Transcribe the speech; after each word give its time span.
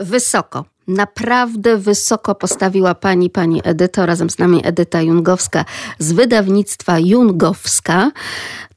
Wysoko. 0.00 0.64
Naprawdę 0.88 1.76
wysoko 1.76 2.34
postawiła 2.34 2.94
pani, 2.94 3.30
pani 3.30 3.60
Edyto, 3.64 4.06
razem 4.06 4.30
z 4.30 4.38
nami 4.38 4.60
Edyta 4.64 5.02
Jungowska 5.02 5.64
z 5.98 6.12
wydawnictwa 6.12 6.98
Jungowska. 6.98 8.10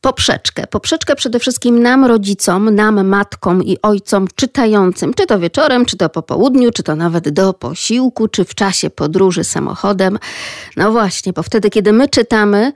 Poprzeczkę. 0.01 0.67
Poprzeczkę 0.67 1.15
przede 1.15 1.39
wszystkim 1.39 1.81
nam, 1.81 2.05
rodzicom, 2.05 2.75
nam, 2.75 3.07
matkom 3.07 3.63
i 3.63 3.77
ojcom 3.81 4.27
czytającym, 4.35 5.13
czy 5.13 5.25
to 5.25 5.39
wieczorem, 5.39 5.85
czy 5.85 5.97
to 5.97 6.09
po 6.09 6.21
południu, 6.21 6.71
czy 6.71 6.83
to 6.83 6.95
nawet 6.95 7.29
do 7.29 7.53
posiłku, 7.53 8.27
czy 8.27 8.45
w 8.45 8.55
czasie 8.55 8.89
podróży 8.89 9.43
samochodem. 9.43 10.19
No 10.77 10.91
właśnie, 10.91 11.33
bo 11.33 11.43
wtedy, 11.43 11.69
kiedy 11.69 11.93
my 11.93 12.09
czytamy, 12.09 12.73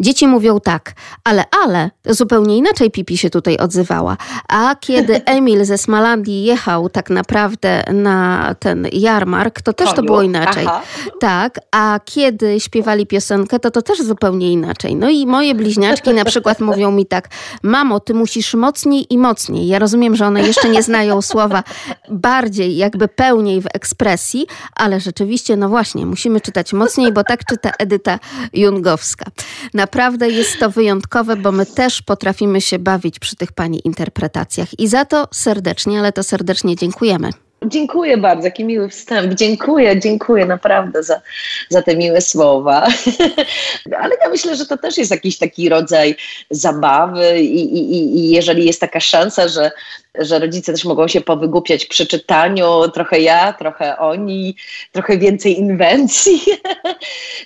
Dzieci 0.00 0.26
mówią 0.26 0.60
tak, 0.60 0.92
ale, 1.24 1.44
ale, 1.64 1.90
zupełnie 2.06 2.56
inaczej 2.56 2.90
Pipi 2.90 3.18
się 3.18 3.30
tutaj 3.30 3.56
odzywała. 3.56 4.16
A 4.48 4.74
kiedy 4.80 5.24
Emil 5.24 5.64
ze 5.64 5.78
Smalandii 5.78 6.44
jechał 6.44 6.88
tak 6.88 7.10
naprawdę 7.10 7.84
na 7.92 8.54
ten 8.58 8.88
jarmark, 8.92 9.62
to 9.62 9.72
też 9.72 9.86
Koniu. 9.86 9.96
to 9.96 10.02
było 10.02 10.22
inaczej. 10.22 10.64
Aha. 10.66 10.82
Tak, 11.20 11.60
a 11.70 12.00
kiedy 12.04 12.60
śpiewali 12.60 13.06
piosenkę, 13.06 13.58
to 13.58 13.70
to 13.70 13.82
też 13.82 14.02
zupełnie 14.02 14.52
inaczej. 14.52 14.96
No 14.96 15.10
i 15.10 15.26
moje 15.26 15.54
bliźniaczki 15.54 16.10
na 16.10 16.24
przykład 16.24 16.60
mówią 16.70 16.90
mi 16.90 17.06
tak, 17.06 17.28
mamo, 17.62 18.00
ty 18.00 18.14
musisz 18.14 18.54
mocniej 18.54 19.06
i 19.10 19.18
mocniej. 19.18 19.66
Ja 19.66 19.78
rozumiem, 19.78 20.16
że 20.16 20.26
one 20.26 20.42
jeszcze 20.42 20.68
nie 20.68 20.82
znają 20.82 21.22
słowa 21.22 21.62
bardziej, 22.08 22.76
jakby 22.76 23.08
pełniej 23.08 23.62
w 23.62 23.66
ekspresji, 23.74 24.46
ale 24.74 25.00
rzeczywiście, 25.00 25.56
no 25.56 25.68
właśnie, 25.68 26.06
musimy 26.06 26.40
czytać 26.40 26.72
mocniej, 26.72 27.12
bo 27.12 27.24
tak 27.24 27.44
czyta 27.44 27.70
Edyta 27.78 28.18
Jungowska. 28.52 29.24
Na 29.74 29.86
naprawdę 29.90 30.30
jest 30.30 30.58
to 30.58 30.70
wyjątkowe, 30.70 31.36
bo 31.36 31.52
my 31.52 31.66
też 31.66 32.02
potrafimy 32.02 32.60
się 32.60 32.78
bawić 32.78 33.18
przy 33.18 33.36
tych 33.36 33.52
Pani 33.52 33.80
interpretacjach 33.84 34.80
i 34.80 34.88
za 34.88 35.04
to 35.04 35.28
serdecznie, 35.32 35.98
ale 35.98 36.12
to 36.12 36.22
serdecznie 36.22 36.76
dziękujemy. 36.76 37.30
Dziękuję 37.66 38.16
bardzo, 38.16 38.44
jaki 38.44 38.64
miły 38.64 38.88
wstęp. 38.88 39.34
Dziękuję, 39.34 40.00
dziękuję 40.00 40.46
naprawdę 40.46 41.02
za, 41.02 41.20
za 41.68 41.82
te 41.82 41.96
miłe 41.96 42.20
słowa. 42.20 42.86
Ale 44.02 44.16
ja 44.22 44.28
myślę, 44.28 44.56
że 44.56 44.66
to 44.66 44.78
też 44.78 44.98
jest 44.98 45.10
jakiś 45.10 45.38
taki 45.38 45.68
rodzaj 45.68 46.16
zabawy 46.50 47.40
i, 47.40 47.78
i, 47.78 48.18
i 48.18 48.30
jeżeli 48.30 48.66
jest 48.66 48.80
taka 48.80 49.00
szansa, 49.00 49.48
że, 49.48 49.70
że 50.18 50.38
rodzice 50.38 50.72
też 50.72 50.84
mogą 50.84 51.08
się 51.08 51.20
powygłupiać 51.20 51.86
przy 51.86 52.06
czytaniu, 52.06 52.88
trochę 52.94 53.20
ja, 53.20 53.52
trochę 53.52 53.98
oni, 53.98 54.56
trochę 54.92 55.18
więcej 55.18 55.58
inwencji. 55.58 56.42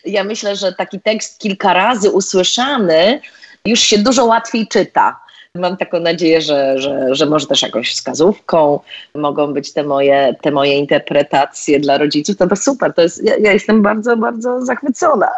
Ja 0.05 0.25
myślę, 0.25 0.57
że 0.57 0.73
taki 0.73 1.01
tekst 1.01 1.39
kilka 1.39 1.75
razy 1.75 2.11
usłyszany 2.11 3.21
już 3.67 3.81
się 3.81 3.99
dużo 3.99 4.25
łatwiej 4.25 4.69
czyta 4.69 5.24
Mam 5.59 5.77
taką 5.77 6.01
nadzieję, 6.01 6.41
że, 6.41 6.79
że, 6.79 7.15
że 7.15 7.27
może 7.27 7.47
też 7.47 7.63
jakąś 7.63 7.93
wskazówką 7.93 8.81
mogą 9.15 9.53
być 9.53 9.73
te 9.73 9.85
moje, 9.85 10.35
te 10.43 10.51
moje 10.51 10.79
interpretacje 10.79 11.81
dla 11.81 11.99
rodziców. 11.99 12.37
To, 12.37 12.47
to 12.47 12.57
super, 12.57 12.95
to 12.95 13.03
jest, 13.03 13.25
ja, 13.25 13.37
ja 13.37 13.53
jestem 13.53 13.83
bardzo, 13.83 14.17
bardzo 14.17 14.65
zachwycona. 14.65 15.29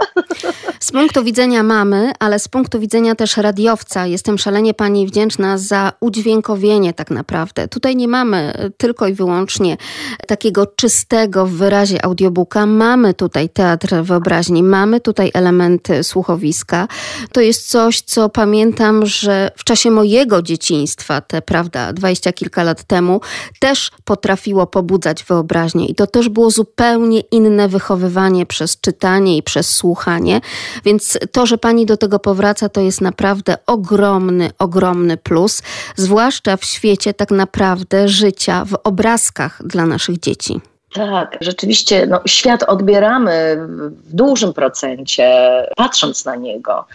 Z 0.80 0.92
punktu 0.92 1.24
widzenia 1.24 1.62
mamy, 1.62 2.12
ale 2.18 2.38
z 2.38 2.48
punktu 2.48 2.80
widzenia 2.80 3.14
też 3.14 3.36
radiowca, 3.36 4.06
jestem 4.06 4.38
szalenie 4.38 4.74
Pani 4.74 5.06
wdzięczna 5.06 5.58
za 5.58 5.92
udźwiękowienie 6.00 6.92
tak 6.92 7.10
naprawdę. 7.10 7.68
Tutaj 7.68 7.96
nie 7.96 8.08
mamy 8.08 8.70
tylko 8.76 9.08
i 9.08 9.12
wyłącznie 9.12 9.76
takiego 10.26 10.66
czystego 10.66 11.46
w 11.46 11.50
wyrazie 11.50 12.04
audiobooka. 12.04 12.66
Mamy 12.66 13.14
tutaj 13.14 13.48
teatr 13.48 13.94
wyobraźni, 14.02 14.62
mamy 14.62 15.00
tutaj 15.00 15.30
elementy 15.34 16.04
słuchowiska. 16.04 16.88
To 17.32 17.40
jest 17.40 17.70
coś, 17.70 18.00
co 18.00 18.28
pamiętam, 18.28 19.06
że 19.06 19.50
w 19.56 19.64
czasie 19.64 19.90
mojej 19.90 20.05
mojego 20.06 20.42
dzieciństwa, 20.42 21.20
te 21.20 21.42
prawda, 21.42 21.92
dwadzieścia 21.92 22.32
kilka 22.32 22.62
lat 22.62 22.84
temu, 22.84 23.20
też 23.60 23.90
potrafiło 24.04 24.66
pobudzać 24.66 25.24
wyobraźnię 25.24 25.86
i 25.86 25.94
to 25.94 26.06
też 26.06 26.28
było 26.28 26.50
zupełnie 26.50 27.20
inne 27.20 27.68
wychowywanie 27.68 28.46
przez 28.46 28.80
czytanie 28.80 29.36
i 29.36 29.42
przez 29.42 29.68
słuchanie. 29.68 30.40
Więc 30.84 31.18
to, 31.32 31.46
że 31.46 31.58
pani 31.58 31.86
do 31.86 31.96
tego 31.96 32.18
powraca, 32.18 32.68
to 32.68 32.80
jest 32.80 33.00
naprawdę 33.00 33.56
ogromny, 33.66 34.50
ogromny 34.58 35.16
plus, 35.16 35.62
zwłaszcza 35.96 36.56
w 36.56 36.64
świecie 36.64 37.14
tak 37.14 37.30
naprawdę 37.30 38.08
życia 38.08 38.64
w 38.64 38.74
obrazkach 38.84 39.62
dla 39.64 39.86
naszych 39.86 40.20
dzieci. 40.20 40.60
Tak, 40.92 41.38
rzeczywiście 41.40 42.06
no, 42.06 42.20
świat 42.26 42.62
odbieramy 42.62 43.56
w 44.04 44.14
dużym 44.14 44.52
procencie, 44.52 45.32
patrząc 45.76 46.24
na 46.24 46.36
niego. 46.36 46.86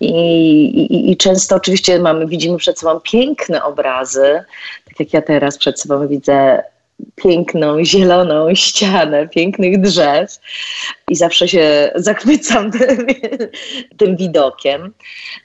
I, 0.00 0.10
i, 0.10 1.10
I, 1.10 1.16
często 1.16 1.56
oczywiście 1.56 1.98
mamy, 1.98 2.26
widzimy 2.26 2.58
przed 2.58 2.78
sobą 2.78 3.00
piękne 3.00 3.64
obrazy, 3.64 4.44
tak 4.88 5.00
jak 5.00 5.12
ja 5.12 5.22
teraz 5.22 5.58
przed 5.58 5.80
sobą 5.80 6.08
widzę 6.08 6.62
piękną, 7.14 7.84
zieloną 7.84 8.54
ścianę 8.54 9.28
pięknych 9.28 9.80
drzew 9.80 10.38
i 11.08 11.16
zawsze 11.16 11.48
się 11.48 11.92
zachwycam 11.94 12.70
tym, 12.72 13.06
tym, 13.96 14.16
widokiem. 14.16 14.92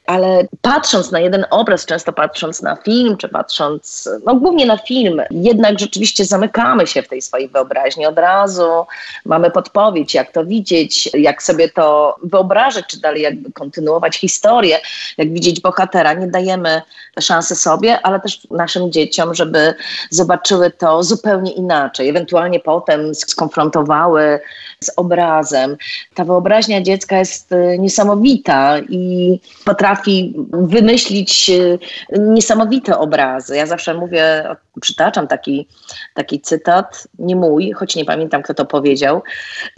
Ale 0.06 0.48
patrząc 0.62 1.12
na 1.12 1.20
jeden 1.20 1.46
obraz, 1.50 1.86
często 1.86 2.14
patrząc 2.14 2.62
na 2.62 2.76
film, 2.76 3.18
czy 3.18 3.30
patrząc, 3.30 4.10
no 4.26 4.36
głównie 4.36 4.66
na 4.66 4.78
film, 4.78 5.22
jednak 5.32 5.80
rzeczywiście 5.80 6.26
zamykamy 6.26 6.88
się 6.88 7.02
w 7.02 7.08
tej 7.08 7.22
swojej 7.22 7.50
wyobraźni 7.50 8.06
od 8.06 8.18
razu. 8.18 8.86
Mamy 9.26 9.52
podpowiedź, 9.52 10.14
jak 10.14 10.32
to 10.32 10.46
widzieć, 10.46 11.10
jak 11.14 11.44
sobie 11.44 11.70
to 11.70 12.16
wyobrażać, 12.24 12.86
czy 12.88 13.00
dalej 13.00 13.22
jakby 13.22 13.52
kontynuować 13.52 14.18
historię, 14.18 14.80
jak 15.18 15.34
widzieć 15.34 15.62
bohatera. 15.62 16.14
Nie 16.14 16.28
dajemy 16.28 16.82
szansy 17.20 17.56
sobie, 17.56 18.02
ale 18.02 18.20
też 18.20 18.48
naszym 18.52 18.92
dzieciom, 18.92 19.36
żeby 19.36 19.74
zobaczyły 20.10 20.72
to 20.72 21.04
zupełnie 21.04 21.37
inaczej. 21.46 22.10
Ewentualnie 22.10 22.60
potem 22.60 23.16
skonfrontowały 23.16 24.40
z 24.84 24.92
obrazem. 24.96 25.78
Ta 26.16 26.24
wyobraźnia 26.24 26.82
dziecka 26.82 27.18
jest 27.18 27.52
y, 27.52 27.78
niesamowita 27.80 28.80
i 28.80 29.40
potrafi 29.66 30.36
wymyślić 30.52 31.50
y, 31.50 31.80
niesamowite 32.20 32.98
obrazy. 32.98 33.56
Ja 33.56 33.66
zawsze 33.66 33.94
mówię, 33.94 34.44
przytaczam 34.82 35.28
taki, 35.28 35.68
taki 36.14 36.42
cytat, 36.42 37.08
nie 37.20 37.36
mój, 37.36 37.72
choć 37.72 37.96
nie 37.96 38.06
pamiętam, 38.06 38.44
kto 38.44 38.54
to 38.54 38.66
powiedział, 38.66 39.24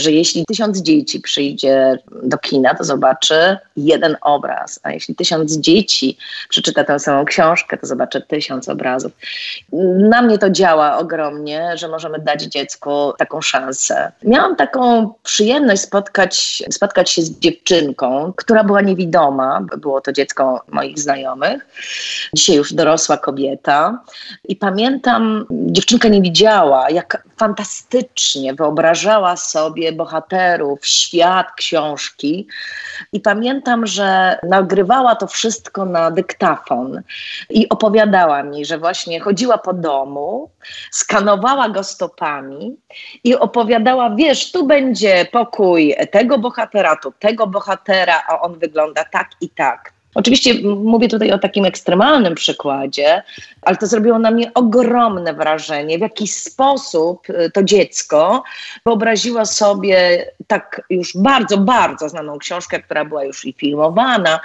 że 0.01 0.11
jeśli 0.11 0.45
tysiąc 0.45 0.81
dzieci 0.81 1.19
przyjdzie 1.19 1.97
do 2.23 2.37
kina, 2.37 2.75
to 2.75 2.83
zobaczy 2.83 3.57
jeden 3.77 4.17
obraz, 4.21 4.79
a 4.83 4.91
jeśli 4.91 5.15
tysiąc 5.15 5.57
dzieci 5.57 6.17
przeczyta 6.49 6.83
tę 6.83 6.99
samą 6.99 7.25
książkę, 7.25 7.77
to 7.77 7.87
zobaczy 7.87 8.21
tysiąc 8.21 8.69
obrazów. 8.69 9.11
Na 10.09 10.21
mnie 10.21 10.37
to 10.37 10.49
działa 10.49 10.97
ogromnie, 10.97 11.77
że 11.77 11.87
możemy 11.87 12.19
dać 12.19 12.43
dziecku 12.43 13.13
taką 13.17 13.41
szansę. 13.41 14.11
Miałam 14.23 14.55
taką 14.55 15.13
przyjemność 15.23 15.81
spotkać, 15.81 16.63
spotkać 16.71 17.09
się 17.09 17.21
z 17.21 17.39
dziewczynką, 17.39 18.33
która 18.35 18.63
była 18.63 18.81
niewidoma. 18.81 19.61
Było 19.77 20.01
to 20.01 20.13
dziecko 20.13 20.61
moich 20.71 20.99
znajomych. 20.99 21.67
Dzisiaj 22.33 22.55
już 22.55 22.73
dorosła 22.73 23.17
kobieta. 23.17 24.03
I 24.47 24.55
pamiętam, 24.55 24.88
dziewczynka 25.51 26.07
nie 26.07 26.21
widziała, 26.21 26.89
jak 26.89 27.23
fantastycznie 27.37 28.53
wyobrażała 28.53 29.37
sobie 29.37 29.91
bohaterów, 29.91 30.87
świat 30.87 31.47
książki. 31.55 32.47
I 33.13 33.19
pamiętam, 33.19 33.87
że 33.87 34.39
nagrywała 34.43 35.15
to 35.15 35.27
wszystko 35.27 35.85
na 35.85 36.11
dyktafon 36.11 37.01
i 37.49 37.69
opowiadała 37.69 38.43
mi, 38.43 38.65
że 38.65 38.77
właśnie 38.77 39.19
chodziła 39.19 39.57
po 39.57 39.73
domu, 39.73 40.49
skanowała 40.91 41.69
go 41.69 41.83
stopami 41.83 42.77
i 43.23 43.35
opowiadała, 43.35 44.15
wiesz, 44.15 44.51
tu 44.51 44.65
będzie 44.65 45.27
pokój 45.31 45.95
tego 46.11 46.37
bohatera, 46.37 46.95
tu 46.95 47.13
tego 47.19 47.47
bohatera, 47.47 48.23
a 48.27 48.41
on 48.41 48.59
wygląda 48.59 49.03
tak 49.03 49.29
i 49.41 49.49
tak. 49.49 49.98
Oczywiście 50.15 50.53
mówię 50.63 51.07
tutaj 51.07 51.31
o 51.31 51.39
takim 51.39 51.65
ekstremalnym 51.65 52.35
przykładzie, 52.35 53.23
ale 53.61 53.77
to 53.77 53.87
zrobiło 53.87 54.19
na 54.19 54.31
mnie 54.31 54.53
ogromne 54.53 55.33
wrażenie, 55.33 55.97
w 55.97 56.01
jaki 56.01 56.27
sposób 56.27 57.29
y, 57.29 57.51
to 57.53 57.63
dziecko 57.63 58.43
wyobraziło 58.85 59.45
sobie 59.45 60.25
tak 60.47 60.81
już 60.89 61.17
bardzo, 61.17 61.57
bardzo 61.57 62.09
znaną 62.09 62.37
książkę, 62.37 62.79
która 62.79 63.05
była 63.05 63.23
już 63.23 63.45
i 63.45 63.53
filmowana, 63.53 64.39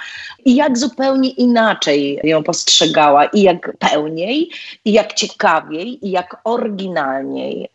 i 0.45 0.55
jak 0.55 0.79
zupełnie 0.79 1.31
inaczej 1.31 2.21
ją 2.25 2.43
postrzegała, 2.43 3.25
i 3.25 3.43
jak 3.43 3.77
pełniej, 3.79 4.51
i 4.85 4.93
jak 4.93 5.13
ciekawiej, 5.13 6.07
i 6.07 6.11
jak 6.11 6.37
oryginalniej. 6.45 7.74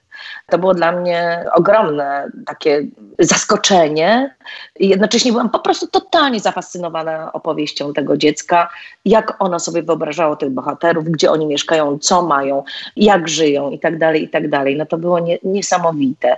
To 0.50 0.58
było 0.58 0.74
dla 0.74 0.92
mnie 0.92 1.46
ogromne 1.54 2.30
takie 2.46 2.84
zaskoczenie 3.20 4.36
jednocześnie 4.80 5.32
byłam 5.32 5.50
po 5.50 5.60
prostu 5.60 5.88
totalnie 5.88 6.40
zafascynowana 6.40 7.34
opowieścią 7.34 7.94
tego 7.94 8.18
dziecka, 8.18 8.70
jak 9.06 9.36
ono 9.40 9.60
sobie 9.60 9.84
wyobrażało 9.84 10.36
tych 10.36 10.50
bohaterów, 10.50 11.06
gdzie 11.06 11.32
oni 11.32 11.46
mieszkają, 11.46 12.00
co 12.00 12.22
mają, 12.22 12.64
jak 12.96 13.28
żyją 13.28 13.70
i 13.70 13.80
tak 13.80 13.98
dalej, 13.98 14.24
i 14.24 14.30
tak. 14.30 14.44
No 14.78 14.86
to 14.86 14.98
było 14.98 15.20
nie, 15.20 15.38
niesamowite. 15.44 16.38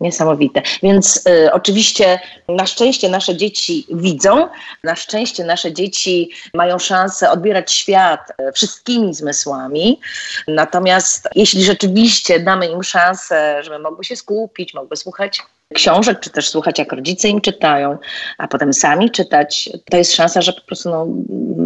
Niesamowite. 0.00 0.62
Więc 0.82 1.26
y, 1.26 1.52
oczywiście 1.52 2.20
na 2.48 2.66
szczęście 2.66 3.08
nasze 3.08 3.36
dzieci 3.36 3.86
widzą, 3.90 4.48
na 4.84 4.96
szczęście 4.96 5.44
nasze 5.44 5.72
dzieci 5.72 6.30
mają 6.54 6.78
szansę 6.78 7.30
odbierać 7.30 7.72
świat 7.72 8.30
y, 8.30 8.52
wszystkimi 8.52 9.14
zmysłami. 9.14 10.00
Natomiast 10.48 11.28
jeśli 11.34 11.64
rzeczywiście 11.64 12.40
damy 12.40 12.66
im 12.66 12.82
szansę, 12.82 13.62
żeby 13.64 13.78
mogły 13.78 14.04
się 14.04 14.16
skupić, 14.16 14.74
mogły 14.74 14.96
słuchać 14.96 15.42
książek, 15.74 16.20
czy 16.20 16.30
też 16.30 16.48
słuchać, 16.48 16.78
jak 16.78 16.92
rodzice 16.92 17.28
im 17.28 17.40
czytają, 17.40 17.98
a 18.38 18.48
potem 18.48 18.72
sami 18.72 19.10
czytać, 19.10 19.70
to 19.90 19.96
jest 19.96 20.14
szansa, 20.14 20.42
że 20.42 20.52
po 20.52 20.60
prostu 20.60 20.90
no, 20.90 21.06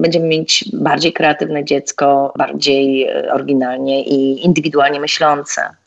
będziemy 0.00 0.26
mieć 0.26 0.64
bardziej 0.72 1.12
kreatywne 1.12 1.64
dziecko, 1.64 2.32
bardziej 2.38 3.10
y, 3.10 3.32
oryginalnie 3.32 4.04
i 4.04 4.44
indywidualnie 4.44 5.00
myślące. 5.00 5.79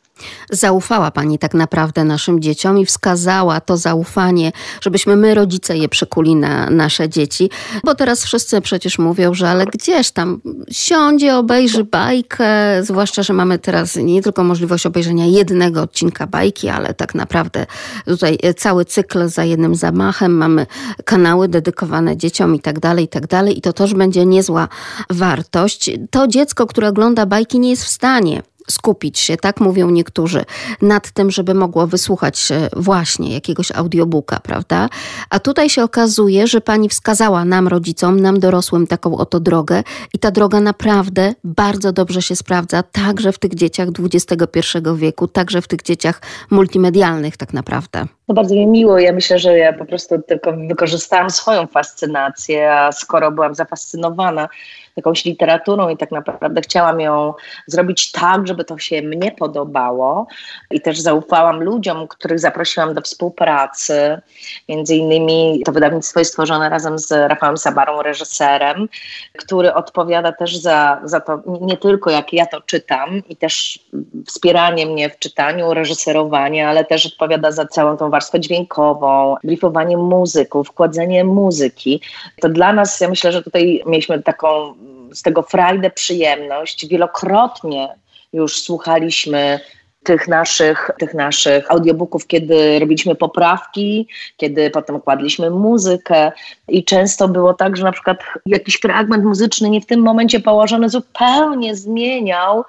Zaufała 0.51 1.11
Pani 1.11 1.39
tak 1.39 1.53
naprawdę 1.53 2.03
naszym 2.03 2.39
dzieciom 2.39 2.79
i 2.79 2.85
wskazała 2.85 3.61
to 3.61 3.77
zaufanie, 3.77 4.51
żebyśmy 4.81 5.15
my, 5.15 5.33
rodzice, 5.33 5.77
je 5.77 5.89
przykuli 5.89 6.35
na 6.35 6.69
nasze 6.69 7.09
dzieci. 7.09 7.49
Bo 7.83 7.95
teraz 7.95 8.25
wszyscy 8.25 8.61
przecież 8.61 8.99
mówią, 8.99 9.33
że 9.33 9.49
ale 9.49 9.65
gdzież 9.65 10.11
tam 10.11 10.41
siądzie, 10.71 11.35
obejrzy 11.35 11.83
bajkę, 11.83 12.45
zwłaszcza, 12.81 13.23
że 13.23 13.33
mamy 13.33 13.59
teraz 13.59 13.95
nie 13.95 14.21
tylko 14.21 14.43
możliwość 14.43 14.85
obejrzenia 14.85 15.25
jednego 15.25 15.81
odcinka 15.81 16.27
bajki, 16.27 16.69
ale 16.69 16.93
tak 16.93 17.15
naprawdę 17.15 17.65
tutaj 18.05 18.37
cały 18.57 18.85
cykl 18.85 19.27
za 19.27 19.43
jednym 19.43 19.75
zamachem. 19.75 20.37
Mamy 20.37 20.65
kanały 21.05 21.47
dedykowane 21.47 22.17
dzieciom 22.17 22.55
i 22.55 22.59
tak 22.59 22.79
dalej, 22.79 23.05
i 23.05 23.07
tak 23.07 23.27
dalej. 23.27 23.57
I 23.57 23.61
to 23.61 23.73
też 23.73 23.93
będzie 23.93 24.25
niezła 24.25 24.67
wartość. 25.09 25.91
To 26.11 26.27
dziecko, 26.27 26.67
które 26.67 26.87
ogląda 26.87 27.25
bajki, 27.25 27.59
nie 27.59 27.69
jest 27.69 27.83
w 27.83 27.89
stanie 27.89 28.43
skupić 28.69 29.19
się, 29.19 29.37
tak 29.37 29.59
mówią 29.59 29.89
niektórzy, 29.89 30.45
nad 30.81 31.11
tym, 31.11 31.31
żeby 31.31 31.53
mogło 31.53 31.87
wysłuchać 31.87 32.49
właśnie 32.75 33.33
jakiegoś 33.33 33.71
audiobooka, 33.71 34.39
prawda? 34.39 34.89
A 35.29 35.39
tutaj 35.39 35.69
się 35.69 35.83
okazuje, 35.83 36.47
że 36.47 36.61
pani 36.61 36.89
wskazała 36.89 37.45
nam, 37.45 37.67
rodzicom, 37.67 38.19
nam 38.19 38.39
dorosłym 38.39 38.87
taką 38.87 39.17
oto 39.17 39.39
drogę 39.39 39.83
i 40.13 40.19
ta 40.19 40.31
droga 40.31 40.59
naprawdę 40.59 41.33
bardzo 41.43 41.91
dobrze 41.91 42.21
się 42.21 42.35
sprawdza, 42.35 42.83
także 42.83 43.31
w 43.31 43.39
tych 43.39 43.55
dzieciach 43.55 43.87
XXI 43.99 44.59
wieku, 44.95 45.27
także 45.27 45.61
w 45.61 45.67
tych 45.67 45.81
dzieciach 45.81 46.21
multimedialnych 46.51 47.37
tak 47.37 47.53
naprawdę. 47.53 48.05
To 48.27 48.33
bardzo 48.33 48.55
mi 48.55 48.67
miło. 48.67 48.99
Ja 48.99 49.13
myślę, 49.13 49.39
że 49.39 49.57
ja 49.57 49.73
po 49.73 49.85
prostu 49.85 50.21
tylko 50.27 50.53
wykorzystałam 50.53 51.29
swoją 51.29 51.67
fascynację, 51.67 52.73
a 52.73 52.91
skoro 52.91 53.31
byłam 53.31 53.55
zafascynowana 53.55 54.49
jakąś 54.95 55.25
literaturą 55.25 55.89
i 55.89 55.97
tak 55.97 56.11
naprawdę 56.11 56.61
chciałam 56.61 56.99
ją 56.99 57.33
zrobić 57.67 58.11
tak, 58.11 58.47
żeby 58.47 58.65
to 58.65 58.77
się 58.77 59.01
mnie 59.01 59.31
podobało 59.31 60.27
i 60.71 60.81
też 60.81 60.99
zaufałam 60.99 61.63
ludziom, 61.63 62.07
których 62.07 62.39
zaprosiłam 62.39 62.93
do 62.93 63.01
współpracy. 63.01 64.21
Między 64.69 64.95
innymi 64.95 65.61
to 65.65 65.71
wydawnictwo 65.71 66.19
jest 66.19 66.31
stworzone 66.31 66.69
razem 66.69 66.99
z 66.99 67.11
Rafałem 67.11 67.57
Sabarą, 67.57 68.01
reżyserem, 68.01 68.89
który 69.37 69.73
odpowiada 69.73 70.31
też 70.31 70.57
za, 70.57 71.01
za 71.03 71.19
to 71.19 71.41
nie 71.61 71.77
tylko 71.77 72.09
jak 72.09 72.33
ja 72.33 72.45
to 72.45 72.61
czytam 72.61 73.21
i 73.29 73.35
też 73.35 73.79
wspieranie 74.27 74.85
mnie 74.85 75.09
w 75.09 75.19
czytaniu, 75.19 75.73
reżyserowanie, 75.73 76.67
ale 76.67 76.85
też 76.85 77.05
odpowiada 77.05 77.51
za 77.51 77.65
całą 77.65 77.97
tą 77.97 78.09
warstwę 78.09 78.39
dźwiękową, 78.39 79.35
briefowanie 79.43 79.97
muzyków, 79.97 80.67
wkładzenie 80.67 81.23
muzyki. 81.23 82.01
To 82.41 82.49
dla 82.49 82.73
nas, 82.73 83.01
ja 83.01 83.09
myślę, 83.09 83.31
że 83.31 83.43
tutaj 83.43 83.83
mieliśmy 83.85 84.23
taką 84.23 84.73
z 85.13 85.21
tego 85.21 85.41
frajdę, 85.41 85.89
przyjemność. 85.89 86.87
Wielokrotnie 86.87 87.89
już 88.33 88.61
słuchaliśmy 88.61 89.59
tych 90.03 90.27
naszych, 90.27 90.91
tych 90.99 91.13
naszych 91.13 91.71
audiobooków, 91.71 92.27
kiedy 92.27 92.79
robiliśmy 92.79 93.15
poprawki, 93.15 94.07
kiedy 94.37 94.69
potem 94.69 95.01
kładliśmy 95.01 95.49
muzykę 95.49 96.31
i 96.67 96.85
często 96.85 97.27
było 97.27 97.53
tak, 97.53 97.77
że 97.77 97.83
na 97.83 97.91
przykład 97.91 98.17
jakiś 98.45 98.75
fragment 98.75 99.23
muzyczny 99.23 99.69
nie 99.69 99.81
w 99.81 99.85
tym 99.85 99.99
momencie 99.99 100.39
położony 100.39 100.89
zupełnie 100.89 101.75
zmieniał 101.75 102.63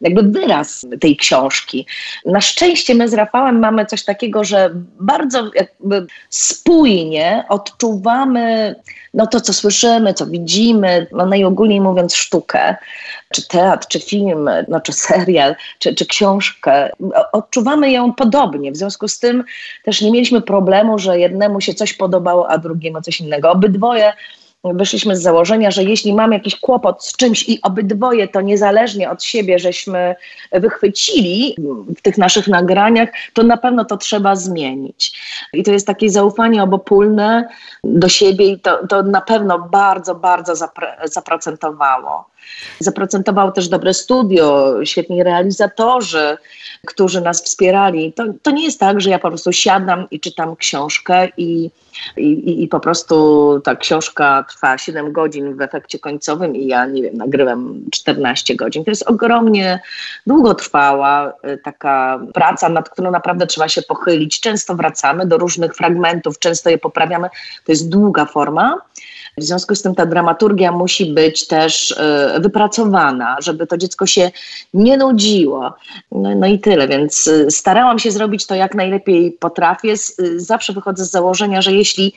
jakby 0.00 0.22
wyraz 0.22 0.86
tej 1.00 1.16
książki. 1.16 1.86
Na 2.26 2.40
szczęście 2.40 2.94
my 2.94 3.08
z 3.08 3.14
Rafałem 3.14 3.58
mamy 3.58 3.86
coś 3.86 4.04
takiego, 4.04 4.44
że 4.44 4.70
bardzo 5.00 5.50
jakby 5.54 6.06
spójnie 6.30 7.44
odczuwamy 7.48 8.74
no 9.14 9.26
to, 9.26 9.40
co 9.40 9.52
słyszymy, 9.52 10.14
co 10.14 10.26
widzimy, 10.26 11.06
no 11.12 11.26
najogólniej 11.26 11.80
mówiąc 11.80 12.14
sztukę, 12.14 12.76
czy 13.32 13.48
teatr, 13.48 13.86
czy 13.88 14.00
film, 14.00 14.50
no, 14.68 14.80
czy 14.80 14.92
serial, 14.92 15.56
czy, 15.78 15.94
czy 15.94 16.06
książkę. 16.06 16.90
Odczuwamy 17.32 17.92
ją 17.92 18.12
podobnie. 18.12 18.72
W 18.72 18.76
związku 18.76 19.08
z 19.08 19.18
tym 19.18 19.44
też 19.84 20.00
nie 20.00 20.10
mieliśmy 20.10 20.40
problemu, 20.40 20.98
że 20.98 21.18
jednemu 21.18 21.60
się 21.60 21.74
coś 21.74 21.92
podobało, 21.92 22.50
a 22.50 22.58
drugiemu 22.58 23.00
coś 23.00 23.20
innego. 23.20 23.50
Obydwoje 23.50 24.12
wyszliśmy 24.64 25.16
z 25.16 25.22
założenia, 25.22 25.70
że 25.70 25.84
jeśli 25.84 26.14
mamy 26.14 26.34
jakiś 26.34 26.56
kłopot 26.56 27.04
z 27.04 27.16
czymś 27.16 27.48
i 27.48 27.62
obydwoje 27.62 28.28
to 28.28 28.40
niezależnie 28.40 29.10
od 29.10 29.22
siebie 29.22 29.58
żeśmy 29.58 30.14
wychwycili 30.52 31.56
w 31.96 32.02
tych 32.02 32.18
naszych 32.18 32.48
nagraniach, 32.48 33.08
to 33.34 33.42
na 33.42 33.56
pewno 33.56 33.84
to 33.84 33.96
trzeba 33.96 34.36
zmienić. 34.36 35.20
I 35.52 35.62
to 35.62 35.72
jest 35.72 35.86
takie 35.86 36.10
zaufanie 36.10 36.62
obopólne 36.62 37.48
do 37.84 38.08
siebie 38.08 38.46
i 38.46 38.60
to, 38.60 38.86
to 38.86 39.02
na 39.02 39.20
pewno 39.20 39.58
bardzo, 39.58 40.14
bardzo 40.14 40.56
zapr 40.56 40.86
zaprocentowało. 41.04 42.24
Zaprocentowało 42.78 43.52
też 43.52 43.68
dobre 43.68 43.94
studio, 43.94 44.74
świetni 44.84 45.22
realizatorzy, 45.22 46.36
którzy 46.86 47.20
nas 47.20 47.42
wspierali. 47.42 48.12
To, 48.12 48.24
to 48.42 48.50
nie 48.50 48.64
jest 48.64 48.80
tak, 48.80 49.00
że 49.00 49.10
ja 49.10 49.18
po 49.18 49.28
prostu 49.28 49.52
siadam 49.52 50.06
i 50.10 50.20
czytam 50.20 50.56
książkę 50.56 51.28
i, 51.36 51.70
i, 52.16 52.62
i 52.62 52.68
po 52.68 52.80
prostu 52.80 53.60
ta 53.64 53.76
książka 53.76 54.44
trwa 54.48 54.78
7 54.78 55.12
godzin 55.12 55.56
w 55.56 55.60
efekcie 55.60 55.98
końcowym 55.98 56.56
i 56.56 56.66
ja, 56.66 56.86
nie 56.86 57.02
wiem, 57.02 57.16
nagrywam 57.16 57.80
14 57.92 58.56
godzin. 58.56 58.84
To 58.84 58.90
jest 58.90 59.10
ogromnie 59.10 59.80
długotrwała 60.26 61.32
y, 61.44 61.58
taka 61.64 62.20
praca, 62.34 62.68
nad 62.68 62.88
którą 62.88 63.10
naprawdę 63.10 63.46
trzeba 63.46 63.68
się 63.68 63.82
pochylić. 63.82 64.40
Często 64.40 64.74
wracamy 64.74 65.26
do 65.26 65.38
różnych 65.38 65.74
fragmentów, 65.74 66.38
często 66.38 66.70
je 66.70 66.78
poprawiamy. 66.78 67.28
To 67.64 67.72
jest 67.72 67.88
długa 67.88 68.24
forma. 68.24 68.78
W 69.38 69.42
związku 69.42 69.74
z 69.74 69.82
tym 69.82 69.94
ta 69.94 70.06
dramaturgia 70.06 70.72
musi 70.72 71.06
być 71.06 71.46
też 71.46 71.90
y, 71.90 72.40
wypracowana, 72.40 73.36
żeby 73.40 73.66
to 73.66 73.78
dziecko 73.78 74.06
się 74.06 74.30
nie 74.74 74.96
nudziło. 74.96 75.74
No, 76.12 76.34
no 76.34 76.46
i 76.46 76.58
tyle, 76.58 76.88
więc 76.88 77.26
y, 77.26 77.50
starałam 77.50 77.98
się 77.98 78.10
zrobić 78.10 78.46
to 78.46 78.54
jak 78.54 78.74
najlepiej 78.74 79.32
potrafię. 79.32 79.94
Y, 80.20 80.40
zawsze 80.40 80.72
wychodzę 80.72 81.04
z 81.04 81.10
założenia, 81.10 81.62
że 81.62 81.72
jeśli 81.72 82.14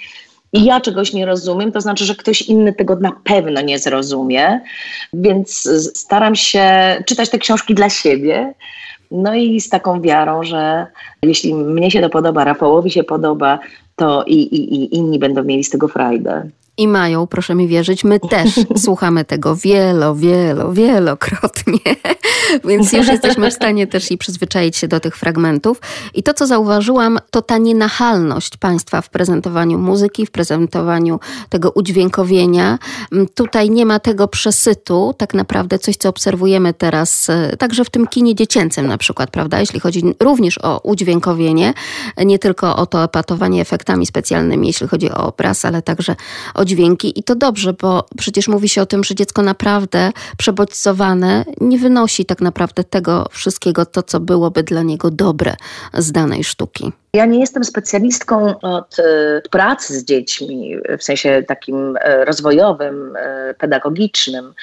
ja 0.54 0.82
czegoś 0.82 1.14
nie 1.14 1.26
rozumiem, 1.26 1.72
to 1.72 1.82
znaczy, 1.82 2.06
że 2.06 2.16
ktoś 2.16 2.42
inny 2.42 2.74
tego 2.74 2.96
na 2.96 3.12
pewno 3.24 3.62
nie 3.62 3.80
zrozumie, 3.80 4.62
więc 5.14 5.70
staram 5.94 6.36
się 6.36 6.64
czytać 7.06 7.30
te 7.30 7.40
książki 7.40 7.76
dla 7.76 7.90
siebie. 7.90 8.54
No 9.12 9.36
i 9.36 9.62
z 9.62 9.70
taką 9.70 10.02
wiarą, 10.02 10.44
że 10.44 10.88
jeśli 11.24 11.54
mnie 11.54 11.92
się 11.92 12.02
to 12.02 12.10
podoba, 12.10 12.44
Rafałowi 12.44 12.92
się 12.92 13.04
podoba, 13.04 13.60
to 13.96 14.24
i, 14.24 14.36
i, 14.36 14.76
i 14.76 14.96
inni 14.96 15.20
będą 15.20 15.44
mieli 15.44 15.64
z 15.64 15.70
tego 15.70 15.88
frajdę 15.88 16.50
i 16.82 16.88
mają, 16.88 17.28
proszę 17.28 17.56
mi 17.56 17.68
wierzyć, 17.68 18.04
my 18.04 18.20
też 18.20 18.50
słuchamy 18.86 19.26
tego 19.26 19.56
wielo, 19.56 20.16
wielo, 20.16 20.74
wielokrotnie, 20.74 21.80
więc 22.68 22.94
już 22.94 23.08
jesteśmy 23.08 23.52
w 23.52 23.54
stanie 23.54 23.88
też 23.88 24.12
i 24.12 24.18
przyzwyczaić 24.18 24.78
się 24.78 24.88
do 24.88 25.00
tych 25.00 25.18
fragmentów. 25.18 25.82
I 26.14 26.24
to, 26.24 26.34
co 26.34 26.48
zauważyłam, 26.48 27.20
to 27.32 27.42
ta 27.42 27.58
nienachalność 27.58 28.58
państwa 28.58 29.02
w 29.02 29.10
prezentowaniu 29.10 29.80
muzyki, 29.80 30.26
w 30.26 30.32
prezentowaniu 30.32 31.20
tego 31.50 31.72
udźwiękowienia. 31.72 32.80
Mm, 33.12 33.28
tutaj 33.36 33.70
nie 33.70 33.86
ma 33.86 34.00
tego 34.00 34.28
przesytu, 34.28 35.14
tak 35.18 35.34
naprawdę 35.34 35.80
coś, 35.80 35.98
co 35.98 36.10
obserwujemy 36.10 36.74
teraz, 36.74 37.30
e, 37.30 37.58
także 37.58 37.86
w 37.86 37.90
tym 37.90 38.08
kinie 38.08 38.36
dziecięcym 38.36 38.88
na 38.88 38.98
przykład, 38.98 39.32
prawda, 39.32 39.60
jeśli 39.60 39.80
chodzi 39.80 40.04
również 40.20 40.58
o 40.58 40.80
udźwiękowienie, 40.84 41.74
nie 42.26 42.40
tylko 42.40 42.76
o 42.76 42.86
to 42.86 43.04
epatowanie 43.04 43.62
efektami 43.62 44.06
specjalnymi, 44.06 44.68
jeśli 44.68 44.88
chodzi 44.88 45.12
o 45.12 45.28
obraz, 45.28 45.66
ale 45.66 45.82
także 45.82 46.16
o 46.54 46.66
dźwięki 46.72 47.20
i 47.20 47.24
to 47.24 47.36
dobrze, 47.36 47.74
bo 47.74 48.06
przecież 48.18 48.48
mówi 48.48 48.70
się 48.70 48.82
o 48.82 48.86
tym, 48.86 49.04
że 49.04 49.16
dziecko 49.16 49.42
naprawdę 49.42 50.12
przebodźcowane 50.38 51.46
nie 51.62 51.78
wynosi 51.78 52.26
tak 52.26 52.42
naprawdę 52.42 52.84
tego 52.84 53.26
wszystkiego, 53.32 53.86
to 53.86 54.04
co 54.04 54.20
byłoby 54.20 54.64
dla 54.64 54.84
niego 54.84 55.12
dobre 55.12 55.56
z 55.94 56.12
danej 56.12 56.44
sztuki. 56.44 56.92
Ja 57.14 57.26
nie 57.26 57.40
jestem 57.40 57.64
specjalistką 57.64 58.60
od 58.60 59.00
e, 59.00 59.42
pracy 59.52 60.00
z 60.00 60.04
dziećmi, 60.04 60.76
w 61.00 61.04
sensie 61.04 61.44
takim 61.48 61.98
e, 62.02 62.26
rozwojowym, 62.26 63.16
e, 63.16 63.54
pedagogicznym. 63.54 64.54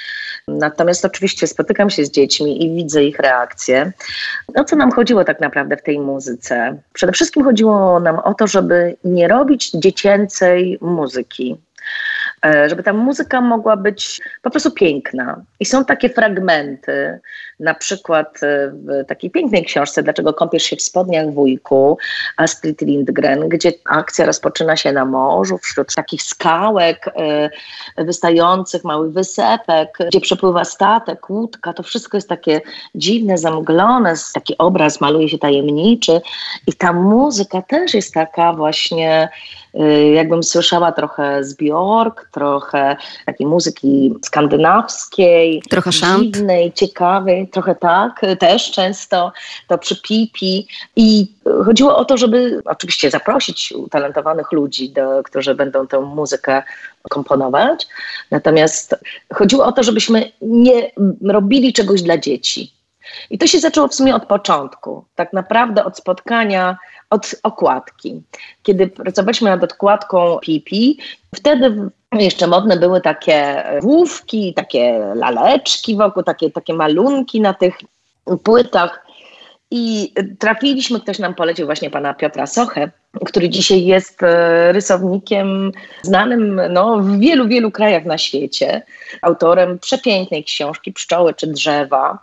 Natomiast 0.49 1.05
oczywiście 1.05 1.47
spotykam 1.47 1.91
się 1.91 2.05
z 2.05 2.11
dziećmi 2.11 2.65
i 2.65 2.77
widzę 2.77 3.05
ich 3.05 3.19
reakcje. 3.19 3.93
O 4.55 4.65
co 4.65 4.77
nam 4.77 4.93
chodziło 4.93 5.25
tak 5.25 5.41
naprawdę 5.41 5.77
w 5.77 5.83
tej 5.83 5.99
muzyce? 5.99 6.79
Przede 6.93 7.13
wszystkim 7.13 7.45
chodziło 7.45 8.01
nam 8.01 8.19
o 8.19 8.35
to, 8.35 8.47
żeby 8.47 8.97
nie 9.05 9.29
robić 9.29 9.71
dziecięcej 9.71 10.79
muzyki 10.81 11.57
żeby 12.67 12.83
ta 12.83 12.93
muzyka 12.93 13.41
mogła 13.41 13.77
być 13.77 14.21
po 14.43 14.51
prostu 14.51 14.71
piękna. 14.71 15.43
I 15.61 15.65
są 15.65 15.85
takie 15.85 16.09
fragmenty, 16.09 17.21
przykład 17.75 18.43
e, 18.43 18.71
w 18.71 19.07
takiej 19.07 19.31
pięknej 19.31 19.65
książce 19.65 20.03
Dlaczego 20.03 20.35
kąpiesz 20.35 20.63
się 20.63 20.77
w 20.77 20.83
spodniach 20.83 21.31
wujku 21.31 21.99
Astrid 22.37 22.81
Lindgren, 22.81 23.49
gdzie 23.49 23.73
akcja 23.85 24.27
rozpoczyna 24.27 24.77
się 24.77 24.93
na 24.93 25.05
morzu, 25.05 25.59
wśród 25.59 25.95
takich 25.95 26.23
skałek 26.23 27.11
e, 27.17 27.51
wystających, 28.05 28.85
małych 28.85 29.13
wysepek, 29.13 29.99
gdzie 30.09 30.21
przepływa 30.21 30.65
statek, 30.65 31.31
łódka, 31.31 31.73
to 31.73 31.83
wszystko 31.83 32.17
jest 32.17 32.29
takie 32.29 32.61
dziwne, 32.95 33.39
zamglone, 33.39 34.15
taki 34.35 34.59
obraz 34.59 35.01
maluje 35.01 35.29
się 35.29 35.39
tajemniczy. 35.39 36.21
I 36.67 36.73
ta 36.73 36.93
muzyka 36.93 37.63
też 37.63 37.95
jest 37.95 38.15
taka 38.15 38.53
właśnie 38.53 39.29
Y, 39.75 40.11
jakbym 40.11 40.43
słyszała 40.43 40.93
trochę 40.93 41.45
z 41.45 41.55
Bjork, 41.55 42.29
trochę 42.33 42.97
takiej 43.27 43.47
muzyki 43.47 44.15
skandynawskiej, 44.25 45.63
trochę 45.71 45.93
szant. 45.93 46.23
dziwnej, 46.23 46.73
ciekawej, 46.73 47.48
trochę 47.49 47.75
tak, 47.75 48.21
też 48.39 48.71
często 48.71 49.33
to 49.67 49.79
przy 49.79 50.03
pipi 50.03 50.69
i 50.97 51.33
chodziło 51.65 51.97
o 51.97 52.05
to, 52.05 52.17
żeby 52.17 52.63
oczywiście 52.65 53.11
zaprosić 53.11 53.73
utalentowanych 53.73 54.53
ludzi, 54.53 54.91
do, 54.91 55.23
którzy 55.23 55.55
będą 55.55 55.87
tę 55.87 56.01
muzykę 56.01 56.63
komponować, 57.11 57.87
natomiast 58.31 58.95
chodziło 59.35 59.65
o 59.65 59.73
to, 59.73 59.83
żebyśmy 59.83 60.33
nie 60.41 60.91
robili 61.25 61.73
czegoś 61.73 62.03
dla 62.03 62.19
dzieci. 62.19 62.73
I 63.31 63.39
to 63.39 63.47
się 63.47 63.59
zaczęło 63.59 63.89
w 63.89 63.95
sumie 63.95 64.15
od 64.15 64.27
początku, 64.27 65.05
tak 65.15 65.33
naprawdę 65.33 65.85
od 65.85 65.97
spotkania 65.97 66.77
od 67.11 67.35
okładki. 67.43 68.23
Kiedy 68.63 68.87
pracowaliśmy 68.87 69.51
nad 69.51 69.73
okładką 69.73 70.39
Pipi, 70.43 70.99
wtedy 71.35 71.91
jeszcze 72.13 72.47
modne 72.47 72.77
były 72.77 73.01
takie 73.01 73.65
główki, 73.81 74.55
takie 74.55 74.99
laleczki 75.15 75.97
wokół, 75.97 76.23
takie, 76.23 76.51
takie 76.51 76.75
malunki 76.75 77.41
na 77.41 77.55
tych 77.55 77.75
płytach. 78.45 79.07
I 79.71 80.15
trafiliśmy, 80.39 81.01
ktoś 81.01 81.19
nam 81.19 81.35
polecił 81.35 81.67
właśnie 81.67 81.91
pana 81.91 82.15
Piotra 82.15 82.47
Sochę, 82.47 82.91
który 83.27 83.49
dzisiaj 83.49 83.85
jest 83.85 84.23
e, 84.23 84.73
rysownikiem 84.73 85.73
znanym 86.03 86.61
no, 86.71 86.99
w 86.99 87.19
wielu, 87.19 87.49
wielu 87.49 87.71
krajach 87.71 88.05
na 88.05 88.19
świecie, 88.19 88.83
autorem 89.23 89.79
przepięknej 89.79 90.45
książki 90.45 90.93
Pszczoły 90.93 91.35
czy 91.35 91.47
drzewa. 91.47 92.19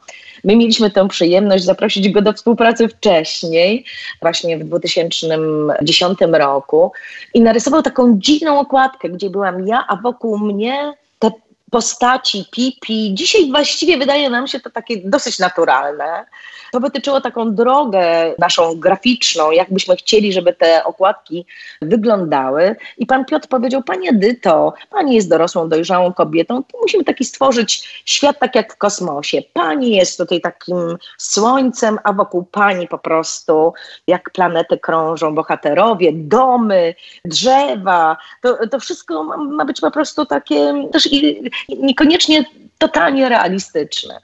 My 0.45 0.55
mieliśmy 0.55 0.91
tę 0.91 1.07
przyjemność 1.07 1.63
zaprosić 1.63 2.09
go 2.09 2.21
do 2.21 2.33
współpracy 2.33 2.87
wcześniej, 2.87 3.85
właśnie 4.21 4.57
w 4.57 4.63
2010 4.63 6.19
roku 6.31 6.91
i 7.33 7.41
narysował 7.41 7.81
taką 7.81 8.19
dziwną 8.19 8.59
okładkę, 8.59 9.09
gdzie 9.09 9.29
byłam 9.29 9.67
ja, 9.67 9.85
a 9.87 9.95
wokół 9.95 10.37
mnie 10.37 10.93
te 11.19 11.31
postaci, 11.71 12.45
pipi. 12.51 13.13
Dzisiaj 13.13 13.51
właściwie 13.51 13.97
wydaje 13.97 14.29
nam 14.29 14.47
się 14.47 14.59
to 14.59 14.69
takie 14.69 14.97
dosyć 14.97 15.39
naturalne. 15.39 16.25
To 16.71 16.79
wytyczyło 16.79 17.21
taką 17.21 17.55
drogę 17.55 18.35
naszą 18.39 18.79
graficzną, 18.79 19.51
jakbyśmy 19.51 19.95
chcieli, 19.95 20.33
żeby 20.33 20.53
te 20.53 20.83
okładki 20.83 21.45
wyglądały. 21.81 22.75
I 22.97 23.05
pan 23.05 23.25
Piotr 23.25 23.47
powiedział, 23.47 23.83
Pani 23.83 24.09
Edyto, 24.09 24.73
Pani 24.89 25.15
jest 25.15 25.29
dorosłą, 25.29 25.69
dojrzałą 25.69 26.13
kobietą, 26.13 26.63
to 26.63 26.77
musimy 26.81 27.03
taki 27.03 27.25
stworzyć 27.25 28.03
świat 28.05 28.39
tak 28.39 28.55
jak 28.55 28.73
w 28.73 28.77
kosmosie. 28.77 29.41
Pani 29.53 29.95
jest 29.95 30.17
tutaj 30.17 30.41
takim 30.41 30.97
słońcem, 31.17 31.99
a 32.03 32.13
wokół 32.13 32.43
Pani 32.43 32.87
po 32.87 32.97
prostu 32.97 33.73
jak 34.07 34.29
planety 34.29 34.77
krążą 34.77 35.35
bohaterowie, 35.35 36.11
domy, 36.13 36.95
drzewa. 37.25 38.17
To, 38.41 38.67
to 38.67 38.79
wszystko 38.79 39.23
ma, 39.23 39.37
ma 39.37 39.65
być 39.65 39.81
po 39.81 39.91
prostu 39.91 40.25
takie 40.25 40.73
też 40.91 41.13
i, 41.13 41.51
niekoniecznie 41.69 42.45
totalnie 42.77 43.29
realistyczne. 43.29 44.21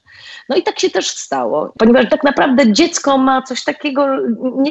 No 0.50 0.56
i 0.56 0.64
tak 0.64 0.80
się 0.80 0.90
też 0.90 1.08
stało, 1.08 1.74
ponieważ 1.78 2.10
tak 2.10 2.24
naprawdę 2.24 2.74
dziecko 2.74 3.18
ma 3.18 3.42
coś 3.42 3.64
takiego, 3.64 4.08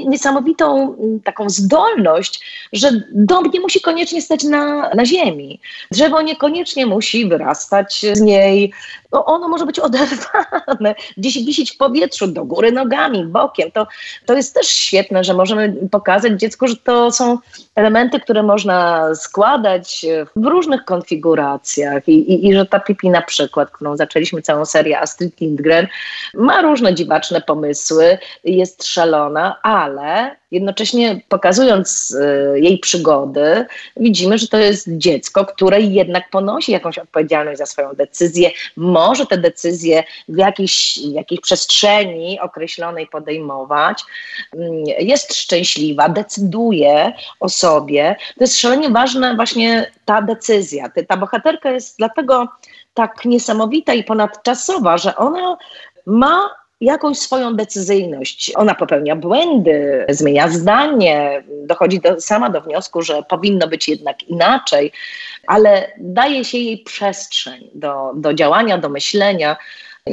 niesamowitą 0.07 0.97
taką 1.25 1.51
zdolność, 1.51 2.41
że 2.73 2.91
dom 3.13 3.51
nie 3.55 3.61
musi 3.61 3.81
koniecznie 3.81 4.23
stać 4.23 4.45
na, 4.45 4.91
na 4.95 5.05
ziemi. 5.05 5.61
Drzewo 5.91 6.23
niekoniecznie 6.23 6.87
musi 6.87 7.29
wyrastać 7.29 8.07
z 8.13 8.21
niej. 8.21 8.73
No 9.13 9.25
ono 9.25 9.49
może 9.49 9.67
być 9.67 9.79
oderwane, 9.79 10.95
gdzieś 11.17 11.45
wisieć 11.45 11.73
w 11.73 11.77
powietrzu, 11.77 12.27
do 12.27 12.45
góry 12.45 12.73
nogami, 12.73 13.25
bokiem. 13.25 13.71
To, 13.71 13.87
to 14.27 14.35
jest 14.35 14.55
też 14.55 14.67
świetne, 14.67 15.25
że 15.25 15.35
możemy 15.35 15.75
pokazać 15.91 16.41
dziecku, 16.41 16.67
że 16.67 16.77
to 16.77 17.11
są 17.13 17.39
elementy, 17.75 18.21
które 18.21 18.43
można 18.43 19.09
składać 19.15 20.07
w 20.37 20.47
różnych 20.47 20.85
konfiguracjach 20.85 22.09
i, 22.09 22.33
i, 22.33 22.49
i 22.49 22.55
że 22.55 22.67
ta 22.67 22.81
pipi 22.81 23.11
na 23.11 23.23
przykład, 23.23 23.71
którą 23.71 23.97
zaczęliśmy 23.97 24.43
całą 24.43 24.65
serię 24.65 25.01
Astrid 25.01 25.30
Lindgren, 25.41 25.87
ma 26.35 26.63
różne 26.63 26.95
dziwaczne 26.95 27.41
pomysły, 27.41 28.19
jest 28.45 28.87
szalona, 28.87 29.63
ale 29.63 30.37
jednocześnie 30.51 31.21
pokazując 31.29 32.11
y, 32.11 32.61
jej 32.61 32.79
przygody, 32.79 33.67
widzimy, 33.97 34.39
że 34.39 34.49
to 34.49 34.59
jest 34.59 34.89
dziecko, 34.89 35.47
które 35.47 35.81
jednak 35.81 36.31
ponosi 36.31 36.73
jakąś 36.73 36.99
odpowiedzialność 36.99 37.59
za 37.59 37.67
swoją 37.67 37.93
decyzję, 37.95 38.51
może 38.77 39.27
te 39.27 39.39
decyzje 39.39 40.05
w 40.29 40.37
jakiejś, 40.37 40.97
jakiejś 40.97 41.41
przestrzeni 41.41 42.41
określonej 42.41 43.07
podejmować, 43.07 44.03
mm, 44.55 44.85
jest 44.99 45.35
szczęśliwa, 45.35 46.09
decyduje 46.09 47.13
o 47.41 47.49
sobie. 47.49 48.17
To 48.39 48.45
jest 48.45 48.61
szalenie 48.61 48.91
ważna 48.91 49.35
właśnie 49.35 49.91
ta 50.05 50.23
decyzja. 50.23 50.91
Ta 51.09 51.17
bohaterka 51.17 51.71
jest 51.71 51.99
dlatego 51.99 52.49
tak 52.95 53.25
niesamowita 53.25 53.95
i 53.95 54.05
ponadczasowa, 54.05 54.99
że 54.99 55.17
ona 55.17 55.57
ma 56.07 56.60
jakąś 56.81 57.19
swoją 57.19 57.57
decyzyjność. 57.57 58.53
Ona 58.55 58.75
popełnia 58.75 59.17
błędy, 59.17 60.07
zmienia 60.09 60.49
zdanie, 60.49 61.43
dochodzi 61.67 62.01
do, 62.01 62.21
sama 62.21 62.51
do 62.51 62.61
wniosku, 62.61 63.03
że 63.03 63.23
powinno 63.23 63.69
być 63.69 63.89
jednak 63.89 64.23
inaczej, 64.23 64.93
ale 65.47 65.93
daje 65.99 66.45
się 66.45 66.59
jej 66.59 66.79
przestrzeń 66.79 67.71
do, 67.75 68.13
do 68.15 68.35
działania, 68.35 68.79
do 68.79 68.89
myślenia. 68.89 69.57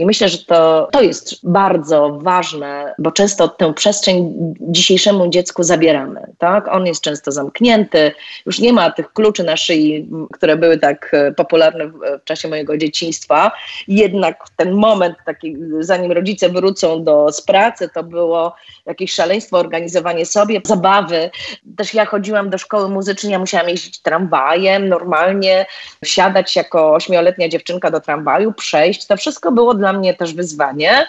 I 0.02 0.06
myślę, 0.06 0.30
że 0.30 0.38
to, 0.38 0.88
to 0.92 1.02
jest 1.02 1.50
bardzo 1.50 2.10
ważne, 2.22 2.96
bo 2.98 3.12
często 3.12 3.48
tę 3.48 3.74
przestrzeń 3.74 4.34
dzisiejszemu 4.60 5.30
dziecku 5.30 5.64
zabieramy. 5.64 6.22
Tak? 6.38 6.68
On 6.68 6.86
jest 6.86 7.02
często 7.02 7.32
zamknięty, 7.32 8.12
już 8.46 8.60
nie 8.60 8.74
ma 8.74 8.92
tych 8.92 9.14
kluczy 9.14 9.44
na 9.44 9.58
szyi, 9.58 10.10
które 10.34 10.56
były 10.58 10.78
tak 10.78 11.14
e, 11.14 11.32
popularne 11.32 11.88
w, 11.88 12.24
czasie 12.24 12.48
mojego 12.48 12.78
dzieciństwa. 12.78 13.52
Jednak 13.88 14.44
ten 14.56 14.74
moment, 14.74 15.16
taki, 15.26 15.56
zanim 15.80 16.12
rodzice 16.12 16.50
wrócą 16.50 17.04
do, 17.04 17.32
z 17.32 17.42
pracy, 17.42 17.90
to 17.94 18.04
było 18.04 18.56
jakieś 18.86 19.14
szaleństwo, 19.14 19.58
organizowanie 19.58 20.26
sobie, 20.26 20.62
zabawy. 20.66 21.30
Też 21.78 21.94
ja 21.94 22.06
chodziłam 22.06 22.50
do 22.50 22.58
szkoły 22.58 22.90
muzycznej, 22.90 23.32
ja 23.32 23.40
musiałam 23.40 23.70
jeździć 23.70 24.02
tramwajem, 24.02 24.90
normalnie 24.90 25.66
siadać 26.04 26.56
jako 26.56 26.94
ośmioletnia 26.94 27.50
dziewczynka 27.50 27.92
do 27.92 28.00
tramwaju, 28.00 28.54
przejść. 28.54 29.06
To 29.06 29.18
wszystko 29.18 29.52
było 29.52 29.74
dla 29.74 29.87
mnie 29.94 30.14
też 30.14 30.34
wyzwanie. 30.34 31.08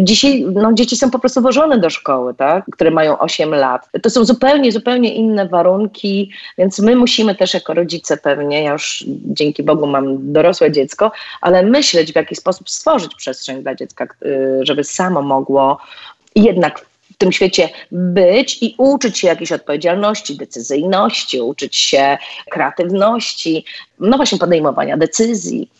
Dzisiaj 0.00 0.46
no, 0.52 0.72
dzieci 0.72 0.96
są 0.96 1.10
po 1.10 1.18
prostu 1.18 1.40
wożone 1.40 1.78
do 1.78 1.90
szkoły, 1.90 2.34
tak? 2.34 2.64
które 2.72 2.90
mają 2.90 3.18
8 3.18 3.54
lat. 3.54 3.88
To 4.02 4.10
są 4.10 4.24
zupełnie, 4.24 4.72
zupełnie 4.72 5.14
inne 5.14 5.48
warunki, 5.48 6.30
więc 6.58 6.78
my 6.78 6.96
musimy 6.96 7.34
też 7.34 7.54
jako 7.54 7.74
rodzice 7.74 8.16
pewnie, 8.16 8.62
ja 8.62 8.72
już 8.72 9.04
dzięki 9.06 9.62
Bogu 9.62 9.86
mam 9.86 10.32
dorosłe 10.32 10.72
dziecko, 10.72 11.12
ale 11.40 11.62
myśleć 11.62 12.12
w 12.12 12.16
jaki 12.16 12.36
sposób 12.36 12.70
stworzyć 12.70 13.14
przestrzeń 13.14 13.62
dla 13.62 13.74
dziecka, 13.74 14.04
y, 14.04 14.60
żeby 14.62 14.84
samo 14.84 15.22
mogło 15.22 15.78
jednak 16.36 16.86
w 17.14 17.16
tym 17.16 17.32
świecie 17.32 17.68
być 17.92 18.62
i 18.62 18.74
uczyć 18.78 19.18
się 19.18 19.28
jakiejś 19.28 19.52
odpowiedzialności, 19.52 20.36
decyzyjności, 20.36 21.40
uczyć 21.40 21.76
się 21.76 22.18
kreatywności, 22.50 23.64
no 24.00 24.16
właśnie 24.16 24.38
podejmowania 24.38 24.96
decyzji. 24.96 25.70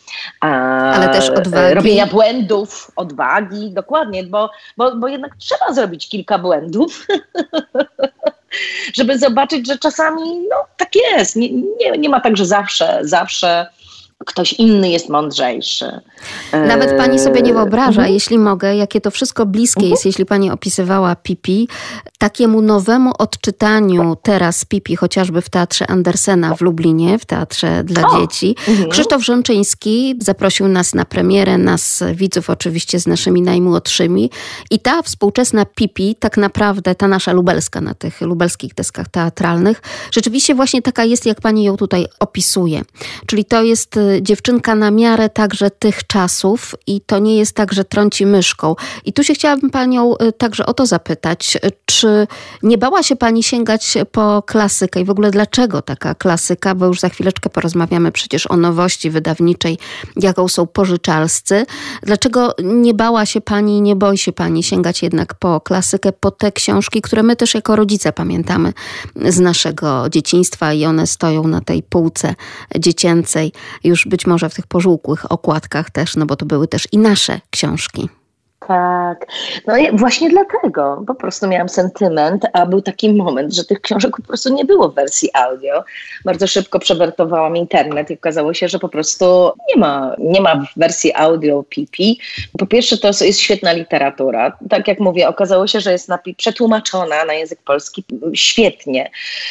Ale 0.41 1.09
też 1.09 1.31
odwagi. 1.31 1.75
Robienia 1.75 2.07
błędów, 2.07 2.91
odwagi, 2.97 3.71
dokładnie, 3.71 4.25
bo, 4.25 4.51
bo, 4.77 4.97
bo 4.97 5.09
jednak 5.09 5.37
trzeba 5.37 5.73
zrobić 5.73 6.09
kilka 6.09 6.39
błędów. 6.39 7.07
żeby 8.95 9.19
zobaczyć, 9.19 9.67
że 9.67 9.79
czasami 9.79 10.41
no, 10.51 10.57
tak 10.77 10.89
jest. 10.95 11.37
Nie, 11.37 11.53
nie, 11.53 11.91
nie 11.99 12.09
ma 12.09 12.21
tak, 12.21 12.37
że 12.37 12.47
zawsze, 12.47 12.99
zawsze 13.03 13.67
ktoś 14.27 14.53
inny 14.53 14.91
jest 14.91 15.09
mądrzejszy. 15.09 16.01
Nawet 16.53 16.97
pani 16.97 17.19
sobie 17.19 17.43
nie 17.43 17.55
wyobraża, 17.55 18.01
mhm. 18.01 18.15
jeśli 18.15 18.39
mogę, 18.39 18.77
jakie 18.77 19.01
to 19.01 19.11
wszystko 19.11 19.47
bliskie 19.47 19.81
mhm. 19.81 19.91
jest, 19.91 20.07
jeśli 20.07 20.27
pani 20.27 20.51
opisywała 20.51 21.17
Pipi, 21.17 21.69
takiemu 22.19 22.63
nowemu 22.63 23.13
odczytaniu 23.19 24.17
teraz 24.23 24.65
Pipi, 24.65 24.97
chociażby 24.97 25.43
w 25.43 25.51
Teatrze 25.51 25.91
Andersena 25.91 26.55
w 26.55 26.61
Lublinie, 26.61 27.19
w 27.19 27.25
Teatrze 27.25 27.85
dla 27.85 28.09
o. 28.09 28.21
Dzieci. 28.21 28.57
Mhm. 28.69 28.91
Krzysztof 28.91 29.25
Rzęczyński 29.25 30.17
zaprosił 30.21 30.69
nas 30.69 30.95
na 30.95 31.05
premierę, 31.05 31.59
nas 31.59 32.05
widzów 32.15 32.51
oczywiście 32.51 33.01
z 33.01 33.07
naszymi 33.07 33.43
najmłodszymi 33.43 34.31
i 34.71 34.79
ta 34.79 35.03
współczesna 35.03 35.65
Pipi, 35.65 36.15
tak 36.15 36.37
naprawdę 36.37 36.95
ta 36.95 37.09
nasza 37.09 37.33
lubelska 37.33 37.81
na 37.81 37.95
tych 37.95 38.21
lubelskich 38.21 38.75
deskach 38.75 39.09
teatralnych, 39.09 39.83
rzeczywiście 40.11 40.55
właśnie 40.55 40.83
taka 40.83 41.05
jest, 41.05 41.27
jak 41.27 41.41
pani 41.41 41.65
ją 41.65 41.77
tutaj 41.77 42.07
opisuje. 42.21 42.83
Czyli 43.27 43.45
to 43.45 43.63
jest 43.63 43.97
y, 43.97 44.14
dziewczynka 44.23 44.75
na 44.75 44.91
miarę 44.91 45.29
także 45.29 45.71
tych 45.71 46.07
czasów 46.07 46.75
i 46.87 47.01
to 47.01 47.19
nie 47.19 47.37
jest 47.37 47.57
tak, 47.57 47.73
że 47.73 47.85
trąci 47.85 48.27
myszką. 48.27 48.77
I 49.05 49.13
tu 49.13 49.25
się 49.25 49.35
chciałabym 49.35 49.71
panią 49.71 50.15
y, 50.23 50.33
także 50.33 50.67
o 50.67 50.75
to 50.75 50.87
zapytać, 50.87 51.59
czy 51.87 52.27
nie 52.63 52.79
bała 52.79 53.03
się 53.03 53.17
pani 53.17 53.43
sięgać 53.43 53.95
po 54.13 54.43
klasykę 54.43 55.01
i 55.01 55.05
w 55.05 55.11
ogóle 55.11 55.31
dlaczego 55.31 55.83
taka 55.83 56.15
klasyka, 56.15 56.75
bo 56.75 56.87
już 56.87 57.01
za 57.01 57.09
chwileczkę 57.09 57.51
porozmawiamy 57.51 58.13
przecież 58.13 58.51
o 58.51 58.57
nowości 58.57 59.11
wydawniczej, 59.11 59.79
jaką 60.17 60.49
są 60.49 60.67
pożyczalscy. 60.67 61.67
Dlaczego 62.03 62.55
nie 62.63 62.95
bała 62.95 63.27
się 63.27 63.41
pani, 63.41 63.81
nie 63.83 63.97
boi 63.97 64.19
się 64.19 64.33
pani 64.33 64.63
sięgać 64.63 65.03
jednak 65.03 65.35
po 65.35 65.61
klasykę, 65.61 66.13
po 66.13 66.31
te 66.31 66.53
książki, 66.53 67.03
które 67.03 67.23
my 67.23 67.37
też 67.37 67.55
jako 67.55 67.77
rodzice 67.77 68.13
pamiętamy 68.13 68.73
z 69.29 69.41
naszego 69.41 70.09
dzieciństwa 70.11 70.73
i 70.73 70.85
one 70.85 71.07
stoją 71.07 71.49
na 71.49 71.61
tej 71.61 71.83
półce 71.83 72.35
dziecięcej, 72.79 73.53
już 73.85 74.04
być 74.07 74.27
może 74.27 74.51
w 74.51 74.55
tych 74.55 74.67
pożółkłych 74.67 75.33
okładkach 75.33 75.91
też, 75.91 76.17
no 76.17 76.27
bo 76.27 76.37
to 76.37 76.47
były 76.47 76.69
też 76.69 76.89
i 76.93 76.99
nasze 76.99 77.41
książki. 77.51 78.09
Tak. 78.69 79.27
No 79.67 79.77
i 79.77 79.97
właśnie 79.97 80.31
dlatego 80.31 81.05
po 81.07 81.15
prostu 81.15 81.49
miałam 81.49 81.69
sentyment, 81.69 82.47
a 82.53 82.67
był 82.67 82.83
taki 82.83 83.13
moment, 83.13 83.55
że 83.55 83.65
tych 83.65 83.81
książek 83.81 84.17
po 84.17 84.23
prostu 84.23 84.55
nie 84.55 84.65
było 84.65 84.89
w 84.89 84.95
wersji 84.95 85.31
audio. 85.35 85.85
Bardzo 86.25 86.47
szybko 86.47 86.79
przewertowałam 86.79 87.57
internet 87.57 88.11
i 88.11 88.15
okazało 88.15 88.55
się, 88.55 88.69
że 88.69 88.79
po 88.79 88.89
prostu 88.89 89.53
nie 89.69 89.81
ma, 89.81 90.15
nie 90.19 90.41
ma 90.41 90.67
wersji 90.77 91.13
audio 91.15 91.65
pipi. 91.69 92.21
Po 92.59 92.67
pierwsze 92.67 92.99
to 92.99 93.09
jest 93.09 93.41
świetna 93.41 93.73
literatura. 93.73 94.59
Tak 94.71 94.89
jak 94.89 95.01
mówię, 95.01 95.29
okazało 95.29 95.67
się, 95.67 95.81
że 95.81 95.93
jest 95.93 96.11
przetłumaczona 96.37 97.25
na 97.25 97.35
język 97.35 97.59
polski 97.63 98.05
świetnie. 98.35 99.11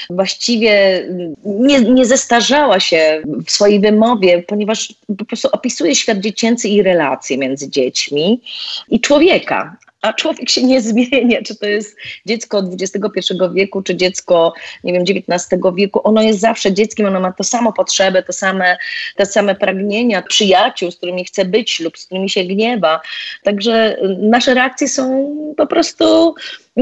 Właściwie 0.10 1.04
nie, 1.46 1.82
nie 1.82 2.06
zestarzała 2.06 2.80
się 2.80 3.22
w 3.48 3.52
swojej 3.52 3.80
wymowie, 3.80 4.44
ponieważ 4.44 4.94
po 5.18 5.26
prostu 5.26 5.50
opisuje 5.52 5.96
świat 5.96 6.18
dziecięcy 6.18 6.68
i 6.68 6.84
relacje 6.84 7.38
między 7.38 7.70
dziećmi. 7.70 8.42
I 8.90 9.00
człowieka. 9.04 9.78
A 10.02 10.14
człowiek 10.14 10.50
się 10.50 10.64
nie 10.64 10.82
zmienia, 10.82 11.42
czy 11.46 11.56
to 11.56 11.66
jest 11.66 11.98
dziecko 12.26 12.64
XXI 12.82 13.34
wieku, 13.54 13.82
czy 13.82 13.96
dziecko, 13.96 14.54
nie 14.84 14.94
wiem, 14.94 15.04
XIX 15.04 15.62
wieku. 15.76 16.02
Ono 16.04 16.22
jest 16.22 16.40
zawsze 16.40 16.74
dzieckiem, 16.74 17.06
ono 17.06 17.20
ma 17.20 17.32
to 17.32 17.44
samo 17.44 17.74
potrzeby, 17.74 18.24
to 18.24 18.34
same, 18.34 18.78
te 19.16 19.26
same 19.26 19.56
pragnienia, 19.56 20.22
przyjaciół, 20.22 20.92
z 20.92 20.98
którymi 20.98 21.26
chce 21.26 21.46
być 21.46 21.80
lub 21.80 21.98
z 21.98 22.06
którymi 22.06 22.30
się 22.30 22.44
gniewa. 22.44 23.02
Także 23.44 23.98
nasze 24.20 24.54
reakcje 24.54 24.88
są 24.88 25.36
po 25.58 25.68
prostu 25.68 26.36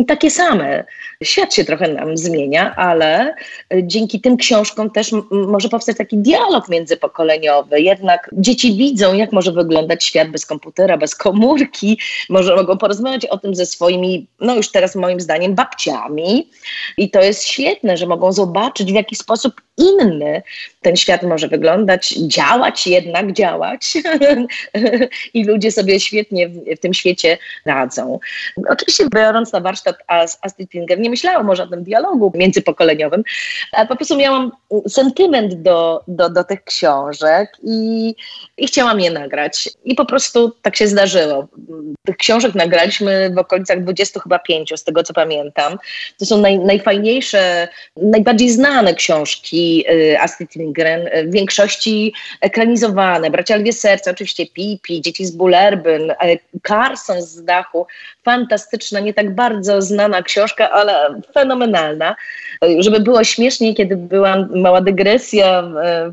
takie 0.08 0.32
same. 0.32 0.84
Świat 1.24 1.54
się 1.54 1.66
trochę 1.66 1.88
nam 1.88 2.18
zmienia, 2.18 2.76
ale 2.76 3.36
dzięki 3.84 4.22
tym 4.22 4.38
książkom 4.38 4.90
też 4.90 5.12
może 5.32 5.70
powstać 5.70 5.98
taki 5.98 6.18
dialog 6.18 6.70
międzypokoleniowy. 6.70 7.82
Jednak 7.82 8.30
dzieci 8.34 8.78
widzą, 8.78 9.14
jak 9.14 9.32
może 9.32 9.52
wyglądać 9.52 10.04
świat 10.04 10.30
bez 10.30 10.46
komputera, 10.46 10.98
bez 10.98 11.16
komórki. 11.16 12.00
Może 12.30 12.56
mogą 12.56 12.78
porozmawiać 12.78 13.26
o 13.26 13.38
tym 13.38 13.56
ze 13.56 13.66
swoimi, 13.66 14.28
no 14.40 14.56
już 14.56 14.72
teraz 14.72 14.96
moim 14.96 15.20
zdaniem, 15.20 15.56
babciami. 15.56 16.50
I 16.98 17.10
to 17.12 17.22
jest 17.22 17.48
świetne, 17.48 17.98
że 17.98 18.08
mogą 18.08 18.32
zobaczyć, 18.32 18.92
w 18.92 18.96
jaki 18.96 19.16
sposób 19.16 19.62
inny 19.78 20.44
ten 20.82 20.96
świat 20.96 21.24
może 21.24 21.48
wyglądać, 21.48 22.10
działać 22.10 22.88
jednak, 22.88 23.34
działać. 23.34 23.94
I 25.34 25.46
ludzie 25.46 25.72
sobie 25.72 26.00
świetnie 26.00 26.50
w, 26.50 26.54
w, 26.54 26.80
tym 26.80 26.94
świecie 26.94 27.38
radzą. 27.66 28.20
Oczywiście 28.70 29.04
biorąc 29.16 29.54
na 29.54 29.60
warsztat 29.60 29.96
Astrid 30.42 30.72
Finger, 30.72 31.00
nie 31.00 31.10
myślałam 31.10 31.50
o 31.50 31.68
tym 31.68 31.84
dialogu 31.84 32.32
międzypokoleniowym, 32.36 33.24
ale 33.72 33.88
po 33.88 33.96
prostu 33.96 34.18
miałam 34.18 34.52
sentyment 34.88 35.54
do, 35.54 36.04
do, 36.08 36.30
do 36.30 36.44
tych 36.44 36.64
książek 36.64 37.58
i, 37.64 38.16
i 38.58 38.68
chciałam 38.68 39.00
je 39.00 39.12
nagrać. 39.12 39.70
I 39.86 39.96
po 39.96 40.06
prostu 40.06 40.52
tak 40.62 40.76
się 40.76 40.88
zdarzyło. 40.88 41.48
Tych 42.06 42.18
książek 42.18 42.56
nagraliśmy 42.56 43.30
w 43.36 43.38
okolicach 43.38 43.84
20 43.84 44.20
chyba 44.20 44.40
pięciu, 44.40 44.78
z 44.78 44.84
tego 44.84 45.04
co 45.04 45.14
pamiętam. 45.14 45.78
To 46.20 46.26
są 46.26 46.38
naj, 46.38 46.60
najfajniejsze, 46.60 47.68
najbardziej 47.96 48.50
znane 48.50 48.94
książki 48.94 49.86
y, 49.92 50.20
Astrid 50.20 50.56
Lindgren, 50.72 51.30
w 51.30 51.32
większości 51.32 52.14
ekranizowane. 52.42 53.30
Bracia 53.30 53.56
Lwie 53.56 53.74
Serca, 53.74 54.12
oczywiście 54.12 54.46
Pipi, 54.46 55.02
Dzieci 55.02 55.26
z 55.26 55.32
Bullerbyn, 55.32 56.14
Carson 56.68 57.22
z 57.22 57.44
Dachu. 57.46 57.88
Fantastyczna, 58.24 59.00
nie 59.00 59.14
tak 59.14 59.36
bardzo 59.36 59.82
znana 59.82 60.22
książka, 60.22 60.72
ale 60.72 61.22
fenomenalna. 61.34 62.16
Żeby 62.80 63.00
było 63.00 63.24
śmieszniej, 63.24 63.76
kiedy 63.76 63.98
była 63.98 64.48
mała 64.56 64.82
dygresja 64.82 65.64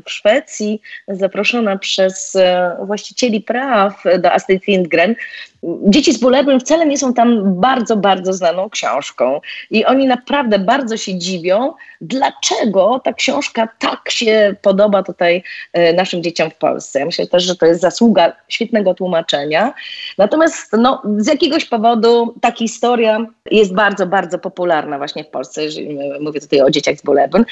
w 0.05 0.11
Szwecji, 0.11 0.81
zaproszona 1.07 1.77
przez 1.77 2.35
e, 2.35 2.77
właścicieli 2.83 3.41
praw 3.41 4.03
do 4.19 4.31
Astrid 4.31 4.67
Lindgren, 4.67 5.15
Dzieci 5.63 6.13
z 6.13 6.19
Bullerbyn 6.19 6.59
wcale 6.59 6.85
nie 6.85 6.97
są 6.97 7.13
tam 7.13 7.55
bardzo, 7.61 7.97
bardzo 7.97 8.33
znaną 8.33 8.69
książką. 8.69 9.41
I 9.71 9.85
oni 9.85 10.07
naprawdę 10.07 10.59
bardzo 10.59 10.97
się 10.97 11.17
dziwią, 11.17 11.73
dlaczego 12.01 13.01
ta 13.03 13.13
książka 13.13 13.69
tak 13.79 14.11
się 14.11 14.55
podoba 14.61 15.03
tutaj 15.03 15.43
e, 15.73 15.93
naszym 15.93 16.23
dzieciom 16.23 16.49
w 16.49 16.55
Polsce. 16.55 16.99
Ja 16.99 17.05
myślę 17.05 17.27
też, 17.27 17.43
że 17.43 17.55
to 17.55 17.65
jest 17.65 17.81
zasługa 17.81 18.33
świetnego 18.47 18.93
tłumaczenia. 18.93 19.73
Natomiast 20.17 20.73
no, 20.73 21.01
z 21.17 21.27
jakiegoś 21.27 21.65
powodu 21.65 22.35
ta 22.41 22.51
historia 22.51 23.25
jest 23.51 23.73
bardzo, 23.73 24.07
bardzo 24.07 24.39
popularna 24.39 24.97
właśnie 24.97 25.23
w 25.23 25.29
Polsce, 25.29 25.63
jeżeli 25.63 25.99
mówię 26.19 26.41
tutaj 26.41 26.61
o 26.61 26.69
dzieciach 26.69 26.95
z 26.95 27.01
Bullerbyn. 27.01 27.45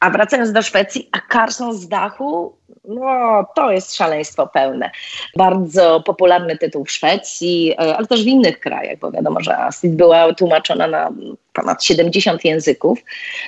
A 0.00 0.10
wracając 0.10 0.52
do 0.52 0.62
Szwecji, 0.62 1.08
a 1.12 1.32
Carson 1.32 1.74
z 1.74 1.88
dachu, 1.88 2.57
no 2.88 3.46
to 3.54 3.72
jest 3.72 3.96
szaleństwo 3.96 4.46
pełne. 4.46 4.90
Bardzo 5.36 6.00
popularny 6.00 6.56
tytuł 6.56 6.84
w 6.84 6.90
Szwecji, 6.90 7.72
e, 7.72 7.96
ale 7.96 8.06
też 8.06 8.24
w 8.24 8.26
innych 8.26 8.60
krajach, 8.60 8.98
bo 8.98 9.10
wiadomo, 9.10 9.40
że 9.40 9.58
Astrid 9.58 9.94
była 9.94 10.34
tłumaczona 10.34 10.86
na 10.86 11.10
ponad 11.52 11.84
70 11.84 12.44
języków. 12.44 12.98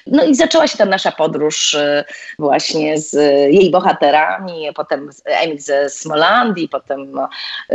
No 0.07 0.25
i 0.25 0.35
zaczęła 0.35 0.67
się 0.67 0.79
tam 0.79 0.89
nasza 0.89 1.13
podróż 1.13 1.75
y, 1.75 2.05
właśnie 2.39 2.99
z 2.99 3.15
jej 3.55 3.71
bohaterami, 3.71 4.69
potem 4.75 5.11
Emil 5.25 5.59
ze 5.59 5.91
Smolandii, 5.91 6.69
potem 6.69 7.13
no, 7.13 7.29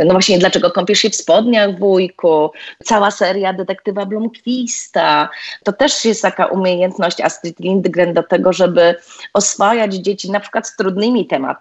no, 0.04 0.12
właśnie 0.12 0.38
dlaczego 0.38 0.70
kąpiesz 0.70 0.98
się 0.98 1.10
w 1.10 1.16
spodniach 1.16 1.78
wujku, 1.78 2.50
cała 2.84 3.10
seria 3.10 3.52
detektywa 3.52 4.06
Blomquista. 4.06 5.28
To 5.64 5.72
też 5.72 6.04
jest 6.04 6.22
taka 6.22 6.46
umiejętność 6.46 7.20
Astrid 7.20 7.60
Lindgren 7.60 8.14
do 8.14 8.22
tego, 8.22 8.52
żeby 8.52 8.94
oswajać 9.32 9.94
dzieci 9.94 10.30
na 10.30 10.40
przykład 10.40 10.68
z 10.68 10.76
trudnymi 10.76 11.26
tematami, 11.26 11.55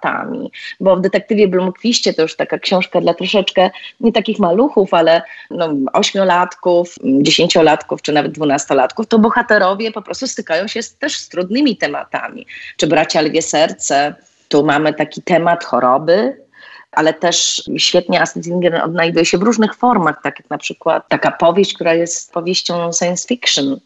bo 0.79 0.95
w 0.95 1.01
detektywie 1.01 1.47
Blomquiście 1.47 2.13
to 2.13 2.21
już 2.21 2.35
taka 2.35 2.59
książka 2.59 3.01
dla 3.01 3.13
troszeczkę 3.13 3.69
nie 3.99 4.11
takich 4.11 4.39
maluchów, 4.39 4.93
ale 4.93 5.21
no, 5.51 5.69
ośmiolatków, 5.93 6.95
dziesięciolatków 7.03 8.01
czy 8.01 8.13
nawet 8.13 8.31
dwunastolatków 8.31 8.65
nastolatków, 8.65 9.07
to 9.07 9.19
bohaterowie 9.19 9.91
po 9.91 10.01
prostu 10.01 10.27
stykają 10.27 10.67
się 10.67 10.81
z, 10.81 10.95
też 10.95 11.17
z 11.17 11.29
trudnymi 11.29 11.77
tematami. 11.77 12.45
Czy 12.77 12.87
bracia 12.87 13.21
Lwie 13.21 13.41
Serce, 13.41 14.15
tu 14.49 14.65
mamy 14.65 14.93
taki 14.93 15.21
temat 15.21 15.63
choroby, 15.63 16.45
ale 16.91 17.13
też 17.13 17.63
świetnie 17.77 18.21
Astrid 18.21 18.45
odnajduje 18.83 19.25
się 19.25 19.37
w 19.37 19.43
różnych 19.43 19.75
formach, 19.75 20.21
tak 20.23 20.39
jak 20.39 20.49
na 20.49 20.57
przykład 20.57 21.07
taka 21.09 21.31
powieść, 21.31 21.73
która 21.73 21.93
jest 21.93 22.31
powieścią 22.31 22.91
science 22.93 23.27
fiction, 23.27 23.79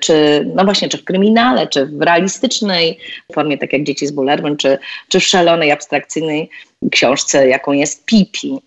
czy 0.00 0.46
no 0.54 0.64
właśnie, 0.64 0.88
czy 0.88 0.98
w 0.98 1.04
kryminale, 1.04 1.66
czy 1.66 1.86
w 1.86 2.02
realistycznej 2.02 2.98
formie, 3.32 3.58
tak 3.58 3.72
jak 3.72 3.82
Dzieci 3.82 4.06
z 4.06 4.10
Bullerbyn, 4.12 4.56
czy, 4.56 4.78
czy 5.08 5.20
w 5.20 5.24
szalonej, 5.24 5.72
abstrakcyjnej 5.72 6.50
książce, 6.90 7.48
jaką 7.48 7.72
jest 7.72 8.04
Pipi. 8.04 8.58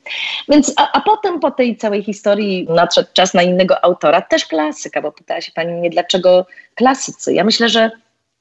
Więc, 0.49 0.73
a, 0.77 0.91
a 0.91 1.01
potem 1.01 1.39
po 1.39 1.51
tej 1.51 1.77
całej 1.77 2.03
historii 2.03 2.67
nadszedł 2.69 3.09
czas 3.13 3.33
na 3.33 3.41
innego 3.41 3.83
autora, 3.83 4.21
też 4.21 4.45
klasyka, 4.45 5.01
bo 5.01 5.11
pytała 5.11 5.41
się 5.41 5.51
pani 5.51 5.73
mnie, 5.73 5.89
dlaczego 5.89 6.45
klasycy. 6.75 7.33
Ja 7.33 7.43
myślę, 7.43 7.69
że 7.69 7.91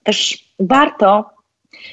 też 0.03 0.45
warto, 0.61 1.25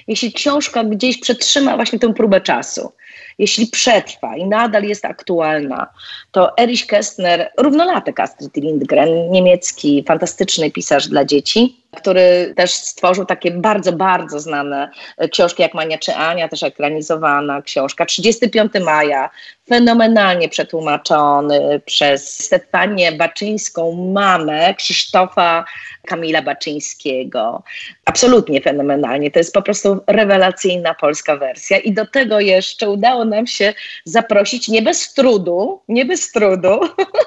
jeśli 0.08 0.34
książka 0.34 0.84
gdzieś 0.84 1.20
przetrzyma 1.20 1.76
właśnie 1.76 2.00
tę 2.00 2.14
próbę 2.14 2.42
czasu, 2.42 2.92
jeśli 3.38 3.68
przetrwa 3.68 4.38
i 4.38 4.46
nadal 4.46 4.84
jest 4.84 5.06
aktualna, 5.06 5.88
to 6.32 6.58
Erich 6.58 6.86
Kästner, 6.86 7.50
równolatek 7.58 8.20
Astrid 8.20 8.58
Lindgren, 8.58 9.32
niemiecki, 9.32 10.04
fantastyczny 10.08 10.72
pisarz 10.72 11.08
dla 11.08 11.26
dzieci, 11.26 11.82
który 11.98 12.54
też 12.56 12.72
stworzył 12.72 13.26
takie 13.26 13.52
bardzo, 13.52 13.94
bardzo 13.94 14.40
znane 14.40 14.92
książki 15.32 15.62
jak 15.62 15.74
Mania 15.74 15.98
czy 15.98 16.16
Ania, 16.16 16.48
też 16.48 16.64
ekranizowana 16.64 17.62
książka. 17.62 18.06
35 18.06 18.72
maja, 18.86 19.30
fenomenalnie 19.70 20.50
przetłumaczony 20.50 21.82
przez 21.86 22.40
Stefanię 22.46 23.12
Baczyńską, 23.12 23.92
mamę 24.14 24.74
Krzysztofa 24.74 25.66
Kamila 26.08 26.42
Baczyńskiego. 26.42 27.64
Absolutnie 28.06 28.62
fenomenalnie. 28.62 29.32
To 29.32 29.40
jest 29.40 29.54
po 29.54 29.62
prostu 29.62 30.00
rewelacyjna 30.08 30.94
polska 30.94 31.38
wersja. 31.38 31.78
I 31.78 31.92
do 31.92 32.06
tego 32.06 32.40
jeszcze 32.40 32.90
udało 32.90 33.26
nam 33.26 33.48
się 33.48 33.74
zaprosić, 34.06 34.68
nie 34.68 34.82
bez 34.82 35.14
trudu, 35.14 35.82
nie 35.88 36.06
bez 36.06 36.32
trudu, 36.32 36.80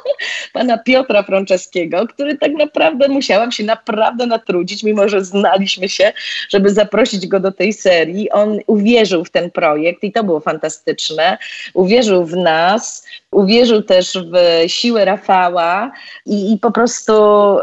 pana 0.52 0.78
Piotra 0.78 1.22
Franceskiego, 1.22 2.06
który 2.06 2.38
tak 2.38 2.52
naprawdę 2.52 3.08
musiałam 3.08 3.52
się 3.52 3.64
naprawdę 3.64 4.26
natrudzić, 4.26 4.53
mimo 4.82 5.08
że 5.08 5.24
znaliśmy 5.24 5.88
się, 5.88 6.12
żeby 6.48 6.70
zaprosić 6.70 7.26
go 7.26 7.40
do 7.40 7.52
tej 7.52 7.72
serii. 7.72 8.30
On 8.30 8.58
uwierzył 8.66 9.24
w 9.24 9.30
ten 9.30 9.50
projekt 9.50 10.04
i 10.04 10.12
to 10.12 10.24
było 10.24 10.40
fantastyczne. 10.40 11.38
Uwierzył 11.74 12.24
w 12.24 12.36
nas, 12.36 13.06
uwierzył 13.34 13.82
też 13.82 14.18
w 14.32 14.64
siłę 14.70 15.04
Rafała 15.04 15.92
i, 16.26 16.52
i 16.52 16.58
po 16.58 16.70
prostu 16.70 17.12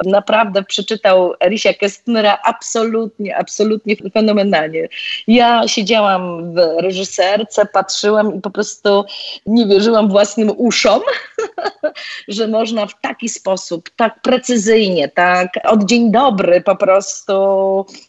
naprawdę 0.05 0.63
przeczytał 0.63 1.33
Risia 1.43 1.73
Kestnera 1.73 2.37
absolutnie, 2.43 3.37
absolutnie 3.37 3.95
fenomenalnie. 4.13 4.87
Ja 5.27 5.67
siedziałam 5.67 6.53
w 6.53 6.57
reżyserce, 6.81 7.65
patrzyłam 7.65 8.35
i 8.35 8.41
po 8.41 8.49
prostu 8.49 9.05
nie 9.45 9.65
wierzyłam 9.65 10.09
własnym 10.09 10.51
uszom, 10.57 11.01
że 12.27 12.47
można 12.47 12.85
w 12.85 13.01
taki 13.01 13.29
sposób, 13.29 13.89
tak 13.95 14.21
precyzyjnie, 14.21 15.09
tak 15.09 15.49
od 15.63 15.85
dzień 15.85 16.11
dobry 16.11 16.61
po 16.61 16.75
prostu 16.75 17.33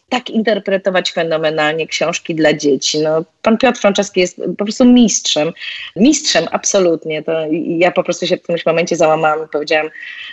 tak 0.09 0.29
interpretować 0.29 1.11
fenomenalnie 1.11 1.87
książki 1.87 2.35
dla 2.35 2.53
dzieci. 2.53 2.99
No, 2.99 3.23
pan 3.41 3.57
Piotr 3.57 3.79
Franceski 3.79 4.19
jest 4.19 4.41
po 4.57 4.65
prostu 4.65 4.85
mistrzem. 4.85 5.53
Mistrzem, 5.95 6.45
absolutnie. 6.51 7.23
To 7.23 7.45
ja 7.77 7.91
po 7.91 8.03
prostu 8.03 8.27
się 8.27 8.37
w 8.37 8.41
którymś 8.41 8.65
momencie 8.65 8.95
załamałam 8.95 9.45
i 9.45 9.49
powiedziałam, 9.49 9.89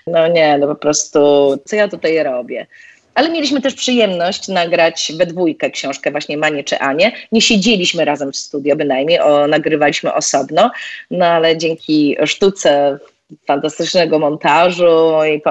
no 0.06 0.28
nie, 0.28 0.59
no 0.59 0.66
po 0.66 0.74
prostu, 0.74 1.20
co 1.64 1.76
ja 1.76 1.88
tutaj 1.88 2.22
robię? 2.22 2.66
Ale 3.14 3.30
mieliśmy 3.30 3.61
też 3.61 3.74
przyjemność 3.74 4.48
nagrać 4.48 5.12
we 5.18 5.26
dwójkę 5.26 5.70
książkę 5.70 6.11
właśnie 6.11 6.37
Manie 6.37 6.64
czy 6.64 6.78
Anie. 6.78 7.12
Nie 7.33 7.40
siedzieliśmy 7.40 8.04
razem 8.04 8.33
w 8.33 8.37
studio 8.37 8.76
bynajmniej, 8.76 9.20
o, 9.20 9.46
nagrywaliśmy 9.46 10.14
osobno, 10.14 10.70
no 11.11 11.26
ale 11.26 11.56
dzięki 11.56 12.16
sztuce 12.24 12.98
fantastycznego 13.46 14.18
montażu 14.18 15.11
i, 15.35 15.42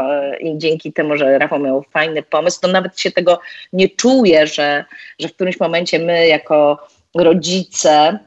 i, 0.48 0.58
dzięki 0.58 0.94
temu, 0.94 1.18
że 1.18 1.40
Rafał 1.40 1.60
miał 1.60 1.84
fajny 1.84 2.24
pomysł, 2.24 2.62
to 2.62 2.68
nawet 2.68 3.00
się 3.00 3.12
tego 3.12 3.40
nie 3.74 3.90
czuje, 3.90 4.48
że, 4.48 4.86
że 5.20 5.28
w 5.28 5.34
którymś 5.34 5.60
momencie 5.60 6.00
my 6.00 6.28
jako 6.28 6.88
rodzice 7.16 8.20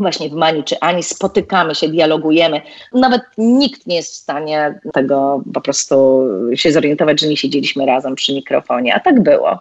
właśnie 0.00 0.28
w 0.28 0.32
Mani 0.32 0.64
czy 0.64 0.80
Ani 0.80 1.02
spotykamy 1.02 1.74
się, 1.74 1.88
dialogujemy. 1.88 2.60
Nawet 2.92 3.22
nikt 3.38 3.86
nie 3.86 3.96
jest 3.96 4.12
w 4.12 4.16
stanie 4.16 4.80
tego 4.92 5.42
po 5.54 5.60
prostu 5.60 6.24
się 6.54 6.72
zorientować, 6.72 7.20
że 7.20 7.26
nie 7.26 7.36
siedzieliśmy 7.36 7.86
razem 7.86 8.14
przy 8.14 8.34
mikrofonie, 8.34 8.94
a 8.94 9.00
tak 9.00 9.22
było. 9.22 9.60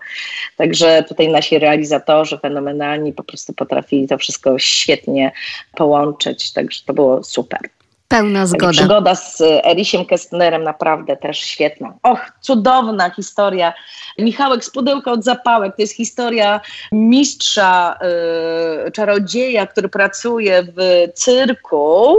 Także 0.57 1.03
tutaj 1.07 1.27
nasi 1.27 1.59
realizatorzy 1.59 2.37
fenomenalni 2.37 3.13
po 3.13 3.23
prostu 3.23 3.53
potrafili 3.53 4.07
to 4.07 4.17
wszystko 4.17 4.59
świetnie 4.59 5.31
połączyć, 5.75 6.53
także 6.53 6.81
to 6.85 6.93
było 6.93 7.23
super. 7.23 7.59
Pełna 8.09 8.45
zgoda. 8.45 8.71
Przygoda 8.71 9.15
z 9.15 9.41
Erisiem 9.41 10.05
Kestnerem 10.05 10.63
naprawdę 10.63 11.17
też 11.17 11.39
świetna. 11.39 11.93
Och, 12.03 12.31
cudowna 12.41 13.09
historia. 13.09 13.73
Michałek 14.19 14.65
z 14.65 14.69
pudełka 14.69 15.11
od 15.11 15.23
zapałek. 15.23 15.75
To 15.75 15.81
jest 15.81 15.95
historia 15.95 16.61
mistrza, 16.91 17.99
y, 18.87 18.91
czarodzieja, 18.91 19.67
który 19.67 19.89
pracuje 19.89 20.63
w 20.63 21.07
cyrku. 21.13 22.15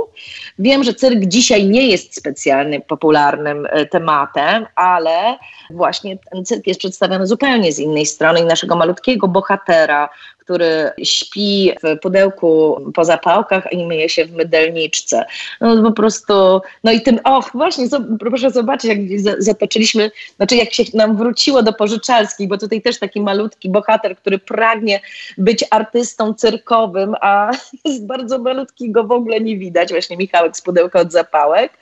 Wiem, 0.58 0.84
że 0.84 0.94
cyrk 0.94 1.18
dzisiaj 1.24 1.66
nie 1.66 1.88
jest 1.88 2.16
specjalnie 2.16 2.80
popularnym 2.80 3.66
y, 3.66 3.86
tematem, 3.86 4.66
ale 4.74 5.38
właśnie 5.70 6.18
ten 6.32 6.44
cyrk 6.44 6.66
jest 6.66 6.80
przedstawiony 6.80 7.26
zupełnie 7.26 7.72
z 7.72 7.78
innej 7.78 8.06
strony 8.06 8.40
i 8.40 8.44
naszego 8.44 8.76
malutkiego 8.76 9.28
bohatera, 9.28 10.08
który 10.50 10.90
śpi 11.02 11.72
w 11.82 11.98
pudełku 11.98 12.80
po 12.94 13.04
zapałkach 13.04 13.72
i 13.72 13.86
myje 13.86 14.08
się 14.08 14.24
w 14.24 14.32
mydelniczce. 14.32 15.24
No 15.60 15.82
po 15.82 15.92
prostu, 15.92 16.60
no 16.84 16.92
i 16.92 17.00
tym, 17.00 17.20
och, 17.24 17.50
właśnie, 17.54 17.86
proszę 18.20 18.50
zobaczyć, 18.50 18.84
jak 18.84 18.98
zatoczyliśmy, 19.38 20.10
znaczy 20.36 20.56
jak 20.56 20.72
się 20.72 20.84
nam 20.94 21.16
wróciło 21.16 21.62
do 21.62 21.72
pożyczalskiej, 21.72 22.48
bo 22.48 22.58
tutaj 22.58 22.82
też 22.82 22.98
taki 22.98 23.20
malutki 23.20 23.68
bohater, 23.68 24.16
który 24.16 24.38
pragnie 24.38 25.00
być 25.38 25.64
artystą 25.70 26.34
cyrkowym, 26.34 27.14
a 27.20 27.50
jest 27.84 28.06
bardzo 28.06 28.38
malutki, 28.38 28.90
go 28.90 29.04
w 29.04 29.12
ogóle 29.12 29.40
nie 29.40 29.56
widać, 29.56 29.88
właśnie 29.88 30.16
Michałek 30.16 30.56
z 30.56 30.62
pudełka 30.62 31.00
od 31.00 31.12
zapałek 31.12 31.72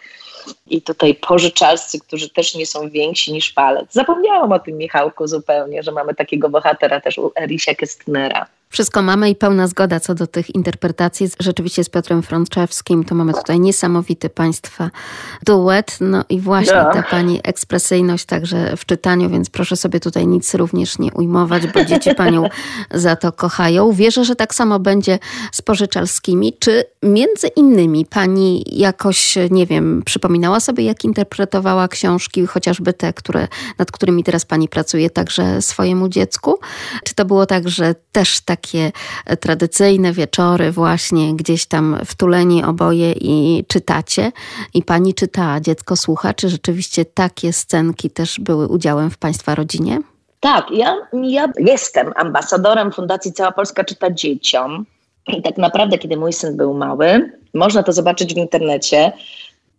i 0.66 0.82
tutaj 0.82 1.14
pożyczalscy, 1.14 2.00
którzy 2.00 2.30
też 2.30 2.54
nie 2.54 2.66
są 2.66 2.88
więksi 2.88 3.32
niż 3.32 3.52
palec. 3.52 3.92
Zapomniałam 3.92 4.52
o 4.52 4.58
tym 4.58 4.76
Michałku 4.76 5.26
zupełnie, 5.26 5.82
że 5.82 5.92
mamy 5.92 6.14
takiego 6.14 6.48
bohatera 6.48 7.00
też 7.00 7.18
u 7.18 7.32
Erisia 7.36 7.74
Kestnera. 7.74 8.46
Wszystko 8.70 9.02
mamy 9.02 9.30
i 9.30 9.34
pełna 9.34 9.66
zgoda 9.66 10.00
co 10.00 10.14
do 10.14 10.26
tych 10.26 10.54
interpretacji. 10.54 11.28
Rzeczywiście 11.40 11.84
z 11.84 11.88
Piotrem 11.88 12.22
Frączewskim 12.22 13.04
to 13.04 13.14
mamy 13.14 13.32
tutaj 13.32 13.60
niesamowity 13.60 14.28
Państwa 14.28 14.90
duet. 15.46 15.96
No 16.00 16.24
i 16.28 16.40
właśnie 16.40 16.74
no. 16.74 16.92
ta 16.92 17.02
Pani 17.02 17.40
ekspresyjność 17.42 18.24
także 18.24 18.76
w 18.76 18.86
czytaniu, 18.86 19.30
więc 19.30 19.50
proszę 19.50 19.76
sobie 19.76 20.00
tutaj 20.00 20.26
nic 20.26 20.54
również 20.54 20.98
nie 20.98 21.12
ujmować, 21.12 21.66
bo 21.66 21.84
dzieci 21.84 22.14
Panią 22.14 22.48
za 22.94 23.16
to 23.16 23.32
kochają. 23.32 23.92
Wierzę, 23.92 24.24
że 24.24 24.36
tak 24.36 24.54
samo 24.54 24.78
będzie 24.78 25.18
z 25.52 25.62
Pożyczalskimi. 25.62 26.52
Czy 26.58 26.84
między 27.02 27.48
innymi 27.48 28.06
Pani 28.06 28.64
jakoś, 28.66 29.38
nie 29.50 29.66
wiem, 29.66 30.02
przypominała 30.04 30.60
sobie, 30.60 30.84
jak 30.84 31.04
interpretowała 31.04 31.88
książki, 31.88 32.46
chociażby 32.46 32.92
te, 32.92 33.12
które, 33.12 33.48
nad 33.78 33.92
którymi 33.92 34.24
teraz 34.24 34.44
Pani 34.44 34.68
pracuje 34.68 35.10
także 35.10 35.62
swojemu 35.62 36.08
dziecku? 36.08 36.58
Czy 37.04 37.14
to 37.14 37.24
było 37.24 37.46
tak, 37.46 37.68
że 37.68 37.94
też 38.12 38.40
tak 38.40 38.57
takie 38.58 38.92
tradycyjne 39.40 40.12
wieczory 40.12 40.72
właśnie 40.72 41.36
gdzieś 41.36 41.66
tam 41.66 41.98
wtuleni 42.04 42.64
oboje 42.64 43.12
i 43.12 43.64
czytacie 43.68 44.32
i 44.74 44.82
pani 44.82 45.14
czyta, 45.14 45.60
dziecko 45.60 45.96
słucha, 45.96 46.34
czy 46.34 46.48
rzeczywiście 46.48 47.04
takie 47.04 47.52
scenki 47.52 48.10
też 48.10 48.40
były 48.40 48.68
udziałem 48.68 49.10
w 49.10 49.18
państwa 49.18 49.54
rodzinie? 49.54 49.98
Tak, 50.40 50.70
ja, 50.70 50.96
ja 51.22 51.52
jestem 51.58 52.12
ambasadorem 52.16 52.92
Fundacji 52.92 53.32
Cała 53.32 53.52
Polska 53.52 53.84
Czyta 53.84 54.10
Dzieciom. 54.10 54.86
I 55.26 55.42
tak 55.42 55.58
naprawdę, 55.58 55.98
kiedy 55.98 56.16
mój 56.16 56.32
syn 56.32 56.56
był 56.56 56.74
mały, 56.74 57.32
można 57.54 57.82
to 57.82 57.92
zobaczyć 57.92 58.34
w 58.34 58.36
internecie, 58.36 59.12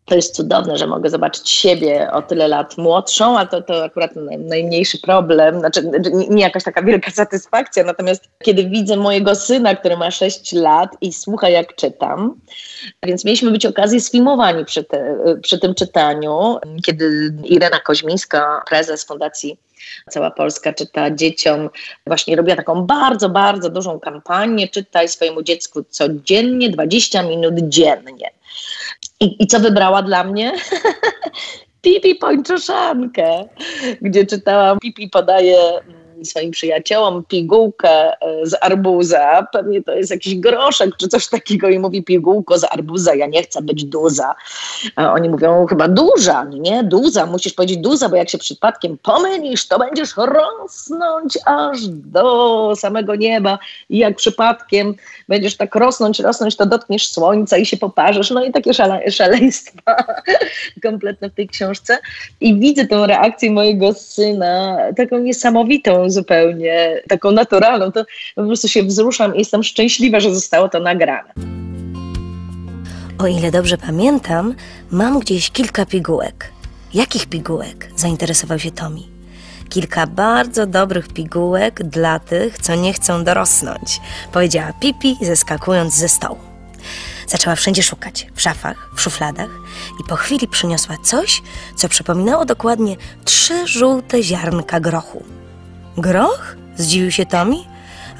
to 0.10 0.15
jest 0.15 0.36
cudowne, 0.36 0.78
że 0.78 0.88
mogę 0.88 1.10
zobaczyć 1.10 1.50
siebie 1.50 2.12
o 2.12 2.22
tyle 2.22 2.48
lat 2.48 2.78
młodszą, 2.78 3.39
a 3.39 3.45
to, 3.45 3.62
to 3.62 3.84
akurat 3.84 4.12
najmniejszy 4.38 4.98
problem, 5.02 5.60
znaczy 5.60 5.91
nie 6.30 6.43
jakaś 6.43 6.63
taka 6.63 6.82
wielka 6.84 7.12
satysfakcja, 7.22 7.84
natomiast 7.84 8.24
kiedy 8.43 8.69
widzę 8.69 8.98
mojego 8.98 9.36
syna, 9.36 9.76
który 9.76 9.98
ma 9.98 10.12
6 10.12 10.54
lat 10.54 10.89
i 11.02 11.13
słucha 11.13 11.50
jak 11.50 11.76
czytam, 11.76 12.39
więc 13.04 13.26
mieliśmy 13.26 13.52
być 13.52 13.65
okazji 13.65 14.02
sfilmowani 14.02 14.65
przy, 14.65 14.84
te, 14.84 15.17
przy 15.41 15.60
tym 15.60 15.76
czytaniu, 15.76 16.58
kiedy 16.86 17.34
Irena 17.43 17.80
Koźmińska, 17.80 18.63
prezes 18.69 19.06
Fundacji 19.06 19.58
Cała 20.10 20.32
Polska 20.32 20.74
czyta 20.74 21.12
dzieciom, 21.12 21.69
właśnie 22.08 22.36
robiła 22.36 22.56
taką 22.56 22.86
bardzo, 22.86 23.30
bardzo 23.30 23.69
dużą 23.69 24.00
kampanię, 24.00 24.67
czytaj 24.67 25.10
swojemu 25.10 25.43
dziecku 25.43 25.84
codziennie, 25.89 26.69
20 26.69 27.24
minut 27.24 27.56
dziennie. 27.60 28.32
I, 29.19 29.43
I 29.43 29.47
co 29.47 29.60
wybrała 29.60 30.01
dla 30.01 30.23
mnie? 30.23 30.51
Pipi 31.82 32.15
Pończoszankę, 32.15 33.45
gdzie 34.01 34.25
czytałam 34.25 34.79
Pipi 34.79 35.10
podaje 35.10 35.58
swoim 36.25 36.51
przyjaciołom 36.51 37.23
pigułkę 37.27 37.89
e, 37.89 38.45
z 38.45 38.55
arbuza, 38.62 39.47
pewnie 39.51 39.84
to 39.84 39.91
jest 39.91 40.12
jakiś 40.12 40.36
groszek 40.36 40.97
czy 40.97 41.08
coś 41.08 41.27
takiego 41.27 41.69
i 41.69 41.79
mówi 41.79 42.03
pigułko 42.03 42.60
z 42.60 42.63
arbuza, 42.63 43.15
ja 43.15 43.27
nie 43.27 43.43
chcę 43.43 43.62
być 43.62 43.86
duza. 43.86 44.36
A 44.95 45.13
oni 45.13 45.29
mówią 45.29 45.65
chyba 45.65 45.88
duża, 45.88 46.43
nie, 46.43 46.84
duza, 46.84 47.25
musisz 47.25 47.53
powiedzieć 47.53 47.77
duza, 47.77 48.10
bo 48.10 48.15
jak 48.15 48.29
się 48.29 48.38
przypadkiem 48.38 48.97
pomylisz, 48.97 49.67
to 49.67 49.79
będziesz 49.79 50.10
rosnąć 50.17 51.39
aż 51.45 51.88
do 51.88 52.73
samego 52.75 53.15
nieba 53.15 53.60
i 53.89 53.97
jak 53.97 54.15
przypadkiem 54.15 54.95
będziesz 55.27 55.58
tak 55.58 55.75
rosnąć, 55.75 56.19
rosnąć, 56.19 56.55
to 56.55 56.65
dotkniesz 56.65 57.12
słońca 57.12 57.58
i 57.58 57.65
się 57.65 57.77
poparzysz, 57.77 58.32
no 58.32 58.43
i 58.43 58.51
takie 58.51 58.73
szale, 58.73 59.12
szaleństwa 59.12 60.03
kompletne 60.84 61.29
w 61.29 61.34
tej 61.34 61.47
książce. 61.47 61.97
I 62.41 62.60
widzę 62.60 62.86
tę 62.86 63.08
reakcję 63.08 63.51
mojego 63.51 63.93
syna, 63.93 64.77
taką 64.97 65.19
niesamowitą, 65.19 66.09
zupełnie, 66.12 67.02
taką 67.10 67.32
naturalną, 67.32 67.91
to 67.91 68.06
po 68.36 68.45
prostu 68.45 68.67
się 68.67 68.84
wzruszam 68.84 69.36
i 69.36 69.39
jestem 69.39 69.63
szczęśliwa, 69.63 70.19
że 70.19 70.36
zostało 70.36 70.69
to 70.69 70.80
nagrane. 70.80 71.34
O 73.17 73.28
ile 73.28 73.52
dobrze 73.52 73.78
pamiętam, 73.78 74.56
mam 74.91 75.19
gdzieś 75.19 75.52
kilka 75.52 75.86
pigułek. 75.86 76.52
Jakich 76.93 77.26
pigułek? 77.26 77.91
Zainteresował 77.95 78.60
się 78.60 78.72
Tomi. 78.72 79.10
Kilka 79.69 80.08
bardzo 80.08 80.67
dobrych 80.67 81.08
pigułek 81.08 81.84
dla 81.84 82.19
tych, 82.19 82.58
co 82.58 82.76
nie 82.76 82.93
chcą 82.93 83.24
dorosnąć, 83.24 84.02
powiedziała 84.34 84.74
Pipi, 84.74 85.17
zeskakując 85.22 85.95
ze 85.95 86.10
stołu. 86.10 86.38
Zaczęła 87.28 87.56
wszędzie 87.56 87.84
szukać 87.84 88.28
w 88.36 88.41
szafach, 88.41 88.89
w 88.95 89.02
szufladach 89.02 89.50
i 90.00 90.10
po 90.10 90.15
chwili 90.15 90.48
przyniosła 90.48 90.98
coś, 91.04 91.41
co 91.76 91.89
przypominało 91.89 92.45
dokładnie 92.45 92.95
trzy 93.26 93.67
żółte 93.67 94.24
ziarnka 94.24 94.80
grochu. 94.80 95.24
Groch? 96.01 96.55
Zdziwił 96.77 97.12
się 97.12 97.25
Tomi. 97.25 97.67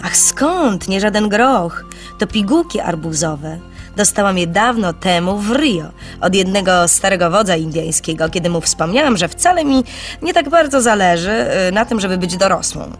Ach 0.03 0.17
skąd? 0.17 0.87
Nie 0.87 0.99
żaden 0.99 1.29
groch. 1.29 1.85
To 2.19 2.27
pigułki 2.27 2.79
arbuzowe. 2.79 3.59
Dostałam 3.95 4.37
je 4.37 4.47
dawno 4.47 4.93
temu 4.93 5.37
w 5.37 5.51
Rio 5.51 5.85
od 6.21 6.35
jednego 6.35 6.87
starego 6.87 7.29
wodza 7.29 7.55
indyjskiego, 7.55 8.29
kiedy 8.29 8.49
mu 8.49 8.61
wspomniałam, 8.61 9.17
że 9.17 9.27
wcale 9.27 9.65
mi 9.65 9.83
nie 10.21 10.33
tak 10.33 10.49
bardzo 10.49 10.81
zależy 10.81 11.45
y, 11.69 11.71
na 11.71 11.85
tym, 11.85 11.99
żeby 11.99 12.17
być 12.17 12.37
dorosłą. 12.37 12.91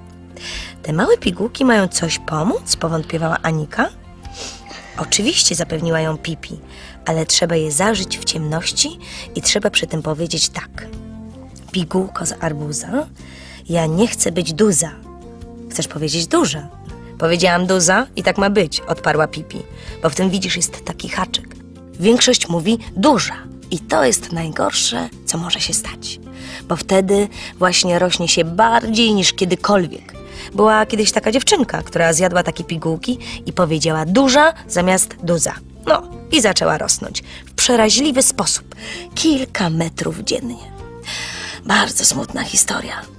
Te 0.84 0.94
małe 0.94 1.18
pigułki 1.18 1.66
mają 1.66 1.88
coś 1.88 2.20
pomóc? 2.20 2.76
powątpiewała 2.76 3.38
Anika. 3.42 3.90
Oczywiście 4.98 5.56
zapewniła 5.56 6.00
ją 6.00 6.18
Pipi, 6.18 6.60
ale 7.06 7.26
trzeba 7.26 7.56
je 7.56 7.72
zażyć 7.72 8.18
w 8.18 8.26
ciemności 8.26 9.00
i 9.36 9.42
trzeba 9.42 9.70
przy 9.70 9.88
tym 9.88 10.02
powiedzieć 10.02 10.50
tak. 10.50 10.88
Pigułko 11.72 12.26
z 12.26 12.34
arbuza, 12.42 13.08
ja 13.70 13.86
nie 13.86 14.08
chcę 14.08 14.32
być 14.32 14.54
duza. 14.54 14.92
Chcesz 15.72 15.88
powiedzieć 15.88 16.28
duża? 16.28 16.68
Powiedziałam 17.18 17.68
duza 17.68 18.08
i 18.16 18.24
tak 18.24 18.38
ma 18.38 18.50
być, 18.50 18.82
odparła 18.82 19.28
Pipi, 19.28 19.62
bo 20.04 20.10
w 20.10 20.16
tym 20.16 20.30
widzisz 20.30 20.56
jest 20.56 20.86
taki 20.86 21.10
haczyk. 21.10 21.56
Większość 22.00 22.50
mówi 22.50 22.78
duża 22.96 23.36
i 23.72 23.80
to 23.80 24.06
jest 24.06 24.32
najgorsze, 24.32 25.10
co 25.26 25.38
może 25.38 25.62
się 25.62 25.74
stać, 25.74 26.20
bo 26.68 26.76
wtedy 26.76 27.28
właśnie 27.58 28.00
rośnie 28.00 28.28
się 28.28 28.46
bardziej 28.46 29.14
niż 29.14 29.34
kiedykolwiek. 29.34 30.14
Była 30.54 30.86
kiedyś 30.86 31.12
taka 31.12 31.32
dziewczynka, 31.32 31.82
która 31.82 32.14
zjadła 32.14 32.44
takie 32.44 32.64
pigułki 32.64 33.18
i 33.46 33.54
powiedziała 33.54 34.06
duża 34.06 34.54
zamiast 34.68 35.16
duza. 35.24 35.54
No 35.86 36.04
i 36.32 36.42
zaczęła 36.42 36.78
rosnąć 36.78 37.24
w 37.46 37.54
przeraźliwy 37.54 38.22
sposób, 38.22 38.76
kilka 39.16 39.70
metrów 39.70 40.20
dziennie. 40.20 40.72
Bardzo 41.66 42.06
smutna 42.06 42.44
historia. 42.44 43.19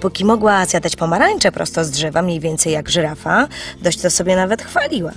Póki 0.00 0.24
mogła 0.24 0.66
zjadać 0.66 0.96
pomarańcze 0.96 1.52
prosto 1.52 1.84
z 1.84 1.90
drzewa, 1.90 2.22
mniej 2.22 2.40
więcej 2.40 2.72
jak 2.72 2.88
żyrafa, 2.88 3.48
dość 3.82 4.00
to 4.00 4.10
sobie 4.10 4.36
nawet 4.36 4.62
chwaliła. 4.62 5.12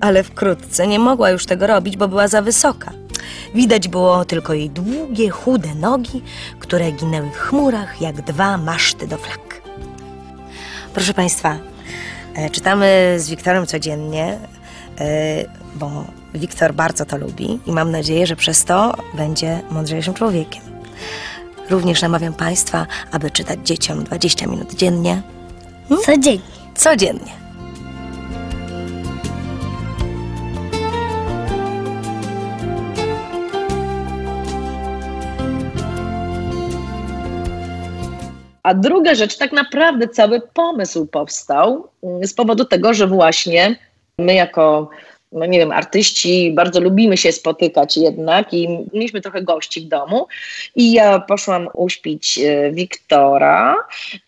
Ale 0.00 0.22
wkrótce 0.22 0.86
nie 0.86 0.98
mogła 0.98 1.30
już 1.30 1.46
tego 1.46 1.66
robić, 1.66 1.96
bo 1.96 2.08
była 2.08 2.28
za 2.28 2.42
wysoka. 2.42 2.92
Widać 3.54 3.88
było 3.88 4.24
tylko 4.24 4.54
jej 4.54 4.70
długie, 4.70 5.30
chude 5.30 5.74
nogi, 5.74 6.22
które 6.58 6.92
ginęły 6.92 7.30
w 7.30 7.36
chmurach 7.36 8.00
jak 8.00 8.22
dwa 8.22 8.58
maszty 8.58 9.06
do 9.06 9.16
flag. 9.16 9.62
Proszę 10.94 11.14
Państwa, 11.14 11.58
e, 12.34 12.50
czytamy 12.50 13.14
z 13.18 13.30
Wiktorem 13.30 13.66
codziennie, 13.66 14.38
e, 14.98 15.44
bo 15.74 16.04
Wiktor 16.34 16.74
bardzo 16.74 17.04
to 17.04 17.16
lubi 17.16 17.60
i 17.66 17.72
mam 17.72 17.90
nadzieję, 17.90 18.26
że 18.26 18.36
przez 18.36 18.64
to 18.64 18.94
będzie 19.14 19.60
mądrzejszym 19.70 20.14
człowiekiem. 20.14 20.62
Również 21.70 22.02
namawiam 22.02 22.34
Państwa, 22.34 22.86
aby 23.12 23.30
czytać 23.30 23.58
dzieciom 23.64 24.04
20 24.04 24.46
minut 24.46 24.74
dziennie. 24.74 25.22
Codziennie. 26.06 26.40
Codziennie. 26.74 27.46
A 38.62 38.74
druga 38.74 39.14
rzecz, 39.14 39.36
tak 39.36 39.52
naprawdę 39.52 40.08
cały 40.08 40.40
pomysł 40.40 41.06
powstał 41.06 41.88
mm, 42.02 42.26
z 42.26 42.34
powodu 42.34 42.64
tego, 42.64 42.94
że 42.94 43.06
właśnie 43.06 43.76
my 44.18 44.34
jako 44.34 44.90
no 45.32 45.46
nie 45.46 45.58
wiem, 45.58 45.72
artyści 45.72 46.52
bardzo 46.54 46.80
lubimy 46.80 47.16
się 47.16 47.32
spotykać 47.32 47.96
jednak 47.96 48.54
i 48.54 48.68
mieliśmy 48.92 49.20
trochę 49.20 49.42
gości 49.42 49.80
w 49.80 49.88
domu. 49.88 50.26
I 50.76 50.92
ja 50.92 51.18
poszłam 51.18 51.68
uśpić 51.74 52.38
e, 52.38 52.72
Wiktora, 52.72 53.76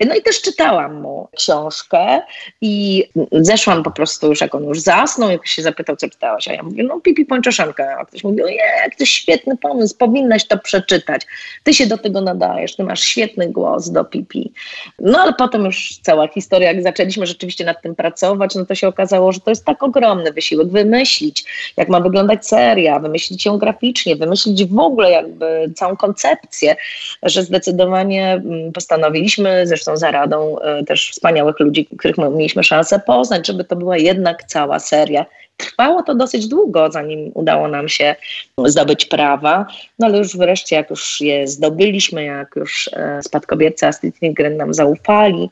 no 0.06 0.14
i 0.14 0.22
też 0.22 0.42
czytałam 0.42 1.00
mu 1.00 1.28
książkę 1.36 2.20
i 2.60 3.04
zeszłam 3.32 3.82
po 3.82 3.90
prostu 3.90 4.28
już, 4.28 4.40
jak 4.40 4.54
on 4.54 4.64
już 4.64 4.80
zasnął, 4.80 5.30
jak 5.30 5.46
się 5.46 5.62
zapytał, 5.62 5.96
co 5.96 6.08
czytałaś, 6.08 6.48
a 6.48 6.52
ja 6.52 6.62
mówię, 6.62 6.82
no 6.82 7.00
Pipi 7.00 7.24
Pończoszanka, 7.24 7.96
a 7.98 8.04
ktoś 8.04 8.24
mówi, 8.24 8.42
ojej, 8.42 8.56
jak 8.56 8.96
to 8.96 9.04
świetny 9.04 9.56
pomysł, 9.56 9.96
powinnaś 9.96 10.46
to 10.46 10.58
przeczytać, 10.58 11.26
ty 11.62 11.74
się 11.74 11.86
do 11.86 11.98
tego 11.98 12.20
nadajesz, 12.20 12.76
ty 12.76 12.84
masz 12.84 13.00
świetny 13.00 13.48
głos 13.48 13.90
do 13.90 14.04
Pipi. 14.04 14.52
No 14.98 15.18
ale 15.18 15.32
potem 15.32 15.64
już 15.64 15.98
cała 16.02 16.28
historia, 16.28 16.72
jak 16.72 16.82
zaczęliśmy 16.82 17.26
rzeczywiście 17.26 17.64
nad 17.64 17.82
tym 17.82 17.94
pracować, 17.94 18.54
no 18.54 18.66
to 18.66 18.74
się 18.74 18.88
okazało, 18.88 19.32
że 19.32 19.40
to 19.40 19.50
jest 19.50 19.64
tak 19.64 19.82
ogromny 19.82 20.32
wysiłek, 20.32 20.68
wymyślić, 20.88 21.44
jak 21.76 21.88
ma 21.88 22.00
wyglądać 22.00 22.46
seria, 22.46 22.98
wymyślić 22.98 23.46
ją 23.46 23.58
graficznie, 23.58 24.16
wymyślić 24.16 24.64
w 24.64 24.78
ogóle 24.78 25.10
jakby 25.10 25.70
całą 25.76 25.96
koncepcję, 25.96 26.76
że 27.22 27.42
zdecydowanie 27.42 28.32
mm, 28.32 28.72
postanowiliśmy, 28.72 29.66
zresztą 29.66 29.96
za 29.96 30.10
radą 30.10 30.58
e, 30.58 30.84
też 30.84 31.10
wspaniałych 31.10 31.60
ludzi, 31.60 31.86
których 31.98 32.18
my 32.18 32.30
mieliśmy 32.30 32.64
szansę 32.64 33.00
poznać, 33.06 33.46
żeby 33.46 33.64
to 33.64 33.76
była 33.76 33.96
jednak 33.96 34.44
cała 34.44 34.78
seria. 34.78 35.26
Trwało 35.56 36.02
to 36.02 36.14
dosyć 36.14 36.48
długo, 36.48 36.90
zanim 36.90 37.30
udało 37.34 37.68
nam 37.68 37.88
się 37.88 38.16
zdobyć 38.64 39.04
prawa, 39.04 39.66
no 39.98 40.06
ale 40.06 40.18
już 40.18 40.36
wreszcie, 40.36 40.76
jak 40.76 40.90
już 40.90 41.20
je 41.20 41.48
zdobyliśmy, 41.48 42.24
jak 42.24 42.56
już 42.56 42.90
e, 42.92 43.20
spadkobiercy 43.22 43.86
Astrid 43.86 44.22
Lindgren 44.22 44.56
nam 44.56 44.74
zaufali, 44.74 45.50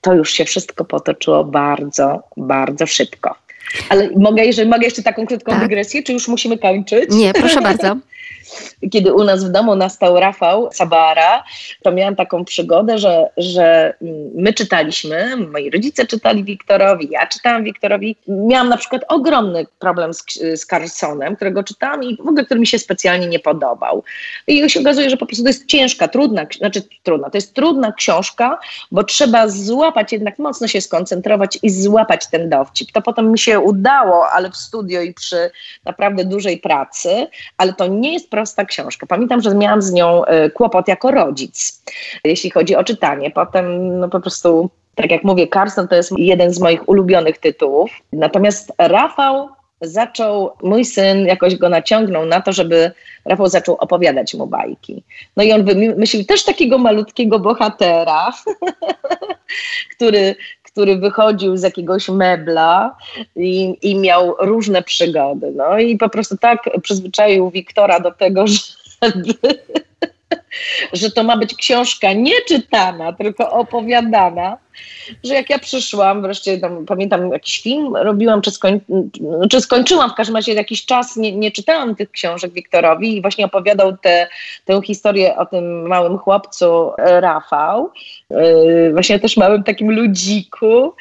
to 0.00 0.14
już 0.14 0.32
się 0.32 0.44
wszystko 0.44 0.84
potoczyło 0.84 1.44
bardzo, 1.44 2.22
bardzo 2.36 2.86
szybko. 2.86 3.41
Ale 3.88 4.10
mogę, 4.16 4.44
jeżeli 4.44 4.70
mogę 4.70 4.84
jeszcze 4.84 5.02
taką 5.02 5.26
krótką 5.26 5.52
Tak. 5.52 5.60
dygresję, 5.60 6.02
czy 6.02 6.12
już 6.12 6.28
musimy 6.28 6.58
kończyć? 6.58 7.10
Nie, 7.10 7.32
proszę 7.32 7.60
bardzo. 7.60 7.96
Kiedy 8.90 9.14
u 9.14 9.24
nas 9.24 9.44
w 9.44 9.50
domu 9.50 9.76
nastał 9.76 10.20
Rafał 10.20 10.68
Sabara, 10.72 11.44
to 11.82 11.92
miałam 11.92 12.16
taką 12.16 12.44
przygodę, 12.44 12.98
że, 12.98 13.28
że 13.36 13.94
my 14.34 14.52
czytaliśmy, 14.52 15.36
moi 15.36 15.70
rodzice 15.70 16.06
czytali 16.06 16.44
Wiktorowi, 16.44 17.08
ja 17.10 17.26
czytałam 17.26 17.64
Wiktorowi. 17.64 18.16
Miałam 18.28 18.68
na 18.68 18.76
przykład 18.76 19.02
ogromny 19.08 19.66
problem 19.78 20.14
z, 20.14 20.24
z 20.54 20.66
Carsonem, 20.66 21.36
którego 21.36 21.64
czytałam 21.64 22.04
i 22.04 22.16
w 22.16 22.20
ogóle 22.20 22.44
który 22.44 22.60
mi 22.60 22.66
się 22.66 22.78
specjalnie 22.78 23.26
nie 23.26 23.38
podobał. 23.38 24.04
I 24.46 24.70
się 24.70 24.80
okazuje, 24.80 25.10
że 25.10 25.16
po 25.16 25.26
prostu 25.26 25.42
to 25.42 25.48
jest 25.48 25.66
ciężka, 25.66 26.08
trudna, 26.08 26.46
znaczy 26.58 26.82
trudna, 27.02 27.30
to 27.30 27.36
jest 27.36 27.54
trudna 27.54 27.92
książka, 27.92 28.58
bo 28.92 29.04
trzeba 29.04 29.48
złapać, 29.48 30.12
jednak 30.12 30.38
mocno 30.38 30.68
się 30.68 30.80
skoncentrować 30.80 31.58
i 31.62 31.70
złapać 31.70 32.26
ten 32.30 32.50
dowcip. 32.50 32.92
To 32.92 33.02
potem 33.02 33.32
mi 33.32 33.38
się 33.38 33.60
udało, 33.60 34.30
ale 34.30 34.50
w 34.50 34.56
studio 34.56 35.02
i 35.02 35.14
przy 35.14 35.50
naprawdę 35.84 36.24
dużej 36.24 36.58
pracy, 36.58 37.26
ale 37.56 37.72
to 37.72 37.86
nie 37.86 38.12
jest 38.12 38.30
prosta 38.42 38.64
książka. 38.64 39.06
Pamiętam, 39.06 39.40
że 39.40 39.54
miałam 39.54 39.82
z 39.82 39.92
nią 39.92 40.24
e, 40.24 40.50
kłopot 40.50 40.88
jako 40.88 41.10
rodzic, 41.10 41.82
jeśli 42.24 42.50
chodzi 42.50 42.76
o 42.76 42.84
czytanie. 42.84 43.30
Potem 43.30 43.98
no 44.00 44.08
po 44.08 44.20
prostu, 44.20 44.70
tak 44.94 45.10
jak 45.10 45.24
mówię, 45.24 45.48
Carson 45.48 45.88
to 45.88 45.94
jest 45.94 46.12
jeden 46.18 46.50
z 46.50 46.60
moich 46.60 46.88
ulubionych 46.88 47.38
tytułów. 47.38 47.90
Natomiast 48.12 48.72
Rafał 48.78 49.48
zaczął, 49.80 50.50
mój 50.62 50.84
syn 50.84 51.26
jakoś 51.26 51.56
go 51.56 51.68
naciągnął 51.68 52.26
na 52.26 52.40
to, 52.40 52.52
żeby 52.52 52.92
Rafał 53.24 53.48
zaczął 53.48 53.74
opowiadać 53.74 54.34
mu 54.34 54.46
bajki. 54.46 55.04
No 55.36 55.42
i 55.42 55.52
on 55.52 55.64
wymyślił 55.64 56.24
też 56.24 56.44
takiego 56.44 56.78
malutkiego 56.78 57.38
bohatera, 57.38 58.32
który, 59.96 60.34
który 60.72 60.96
wychodził 60.96 61.56
z 61.56 61.62
jakiegoś 61.62 62.08
mebla 62.08 62.96
i, 63.36 63.76
i 63.82 63.96
miał 63.96 64.34
różne 64.40 64.82
przygody. 64.82 65.52
No 65.56 65.78
i 65.78 65.96
po 65.98 66.08
prostu 66.08 66.36
tak 66.36 66.70
przyzwyczaił 66.82 67.50
Wiktora 67.50 68.00
do 68.00 68.10
tego, 68.10 68.44
żeby, 69.02 69.34
że 70.92 71.10
to 71.10 71.22
ma 71.22 71.36
być 71.36 71.54
książka 71.54 72.12
nie 72.12 72.40
czytana, 72.48 73.12
tylko 73.12 73.50
opowiadana, 73.50 74.58
że 75.24 75.34
jak 75.34 75.50
ja 75.50 75.58
przyszłam, 75.58 76.22
wreszcie 76.22 76.58
tam, 76.58 76.86
pamiętam 76.86 77.32
jakiś 77.32 77.62
film 77.62 77.96
robiłam, 77.96 78.42
czy, 78.42 78.50
skoń, 78.50 78.80
czy 79.50 79.60
skończyłam, 79.60 80.10
w 80.10 80.14
każdym 80.14 80.36
razie 80.36 80.52
jakiś 80.52 80.86
czas 80.86 81.16
nie, 81.16 81.32
nie 81.32 81.50
czytałam 81.50 81.96
tych 81.96 82.10
książek 82.10 82.52
Wiktorowi 82.52 83.16
i 83.16 83.22
właśnie 83.22 83.44
opowiadał 83.44 83.96
te, 83.96 84.28
tę 84.64 84.80
historię 84.84 85.36
o 85.36 85.46
tym 85.46 85.88
małym 85.88 86.18
chłopcu 86.18 86.90
Rafał, 86.98 87.90
yy, 88.30 88.90
właśnie 88.92 89.18
też 89.18 89.36
małym 89.36 89.62
takim 89.64 89.90
ludziku 89.90 90.94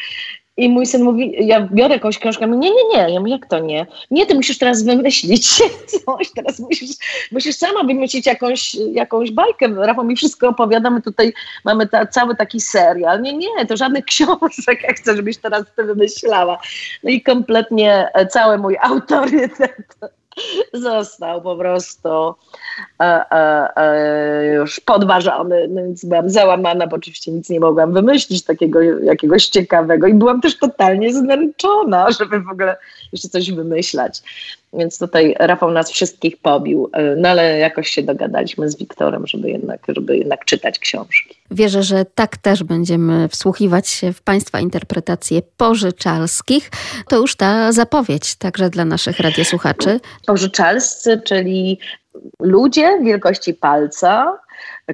i 0.62 0.70
mój 0.70 0.86
syn 0.86 1.04
mówi, 1.04 1.48
ja 1.48 1.68
biorę 1.72 1.94
jakąś 1.94 2.18
książkę, 2.18 2.48
mówi, 2.48 2.60
nie, 2.60 2.70
nie, 2.70 2.98
nie. 2.98 3.14
Ja 3.14 3.20
mówię, 3.20 3.32
jak 3.32 3.46
to 3.46 3.60
nie? 3.60 3.88
Nie, 4.12 4.26
ty 4.26 4.36
musisz 4.36 4.58
teraz 4.58 4.84
wymyślić 4.84 5.62
coś, 6.06 6.32
teraz 6.36 6.60
musisz, 6.60 6.90
musisz 7.32 7.56
sama 7.56 7.84
wymyślić 7.84 8.26
jakąś, 8.26 8.76
jakąś 8.76 9.32
bajkę. 9.32 9.68
Rafał 9.76 10.06
mi 10.06 10.16
wszystko 10.16 10.48
opowiada, 10.48 10.90
my 10.90 11.02
tutaj 11.02 11.34
mamy 11.66 11.88
ta, 11.88 12.06
cały 12.06 12.36
taki 12.36 12.60
serial. 12.60 13.22
Nie, 13.22 13.34
nie, 13.34 13.66
to 13.68 13.78
żadnych 13.78 14.06
książek, 14.12 14.84
ja 14.84 14.94
chcę, 14.94 15.16
żebyś 15.16 15.38
teraz 15.38 15.64
to 15.76 15.84
wymyślała. 15.84 16.58
No 17.04 17.10
i 17.10 17.22
kompletnie 17.22 18.10
cały 18.30 18.58
mój 18.58 18.78
autorytet 18.82 19.98
został 20.74 21.42
po 21.42 21.56
prostu 21.56 22.36
e, 23.00 23.32
e, 23.32 23.78
e, 23.78 24.54
już 24.54 24.80
podważony, 24.80 25.68
no 25.70 25.82
więc 25.82 26.06
byłam 26.06 26.30
załamana, 26.30 26.88
bo 26.88 26.96
oczywiście 26.96 27.32
nic 27.32 27.50
nie 27.50 27.60
mogłam 27.60 27.94
wymyślić 27.94 28.44
takiego 28.44 28.82
jakiegoś 28.82 29.48
ciekawego 29.48 30.08
i 30.08 30.14
byłam 30.14 30.42
też 30.42 30.58
totalnie 30.58 31.14
zmęczona, 31.14 32.12
żeby 32.20 32.40
w 32.40 32.50
ogóle 32.50 32.78
jeszcze 33.12 33.30
coś 33.30 33.52
wymyślać. 33.52 34.22
Więc 34.74 35.00
tutaj 35.00 35.36
Rafał 35.40 35.72
nas 35.72 35.92
wszystkich 35.92 36.38
pobił, 36.38 36.90
e, 36.94 37.16
no 37.16 37.30
ale 37.30 37.58
jakoś 37.58 37.90
się 37.90 38.04
dogadaliśmy 38.04 38.70
z 38.70 38.78
Wiktorem, 38.78 39.28
żeby 39.28 39.50
jednak, 39.50 39.82
żeby 39.88 40.18
jednak 40.18 40.46
czytać 40.46 40.80
książki. 40.80 41.36
Wierzę, 41.52 41.84
że 41.84 42.06
tak 42.06 42.38
też 42.38 42.64
będziemy 42.64 43.28
wsłuchiwać 43.28 43.90
się 43.90 44.14
w 44.14 44.22
Państwa 44.22 44.60
interpretacje 44.60 45.42
pożyczalskich. 45.58 46.70
To 47.10 47.18
już 47.18 47.36
ta 47.36 47.72
zapowiedź 47.72 48.36
także 48.36 48.70
dla 48.70 48.86
naszych 48.86 49.20
radiosłuchaczy. 49.20 50.00
Pożyczalscy, 50.26 51.22
czyli 51.26 51.80
ludzie 52.40 53.00
wielkości 53.04 53.54
palca, 53.54 54.38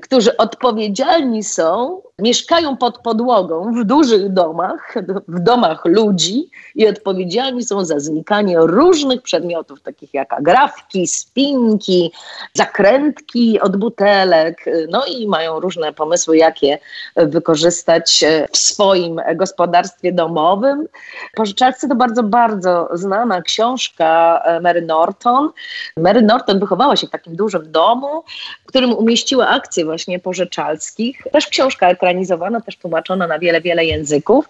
którzy 0.01 0.37
odpowiedzialni 0.37 1.43
są, 1.43 2.01
mieszkają 2.19 2.77
pod 2.77 2.97
podłogą 2.97 3.73
w 3.73 3.83
dużych 3.83 4.33
domach, 4.33 4.95
w 5.27 5.39
domach 5.39 5.85
ludzi 5.85 6.49
i 6.75 6.87
odpowiedzialni 6.87 7.63
są 7.63 7.85
za 7.85 7.99
znikanie 7.99 8.57
różnych 8.59 9.21
przedmiotów, 9.21 9.81
takich 9.81 10.13
jak 10.13 10.33
agrafki, 10.33 11.07
spinki, 11.07 12.11
zakrętki 12.53 13.59
od 13.59 13.77
butelek, 13.77 14.65
no 14.89 15.05
i 15.05 15.27
mają 15.27 15.59
różne 15.59 15.93
pomysły, 15.93 16.37
jak 16.37 16.63
je 16.63 16.79
wykorzystać 17.15 18.25
w 18.51 18.57
swoim 18.57 19.21
gospodarstwie 19.35 20.11
domowym. 20.11 20.87
Pożyczalcy 21.35 21.89
to 21.89 21.95
bardzo, 21.95 22.23
bardzo 22.23 22.89
znana 22.93 23.41
książka 23.41 24.41
Mary 24.61 24.81
Norton. 24.81 25.49
Mary 25.97 26.21
Norton 26.21 26.59
wychowała 26.59 26.95
się 26.95 27.07
w 27.07 27.09
takim 27.09 27.35
dużym 27.35 27.71
domu, 27.71 28.23
w 28.63 28.67
którym 28.67 28.93
umieściła 28.93 29.47
akcję 29.47 29.85
właśnie 29.87 30.19
pożyczalskich. 30.19 31.23
Też 31.31 31.47
książka 31.47 31.89
ekranizowana, 31.89 32.61
też 32.61 32.77
tłumaczona 32.77 33.27
na 33.27 33.39
wiele, 33.39 33.61
wiele 33.61 33.85
języków 33.85 34.49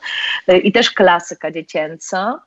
i 0.63 0.71
też 0.71 0.91
klasyka 0.91 1.52
dziecięca. 1.52 2.39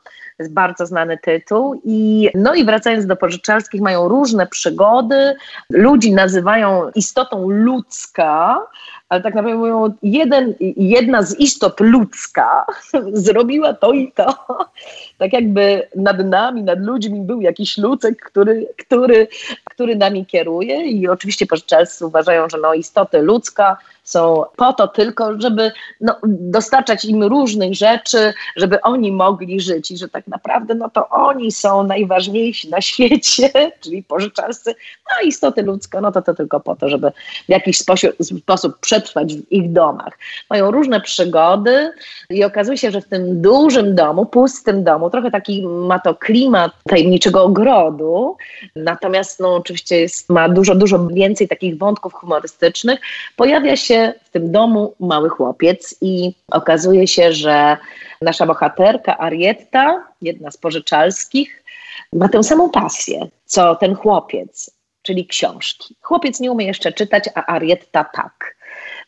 Bardzo 0.50 0.86
znany 0.86 1.18
tytuł. 1.18 1.80
I, 1.84 2.30
no 2.34 2.54
i 2.54 2.64
wracając 2.64 3.06
do 3.06 3.16
pożyczalskich, 3.16 3.80
mają 3.80 4.08
różne 4.08 4.46
przygody. 4.46 5.34
Ludzi 5.70 6.12
nazywają 6.12 6.90
istotą 6.94 7.48
ludzka, 7.48 8.58
ale 9.08 9.22
tak 9.22 9.34
naprawdę 9.34 9.58
mówią, 9.58 9.94
jeden, 10.02 10.54
jedna 10.76 11.22
z 11.22 11.38
istot 11.38 11.80
ludzka 11.80 12.66
zrobiła 13.12 13.74
to 13.74 13.92
i 13.92 14.12
to. 14.12 14.34
Tak 15.20 15.32
jakby 15.32 15.88
nad 15.96 16.26
nami, 16.26 16.62
nad 16.62 16.78
ludźmi 16.80 17.20
był 17.20 17.40
jakiś 17.40 17.78
lucek, 17.78 18.22
który, 18.22 18.66
który, 18.78 19.28
który 19.64 19.96
nami 19.96 20.26
kieruje 20.26 20.86
i 20.86 21.08
oczywiście 21.08 21.46
pożyczalscy 21.46 22.06
uważają, 22.06 22.48
że 22.48 22.58
no, 22.58 22.74
istoty 22.74 23.22
ludzka 23.22 23.76
są 24.04 24.44
po 24.56 24.72
to 24.72 24.88
tylko, 24.88 25.40
żeby 25.40 25.72
no, 26.00 26.16
dostarczać 26.24 27.04
im 27.04 27.22
różnych 27.22 27.74
rzeczy, 27.74 28.34
żeby 28.56 28.80
oni 28.80 29.12
mogli 29.12 29.60
żyć 29.60 29.90
i 29.90 29.96
że 29.96 30.08
tak 30.08 30.26
naprawdę 30.26 30.74
no 30.74 30.90
to 30.90 31.08
oni 31.08 31.52
są 31.52 31.82
najważniejsi 31.82 32.70
na 32.70 32.80
świecie, 32.80 33.50
czyli 33.82 34.02
pożyczalscy, 34.02 34.74
a 35.18 35.22
istoty 35.22 35.62
ludzkie, 35.62 36.00
no 36.00 36.12
to 36.12 36.22
to 36.22 36.34
tylko 36.34 36.60
po 36.60 36.76
to, 36.76 36.88
żeby 36.88 37.12
w 37.46 37.48
jakiś 37.48 37.78
sposób, 37.78 38.10
sposób 38.22 38.78
przetrwać 38.78 39.34
w 39.34 39.52
ich 39.52 39.72
domach. 39.72 40.18
Mają 40.50 40.70
różne 40.70 41.00
przygody 41.00 41.92
i 42.30 42.44
okazuje 42.44 42.78
się, 42.78 42.90
że 42.90 43.00
w 43.00 43.08
tym 43.08 43.42
dużym 43.42 43.94
domu, 43.94 44.26
pustym 44.26 44.84
domu, 44.84 45.10
trochę 45.10 45.30
taki 45.30 45.66
ma 45.66 45.98
to 45.98 46.14
klimat 46.14 46.72
tajemniczego 46.88 47.42
ogrodu, 47.44 48.36
natomiast 48.76 49.40
no 49.40 49.54
oczywiście 49.54 50.00
jest, 50.00 50.30
ma 50.30 50.48
dużo, 50.48 50.74
dużo 50.74 51.06
więcej 51.06 51.48
takich 51.48 51.78
wątków 51.78 52.14
humorystycznych. 52.14 53.00
Pojawia 53.36 53.76
się 53.76 53.99
w 54.24 54.30
tym 54.30 54.52
domu 54.52 54.94
mały 55.00 55.28
chłopiec 55.28 55.96
i 56.00 56.34
okazuje 56.50 57.06
się, 57.06 57.32
że 57.32 57.76
nasza 58.22 58.46
bohaterka 58.46 59.18
Arietta, 59.18 60.04
jedna 60.22 60.50
z 60.50 60.56
pożyczalskich, 60.56 61.64
ma 62.12 62.28
tę 62.28 62.42
samą 62.42 62.70
pasję, 62.70 63.28
co 63.44 63.74
ten 63.74 63.94
chłopiec, 63.94 64.70
czyli 65.02 65.26
książki. 65.26 65.96
Chłopiec 66.00 66.40
nie 66.40 66.52
umie 66.52 66.66
jeszcze 66.66 66.92
czytać, 66.92 67.24
a 67.34 67.46
Arietta 67.46 68.04
tak. 68.04 68.56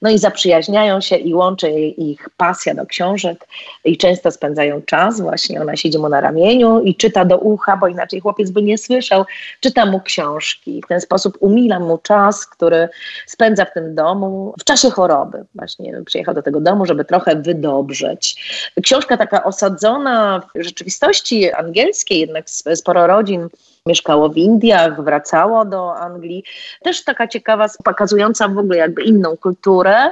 No 0.03 0.11
i 0.11 0.19
zaprzyjaźniają 0.19 1.01
się 1.01 1.17
i 1.17 1.35
łączy 1.35 1.71
ich 1.81 2.29
pasja 2.37 2.75
do 2.75 2.87
książek 2.87 3.49
i 3.85 3.97
często 3.97 4.31
spędzają 4.31 4.83
czas. 4.83 5.21
Właśnie 5.21 5.61
ona 5.61 5.77
siedzi 5.77 5.99
mu 5.99 6.09
na 6.09 6.21
ramieniu 6.21 6.83
i 6.83 6.97
czyta 6.97 7.25
do 7.25 7.39
ucha, 7.39 7.77
bo 7.77 7.89
inaczej 7.89 8.21
chłopiec 8.21 8.51
by 8.51 8.63
nie 8.63 8.79
słyszał. 8.79 9.25
Czyta 9.61 9.87
mu 9.87 10.01
książki. 10.01 10.83
W 10.85 10.89
ten 10.89 11.01
sposób 11.01 11.37
umila 11.41 11.81
mu 11.81 11.99
czas, 11.99 12.47
który 12.47 12.89
spędza 13.27 13.65
w 13.65 13.73
tym 13.75 13.95
domu 13.95 14.55
w 14.61 14.65
czasie 14.65 14.91
choroby. 14.91 15.45
Właśnie 15.55 16.03
przyjechał 16.07 16.35
do 16.35 16.43
tego 16.43 16.61
domu, 16.61 16.87
żeby 16.87 17.05
trochę 17.05 17.37
wydobrzeć. 17.37 18.37
Książka 18.83 19.17
taka 19.17 19.45
osadzona 19.45 20.43
w 20.55 20.63
rzeczywistości 20.63 21.53
angielskiej, 21.53 22.21
jednak 22.21 22.51
sporo 22.51 23.07
rodzin 23.07 23.49
mieszkało 23.87 24.29
w 24.29 24.37
Indiach, 24.37 25.05
wracało 25.05 25.65
do 25.65 25.97
Anglii. 25.97 26.45
Też 26.83 27.05
taka 27.05 27.29
ciekawa, 27.29 27.67
pokazująca 27.85 28.49
w 28.49 28.59
ogóle 28.59 28.77
jakby 28.77 29.03
inną 29.03 29.37
kulturę, 29.37 30.11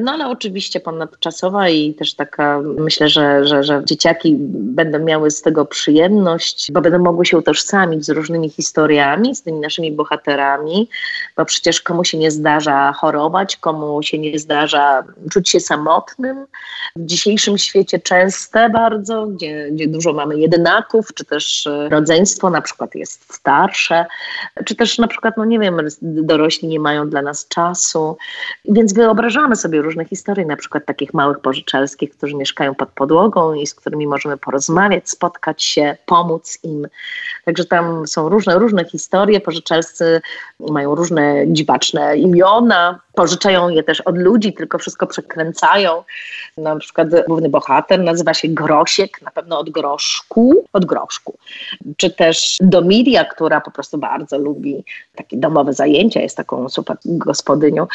no 0.00 0.12
ale 0.12 0.28
oczywiście 0.28 0.80
ponadczasowa 0.80 1.68
i 1.68 1.94
też 1.94 2.14
taka, 2.14 2.60
myślę, 2.78 3.08
że, 3.08 3.46
że, 3.46 3.62
że 3.62 3.82
dzieciaki 3.84 4.36
będą 4.50 4.98
miały 4.98 5.30
z 5.30 5.42
tego 5.42 5.64
przyjemność, 5.64 6.72
bo 6.72 6.80
będą 6.80 6.98
mogły 6.98 7.26
się 7.26 7.38
utożsamić 7.38 8.06
z 8.06 8.10
różnymi 8.10 8.50
historiami, 8.50 9.34
z 9.34 9.42
tymi 9.42 9.60
naszymi 9.60 9.92
bohaterami, 9.92 10.88
bo 11.36 11.44
przecież 11.44 11.80
komu 11.80 12.04
się 12.04 12.18
nie 12.18 12.30
zdarza 12.30 12.92
chorować, 12.92 13.56
komu 13.56 14.02
się 14.02 14.18
nie 14.18 14.38
zdarza 14.38 15.04
czuć 15.32 15.48
się 15.48 15.60
samotnym. 15.60 16.46
W 16.96 17.06
dzisiejszym 17.06 17.58
świecie 17.58 17.98
częste 17.98 18.70
bardzo, 18.70 19.26
gdzie, 19.26 19.68
gdzie 19.72 19.88
dużo 19.88 20.12
mamy 20.12 20.38
jednaków, 20.38 21.14
czy 21.14 21.24
też 21.24 21.68
rodzeństwo 21.90 22.50
na 22.50 22.62
przykład 22.62 22.94
jest 22.94 23.34
starsze, 23.34 24.06
czy 24.64 24.74
też 24.74 24.98
na 24.98 25.08
przykład, 25.08 25.36
no 25.36 25.44
nie 25.44 25.58
wiem, 25.58 25.80
dorośli 26.02 26.68
nie 26.68 26.80
mają 26.80 27.10
dla 27.10 27.22
nas 27.22 27.48
czasu, 27.48 28.16
więc 28.64 28.92
wyobrażamy 28.92 29.56
sobie 29.56 29.82
różne 29.88 30.04
historie, 30.04 30.46
na 30.46 30.56
przykład 30.56 30.84
takich 30.86 31.14
małych 31.14 31.40
pożyczelskich, 31.40 32.10
którzy 32.10 32.34
mieszkają 32.36 32.74
pod 32.74 32.88
podłogą 32.88 33.54
i 33.54 33.66
z 33.66 33.74
którymi 33.74 34.06
możemy 34.06 34.36
porozmawiać, 34.36 35.10
spotkać 35.10 35.62
się, 35.62 35.96
pomóc 36.06 36.58
im. 36.62 36.88
Także 37.44 37.64
tam 37.64 38.06
są 38.06 38.28
różne, 38.28 38.58
różne 38.58 38.84
historie. 38.84 39.40
Pożyczelscy 39.40 40.20
mają 40.60 40.94
różne 40.94 41.44
dziwaczne 41.46 42.16
imiona, 42.16 43.00
pożyczają 43.14 43.68
je 43.68 43.82
też 43.82 44.00
od 44.00 44.18
ludzi, 44.18 44.52
tylko 44.52 44.78
wszystko 44.78 45.06
przekręcają. 45.06 46.04
Na 46.58 46.76
przykład 46.76 47.08
główny 47.26 47.48
bohater 47.48 48.00
nazywa 48.00 48.34
się 48.34 48.48
Grosiek, 48.48 49.22
na 49.22 49.30
pewno 49.30 49.58
od 49.58 49.70
groszku, 49.70 50.64
od 50.72 50.84
groszku. 50.84 51.37
Czy 51.96 52.10
też 52.10 52.56
Domilia, 52.60 53.24
która 53.24 53.60
po 53.60 53.70
prostu 53.70 53.98
bardzo 53.98 54.38
lubi 54.38 54.84
takie 55.14 55.36
domowe 55.36 55.72
zajęcia, 55.72 56.20
jest 56.20 56.36
taką 56.36 56.68
super 56.68 56.96
gospodynią. 57.04 57.86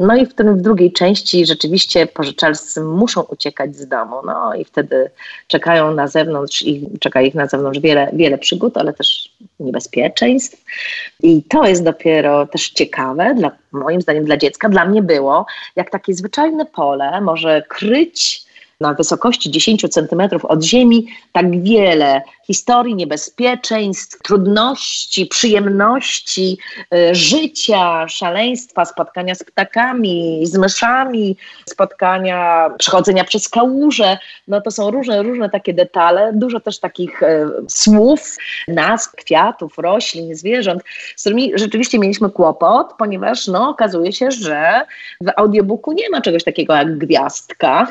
No 0.00 0.16
i 0.16 0.26
w, 0.26 0.34
tym, 0.34 0.58
w 0.58 0.60
drugiej 0.60 0.92
części 0.92 1.46
rzeczywiście 1.46 2.06
pożyczalscy 2.06 2.80
muszą 2.80 3.22
uciekać 3.22 3.76
z 3.76 3.88
domu, 3.88 4.16
no 4.26 4.54
i 4.54 4.64
wtedy 4.64 5.10
czekają 5.46 5.94
na 5.94 6.08
zewnątrz, 6.08 6.62
i 6.62 6.88
czeka 7.00 7.22
ich 7.22 7.34
na 7.34 7.46
zewnątrz 7.46 7.80
wiele, 7.80 8.10
wiele 8.12 8.38
przygód, 8.38 8.76
ale 8.76 8.92
też 8.92 9.32
niebezpieczeństw. 9.60 10.64
I 11.22 11.42
to 11.42 11.64
jest 11.64 11.84
dopiero 11.84 12.46
też 12.46 12.70
ciekawe, 12.70 13.34
dla, 13.34 13.50
moim 13.72 14.00
zdaniem 14.00 14.24
dla 14.24 14.36
dziecka, 14.36 14.68
dla 14.68 14.84
mnie 14.84 15.02
było, 15.02 15.46
jak 15.76 15.90
takie 15.90 16.14
zwyczajne 16.14 16.66
pole 16.66 17.20
może 17.20 17.62
kryć 17.68 18.49
na 18.80 18.94
wysokości 18.94 19.50
10 19.50 19.88
centymetrów 19.88 20.44
od 20.44 20.64
ziemi 20.64 21.06
tak 21.32 21.62
wiele 21.62 22.22
historii, 22.50 22.94
niebezpieczeństw, 22.94 24.22
trudności, 24.22 25.26
przyjemności, 25.26 26.58
y, 26.94 27.14
życia, 27.14 28.08
szaleństwa, 28.08 28.84
spotkania 28.84 29.34
z 29.34 29.44
ptakami, 29.44 30.40
z 30.46 30.56
myszami, 30.56 31.36
spotkania, 31.68 32.70
przechodzenia 32.78 33.24
przez 33.24 33.48
kałuże. 33.48 34.18
No 34.48 34.60
to 34.60 34.70
są 34.70 34.90
różne, 34.90 35.22
różne 35.22 35.50
takie 35.50 35.74
detale, 35.74 36.32
dużo 36.34 36.60
też 36.60 36.78
takich 36.78 37.22
y, 37.22 37.46
słów, 37.68 38.36
nazw, 38.68 39.12
kwiatów, 39.16 39.78
roślin, 39.78 40.34
zwierząt, 40.36 40.82
z 41.16 41.20
którymi 41.20 41.52
rzeczywiście 41.54 41.98
mieliśmy 41.98 42.30
kłopot, 42.30 42.94
ponieważ 42.98 43.46
no, 43.46 43.68
okazuje 43.68 44.12
się, 44.12 44.30
że 44.30 44.86
w 45.20 45.28
audiobooku 45.36 45.92
nie 45.92 46.10
ma 46.10 46.20
czegoś 46.20 46.44
takiego 46.44 46.74
jak 46.74 46.98
gwiazdka. 46.98 47.86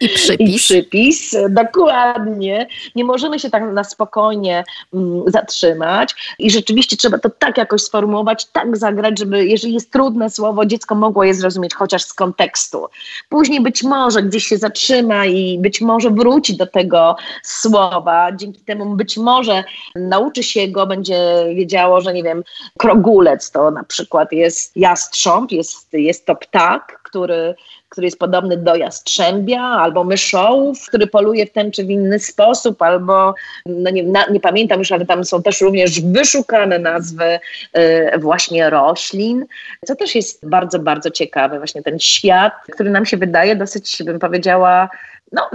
I 0.00 0.08
przypis. 0.14 0.54
I 0.54 0.58
przypis, 0.58 1.36
dokładnie. 1.50 2.66
Nie 2.94 3.04
możemy 3.04 3.38
się 3.38 3.50
tak 3.50 3.72
na 3.72 3.84
spokojnie 3.84 4.64
mm, 4.94 5.22
zatrzymać 5.26 6.14
i 6.38 6.50
rzeczywiście 6.50 6.96
trzeba 6.96 7.18
to 7.18 7.30
tak 7.30 7.58
jakoś 7.58 7.82
sformułować, 7.82 8.46
tak 8.46 8.76
zagrać, 8.76 9.18
żeby 9.18 9.46
jeżeli 9.46 9.74
jest 9.74 9.90
trudne 9.90 10.30
słowo, 10.30 10.66
dziecko 10.66 10.94
mogło 10.94 11.24
je 11.24 11.34
zrozumieć 11.34 11.74
chociaż 11.74 12.04
z 12.04 12.14
kontekstu. 12.14 12.86
Później 13.28 13.60
być 13.60 13.82
może 13.82 14.22
gdzieś 14.22 14.44
się 14.44 14.56
zatrzyma 14.56 15.26
i 15.26 15.58
być 15.58 15.80
może 15.80 16.10
wróci 16.10 16.56
do 16.56 16.66
tego 16.66 17.16
słowa. 17.42 18.32
Dzięki 18.32 18.60
temu 18.60 18.96
być 18.96 19.16
może 19.16 19.64
nauczy 19.96 20.42
się 20.42 20.68
go, 20.68 20.86
będzie 20.86 21.44
wiedziało, 21.54 22.00
że 22.00 22.12
nie 22.12 22.22
wiem, 22.22 22.42
krogulec 22.78 23.50
to 23.50 23.70
na 23.70 23.84
przykład 23.84 24.32
jest 24.32 24.76
jastrząb, 24.76 25.52
jest, 25.52 25.92
jest 25.92 26.26
to 26.26 26.36
ptak, 26.36 27.01
który 27.12 27.54
który 27.92 28.06
jest 28.06 28.18
podobny 28.18 28.56
do 28.56 28.76
jastrzębia, 28.76 29.60
albo 29.60 30.04
myszołów, 30.04 30.86
który 30.88 31.06
poluje 31.06 31.46
w 31.46 31.52
ten 31.52 31.70
czy 31.70 31.84
w 31.84 31.90
inny 31.90 32.18
sposób, 32.18 32.82
albo 32.82 33.34
no 33.66 33.90
nie, 33.90 34.02
na, 34.02 34.26
nie 34.26 34.40
pamiętam 34.40 34.78
już, 34.78 34.92
ale 34.92 35.06
tam 35.06 35.24
są 35.24 35.42
też 35.42 35.60
również 35.60 36.00
wyszukane 36.00 36.78
nazwy 36.78 37.38
y, 37.78 38.18
właśnie 38.18 38.70
roślin, 38.70 39.46
co 39.86 39.96
też 39.96 40.14
jest 40.14 40.48
bardzo, 40.48 40.78
bardzo 40.78 41.10
ciekawe, 41.10 41.58
właśnie 41.58 41.82
ten 41.82 41.98
świat, 41.98 42.52
który 42.72 42.90
nam 42.90 43.06
się 43.06 43.16
wydaje 43.16 43.56
dosyć, 43.56 44.02
bym 44.04 44.18
powiedziała, 44.18 44.88
no, 45.32 45.50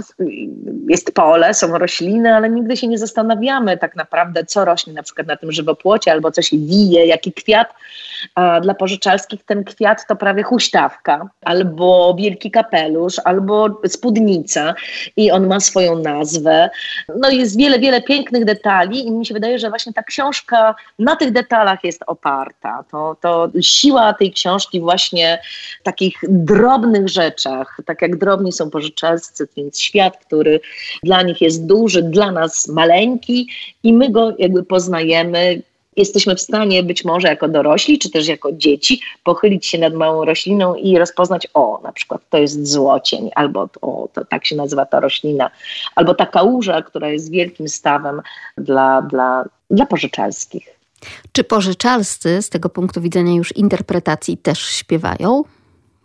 jest 0.88 1.14
pole, 1.14 1.54
są 1.54 1.78
rośliny, 1.78 2.34
ale 2.34 2.50
nigdy 2.50 2.76
się 2.76 2.88
nie 2.88 2.98
zastanawiamy 2.98 3.78
tak 3.78 3.96
naprawdę, 3.96 4.44
co 4.44 4.64
rośnie 4.64 4.92
na 4.92 5.02
przykład 5.02 5.26
na 5.26 5.36
tym 5.36 5.52
żywopłocie, 5.52 6.12
albo 6.12 6.30
co 6.30 6.42
się 6.42 6.56
wije, 6.58 7.06
jaki 7.06 7.32
kwiat. 7.32 7.74
A 8.34 8.60
dla 8.60 8.74
pożyczalskich 8.74 9.44
ten 9.44 9.64
kwiat 9.64 10.06
to 10.06 10.16
prawie 10.16 10.42
huśtawka, 10.42 11.28
albo 11.44 12.14
wielki 12.18 12.50
kapelusz, 12.50 13.16
albo 13.24 13.80
spódnica 13.86 14.74
i 15.16 15.30
on 15.30 15.46
ma 15.46 15.60
swoją 15.60 15.98
nazwę. 15.98 16.70
No 17.16 17.30
jest 17.30 17.58
wiele, 17.58 17.78
wiele 17.78 18.02
pięknych 18.02 18.44
detali 18.44 19.06
i 19.06 19.10
mi 19.10 19.26
się 19.26 19.34
wydaje, 19.34 19.58
że 19.58 19.68
właśnie 19.68 19.92
ta 19.92 20.02
książka 20.02 20.74
na 20.98 21.16
tych 21.16 21.32
detalach 21.32 21.84
jest 21.84 22.02
oparta. 22.06 22.84
To, 22.90 23.16
to 23.20 23.50
siła 23.60 24.12
tej 24.12 24.32
książki 24.32 24.80
właśnie 24.80 25.38
w 25.80 25.82
takich 25.82 26.14
drobnych 26.28 27.08
rzeczach, 27.08 27.80
tak 27.86 28.02
jak 28.02 28.16
drobni 28.16 28.52
są 28.52 28.70
pożyczalscy, 28.70 29.46
więc 29.68 29.80
świat, 29.80 30.16
który 30.24 30.60
dla 31.02 31.22
nich 31.22 31.40
jest 31.40 31.66
duży, 31.66 32.02
dla 32.02 32.32
nas 32.32 32.68
maleńki 32.68 33.48
i 33.82 33.92
my 33.92 34.10
go 34.10 34.32
jakby 34.38 34.62
poznajemy, 34.62 35.62
jesteśmy 35.96 36.34
w 36.34 36.40
stanie 36.40 36.82
być 36.82 37.04
może 37.04 37.28
jako 37.28 37.48
dorośli, 37.48 37.98
czy 37.98 38.10
też 38.10 38.28
jako 38.28 38.52
dzieci 38.52 39.00
pochylić 39.24 39.66
się 39.66 39.78
nad 39.78 39.94
małą 39.94 40.24
rośliną 40.24 40.74
i 40.74 40.98
rozpoznać, 40.98 41.48
o, 41.54 41.80
na 41.84 41.92
przykład 41.92 42.20
to 42.30 42.38
jest 42.38 42.66
złocień, 42.66 43.30
albo 43.34 43.68
o, 43.82 44.08
to 44.12 44.24
tak 44.24 44.46
się 44.46 44.56
nazywa 44.56 44.86
ta 44.86 45.00
roślina, 45.00 45.50
albo 45.94 46.14
ta 46.14 46.26
kałuża, 46.26 46.82
która 46.82 47.08
jest 47.08 47.30
wielkim 47.30 47.68
stawem 47.68 48.22
dla, 48.56 49.02
dla, 49.02 49.44
dla 49.70 49.86
pożyczalskich. 49.86 50.78
Czy 51.32 51.44
pożyczalscy 51.44 52.42
z 52.42 52.48
tego 52.48 52.68
punktu 52.68 53.00
widzenia 53.00 53.34
już 53.34 53.56
interpretacji 53.56 54.36
też 54.36 54.58
śpiewają? 54.58 55.44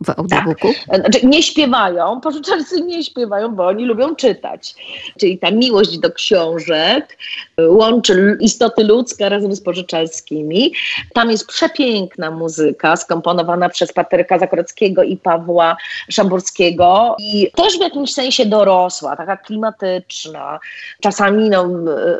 W 0.04 0.10
audiobooku? 0.10 0.68
Tak. 0.86 1.00
Znaczy, 1.00 1.26
nie 1.26 1.42
śpiewają, 1.42 2.20
pożyczalcy 2.20 2.80
nie 2.80 3.04
śpiewają, 3.04 3.54
bo 3.54 3.66
oni 3.66 3.84
lubią 3.84 4.16
czytać. 4.16 4.74
Czyli 5.20 5.38
ta 5.38 5.50
miłość 5.50 5.98
do 5.98 6.10
książek 6.12 7.16
łączy 7.60 8.36
istoty 8.40 8.84
ludzkie 8.84 9.28
razem 9.28 9.54
z 9.54 9.60
pożyczalskimi. 9.60 10.72
Tam 11.14 11.30
jest 11.30 11.46
przepiękna 11.46 12.30
muzyka 12.30 12.96
skomponowana 12.96 13.68
przez 13.68 13.92
Patryka 13.92 14.38
Zakrockiego 14.38 15.02
i 15.02 15.16
Pawła 15.16 15.76
Szamburskiego 16.10 17.16
i 17.18 17.50
też 17.56 17.78
w 17.78 17.80
jakimś 17.80 18.12
sensie 18.12 18.46
dorosła, 18.46 19.16
taka 19.16 19.36
klimatyczna. 19.36 20.60
Czasami 21.00 21.50
no, 21.50 21.68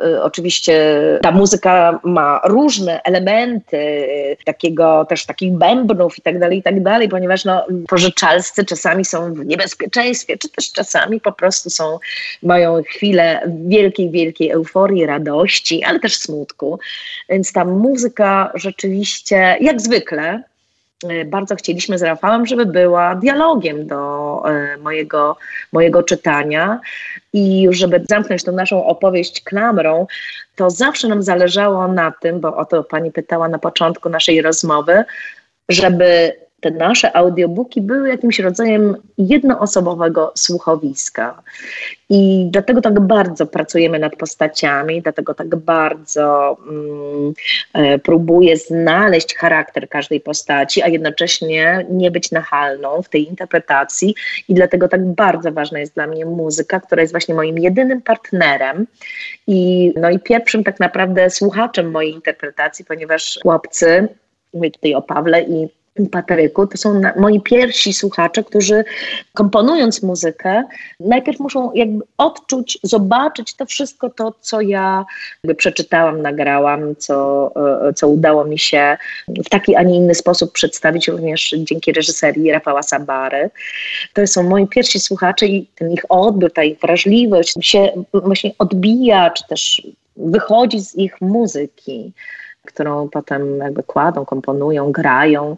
y, 0.05 0.23
oczywiście 0.23 0.99
ta 1.21 1.31
muzyka 1.31 1.99
ma 2.03 2.41
różne 2.43 3.01
elementy 3.03 4.07
takiego 4.45 5.05
też 5.09 5.25
takich 5.25 5.53
bębnów 5.53 6.17
i 6.17 6.21
tak 6.21 6.39
dalej, 6.39 6.57
i 6.57 6.63
tak 6.63 6.83
dalej, 6.83 7.09
ponieważ 7.09 7.45
no, 7.45 7.65
pożyczalscy 7.87 8.65
czasami 8.65 9.05
są 9.05 9.33
w 9.33 9.45
niebezpieczeństwie, 9.45 10.37
czy 10.37 10.49
też 10.49 10.71
czasami 10.71 11.21
po 11.21 11.31
prostu 11.31 11.69
są, 11.69 11.99
mają 12.43 12.83
chwilę 12.83 13.41
wielkiej, 13.67 14.11
wielkiej 14.11 14.51
euforii, 14.51 15.05
radości, 15.05 15.83
ale 15.83 15.99
też 15.99 16.17
smutku. 16.17 16.79
Więc 17.29 17.51
ta 17.51 17.65
muzyka 17.65 18.51
rzeczywiście, 18.55 19.57
jak 19.61 19.81
zwykle, 19.81 20.43
e, 21.09 21.25
bardzo 21.25 21.55
chcieliśmy 21.55 21.97
z 21.97 22.03
Rafałem, 22.03 22.45
żeby 22.45 22.65
była 22.65 23.15
dialogiem 23.15 23.87
do 23.87 24.41
e, 24.49 24.77
mojego, 24.77 25.37
mojego 25.71 26.03
czytania 26.03 26.79
i 27.33 27.67
żeby 27.71 28.03
zamknąć 28.09 28.43
tą 28.43 28.51
naszą 28.51 28.85
opowieść 28.85 29.43
klamrą, 29.43 30.07
to 30.55 30.69
zawsze 30.69 31.07
nam 31.07 31.23
zależało 31.23 31.87
na 31.87 32.11
tym, 32.21 32.39
bo 32.39 32.57
o 32.57 32.65
to 32.65 32.83
pani 32.83 33.11
pytała 33.11 33.47
na 33.47 33.59
początku 33.59 34.09
naszej 34.09 34.41
rozmowy, 34.41 35.03
żeby 35.69 36.35
te 36.61 36.71
nasze 36.71 37.15
audiobooki 37.15 37.81
były 37.81 38.09
jakimś 38.09 38.39
rodzajem 38.39 38.95
jednoosobowego 39.17 40.31
słuchowiska. 40.35 41.41
I 42.09 42.47
dlatego 42.51 42.81
tak 42.81 42.99
bardzo 42.99 43.47
pracujemy 43.47 43.99
nad 43.99 44.15
postaciami, 44.15 45.01
dlatego 45.01 45.33
tak 45.33 45.55
bardzo 45.55 46.57
mm, 46.69 47.33
e, 47.73 47.99
próbuję 47.99 48.57
znaleźć 48.57 49.35
charakter 49.35 49.89
każdej 49.89 50.21
postaci, 50.21 50.81
a 50.81 50.87
jednocześnie 50.87 51.85
nie 51.89 52.11
być 52.11 52.31
nachalną 52.31 53.01
w 53.01 53.09
tej 53.09 53.27
interpretacji. 53.27 54.15
I 54.47 54.53
dlatego 54.53 54.87
tak 54.87 55.05
bardzo 55.05 55.51
ważna 55.51 55.79
jest 55.79 55.95
dla 55.95 56.07
mnie 56.07 56.25
muzyka, 56.25 56.79
która 56.79 57.01
jest 57.01 57.13
właśnie 57.13 57.35
moim 57.35 57.59
jedynym 57.59 58.01
partnerem 58.01 58.87
i, 59.47 59.93
no 59.95 60.09
i 60.09 60.19
pierwszym 60.19 60.63
tak 60.63 60.79
naprawdę 60.79 61.29
słuchaczem 61.29 61.91
mojej 61.91 62.13
interpretacji, 62.13 62.85
ponieważ 62.85 63.39
chłopcy, 63.41 64.07
mówię 64.53 64.71
tutaj 64.71 64.93
o 64.93 65.01
Pawle 65.01 65.41
i 65.41 65.67
Patryku, 66.11 66.67
to 66.67 66.77
są 66.77 67.01
moi 67.19 67.41
pierwsi 67.41 67.93
słuchacze, 67.93 68.43
którzy 68.43 68.83
komponując 69.33 70.03
muzykę, 70.03 70.63
najpierw 70.99 71.39
muszą 71.39 71.73
jakby 71.73 72.03
odczuć, 72.17 72.79
zobaczyć 72.83 73.53
to 73.53 73.65
wszystko 73.65 74.09
to, 74.09 74.33
co 74.41 74.61
ja 74.61 75.05
przeczytałam, 75.57 76.21
nagrałam, 76.21 76.95
co, 76.95 77.51
e, 77.87 77.93
co 77.93 78.07
udało 78.07 78.45
mi 78.45 78.59
się 78.59 78.97
w 79.27 79.49
taki, 79.49 79.75
a 79.75 79.83
nie 79.83 79.95
inny 79.95 80.15
sposób 80.15 80.51
przedstawić 80.51 81.07
również 81.07 81.55
dzięki 81.57 81.91
reżyserii 81.91 82.51
Rafała 82.51 82.83
Sabary. 82.83 83.49
To 84.13 84.27
są 84.27 84.43
moi 84.43 84.67
pierwsi 84.67 84.99
słuchacze 84.99 85.45
i 85.45 85.67
ten 85.75 85.91
ich 85.91 86.05
odbiór, 86.09 86.53
ta 86.53 86.63
ich 86.63 86.79
wrażliwość 86.79 87.55
się 87.61 87.89
właśnie 88.13 88.51
odbija, 88.59 89.29
czy 89.29 89.47
też 89.47 89.87
wychodzi 90.17 90.79
z 90.79 90.95
ich 90.95 91.21
muzyki 91.21 92.13
którą 92.65 93.09
potem 93.09 93.57
jakby 93.57 93.83
kładą, 93.83 94.25
komponują, 94.25 94.91
grają. 94.91 95.57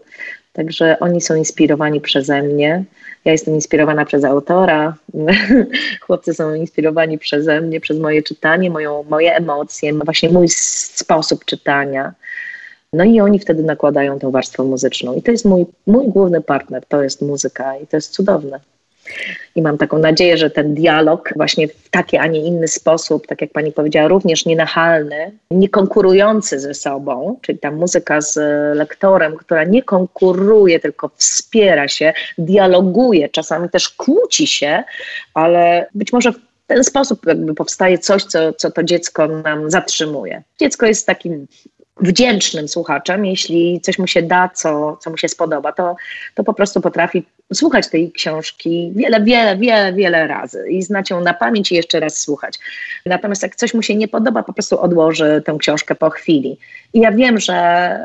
Także 0.53 0.99
oni 0.99 1.21
są 1.21 1.35
inspirowani 1.35 2.01
przeze 2.01 2.41
mnie. 2.41 2.83
Ja 3.25 3.31
jestem 3.31 3.55
inspirowana 3.55 4.05
przez 4.05 4.23
autora. 4.23 4.95
Chłopcy 6.05 6.33
są 6.33 6.53
inspirowani 6.53 7.17
przeze 7.17 7.61
mnie, 7.61 7.79
przez 7.79 7.99
moje 7.99 8.23
czytanie, 8.23 8.69
moją, 8.69 9.03
moje 9.09 9.35
emocje, 9.35 9.93
właśnie 9.93 10.29
mój 10.29 10.49
sposób 10.49 11.45
czytania. 11.45 12.13
No 12.93 13.03
i 13.03 13.21
oni 13.21 13.39
wtedy 13.39 13.63
nakładają 13.63 14.19
tą 14.19 14.31
warstwę 14.31 14.63
muzyczną. 14.63 15.13
I 15.13 15.21
to 15.21 15.31
jest 15.31 15.45
mój, 15.45 15.65
mój 15.87 16.07
główny 16.07 16.41
partner, 16.41 16.85
to 16.85 17.03
jest 17.03 17.21
muzyka 17.21 17.77
i 17.77 17.87
to 17.87 17.97
jest 17.97 18.13
cudowne. 18.13 18.59
I 19.55 19.61
mam 19.61 19.77
taką 19.77 19.97
nadzieję, 19.97 20.37
że 20.37 20.49
ten 20.49 20.73
dialog 20.73 21.29
właśnie 21.35 21.67
w 21.67 21.89
taki, 21.89 22.17
a 22.17 22.27
nie 22.27 22.39
inny 22.39 22.67
sposób, 22.67 23.27
tak 23.27 23.41
jak 23.41 23.51
pani 23.51 23.71
powiedziała, 23.71 24.07
również 24.07 24.45
nienachalny, 24.45 25.31
nie 25.51 25.69
konkurujący 25.69 26.59
ze 26.59 26.73
sobą, 26.73 27.39
czyli 27.41 27.59
ta 27.59 27.71
muzyka 27.71 28.21
z 28.21 28.35
lektorem, 28.77 29.37
która 29.37 29.63
nie 29.63 29.83
konkuruje, 29.83 30.79
tylko 30.79 31.11
wspiera 31.15 31.87
się, 31.87 32.13
dialoguje, 32.37 33.29
czasami 33.29 33.69
też 33.69 33.89
kłóci 33.89 34.47
się, 34.47 34.83
ale 35.33 35.87
być 35.95 36.13
może 36.13 36.31
w 36.31 36.37
ten 36.67 36.83
sposób 36.83 37.25
jakby 37.25 37.53
powstaje 37.53 37.97
coś, 37.97 38.23
co, 38.23 38.53
co 38.53 38.71
to 38.71 38.83
dziecko 38.83 39.27
nam 39.27 39.71
zatrzymuje. 39.71 40.43
Dziecko 40.59 40.85
jest 40.85 41.07
takim 41.07 41.47
wdzięcznym 41.99 42.67
słuchaczem, 42.67 43.25
jeśli 43.25 43.81
coś 43.81 43.99
mu 43.99 44.07
się 44.07 44.21
da, 44.21 44.49
co, 44.49 44.97
co 45.01 45.09
mu 45.09 45.17
się 45.17 45.27
spodoba, 45.27 45.71
to, 45.71 45.95
to 46.35 46.43
po 46.43 46.53
prostu 46.53 46.81
potrafi 46.81 47.23
słuchać 47.53 47.89
tej 47.89 48.11
książki 48.11 48.91
wiele, 48.95 49.23
wiele, 49.23 49.57
wiele, 49.57 49.93
wiele 49.93 50.27
razy 50.27 50.69
i 50.69 50.83
znać 50.83 51.09
ją 51.09 51.21
na 51.21 51.33
pamięć 51.33 51.71
i 51.71 51.75
jeszcze 51.75 51.99
raz 51.99 52.17
słuchać. 52.17 52.59
Natomiast 53.05 53.43
jak 53.43 53.55
coś 53.55 53.73
mu 53.73 53.81
się 53.81 53.95
nie 53.95 54.07
podoba, 54.07 54.43
po 54.43 54.53
prostu 54.53 54.79
odłoży 54.79 55.41
tę 55.45 55.55
książkę 55.59 55.95
po 55.95 56.09
chwili. 56.09 56.57
I 56.93 56.99
ja 56.99 57.11
wiem, 57.11 57.39
że, 57.39 57.99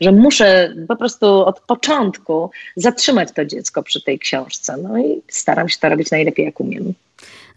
że 0.00 0.12
muszę 0.12 0.74
po 0.88 0.96
prostu 0.96 1.26
od 1.26 1.60
początku 1.60 2.50
zatrzymać 2.76 3.32
to 3.32 3.44
dziecko 3.44 3.82
przy 3.82 4.02
tej 4.02 4.18
książce. 4.18 4.76
No 4.76 4.98
i 4.98 5.22
staram 5.28 5.68
się 5.68 5.78
to 5.80 5.88
robić 5.88 6.10
najlepiej, 6.10 6.46
jak 6.46 6.60
umiem. 6.60 6.94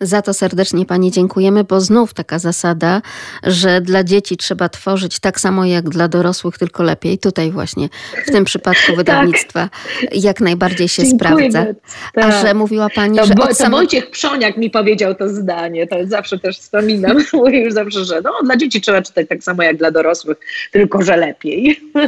Za 0.01 0.21
to 0.21 0.33
serdecznie 0.33 0.85
Pani 0.85 1.11
dziękujemy, 1.11 1.63
bo 1.63 1.81
znów 1.81 2.13
taka 2.13 2.39
zasada, 2.39 3.01
że 3.43 3.81
dla 3.81 4.03
dzieci 4.03 4.37
trzeba 4.37 4.69
tworzyć 4.69 5.19
tak 5.19 5.39
samo 5.39 5.65
jak 5.65 5.89
dla 5.89 6.07
dorosłych, 6.07 6.57
tylko 6.57 6.83
lepiej. 6.83 7.17
Tutaj 7.17 7.51
właśnie 7.51 7.89
w 8.27 8.31
tym 8.31 8.45
przypadku 8.45 8.87
tak. 8.87 8.95
wydawnictwa 8.95 9.69
tak. 10.01 10.23
jak 10.23 10.41
najbardziej 10.41 10.87
się 10.87 11.05
sprawdza. 11.05 11.65
Tak. 12.13 12.25
A 12.25 12.41
że 12.41 12.53
mówiła 12.53 12.89
Pani, 12.89 13.17
to, 13.17 13.25
że 13.25 13.33
od 13.33 13.57
to 13.57 13.69
Wojciech 13.69 14.11
Przoniak 14.11 14.57
mi 14.57 14.69
powiedział 14.69 15.15
to 15.15 15.29
zdanie, 15.29 15.87
to 15.87 15.95
zawsze 16.05 16.39
też 16.39 16.59
wspominam. 16.59 17.17
Mówię 17.33 17.63
już 17.63 17.73
zawsze, 17.73 18.05
że 18.05 18.21
no, 18.21 18.33
dla 18.43 18.57
dzieci 18.57 18.81
trzeba 18.81 19.01
czytać 19.01 19.27
tak 19.29 19.43
samo 19.43 19.63
jak 19.63 19.77
dla 19.77 19.91
dorosłych, 19.91 20.37
tylko 20.71 21.01
że 21.01 21.17
lepiej. 21.17 21.79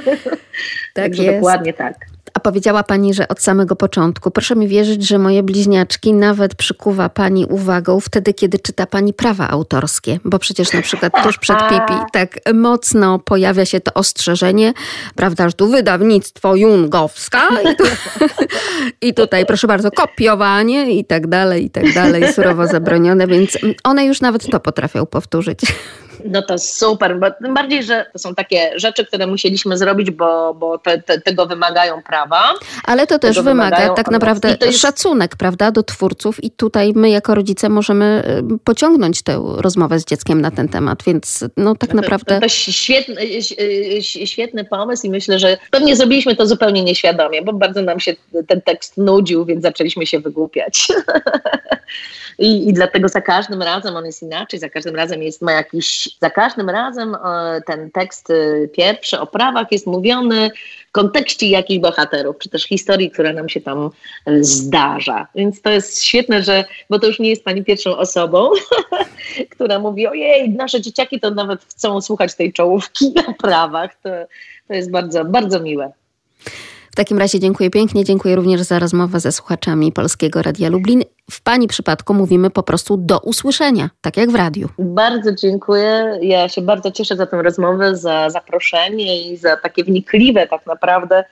Tak 0.94 1.06
Także 1.06 1.24
jest. 1.24 1.36
dokładnie 1.36 1.74
tak. 1.74 1.96
A 2.40 2.42
powiedziała 2.42 2.84
Pani, 2.84 3.14
że 3.14 3.28
od 3.28 3.42
samego 3.42 3.76
początku. 3.76 4.32
Proszę 4.32 4.56
mi 4.56 4.68
wierzyć, 4.68 5.08
że 5.08 5.18
moje 5.18 5.44
bliźniaczki 5.44 6.14
nawet 6.14 6.56
przykuwa 6.56 7.10
Pani 7.10 7.46
uwagą 7.46 8.00
wtedy, 8.00 8.34
kiedy 8.34 8.60
czyta 8.60 8.86
Pani 8.86 9.14
prawa 9.14 9.50
autorskie, 9.50 10.20
bo 10.26 10.40
przecież 10.40 10.74
na 10.74 10.82
przykład 10.82 11.24
tuż 11.24 11.38
przed 11.38 11.58
Pipi 11.70 12.00
tak 12.14 12.40
mocno 12.54 13.20
pojawia 13.20 13.66
się 13.66 13.80
to 13.80 13.94
ostrzeżenie, 13.94 14.74
prawda, 15.16 15.50
że 15.50 15.54
tu 15.54 15.68
wydawnictwo 15.68 16.56
Jungowska 16.56 17.48
i, 17.72 17.76
tu, 17.76 17.84
i 19.08 19.14
tutaj 19.14 19.46
proszę 19.46 19.68
bardzo, 19.68 19.92
kopiowanie 19.92 20.92
i 20.92 21.06
tak 21.06 21.28
dalej, 21.28 21.66
i 21.66 21.70
tak 21.70 21.94
dalej, 21.94 22.34
surowo 22.34 22.68
zabronione, 22.68 23.28
więc 23.28 23.58
one 23.84 24.06
już 24.06 24.22
nawet 24.22 24.52
to 24.52 24.60
potrafią 24.60 25.06
powtórzyć. 25.06 25.60
No 26.26 26.42
to 26.42 26.58
super, 26.58 27.20
bo 27.20 27.32
tym 27.32 27.54
bardziej, 27.54 27.84
że 27.84 28.06
to 28.14 28.20
są 28.20 28.36
takie 28.36 28.72
rzeczy, 28.76 29.06
które 29.06 29.28
musieliśmy 29.28 29.78
zrobić, 29.78 30.12
bo, 30.12 30.54
bo 30.54 30.78
te, 30.78 31.02
te, 31.02 31.22
tego 31.22 31.46
wymagają 31.46 32.04
prawa. 32.04 32.54
Ale 32.84 33.08
to 33.08 33.20
też 33.20 33.42
wymaga 33.42 33.90
tak 33.90 34.12
naprawdę 34.12 34.58
jest... 34.62 34.80
szacunek, 34.80 35.36
prawda, 35.36 35.72
do 35.72 35.84
twórców 35.84 36.44
i 36.44 36.52
tutaj 36.52 36.94
my 36.96 37.10
jako 37.10 37.36
rodzice 37.36 37.70
możemy 37.70 38.24
y, 38.54 38.60
pociągnąć 38.64 39.22
tę 39.22 39.44
rozmowę 39.58 40.00
z 40.00 40.06
dzieckiem 40.06 40.42
na 40.42 40.52
ten 40.52 40.70
temat, 40.70 41.04
więc 41.04 41.46
no 41.58 41.76
tak 41.76 41.94
naprawdę... 41.94 42.36
To, 42.36 42.42
to 42.42 42.50
świetny, 42.50 43.22
y, 43.22 43.40
y, 44.18 44.28
świetny 44.28 44.66
pomysł 44.66 45.08
i 45.08 45.10
myślę, 45.10 45.40
że 45.40 45.58
pewnie 45.72 45.96
zrobiliśmy 45.96 46.36
to 46.36 46.48
zupełnie 46.48 46.84
nieświadomie, 46.84 47.42
bo 47.42 47.54
bardzo 47.54 47.82
nam 47.82 48.00
się 48.00 48.16
ten 48.48 48.62
tekst 48.62 48.98
nudził, 48.98 49.46
więc 49.46 49.62
zaczęliśmy 49.62 50.06
się 50.06 50.20
wygłupiać. 50.20 50.88
I, 52.40 52.70
I 52.70 52.74
dlatego 52.74 53.10
za 53.10 53.22
każdym 53.22 53.62
razem 53.62 53.96
on 53.96 54.06
jest 54.06 54.22
inaczej, 54.22 54.60
za 54.60 54.70
każdym 54.70 54.96
razem 54.96 55.24
jest, 55.24 55.42
ma 55.42 55.52
jakiś, 55.52 56.09
za 56.22 56.30
każdym 56.30 56.70
razem 56.70 57.16
e, 57.16 57.62
ten 57.66 57.92
tekst 57.92 58.30
e, 58.30 58.68
pierwszy 58.68 59.20
o 59.20 59.28
prawach 59.28 59.72
jest 59.72 59.88
mówiony 59.88 60.52
w 60.90 60.92
kontekście 60.92 61.48
jakichś 61.48 61.80
bohaterów, 61.80 62.38
czy 62.38 62.50
też 62.50 62.64
historii, 62.64 63.12
która 63.12 63.34
nam 63.34 63.50
się 63.50 63.62
tam 63.62 63.90
e, 64.26 64.44
zdarza. 64.44 65.28
Więc 65.36 65.62
to 65.62 65.70
jest 65.70 66.04
świetne, 66.04 66.44
że, 66.44 66.66
bo 66.90 67.00
to 67.00 67.08
już 67.08 67.20
nie 67.20 67.30
jest 67.30 67.44
pani 67.44 67.64
pierwszą 67.64 67.98
osobą, 67.98 68.50
która 69.54 69.80
mówi, 69.80 70.08
ojej, 70.08 70.50
nasze 70.50 70.82
dzieciaki 70.82 71.20
to 71.20 71.32
nawet 71.32 71.62
chcą 71.64 72.02
słuchać 72.02 72.36
tej 72.36 72.54
czołówki 72.54 73.14
na 73.16 73.34
prawach. 73.34 73.96
To, 74.04 74.10
to 74.68 74.74
jest 74.74 74.92
bardzo, 74.92 75.26
bardzo 75.26 75.60
miłe. 75.60 75.92
W 76.92 76.96
takim 76.96 77.18
razie 77.18 77.40
dziękuję 77.40 77.70
pięknie, 77.70 78.04
dziękuję 78.04 78.36
również 78.36 78.62
za 78.62 78.80
rozmowę 78.80 79.20
ze 79.20 79.32
słuchaczami 79.32 79.92
Polskiego 79.92 80.42
Radia 80.42 80.70
Lublin. 80.70 81.04
W 81.32 81.42
Pani 81.42 81.68
przypadku 81.68 82.14
mówimy 82.14 82.50
po 82.50 82.64
prostu 82.64 82.98
do 82.98 83.20
usłyszenia, 83.20 83.90
tak 84.02 84.18
jak 84.18 84.32
w 84.32 84.36
radiu. 84.36 84.70
Bardzo 84.80 85.32
dziękuję. 85.32 86.20
Ja 86.22 86.50
się 86.50 86.62
bardzo 86.62 86.92
cieszę 86.92 87.16
za 87.16 87.26
tę 87.26 87.42
rozmowę, 87.42 87.96
za 87.96 88.30
zaproszenie 88.30 89.32
i 89.32 89.38
za 89.38 89.58
takie 89.58 89.84
wnikliwe 89.84 90.48
tak 90.48 90.66
naprawdę 90.66 91.24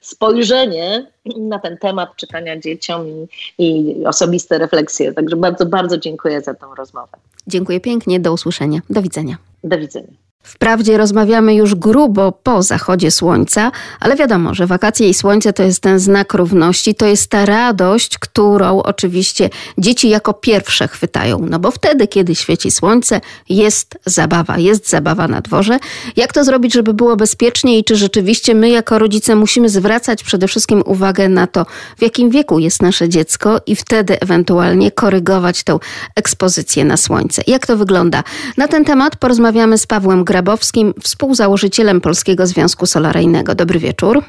spojrzenie 0.00 1.06
na 1.38 1.58
ten 1.58 1.78
temat 1.78 2.16
czytania 2.16 2.60
dzieciom 2.60 3.06
i, 3.08 3.28
i 3.58 4.06
osobiste 4.06 4.58
refleksje. 4.58 5.12
Także 5.12 5.36
bardzo, 5.36 5.66
bardzo 5.66 5.98
dziękuję 5.98 6.40
za 6.40 6.54
tę 6.54 6.66
rozmowę. 6.78 7.16
Dziękuję 7.46 7.80
pięknie, 7.80 8.20
do 8.20 8.32
usłyszenia. 8.32 8.80
Do 8.90 9.02
widzenia. 9.02 9.36
Do 9.64 9.78
widzenia. 9.78 10.12
Wprawdzie 10.44 10.96
rozmawiamy 10.96 11.54
już 11.54 11.74
grubo 11.74 12.32
po 12.32 12.62
zachodzie 12.62 13.10
słońca, 13.10 13.72
ale 14.00 14.16
wiadomo, 14.16 14.54
że 14.54 14.66
wakacje 14.66 15.08
i 15.08 15.14
słońce 15.14 15.52
to 15.52 15.62
jest 15.62 15.80
ten 15.80 15.98
znak 15.98 16.34
równości, 16.34 16.94
to 16.94 17.06
jest 17.06 17.30
ta 17.30 17.46
radość, 17.46 18.18
którą 18.18 18.82
oczywiście 18.82 19.50
dzieci 19.78 20.08
jako 20.08 20.34
pierwsze 20.34 20.88
chwytają. 20.88 21.46
No 21.50 21.58
bo 21.58 21.70
wtedy, 21.70 22.08
kiedy 22.08 22.34
świeci 22.34 22.70
słońce, 22.70 23.20
jest 23.48 23.98
zabawa, 24.06 24.58
jest 24.58 24.90
zabawa 24.90 25.28
na 25.28 25.40
dworze. 25.40 25.78
Jak 26.16 26.32
to 26.32 26.44
zrobić, 26.44 26.72
żeby 26.72 26.94
było 26.94 27.16
bezpiecznie 27.16 27.78
i 27.78 27.84
czy 27.84 27.96
rzeczywiście 27.96 28.54
my 28.54 28.70
jako 28.70 28.98
rodzice 28.98 29.36
musimy 29.36 29.68
zwracać 29.68 30.24
przede 30.24 30.48
wszystkim 30.48 30.82
uwagę 30.86 31.28
na 31.28 31.46
to, 31.46 31.66
w 31.98 32.02
jakim 32.02 32.30
wieku 32.30 32.58
jest 32.58 32.82
nasze 32.82 33.08
dziecko 33.08 33.60
i 33.66 33.76
wtedy 33.76 34.20
ewentualnie 34.20 34.90
korygować 34.90 35.64
tę 35.64 35.78
ekspozycję 36.16 36.84
na 36.84 36.96
słońce. 36.96 37.42
Jak 37.46 37.66
to 37.66 37.76
wygląda? 37.76 38.22
Na 38.56 38.68
ten 38.68 38.84
temat 38.84 39.16
porozmawiamy 39.16 39.78
z 39.78 39.86
Pawłem 39.86 40.24
Grabowskim, 40.34 40.94
współzałożycielem 41.02 42.00
Polskiego 42.00 42.46
Związku 42.46 42.86
Solaryjnego. 42.86 43.54
Dobry 43.54 43.78
wieczór. 43.78 44.22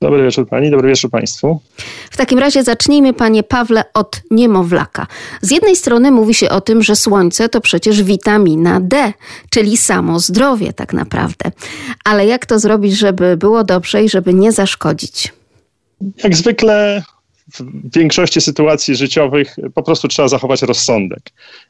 Dobry 0.00 0.22
wieczór 0.22 0.48
pani, 0.48 0.70
dobry 0.70 0.88
wieczór 0.88 1.10
państwu. 1.10 1.60
W 2.10 2.16
takim 2.16 2.38
razie 2.38 2.62
zacznijmy 2.62 3.12
panie 3.12 3.42
Pawle 3.42 3.84
od 3.94 4.22
niemowlaka. 4.30 5.06
Z 5.40 5.50
jednej 5.50 5.76
strony 5.76 6.10
mówi 6.10 6.34
się 6.34 6.50
o 6.50 6.60
tym, 6.60 6.82
że 6.82 6.96
słońce 6.96 7.48
to 7.48 7.60
przecież 7.60 8.02
witamina 8.02 8.80
D, 8.80 9.12
czyli 9.50 9.76
samo 9.76 10.20
zdrowie 10.20 10.72
tak 10.72 10.92
naprawdę. 10.92 11.50
Ale 12.04 12.26
jak 12.26 12.46
to 12.46 12.58
zrobić, 12.58 12.98
żeby 12.98 13.36
było 13.36 13.64
dobrze 13.64 14.04
i 14.04 14.08
żeby 14.08 14.34
nie 14.34 14.52
zaszkodzić? 14.52 15.32
Jak 16.24 16.36
zwykle 16.36 17.02
w 17.54 17.94
większości 17.96 18.40
sytuacji 18.40 18.96
życiowych 18.96 19.56
po 19.74 19.82
prostu 19.82 20.08
trzeba 20.08 20.28
zachować 20.28 20.62
rozsądek 20.62 21.22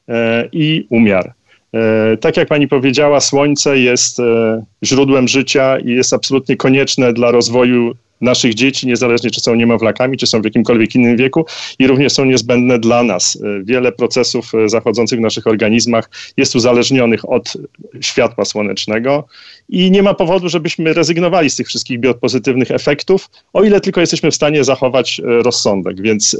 e, 0.08 0.48
i 0.52 0.86
umiar. 0.90 1.34
E, 1.74 2.16
tak 2.16 2.36
jak 2.36 2.48
pani 2.48 2.68
powiedziała, 2.68 3.20
słońce 3.20 3.78
jest 3.78 4.20
e, 4.20 4.64
źródłem 4.84 5.28
życia 5.28 5.78
i 5.78 5.90
jest 5.90 6.12
absolutnie 6.12 6.56
konieczne 6.56 7.12
dla 7.12 7.30
rozwoju 7.30 7.92
naszych 8.20 8.54
dzieci, 8.54 8.86
niezależnie 8.86 9.30
czy 9.30 9.40
są 9.40 9.54
niemowlakami, 9.54 10.16
czy 10.16 10.26
są 10.26 10.40
w 10.40 10.44
jakimkolwiek 10.44 10.94
innym 10.94 11.16
wieku 11.16 11.44
i 11.78 11.86
również 11.86 12.12
są 12.12 12.24
niezbędne 12.24 12.78
dla 12.78 13.02
nas. 13.02 13.38
E, 13.44 13.64
wiele 13.64 13.92
procesów 13.92 14.54
e, 14.54 14.68
zachodzących 14.68 15.18
w 15.18 15.22
naszych 15.22 15.46
organizmach 15.46 16.10
jest 16.36 16.56
uzależnionych 16.56 17.28
od 17.30 17.56
światła 18.00 18.44
słonecznego 18.44 19.26
i 19.68 19.90
nie 19.90 20.02
ma 20.02 20.14
powodu, 20.14 20.48
żebyśmy 20.48 20.92
rezygnowali 20.92 21.50
z 21.50 21.56
tych 21.56 21.66
wszystkich 21.66 22.00
biopozytywnych 22.00 22.70
efektów, 22.70 23.30
o 23.52 23.64
ile 23.64 23.80
tylko 23.80 24.00
jesteśmy 24.00 24.30
w 24.30 24.34
stanie 24.34 24.64
zachować 24.64 25.20
e, 25.20 25.22
rozsądek. 25.42 26.02
Więc 26.02 26.36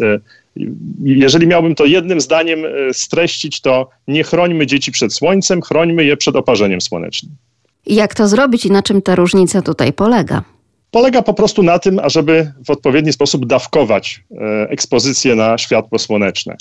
jeżeli 1.05 1.47
miałbym 1.47 1.75
to 1.75 1.85
jednym 1.85 2.21
zdaniem 2.21 2.59
streścić, 2.93 3.61
to 3.61 3.89
nie 4.09 4.25
chrońmy 4.25 4.67
dzieci 4.67 4.93
przed 4.93 5.15
słońcem, 5.15 5.63
chrońmy 5.63 6.05
je 6.05 6.17
przed 6.17 6.37
oparzeniem 6.37 6.81
słonecznym. 6.81 7.33
Jak 7.87 8.15
to 8.15 8.29
zrobić 8.29 8.67
i 8.67 8.71
na 8.71 8.83
czym 8.83 9.03
ta 9.03 9.15
różnica 9.15 9.63
tutaj 9.63 9.93
polega? 9.93 10.43
Polega 10.91 11.23
po 11.23 11.35
prostu 11.35 11.63
na 11.63 11.79
tym, 11.79 11.99
ażeby 11.99 12.53
w 12.67 12.71
odpowiedni 12.71 13.13
sposób 13.13 13.47
dawkować 13.47 14.25
e, 14.31 14.69
ekspozycję 14.71 15.35
na 15.35 15.59
światło 15.59 15.99
słoneczne. 15.99 16.57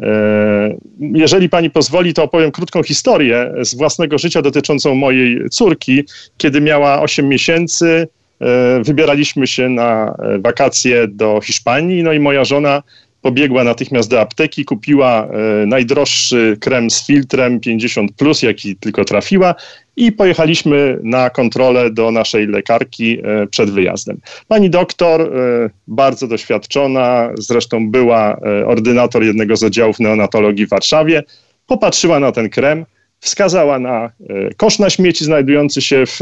E, 0.00 0.76
jeżeli 1.00 1.48
pani 1.48 1.70
pozwoli, 1.70 2.14
to 2.14 2.22
opowiem 2.22 2.50
krótką 2.50 2.82
historię 2.82 3.52
z 3.60 3.74
własnego 3.74 4.18
życia 4.18 4.42
dotyczącą 4.42 4.94
mojej 4.94 5.50
córki. 5.50 6.04
Kiedy 6.36 6.60
miała 6.60 7.00
8 7.00 7.28
miesięcy, 7.28 8.08
e, 8.40 8.82
wybieraliśmy 8.82 9.46
się 9.46 9.68
na 9.68 10.16
wakacje 10.38 11.08
do 11.08 11.40
Hiszpanii, 11.40 12.02
no 12.02 12.12
i 12.12 12.20
moja 12.20 12.44
żona 12.44 12.82
pobiegła 13.24 13.64
natychmiast 13.64 14.10
do 14.10 14.20
apteki, 14.20 14.64
kupiła 14.64 15.26
e, 15.26 15.66
najdroższy 15.66 16.56
krem 16.60 16.90
z 16.90 17.06
filtrem 17.06 17.60
50, 17.60 18.12
plus, 18.12 18.42
jaki 18.42 18.76
tylko 18.76 19.04
trafiła, 19.04 19.54
i 19.96 20.12
pojechaliśmy 20.12 20.98
na 21.02 21.30
kontrolę 21.30 21.90
do 21.90 22.10
naszej 22.10 22.46
lekarki 22.46 23.18
e, 23.18 23.46
przed 23.46 23.70
wyjazdem. 23.70 24.20
Pani 24.48 24.70
doktor, 24.70 25.20
e, 25.20 25.70
bardzo 25.88 26.28
doświadczona, 26.28 27.30
zresztą 27.38 27.90
była 27.90 28.40
ordynator 28.66 29.24
jednego 29.24 29.56
z 29.56 29.64
oddziałów 29.64 30.00
neonatologii 30.00 30.66
w 30.66 30.70
Warszawie, 30.70 31.22
popatrzyła 31.66 32.20
na 32.20 32.32
ten 32.32 32.50
krem, 32.50 32.84
wskazała 33.24 33.78
na 33.78 34.04
e, 34.04 34.54
kosz 34.56 34.78
na 34.78 34.90
śmieci 34.90 35.24
znajdujący 35.24 35.82
się 35.82 36.06
w, 36.06 36.20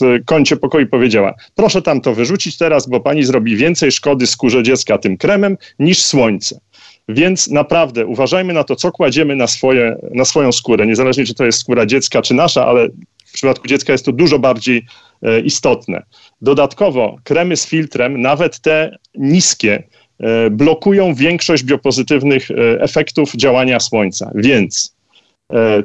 w 0.00 0.24
kącie 0.24 0.56
pokoju 0.56 0.84
i 0.84 0.88
powiedziała: 0.88 1.34
Proszę 1.54 1.82
tam 1.82 2.00
to 2.00 2.14
wyrzucić 2.14 2.58
teraz, 2.58 2.88
bo 2.88 3.00
pani 3.00 3.24
zrobi 3.24 3.56
więcej 3.56 3.92
szkody 3.92 4.26
skórze 4.26 4.62
dziecka 4.62 4.98
tym 4.98 5.16
kremem 5.16 5.56
niż 5.78 6.02
słońce. 6.02 6.60
Więc 7.08 7.48
naprawdę 7.48 8.06
uważajmy 8.06 8.52
na 8.52 8.64
to, 8.64 8.76
co 8.76 8.92
kładziemy 8.92 9.36
na, 9.36 9.46
swoje, 9.46 9.96
na 10.10 10.24
swoją 10.24 10.52
skórę, 10.52 10.86
niezależnie 10.86 11.24
czy 11.24 11.34
to 11.34 11.44
jest 11.44 11.58
skóra 11.58 11.86
dziecka 11.86 12.22
czy 12.22 12.34
nasza, 12.34 12.66
ale 12.66 12.88
w 13.26 13.32
przypadku 13.32 13.68
dziecka 13.68 13.92
jest 13.92 14.04
to 14.04 14.12
dużo 14.12 14.38
bardziej 14.38 14.86
e, 15.22 15.40
istotne. 15.40 16.02
Dodatkowo 16.42 17.16
kremy 17.24 17.56
z 17.56 17.66
filtrem, 17.66 18.20
nawet 18.20 18.60
te 18.60 18.96
niskie, 19.14 19.82
e, 20.20 20.50
blokują 20.50 21.14
większość 21.14 21.64
biopozytywnych 21.64 22.50
e, 22.50 22.54
efektów 22.80 23.32
działania 23.36 23.80
słońca. 23.80 24.30
Więc 24.34 24.97
E, 24.97 24.97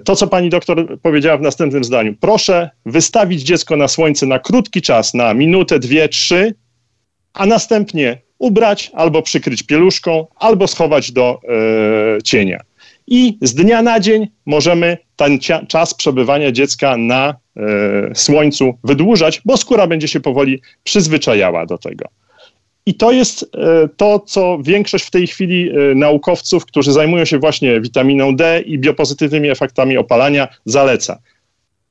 to, 0.04 0.16
co 0.16 0.28
pani 0.28 0.50
doktor 0.50 1.00
powiedziała 1.02 1.38
w 1.38 1.42
następnym 1.42 1.84
zdaniu. 1.84 2.16
Proszę 2.20 2.70
wystawić 2.86 3.42
dziecko 3.42 3.76
na 3.76 3.88
słońce 3.88 4.26
na 4.26 4.40
krótki 4.40 4.82
czas, 4.82 5.14
na 5.14 5.34
minutę, 5.34 5.80
dwie, 5.80 6.10
trzy, 6.10 6.54
a 7.34 7.46
następnie 7.46 8.22
ubrać 8.40 8.92
albo 8.94 9.22
przykryć 9.22 9.64
pieluszką, 9.64 10.28
albo 10.36 10.68
schować 10.68 11.12
do 11.12 11.40
e, 12.18 12.22
cienia. 12.24 12.60
i 13.08 13.38
z 13.42 13.54
dnia 13.54 13.82
na 13.82 14.00
dzień 14.00 14.28
możemy 14.46 14.98
ten 15.16 15.40
czas 15.68 15.94
przebywania 15.94 16.52
dziecka 16.52 16.98
na 16.98 17.36
e, 17.58 18.16
słońcu 18.16 18.78
wydłużać, 18.84 19.42
bo 19.46 19.58
skóra 19.58 19.88
będzie 19.88 20.08
się 20.08 20.20
powoli 20.20 20.62
przyzwyczajała 20.84 21.66
do 21.66 21.78
tego. 21.78 22.06
I 22.86 22.94
to 22.94 23.12
jest 23.12 23.44
e, 23.44 23.90
to, 23.98 24.20
co 24.20 24.58
większość 24.64 25.06
w 25.06 25.12
tej 25.12 25.28
chwili 25.28 25.70
e, 25.70 25.96
naukowców, 25.96 26.66
którzy 26.66 26.92
zajmują 26.92 27.26
się 27.26 27.40
właśnie 27.40 27.82
witaminą 27.82 28.36
D 28.36 28.62
i 28.62 28.80
biopozytywnymi 28.80 29.50
efektami 29.50 29.98
opalania, 29.98 30.48
zaleca. 30.66 31.20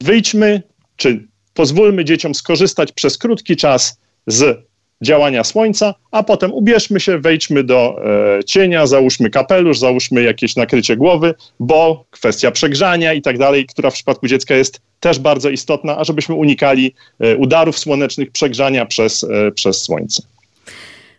Wyjdźmy, 0.01 0.62
czy 0.97 1.26
pozwólmy 1.55 2.05
dzieciom 2.05 2.34
skorzystać 2.34 2.93
przez 2.93 3.18
krótki 3.18 3.57
czas 3.57 4.01
z 4.26 4.66
działania 5.03 5.45
słońca, 5.45 5.95
a 6.11 6.22
potem 6.22 6.53
ubierzmy 6.53 7.01
się, 7.01 7.18
wejdźmy 7.18 7.64
do 7.64 7.97
e, 8.38 8.45
cienia, 8.45 8.86
załóżmy 8.86 9.30
kapelusz, 9.30 9.78
załóżmy 9.78 10.22
jakieś 10.22 10.57
nakrycie 10.57 10.97
głowy, 10.97 11.34
bo 11.61 12.05
kwestia 12.11 12.51
przegrzania 12.51 13.12
i 13.12 13.22
tak 13.22 13.38
dalej, 13.38 13.66
która 13.66 13.90
w 13.90 13.95
przypadku 13.95 14.26
dziecka 14.26 14.55
jest 14.55 14.80
też 15.01 15.18
bardzo 15.18 15.51
istotna, 15.51 15.99
ażebyśmy 15.99 16.34
unikali 16.34 16.95
e, 17.20 17.36
udarów 17.36 17.78
słonecznych, 17.78 18.30
przegrzania 18.30 18.86
przez, 18.86 19.24
e, 19.24 19.53
przez 19.53 19.82
słońce 19.82 20.22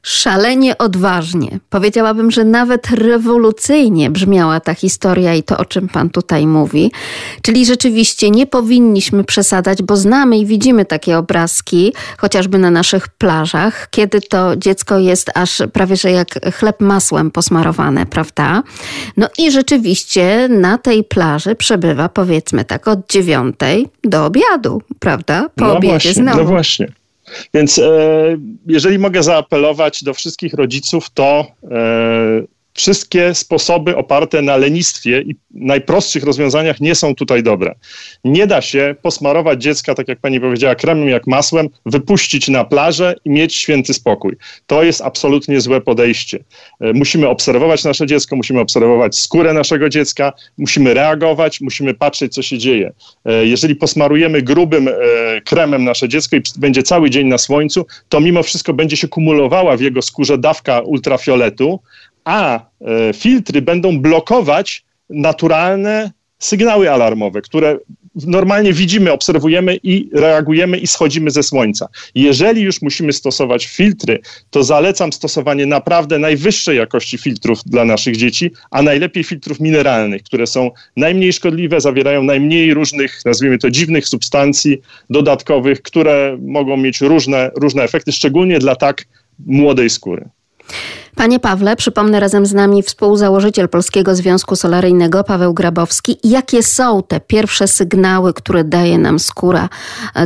szalenie 0.04 0.78
odważnie. 0.78 1.60
Powiedziałabym, 1.70 2.32
że 2.32 2.44
nawet 2.44 2.90
rewolucyjnie 2.90 4.10
brzmiała 4.10 4.60
ta 4.60 4.74
historia 4.74 5.34
i 5.34 5.44
to, 5.44 5.58
o 5.58 5.66
czym 5.66 5.90
Pan 5.90 6.10
tutaj 6.10 6.48
mówi. 6.48 6.92
Czyli 7.42 7.66
rzeczywiście 7.66 8.30
nie 8.30 8.48
powinniśmy 8.48 9.24
przesadzać, 9.24 9.84
bo 9.84 9.98
znamy 9.98 10.38
i 10.38 10.46
widzimy 10.46 10.86
takie 10.86 11.18
obrazki, 11.18 11.94
chociażby 12.18 12.58
na 12.58 12.72
naszych 12.72 13.08
plażach, 13.08 13.88
kiedy 13.92 14.22
to 14.22 14.56
dziecko 14.56 15.00
jest 15.00 15.32
aż 15.36 15.62
prawie 15.74 15.96
że 15.96 16.12
jak 16.12 16.56
chleb 16.56 16.82
masłem 16.82 17.32
posmarowane, 17.32 18.06
prawda? 18.06 18.64
No 19.18 19.28
i 19.38 19.52
rzeczywiście 19.52 20.48
na 20.50 20.78
tej 20.78 21.04
plaży 21.04 21.56
przebywa 21.56 22.10
powiedzmy 22.10 22.66
tak 22.66 22.88
od 22.88 23.10
dziewiątej 23.10 23.88
do 24.04 24.26
obiadu, 24.26 24.82
prawda? 25.00 25.50
Po 25.56 25.66
no 25.66 25.78
obiedzie 25.78 25.90
właśnie, 25.90 26.14
znowu. 26.14 26.38
No 26.38 26.46
właśnie. 26.46 27.03
Więc 27.54 27.80
e, 27.80 28.38
jeżeli 28.68 29.00
mogę 29.00 29.24
zaapelować 29.24 30.04
do 30.04 30.14
wszystkich 30.14 30.54
rodziców, 30.54 31.10
to 31.10 31.46
e, 31.64 32.53
wszystkie 32.74 33.36
sposoby 33.36 33.98
oparte 33.98 34.42
na 34.42 34.58
lenistwie 34.58 35.22
i 35.22 35.36
najprostszych 35.54 36.24
rozwiązaniach 36.24 36.82
nie 36.82 36.96
są 36.96 37.16
tutaj 37.16 37.44
dobre. 37.44 37.76
Nie 38.24 38.48
da 38.48 38.62
się 38.62 38.96
posmarować 39.02 39.64
dziecka, 39.64 39.96
tak 39.96 40.08
jak 40.08 40.20
pani 40.20 40.40
powiedziała, 40.40 40.76
kremem 40.76 41.10
jak 41.10 41.28
masłem, 41.28 41.70
wypuścić 41.86 42.48
na 42.48 42.64
plażę 42.64 43.16
i 43.26 43.30
mieć 43.30 43.56
święty 43.56 43.94
spokój. 43.94 44.36
To 44.68 44.84
jest 44.84 45.02
absolutnie 45.02 45.62
złe 45.62 45.82
podejście. 45.82 46.44
E, 46.80 46.94
musimy 46.94 47.28
obserwować 47.28 47.84
nasze 47.84 48.08
dziecko, 48.08 48.36
musimy 48.36 48.60
obserwować 48.60 49.18
skórę 49.18 49.54
naszego 49.54 49.90
dziecka, 49.90 50.34
musimy 50.58 50.94
reagować, 50.94 51.62
musimy 51.62 51.94
patrzeć, 51.94 52.34
co 52.34 52.42
się 52.42 52.58
dzieje. 52.58 52.94
E, 53.26 53.46
jeżeli 53.46 53.76
posmarujemy 53.76 54.42
grubym 54.42 54.88
e, 54.88 54.92
kremem 55.42 55.84
nasze 55.84 56.10
dziecko 56.10 56.36
i 56.36 56.42
będzie 56.58 56.84
cały 56.84 57.10
dzień 57.10 57.28
na 57.28 57.38
słońcu, 57.38 57.86
to 58.10 58.20
mimo 58.20 58.44
wszystko 58.44 58.74
będzie 58.74 58.98
się 58.98 59.08
kumulowała 59.08 59.78
w 59.78 59.82
jego 59.82 60.02
skórze 60.02 60.38
dawka 60.38 60.80
ultrafioletu, 60.80 61.80
a 62.26 62.60
e, 62.60 63.14
filtry 63.14 63.62
będą 63.62 64.00
blokować 64.00 64.86
naturalne 65.10 66.12
sygnały 66.40 66.92
alarmowe, 66.92 67.42
które 67.42 67.78
normalnie 68.16 68.74
widzimy, 68.74 69.12
obserwujemy 69.12 69.80
i 69.84 70.10
reagujemy 70.14 70.78
i 70.78 70.88
schodzimy 70.88 71.32
ze 71.32 71.44
słońca. 71.44 71.88
Jeżeli 72.16 72.62
już 72.62 72.82
musimy 72.82 73.14
stosować 73.14 73.66
filtry, 73.66 74.20
to 74.50 74.64
zalecam 74.64 75.14
stosowanie 75.14 75.66
naprawdę 75.66 76.20
najwyższej 76.20 76.78
jakości 76.78 77.18
filtrów 77.18 77.60
dla 77.66 77.86
naszych 77.86 78.18
dzieci, 78.18 78.52
a 78.72 78.82
najlepiej 78.82 79.24
filtrów 79.24 79.60
mineralnych, 79.60 80.24
które 80.24 80.48
są 80.48 80.72
najmniej 80.98 81.34
szkodliwe, 81.34 81.82
zawierają 81.82 82.24
najmniej 82.24 82.74
różnych, 82.74 83.22
nazwijmy 83.26 83.58
to 83.58 83.72
dziwnych 83.72 84.08
substancji 84.08 84.82
dodatkowych, 85.10 85.82
które 85.82 86.38
mogą 86.42 86.78
mieć 86.78 87.02
różne, 87.02 87.52
różne 87.56 87.84
efekty, 87.84 88.12
szczególnie 88.12 88.60
dla 88.60 88.76
tak 88.76 89.06
młodej 89.46 89.90
skóry. 89.90 90.30
Panie 91.16 91.40
Pawle, 91.40 91.76
przypomnę 91.76 92.20
razem 92.20 92.46
z 92.46 92.54
nami 92.54 92.84
współzałożyciel 92.84 93.70
Polskiego 93.70 94.16
Związku 94.16 94.56
Solaryjnego 94.56 95.24
Paweł 95.24 95.54
Grabowski. 95.54 96.18
Jakie 96.24 96.64
są 96.64 97.04
te 97.04 97.20
pierwsze 97.20 97.68
sygnały, 97.68 98.34
które 98.34 98.64
daje 98.64 98.98
nam 98.98 99.20
skóra, 99.20 99.70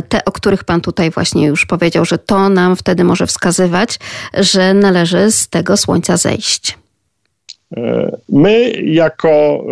te, 0.08 0.24
o 0.24 0.32
których 0.32 0.64
Pan 0.64 0.80
tutaj 0.80 1.10
właśnie 1.10 1.46
już 1.46 1.66
powiedział, 1.66 2.04
że 2.04 2.18
to 2.18 2.48
nam 2.48 2.76
wtedy 2.76 3.04
może 3.04 3.26
wskazywać, 3.26 3.98
że 4.34 4.74
należy 4.74 5.30
z 5.30 5.48
tego 5.48 5.76
słońca 5.76 6.16
zejść? 6.16 6.78
E, 7.76 8.16
my, 8.28 8.70
jako 8.84 9.28
e, 9.28 9.62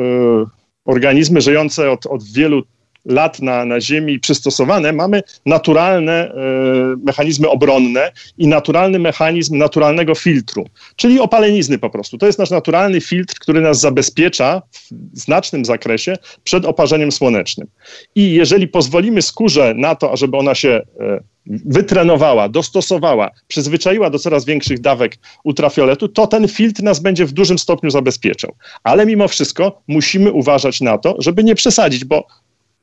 organizmy 0.85 1.41
żyjące 1.41 1.91
od, 1.91 2.07
od 2.07 2.25
wielu 2.25 2.63
lat 3.07 3.43
na, 3.43 3.65
na 3.65 3.81
Ziemi 3.81 4.21
przystosowane, 4.21 4.93
mamy 4.93 5.23
naturalne 5.47 6.13
e, 6.13 6.35
mechanizmy 7.05 7.49
obronne 7.49 8.13
i 8.39 8.49
naturalny 8.49 8.99
mechanizm 8.99 9.59
naturalnego 9.59 10.15
filtru, 10.15 10.67
czyli 10.97 11.21
opalenizny 11.21 11.79
po 11.79 11.91
prostu. 11.91 12.19
To 12.19 12.27
jest 12.27 12.39
nasz 12.39 12.51
naturalny 12.51 13.01
filtr, 13.01 13.35
który 13.35 13.61
nas 13.61 13.81
zabezpiecza 13.81 14.63
w 14.73 15.19
znacznym 15.19 15.65
zakresie 15.65 16.17
przed 16.45 16.65
oparzeniem 16.65 17.13
słonecznym. 17.13 17.69
I 18.15 18.33
jeżeli 18.33 18.69
pozwolimy 18.69 19.23
skórze 19.23 19.75
na 19.77 19.95
to, 19.95 20.13
ażeby 20.13 20.37
ona 20.37 20.55
się 20.55 20.83
e, 21.01 21.21
wytrenowała, 21.47 22.49
dostosowała, 22.49 23.31
przyzwyczaiła 23.49 24.11
do 24.11 24.19
coraz 24.19 24.45
większych 24.45 24.81
dawek 24.81 25.19
ultrafioletu, 25.45 26.09
to 26.09 26.27
ten 26.27 26.49
filtr 26.49 26.83
nas 26.83 27.01
będzie 27.01 27.27
w 27.27 27.33
dużym 27.33 27.59
stopniu 27.59 27.91
zabezpieczał. 27.91 28.55
Ale 28.85 29.07
mimo 29.07 29.29
wszystko 29.29 29.83
musimy 29.89 30.33
uważać 30.33 30.81
na 30.81 30.99
to, 30.99 31.17
żeby 31.19 31.45
nie 31.45 31.55
przesadzić, 31.55 32.05
bo 32.05 32.27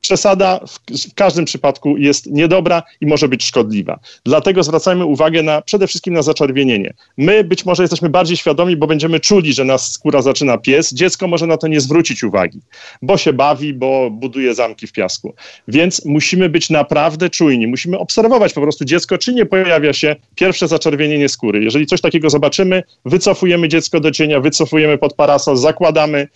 przesada 0.04 0.60
w, 0.66 0.78
w, 1.08 1.14
każdym 1.14 1.44
przypadku 1.44 1.96
jest 1.96 2.26
niedobra 2.26 2.82
i 3.00 3.06
może 3.06 3.28
być 3.28 3.44
szkodliwa. 3.44 3.98
Dlatego 4.24 4.62
zwracajmy 4.62 5.04
uwagę 5.04 5.42
na 5.42 5.62
przede 5.62 5.86
wszystkim 5.86 6.14
na 6.14 6.22
zaczerwienienie. 6.22 6.94
My 7.16 7.44
być 7.44 7.64
może 7.64 7.82
jesteśmy 7.82 8.08
bardziej 8.08 8.36
świadomi, 8.36 8.76
bo 8.76 8.86
będziemy 8.86 9.20
czuli, 9.20 9.52
że 9.52 9.64
nas 9.64 9.92
skóra 9.92 10.22
zaczyna 10.22 10.58
pies. 10.58 10.94
Dziecko 10.94 11.28
może 11.28 11.46
na 11.46 11.56
to 11.56 11.68
nie 11.68 11.80
zwrócić 11.80 12.24
uwagi, 12.24 12.60
bo 13.02 13.16
się 13.16 13.32
bawi, 13.32 13.74
bo 13.74 14.10
buduje 14.10 14.54
zamki 14.54 14.86
w 14.86 14.92
piasku. 14.92 15.34
Więc 15.68 16.04
musimy 16.04 16.48
być 16.48 16.70
naprawdę 16.70 17.30
czujni. 17.30 17.66
Musimy 17.66 17.98
obserwować 17.98 18.52
po 18.52 18.60
prostu 18.60 18.84
dziecko, 18.84 19.18
czy 19.18 19.34
nie 19.34 19.46
pojawia 19.46 19.92
się 19.92 20.16
pierwsze 20.34 20.68
zaczerwienienie 20.68 21.28
skóry. 21.28 21.64
Jeżeli 21.64 21.86
coś 21.86 22.00
takiego 22.00 22.30
zobaczymy, 22.30 22.82
wycofujemy 23.04 23.68
dziecko 23.68 24.00
do 24.00 24.10
cienia, 24.10 24.40
wycofujemy 24.40 24.98
pod 24.98 25.14
parasol, 25.14 25.56
zakładamy 25.56 26.28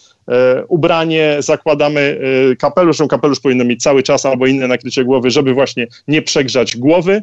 ubranie, 0.68 1.36
zakładamy 1.38 2.20
e, 2.52 2.56
kapelusz. 2.56 2.98
Kapelusz 3.08 3.40
powinien 3.40 3.58
powinno 3.58 3.64
mieć 3.64 3.82
cały 3.82 4.02
czas 4.02 4.26
albo 4.26 4.46
inne 4.46 4.68
nakrycie 4.68 5.04
głowy, 5.04 5.30
żeby 5.30 5.54
właśnie 5.54 5.86
nie 6.08 6.22
przegrzać 6.22 6.76
głowy 6.76 7.22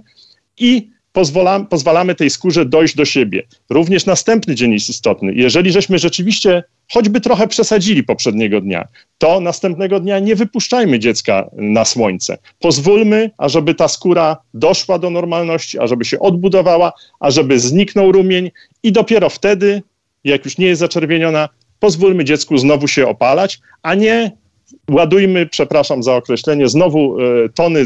i 0.58 0.90
pozwala, 1.12 1.60
pozwalamy 1.60 2.16
tej 2.16 2.30
skórze 2.30 2.66
dojść 2.66 2.96
do 2.96 3.06
siebie. 3.06 3.44
Również 3.70 4.06
następny 4.06 4.56
dzień 4.56 4.74
jest 4.74 4.90
istotny. 4.90 5.34
Jeżeli 5.34 5.72
żeśmy 5.72 6.00
rzeczywiście 6.00 6.64
choćby 6.92 7.22
trochę 7.22 7.48
przesadzili 7.48 8.04
poprzedniego 8.04 8.62
dnia, 8.62 8.88
to 9.18 9.40
następnego 9.40 10.00
dnia 10.00 10.20
nie 10.20 10.36
wypuszczajmy 10.36 11.00
dziecka 11.00 11.50
na 11.54 11.86
słońce. 11.86 12.38
Pozwólmy, 12.60 13.32
ażeby 13.38 13.76
ta 13.76 13.88
skóra 13.88 14.38
doszła 14.54 15.00
do 15.00 15.10
normalności, 15.10 15.80
ażeby 15.80 16.06
się 16.06 16.20
odbudowała, 16.20 16.94
ażeby 17.20 17.60
zniknął 17.60 18.12
rumień 18.12 18.52
i 18.84 18.92
dopiero 18.92 19.30
wtedy, 19.30 19.82
jak 20.24 20.46
już 20.46 20.58
nie 20.58 20.68
jest 20.68 20.80
zaczerwieniona, 20.80 21.50
pozwólmy 21.80 22.24
dziecku 22.24 22.58
znowu 22.58 22.88
się 22.88 23.08
opalać, 23.08 23.60
a 23.84 23.96
nie 23.96 24.32
ładujmy, 24.92 25.46
przepraszam 25.46 26.04
za 26.04 26.16
określenie, 26.16 26.70
znowu 26.70 27.18
e, 27.20 27.50
tony 27.50 27.80
e, 27.80 27.86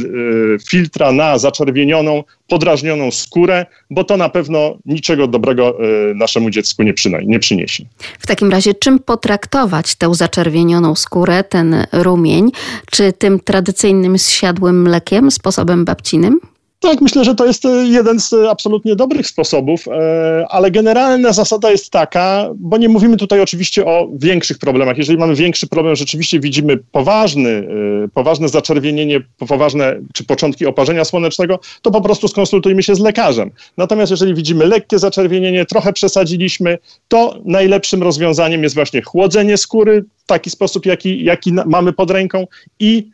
filtra 0.70 1.12
na 1.12 1.38
zaczerwienioną, 1.38 2.24
podrażnioną 2.48 3.12
skórę, 3.12 3.66
bo 3.90 4.04
to 4.04 4.18
na 4.18 4.30
pewno 4.30 4.78
niczego 4.86 5.28
dobrego 5.28 5.78
e, 5.80 6.14
naszemu 6.14 6.50
dziecku 6.50 6.84
nie, 6.84 6.94
nie 7.26 7.40
przyniesie. 7.40 7.86
W 8.20 8.28
takim 8.28 8.52
razie 8.52 8.74
czym 8.74 9.00
potraktować 9.00 9.96
tę 9.96 10.16
zaczerwienioną 10.16 10.96
skórę, 10.96 11.44
ten 11.44 11.86
rumień? 11.92 12.52
Czy 12.92 13.14
tym 13.14 13.40
tradycyjnym 13.40 14.20
zsiadłym 14.20 14.82
mlekiem, 14.82 15.32
sposobem 15.32 15.86
babcinym? 15.86 16.40
Tak, 16.80 17.02
myślę, 17.02 17.26
że 17.26 17.36
to 17.36 17.46
jest 17.46 17.66
e, 17.66 17.70
jeden 17.70 18.20
z 18.20 18.34
e, 18.34 18.50
absolutnie 18.50 18.96
dobrych 18.96 19.28
sposobów, 19.28 19.88
e, 19.88 20.46
ale 20.50 20.72
generalna 20.72 21.34
zasada 21.34 21.72
jest 21.72 21.92
taka, 21.92 22.50
bo 22.56 22.78
nie 22.78 22.90
mówimy 22.90 23.18
tutaj 23.18 23.42
oczywiście 23.42 23.86
o 23.86 24.08
większych 24.14 24.58
problemach. 24.58 24.98
Jeżeli 24.98 25.20
mamy 25.20 25.36
większy 25.36 25.68
problem, 25.68 25.96
rzeczywiście 25.96 26.40
widzimy 26.40 26.78
poważny, 26.92 27.68
poważne 28.14 28.50
zaczerwienienie, 28.50 29.22
poważne 29.48 29.96
czy 30.14 30.24
początki 30.24 30.66
oparzenia 30.66 31.06
słonecznego, 31.06 31.60
to 31.82 31.92
po 31.92 32.02
prostu 32.02 32.28
skonsultujmy 32.28 32.84
się 32.84 32.96
z 32.96 33.00
lekarzem. 33.00 33.52
Natomiast 33.78 34.12
jeżeli 34.12 34.34
widzimy 34.34 34.66
lekkie 34.66 35.00
zaczerwienienie, 35.00 35.66
trochę 35.66 35.94
przesadziliśmy, 35.94 36.78
to 37.08 37.40
najlepszym 37.46 38.04
rozwiązaniem 38.04 38.64
jest 38.64 38.76
właśnie 38.76 39.02
chłodzenie 39.02 39.58
skóry 39.58 40.06
w 40.18 40.26
taki 40.26 40.50
sposób, 40.50 40.86
jaki, 40.86 41.24
jaki 41.24 41.54
mamy 41.54 41.94
pod 41.94 42.12
ręką 42.12 42.48
i 42.80 43.10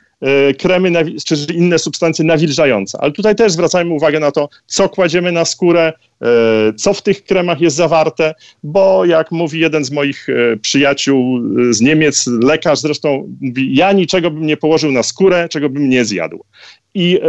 kremy, 0.60 0.92
czy 1.26 1.36
inne 1.54 1.80
substancje 1.80 2.26
nawilżające. 2.26 2.98
Ale 3.02 3.12
tutaj 3.12 3.36
też 3.36 3.52
zwracajmy 3.52 3.94
uwagę 3.94 4.20
na 4.20 4.32
to, 4.32 4.50
co 4.66 4.90
kładziemy 4.90 5.32
na 5.32 5.46
skórę, 5.46 5.94
E, 6.22 6.74
co 6.74 6.94
w 6.94 7.02
tych 7.02 7.24
kremach 7.24 7.62
jest 7.62 7.76
zawarte, 7.76 8.36
bo 8.64 9.06
jak 9.06 9.32
mówi 9.32 9.60
jeden 9.60 9.86
z 9.86 9.92
moich 9.92 10.30
e, 10.30 10.58
przyjaciół 10.58 11.38
e, 11.38 11.74
z 11.74 11.82
Niemiec, 11.82 12.28
lekarz 12.28 12.80
zresztą 12.80 13.38
mówi, 13.42 13.76
ja 13.76 13.92
niczego 13.92 14.32
bym 14.32 14.46
nie 14.46 14.58
położył 14.58 14.92
na 14.92 15.04
skórę, 15.04 15.50
czego 15.50 15.70
bym 15.70 15.90
nie 15.90 16.06
zjadł. 16.06 16.44
I, 16.98 17.20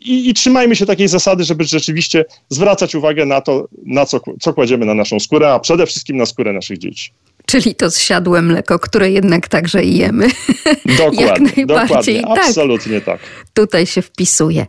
i, 0.00 0.28
i 0.28 0.34
trzymajmy 0.34 0.76
się 0.76 0.86
takiej 0.86 1.08
zasady, 1.08 1.44
żeby 1.44 1.64
rzeczywiście 1.64 2.24
zwracać 2.48 2.94
uwagę 2.94 3.26
na 3.26 3.40
to, 3.40 3.68
na 3.86 4.06
co, 4.06 4.20
co 4.40 4.54
kładziemy 4.54 4.86
na 4.86 4.94
naszą 4.94 5.20
skórę, 5.20 5.52
a 5.52 5.58
przede 5.58 5.86
wszystkim 5.86 6.16
na 6.16 6.26
skórę 6.26 6.52
naszych 6.52 6.78
dzieci. 6.78 7.10
Czyli 7.48 7.74
to 7.74 7.90
zsiadłe 7.90 8.42
mleko, 8.42 8.78
które 8.78 9.10
jednak 9.10 9.48
także 9.48 9.84
jemy. 9.84 10.28
Dokładnie, 10.98 11.24
Jak 11.24 11.40
najbardziej. 11.40 11.66
Dokładnie, 11.66 12.22
tak. 12.22 12.46
absolutnie 12.48 13.00
tak. 13.00 13.20
Tutaj 13.54 13.86
się 13.86 14.02
wpisuje. 14.02 14.66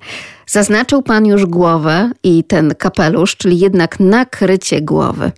Zaznaczył 0.49 1.01
pan 1.01 1.25
już 1.25 1.45
głowę 1.45 2.11
i 2.23 2.43
ten 2.43 2.75
kapelusz, 2.75 3.35
czyli 3.35 3.59
jednak 3.59 3.99
nakrycie 3.99 4.81
głowy. 4.81 5.31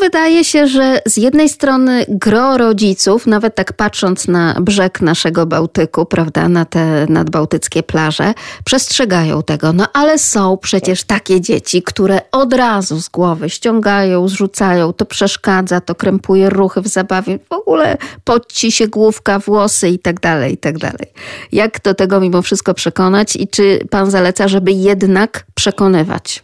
Wydaje 0.00 0.44
się, 0.44 0.66
że 0.66 1.00
z 1.06 1.16
jednej 1.16 1.48
strony 1.48 2.04
gro 2.08 2.58
rodziców, 2.58 3.26
nawet 3.26 3.54
tak 3.54 3.72
patrząc 3.72 4.28
na 4.28 4.54
brzeg 4.60 5.00
naszego 5.00 5.46
Bałtyku, 5.46 6.06
prawda, 6.06 6.48
na 6.48 6.64
te 6.64 7.06
nadbałtyckie 7.08 7.82
plaże, 7.82 8.34
przestrzegają 8.64 9.42
tego. 9.42 9.72
No 9.72 9.86
ale 9.92 10.18
są 10.18 10.56
przecież 10.56 11.04
takie 11.04 11.40
dzieci, 11.40 11.82
które 11.82 12.20
od 12.32 12.52
razu 12.52 13.00
z 13.00 13.08
głowy 13.08 13.50
ściągają, 13.50 14.28
zrzucają, 14.28 14.92
to 14.92 15.06
przeszkadza, 15.06 15.80
to 15.80 15.94
krępuje 15.94 16.50
ruchy 16.50 16.80
w 16.80 16.88
zabawie, 16.88 17.38
w 17.48 17.52
ogóle 17.52 17.96
podci 18.24 18.72
się 18.72 18.88
główka, 18.88 19.38
włosy 19.38 19.88
i 19.88 19.98
tak 19.98 20.20
dalej, 20.20 20.54
i 20.54 20.56
tak 20.56 20.78
dalej. 20.78 21.12
Jak 21.52 21.82
do 21.82 21.94
tego 21.94 22.20
mimo 22.20 22.42
wszystko 22.42 22.74
przekonać 22.74 23.36
i 23.36 23.48
czy 23.48 23.78
pan 23.90 24.10
zaleca 24.10 24.47
żeby 24.48 24.72
jednak 24.72 25.46
przekonywać. 25.54 26.42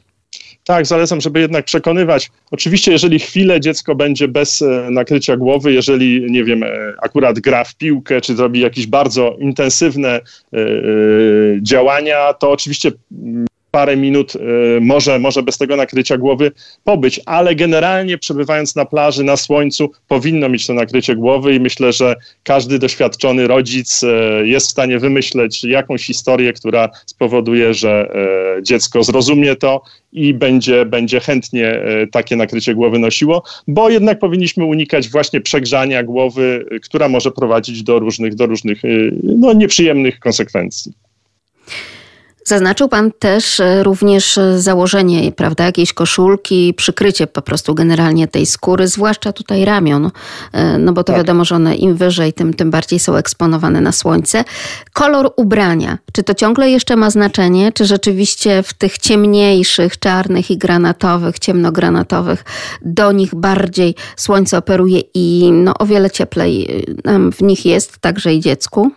Tak, 0.65 0.87
zalecam, 0.87 1.21
żeby 1.21 1.41
jednak 1.41 1.65
przekonywać. 1.65 2.31
Oczywiście, 2.51 2.93
jeżeli 2.93 3.19
chwilę 3.19 3.61
dziecko 3.61 3.95
będzie 3.95 4.29
bez 4.29 4.63
e, 4.63 4.89
nakrycia 4.91 5.37
głowy, 5.37 5.73
jeżeli, 5.73 6.33
nie 6.33 6.45
wiem, 6.45 6.63
e, 6.63 6.69
akurat 7.03 7.39
gra 7.41 7.65
w 7.65 7.75
piłkę, 7.75 8.21
czy 8.21 8.37
zrobi 8.37 8.61
jakieś 8.61 8.87
bardzo 8.87 9.37
intensywne 9.39 10.09
e, 10.11 10.21
działania, 11.63 12.33
to 12.33 12.51
oczywiście 12.51 12.93
mm, 13.13 13.47
parę 13.75 13.97
minut 13.97 14.37
y, 14.37 14.39
może, 14.81 15.19
może 15.19 15.43
bez 15.43 15.59
tego 15.59 15.77
nakrycia 15.77 16.19
głowy 16.19 16.53
pobyć, 16.85 17.21
ale 17.27 17.55
generalnie 17.55 18.19
przebywając 18.19 18.77
na 18.77 18.85
plaży, 18.85 19.25
na 19.25 19.37
słońcu, 19.37 19.91
powinno 20.09 20.49
mieć 20.49 20.67
to 20.67 20.75
nakrycie 20.75 21.17
głowy 21.17 21.55
i 21.55 21.61
myślę, 21.61 21.93
że 21.93 22.15
każdy 22.43 22.79
doświadczony 22.79 23.47
rodzic 23.47 24.03
y, 24.03 24.07
jest 24.47 24.67
w 24.67 24.71
stanie 24.71 24.99
wymyśleć 24.99 25.65
jakąś 25.65 26.07
historię, 26.07 26.53
która 26.53 26.89
spowoduje, 27.07 27.75
że 27.75 28.11
y, 28.59 28.63
dziecko 28.63 29.03
zrozumie 29.03 29.57
to 29.57 29.83
i 30.13 30.35
będzie, 30.35 30.85
będzie 30.85 31.21
chętnie 31.21 31.81
takie 32.13 32.37
nakrycie 32.37 32.75
głowy 32.75 32.99
nosiło, 32.99 33.43
bo 33.69 33.91
jednak 33.91 34.19
powinniśmy 34.19 34.65
unikać 34.65 35.09
właśnie 35.09 35.41
przegrzania 35.41 36.03
głowy, 36.03 36.67
która 36.83 37.09
może 37.09 37.31
prowadzić 37.31 37.83
do 37.83 37.99
różnych, 37.99 38.35
do 38.35 38.47
różnych 38.47 38.83
no, 39.23 39.53
nieprzyjemnych 39.53 40.21
konsekwencji. 40.21 40.93
Zaznaczył 42.47 42.89
Pan 42.89 43.13
też 43.19 43.61
e, 43.61 43.83
również 43.83 44.39
e, 44.39 44.61
założenie, 44.61 45.33
prawda, 45.33 45.65
jakiejś 45.65 45.93
koszulki, 45.93 46.75
przykrycie 46.75 47.27
po 47.27 47.43
prostu 47.43 47.75
generalnie 47.75 48.29
tej 48.29 48.47
skóry, 48.47 48.89
zwłaszcza 48.89 49.33
tutaj 49.33 49.65
ramion, 49.65 50.11
e, 50.53 50.79
no 50.79 50.93
bo 50.93 51.05
to 51.05 51.13
tak. 51.13 51.17
wiadomo, 51.17 51.45
że 51.45 51.55
one 51.55 51.77
im 51.77 51.97
wyżej, 51.97 52.33
tym, 52.33 52.55
tym 52.55 52.71
bardziej 52.71 52.99
są 52.99 53.17
eksponowane 53.17 53.81
na 53.81 53.93
słońce. 53.93 54.45
Kolor 54.93 55.33
ubrania, 55.37 55.99
czy 56.13 56.23
to 56.23 56.35
ciągle 56.35 56.71
jeszcze 56.71 56.97
ma 56.97 57.11
znaczenie, 57.11 57.73
czy 57.73 57.85
rzeczywiście 57.85 58.63
w 58.63 58.75
tych 58.75 58.99
ciemniejszych, 58.99 59.99
czarnych 59.99 60.51
i 60.51 60.59
granatowych, 60.59 61.39
ciemnogranatowych, 61.39 62.45
do 62.83 63.13
nich 63.13 63.35
bardziej 63.35 63.95
słońce 64.17 64.59
operuje 64.59 65.01
i 65.15 65.51
no 65.53 65.75
o 65.79 65.87
wiele 65.87 66.11
cieplej 66.11 66.85
nam 67.05 67.33
w 67.33 67.41
nich 67.41 67.67
jest, 67.67 67.99
także 67.99 68.35
i 68.35 68.41
dziecku? 68.41 68.93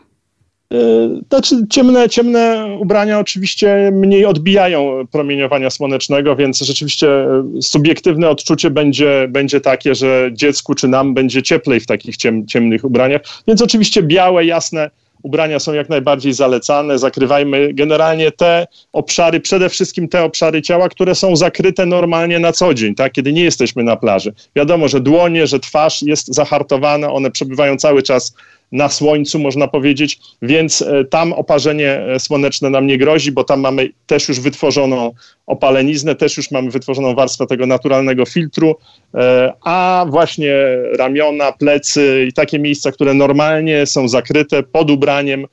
Znaczy, 1.30 1.56
ciemne, 1.70 2.10
ciemne 2.10 2.68
ubrania 2.80 3.20
oczywiście 3.20 3.92
mniej 3.94 4.26
odbijają 4.26 5.08
promieniowania 5.12 5.70
słonecznego, 5.70 6.36
więc 6.36 6.60
rzeczywiście 6.60 7.10
e, 7.10 7.44
subiektywne 7.62 8.30
odczucie 8.30 8.70
będzie, 8.70 9.28
będzie 9.30 9.62
takie, 9.62 9.96
że 9.96 10.30
dziecku 10.34 10.76
czy 10.76 10.88
nam 10.88 11.14
będzie 11.14 11.44
cieplej 11.44 11.80
w 11.80 11.86
takich 11.86 12.18
ciem, 12.18 12.48
ciemnych 12.48 12.84
ubraniach. 12.84 13.22
Więc 13.48 13.62
oczywiście 13.62 14.04
białe, 14.04 14.46
jasne 14.46 14.90
ubrania 15.24 15.60
są 15.60 15.74
jak 15.74 15.90
najbardziej 15.90 16.34
zalecane. 16.34 17.00
Zakrywajmy 17.00 17.74
generalnie 17.74 18.32
te 18.32 18.68
obszary, 18.94 19.40
przede 19.40 19.70
wszystkim 19.70 20.08
te 20.08 20.24
obszary 20.24 20.62
ciała, 20.62 20.90
które 20.90 21.16
są 21.16 21.36
zakryte 21.36 21.86
normalnie 21.86 22.40
na 22.40 22.52
co 22.52 22.74
dzień, 22.74 22.96
tak? 22.96 23.12
kiedy 23.12 23.34
nie 23.34 23.44
jesteśmy 23.44 23.84
na 23.84 23.96
plaży. 23.96 24.34
Wiadomo, 24.56 24.88
że 24.88 25.00
dłonie, 25.00 25.48
że 25.48 25.60
twarz 25.60 26.02
jest 26.02 26.36
zahartowana, 26.36 27.14
one 27.14 27.32
przebywają 27.32 27.78
cały 27.78 28.04
czas 28.04 28.34
na 28.72 28.90
słońcu, 28.90 29.40
można 29.40 29.68
powiedzieć, 29.68 30.20
więc 30.42 30.82
e, 30.82 31.06
tam 31.06 31.34
oparzenie 31.34 31.92
e, 31.92 32.20
słoneczne 32.20 32.70
nam 32.70 32.88
nie 32.88 32.98
grozi, 32.98 33.32
bo 33.32 33.44
tam 33.44 33.60
mamy 33.60 33.90
też 34.08 34.30
już 34.30 34.40
wytworzoną 34.40 35.12
opaleniznę, 35.46 36.16
też 36.16 36.38
już 36.38 36.52
mamy 36.52 36.72
wytworzoną 36.72 37.16
warstwę 37.16 37.48
tego 37.48 37.66
naturalnego 37.66 38.26
filtru, 38.26 38.76
e, 39.16 39.54
a 39.64 40.06
właśnie 40.10 40.54
ramiona, 40.98 41.52
plecy 41.52 42.26
i 42.30 42.34
takie 42.34 42.60
miejsca, 42.60 42.92
które 42.92 43.14
normalnie 43.14 43.86
są 43.86 44.08
zakryte 44.08 44.64
pod 44.64 44.92
ubraniem, 44.92 45.46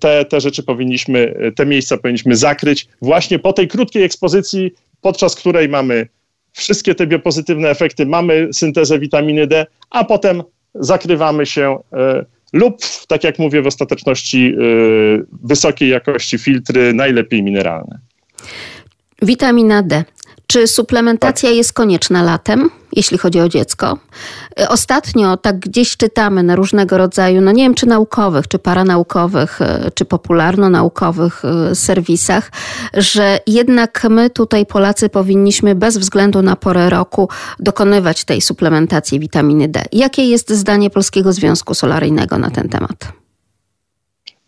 te, 0.00 0.24
te 0.24 0.40
rzeczy 0.40 0.62
powinniśmy, 0.62 1.34
te 1.56 1.66
miejsca 1.66 1.96
powinniśmy 1.96 2.36
zakryć 2.36 2.88
właśnie 3.02 3.38
po 3.38 3.52
tej 3.52 3.68
krótkiej 3.68 4.02
ekspozycji, 4.02 4.72
podczas 5.00 5.34
której 5.34 5.68
mamy 5.68 6.08
wszystkie 6.52 6.94
te 6.94 7.06
biopozytywne 7.06 7.70
efekty, 7.70 8.06
mamy 8.06 8.48
syntezę 8.52 8.98
witaminy 8.98 9.46
D, 9.46 9.66
a 9.90 10.04
potem 10.04 10.42
zakrywamy 10.74 11.46
się 11.46 11.78
lub, 12.52 12.76
tak 13.08 13.24
jak 13.24 13.38
mówię, 13.38 13.62
w 13.62 13.66
ostateczności 13.66 14.44
yy, 14.44 15.26
wysokiej 15.42 15.88
jakości 15.88 16.38
filtry, 16.38 16.94
najlepiej 16.94 17.42
mineralne. 17.42 17.98
Witamina 19.22 19.82
D. 19.82 20.04
Czy 20.46 20.66
suplementacja 20.66 21.48
tak. 21.48 21.56
jest 21.56 21.72
konieczna 21.72 22.22
latem, 22.22 22.70
jeśli 22.96 23.18
chodzi 23.18 23.40
o 23.40 23.48
dziecko? 23.48 23.98
Ostatnio 24.68 25.36
tak 25.36 25.58
gdzieś 25.58 25.96
czytamy 25.96 26.42
na 26.42 26.56
różnego 26.56 26.98
rodzaju, 26.98 27.40
no 27.40 27.52
nie 27.52 27.62
wiem 27.62 27.74
czy 27.74 27.86
naukowych, 27.86 28.48
czy 28.48 28.58
paranaukowych, 28.58 29.62
e, 29.62 29.90
czy 29.94 30.04
popularno-naukowych 30.04 31.42
e, 31.44 31.74
serwisach, 31.74 32.50
że 32.94 33.38
jednak 33.46 34.06
my 34.10 34.30
tutaj 34.30 34.66
Polacy 34.66 35.08
powinniśmy 35.08 35.74
bez 35.74 35.98
względu 35.98 36.42
na 36.42 36.56
porę 36.56 36.90
roku 36.90 37.28
dokonywać 37.58 38.24
tej 38.24 38.40
suplementacji 38.40 39.20
witaminy 39.20 39.68
D. 39.68 39.84
Jakie 39.92 40.24
jest 40.24 40.50
zdanie 40.50 40.90
Polskiego 40.90 41.32
Związku 41.32 41.74
Solaryjnego 41.74 42.38
na 42.38 42.50
ten 42.50 42.68
temat? 42.68 43.25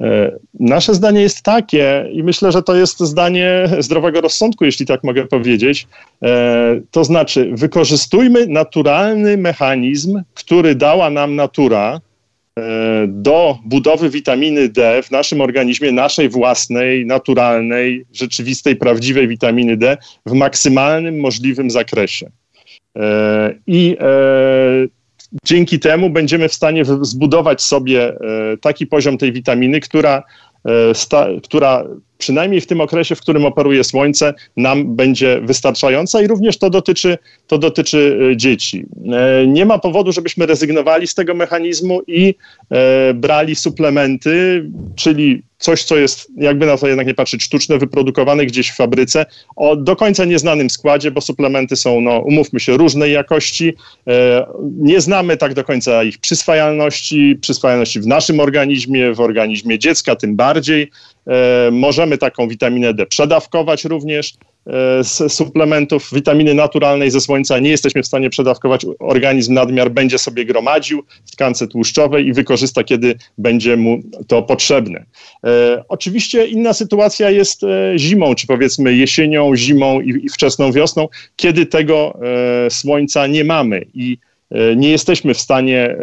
E, 0.01 0.39
nasze 0.61 0.95
zdanie 0.95 1.21
jest 1.21 1.43
takie, 1.43 2.09
i 2.13 2.23
myślę, 2.23 2.53
że 2.53 2.63
to 2.63 2.77
jest 2.77 3.01
zdanie 3.01 3.69
zdrowego 3.79 4.21
rozsądku, 4.21 4.65
jeśli 4.65 4.87
tak 4.87 5.05
mogę 5.05 5.27
powiedzieć. 5.27 5.87
E, 6.23 6.81
to 6.91 7.05
znaczy, 7.05 7.51
wykorzystujmy 7.53 8.47
naturalny 8.47 9.37
mechanizm, 9.37 10.23
który 10.35 10.75
dała 10.75 11.11
nam 11.11 11.37
natura 11.37 12.01
e, 12.59 12.63
do 13.09 13.59
budowy 13.65 14.11
witaminy 14.11 14.69
D 14.69 15.03
w 15.03 15.11
naszym 15.11 15.41
organizmie, 15.41 15.93
naszej 15.93 16.29
własnej, 16.29 17.07
naturalnej, 17.07 18.05
rzeczywistej, 18.13 18.77
prawdziwej 18.77 19.29
witaminy 19.29 19.77
D 19.77 19.97
w 20.27 20.33
maksymalnym 20.33 21.21
możliwym 21.21 21.71
zakresie. 21.71 22.31
I 23.67 23.97
dzięki 25.45 25.79
temu 25.79 26.11
będziemy 26.11 26.49
w 26.49 26.55
stanie 26.55 26.85
zbudować 26.85 27.63
sobie 27.63 28.09
e, 28.09 28.17
taki 28.61 28.87
poziom 28.87 29.19
tej 29.19 29.33
witaminy, 29.33 29.81
która, 29.81 30.23
e, 30.65 31.41
która 31.43 31.85
przynajmniej 32.19 32.61
w 32.61 32.67
tym 32.67 32.81
okresie, 32.81 33.15
w 33.15 33.21
którym 33.21 33.45
operuje 33.45 33.85
słońce, 33.85 34.35
nam 34.57 34.97
będzie 34.97 35.41
wystarczająca 35.41 36.23
i 36.23 36.27
również 36.27 36.59
to 36.59 36.71
dotyczy, 36.71 37.19
to 37.47 37.59
dotyczy 37.59 38.19
e, 38.33 38.37
dzieci. 38.37 38.87
Nie 39.47 39.67
ma 39.67 39.79
powodu, 39.79 40.13
żebyśmy 40.13 40.47
rezygnowali 40.47 41.07
z 41.07 41.15
tego 41.15 41.35
mechanizmu 41.35 42.01
i 42.07 42.35
brali 43.15 43.55
suplementy, 43.57 44.65
czyli 44.97 45.43
coś, 45.59 45.85
co 45.85 45.97
jest, 45.97 46.33
jakby 46.37 46.67
na 46.67 46.77
to 46.77 46.89
jednak 46.89 47.07
nie 47.07 47.15
patrzeć, 47.15 47.43
sztuczne, 47.43 47.79
wyprodukowane 47.79 48.47
gdzieś 48.47 48.71
w 48.71 48.77
fabryce, 48.77 49.27
o 49.57 49.77
do 49.77 49.97
końca 49.97 50.25
nieznanym 50.25 50.71
składzie, 50.71 51.11
bo 51.11 51.21
suplementy 51.21 51.77
są, 51.77 52.01
no, 52.01 52.19
umówmy 52.19 52.61
się, 52.61 52.77
różnej 52.77 53.13
jakości. 53.13 53.75
E, 54.09 54.47
nie 54.79 55.01
znamy 55.01 55.37
tak 55.37 55.55
do 55.55 55.65
końca 55.65 56.03
ich 56.03 56.19
przyswajalności, 56.19 57.39
przyswajalności 57.41 58.01
w 58.01 58.07
naszym 58.07 58.41
organizmie, 58.41 59.15
w 59.15 59.21
organizmie 59.21 59.79
dziecka 59.79 60.17
tym 60.17 60.37
bardziej. 60.37 60.91
E, 61.29 61.71
możemy 61.71 62.19
taką 62.19 62.49
witaminę 62.49 62.95
D 62.95 63.07
przedawkować 63.07 63.85
również. 63.85 64.35
z 65.03 65.33
suplementów 65.33 66.11
witaminy 66.15 66.55
naturalnej 66.55 67.11
ze 67.11 67.21
słońca 67.21 67.59
nie 67.59 67.71
jesteśmy 67.71 68.03
w 68.03 68.07
stanie 68.07 68.31
przedawkować, 68.31 68.87
organizm 68.99 69.55
nadmiar 69.55 69.91
będzie 69.91 70.19
sobie 70.19 70.45
gromadził 70.45 71.03
w 71.27 71.31
tkance 71.31 71.67
tłuszczowej 71.67 72.27
i 72.27 72.33
wykorzysta, 72.33 72.85
kiedy 72.85 73.15
będzie 73.39 73.77
mu 73.77 74.01
to 74.27 74.43
potrzebne. 74.43 75.05
E, 75.45 75.85
oczywiście 75.89 76.47
inna 76.47 76.73
sytuacja 76.73 77.31
jest 77.31 77.65
e, 77.65 77.93
zimą, 77.97 78.35
czy 78.35 78.47
powiedzmy 78.47 78.95
jesienią, 78.95 79.57
zimą 79.57 80.01
i, 80.01 80.29
wczesną 80.29 80.73
wiosną, 80.73 81.09
kiedy 81.37 81.67
tego 81.67 82.19
e, 82.67 82.71
słońca 82.71 83.27
nie 83.27 83.45
mamy 83.45 83.85
i 83.95 84.19
e, 84.51 84.77
nie 84.77 84.91
jesteśmy 84.91 85.35
w 85.35 85.41
stanie 85.41 85.81
e, 85.81 85.99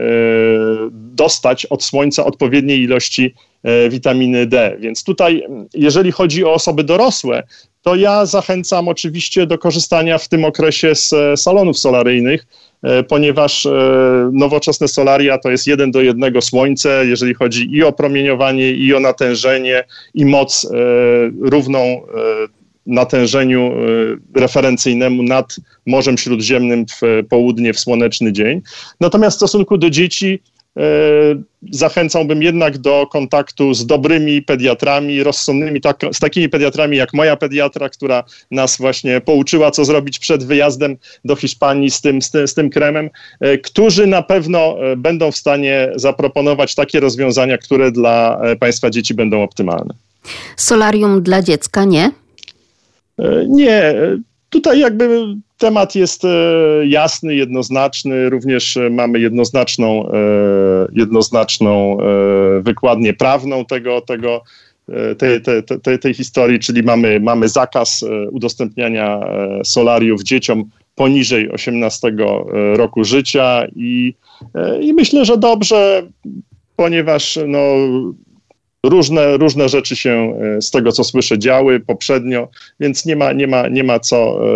dostać 0.92 1.66
od 1.66 1.84
słońca 1.84 2.26
odpowiedniej 2.26 2.82
ilości 2.82 3.26
e, 3.26 3.55
witaminy 3.90 4.46
D. 4.46 4.78
Więc 4.80 5.04
tutaj, 5.04 5.44
jeżeli 5.74 6.12
chodzi 6.12 6.46
o 6.46 6.54
osoby 6.54 6.84
dorosłe, 6.84 7.44
to 7.82 7.96
ja 7.96 8.26
zachęcam 8.26 8.88
oczywiście 8.88 9.48
do 9.48 9.58
korzystania 9.58 10.18
w 10.18 10.28
tym 10.28 10.46
okresie 10.46 10.96
z 10.96 11.14
salonów 11.36 11.78
solaryjnych, 11.78 12.46
ponieważ 13.08 13.68
nowoczesne 14.32 14.88
solaria 14.88 15.38
to 15.38 15.52
jest 15.52 15.68
jeden 15.68 15.92
do 15.92 16.02
jednego 16.02 16.42
słońce, 16.42 17.06
jeżeli 17.06 17.34
chodzi 17.34 17.68
i 17.72 17.84
o 17.84 17.92
promieniowanie, 17.92 18.72
i 18.72 18.94
o 18.94 19.00
natężenie, 19.00 19.84
i 20.14 20.26
moc 20.26 20.68
równą 21.42 22.02
natężeniu 22.86 23.72
referencyjnemu 24.36 25.24
nad 25.24 25.56
Morzem 25.86 26.18
Śródziemnym 26.18 26.86
w 26.86 27.24
południe, 27.30 27.74
w 27.74 27.80
słoneczny 27.80 28.34
dzień. 28.34 28.62
Natomiast 29.00 29.36
w 29.36 29.40
stosunku 29.40 29.78
do 29.78 29.90
dzieci 29.90 30.40
e, 30.40 30.55
zachęcałbym 31.72 32.44
jednak 32.44 32.78
do 32.78 33.08
kontaktu 33.12 33.74
z 33.74 33.86
dobrymi 33.86 34.42
pediatrami, 34.42 35.24
rozsądnymi, 35.24 35.82
tak, 35.82 36.02
z 36.14 36.20
takimi 36.20 36.50
pediatrami 36.50 36.98
jak 36.98 37.14
moja 37.14 37.36
pediatra, 37.36 37.90
która 37.90 38.24
nas 38.52 38.78
właśnie 38.78 39.22
pouczyła, 39.22 39.72
co 39.72 39.86
zrobić 39.86 40.20
przed 40.20 40.44
wyjazdem 40.44 40.98
do 41.26 41.36
Hiszpanii 41.36 41.92
z 41.92 42.02
tym, 42.02 42.22
z 42.22 42.32
tym, 42.32 42.48
z 42.48 42.54
tym 42.54 42.70
kremem, 42.70 43.10
e, 43.40 43.58
którzy 43.58 44.08
na 44.08 44.22
pewno 44.22 44.78
e, 44.92 44.96
będą 44.96 45.32
w 45.32 45.38
stanie 45.38 45.92
zaproponować 45.96 46.76
takie 46.76 47.00
rozwiązania, 47.00 47.58
które 47.58 47.92
dla 47.92 48.42
Państwa 48.60 48.90
dzieci 48.90 49.14
będą 49.14 49.44
optymalne. 49.44 49.94
Solarium 50.58 51.22
dla 51.22 51.42
dziecka 51.42 51.86
nie? 51.86 52.12
Nie, 53.48 53.94
tutaj 54.50 54.80
jakby 54.80 55.36
temat 55.58 55.96
jest 55.96 56.26
e, 56.26 56.30
jasny, 56.86 57.36
jednoznaczny. 57.36 58.30
Również 58.30 58.78
e, 58.78 58.90
mamy 58.90 59.20
jednoznaczną, 59.20 60.10
e, 60.10 60.14
jednoznaczną 60.94 61.98
wykładnię 62.62 63.14
prawną 63.14 63.66
tego, 63.66 64.02
tego, 64.02 64.42
tej, 65.18 65.42
tej, 65.42 65.64
tej, 65.84 66.00
tej 66.00 66.14
historii, 66.14 66.60
czyli 66.60 66.84
mamy, 66.84 67.20
mamy 67.20 67.50
zakaz 67.50 68.06
udostępniania 68.32 69.20
solariów 69.64 70.24
dzieciom 70.24 70.64
poniżej 70.96 71.52
18 71.52 72.16
roku 72.74 73.04
życia 73.04 73.68
i, 73.76 74.16
i 74.82 74.94
myślę, 74.94 75.26
że 75.26 75.38
dobrze, 75.38 76.08
ponieważ 76.76 77.40
no, 77.48 77.60
Różne, 78.90 79.38
różne 79.38 79.70
rzeczy 79.70 79.96
się 79.96 80.40
e, 80.58 80.62
z 80.62 80.72
tego, 80.72 80.92
co 80.92 81.04
słyszę, 81.04 81.40
działy 81.40 81.80
poprzednio, 81.80 82.48
więc 82.80 83.06
nie 83.06 83.16
ma, 83.16 83.32
nie 83.34 83.48
ma, 83.48 83.68
nie 83.68 83.84
ma 83.84 84.00
co 84.00 84.18
e, 84.18 84.50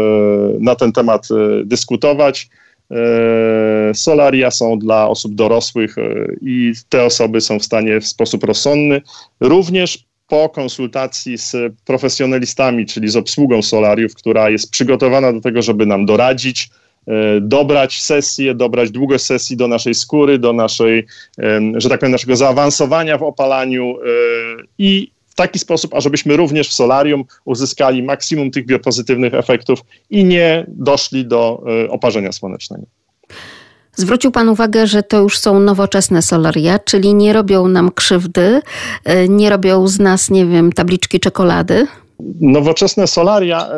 na 0.60 0.76
ten 0.76 0.92
temat 0.92 1.28
e, 1.32 1.66
dyskutować. 1.66 2.50
Solaria 3.94 4.52
są 4.52 4.80
dla 4.80 5.10
osób 5.10 5.36
dorosłych 5.36 5.96
i 6.42 6.74
te 6.90 7.04
osoby 7.04 7.42
są 7.42 7.60
w 7.60 7.66
stanie 7.66 8.02
w 8.02 8.08
sposób 8.08 8.44
rozsądny, 8.44 9.02
również 9.40 10.06
po 10.28 10.50
konsultacji 10.50 11.38
z 11.38 11.56
profesjonalistami, 11.86 12.86
czyli 12.86 13.10
z 13.10 13.16
obsługą 13.16 13.62
solariów, 13.62 14.16
która 14.16 14.50
jest 14.50 14.72
przygotowana 14.72 15.34
do 15.34 15.42
tego, 15.42 15.62
żeby 15.62 15.86
nam 15.86 16.06
doradzić, 16.06 16.70
dobrać 17.42 18.02
sesję, 18.02 18.56
dobrać 18.56 18.92
długość 18.92 19.26
sesji 19.26 19.58
do 19.58 19.68
naszej 19.68 19.96
skóry, 19.96 20.40
do 20.40 20.54
naszej, 20.54 21.06
że 21.76 21.90
tak 21.90 22.00
powiem, 22.00 22.12
naszego 22.12 22.36
zaawansowania 22.36 23.18
w 23.18 23.24
opalaniu 23.24 23.96
e, 23.98 24.04
i 24.78 25.12
w 25.28 25.36
taki 25.36 25.60
sposób, 25.60 25.94
ażebyśmy 25.94 26.38
również 26.38 26.70
w 26.70 26.74
solarium 26.74 27.24
uzyskali 27.46 28.04
maksimum 28.04 28.52
tych 28.52 28.66
biopozytywnych 28.66 29.34
efektów 29.34 29.80
i 30.10 30.26
nie 30.26 30.66
doszli 30.68 31.26
do 31.26 31.64
e, 31.86 31.90
oparzenia 31.90 32.32
słonecznego. 32.32 32.84
Zwrócił 33.96 34.32
Pan 34.32 34.50
uwagę, 34.50 34.88
że 34.88 35.04
to 35.04 35.22
już 35.22 35.38
są 35.38 35.60
nowoczesne 35.60 36.22
solaria, 36.22 36.80
czyli 36.80 37.16
nie 37.16 37.34
robią 37.34 37.68
nam 37.68 37.92
krzywdy, 37.92 38.62
nie 39.30 39.50
robią 39.50 39.88
z 39.88 40.00
nas, 40.00 40.30
nie 40.30 40.46
wiem, 40.46 40.72
tabliczki 40.72 41.20
czekolady? 41.20 41.88
Nowoczesne 42.42 43.08
solaria, 43.08 43.68
e, 43.68 43.72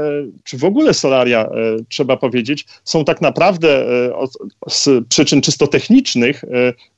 czy 0.44 0.58
w 0.58 0.64
ogóle 0.64 0.94
solaria, 0.94 1.46
e, 1.46 1.50
trzeba 1.90 2.18
powiedzieć, 2.18 2.66
są 2.84 3.06
tak 3.06 3.22
naprawdę 3.22 3.70
e, 3.70 4.28
z 4.70 5.08
przyczyn 5.08 5.42
czysto 5.42 5.68
technicznych 5.68 6.46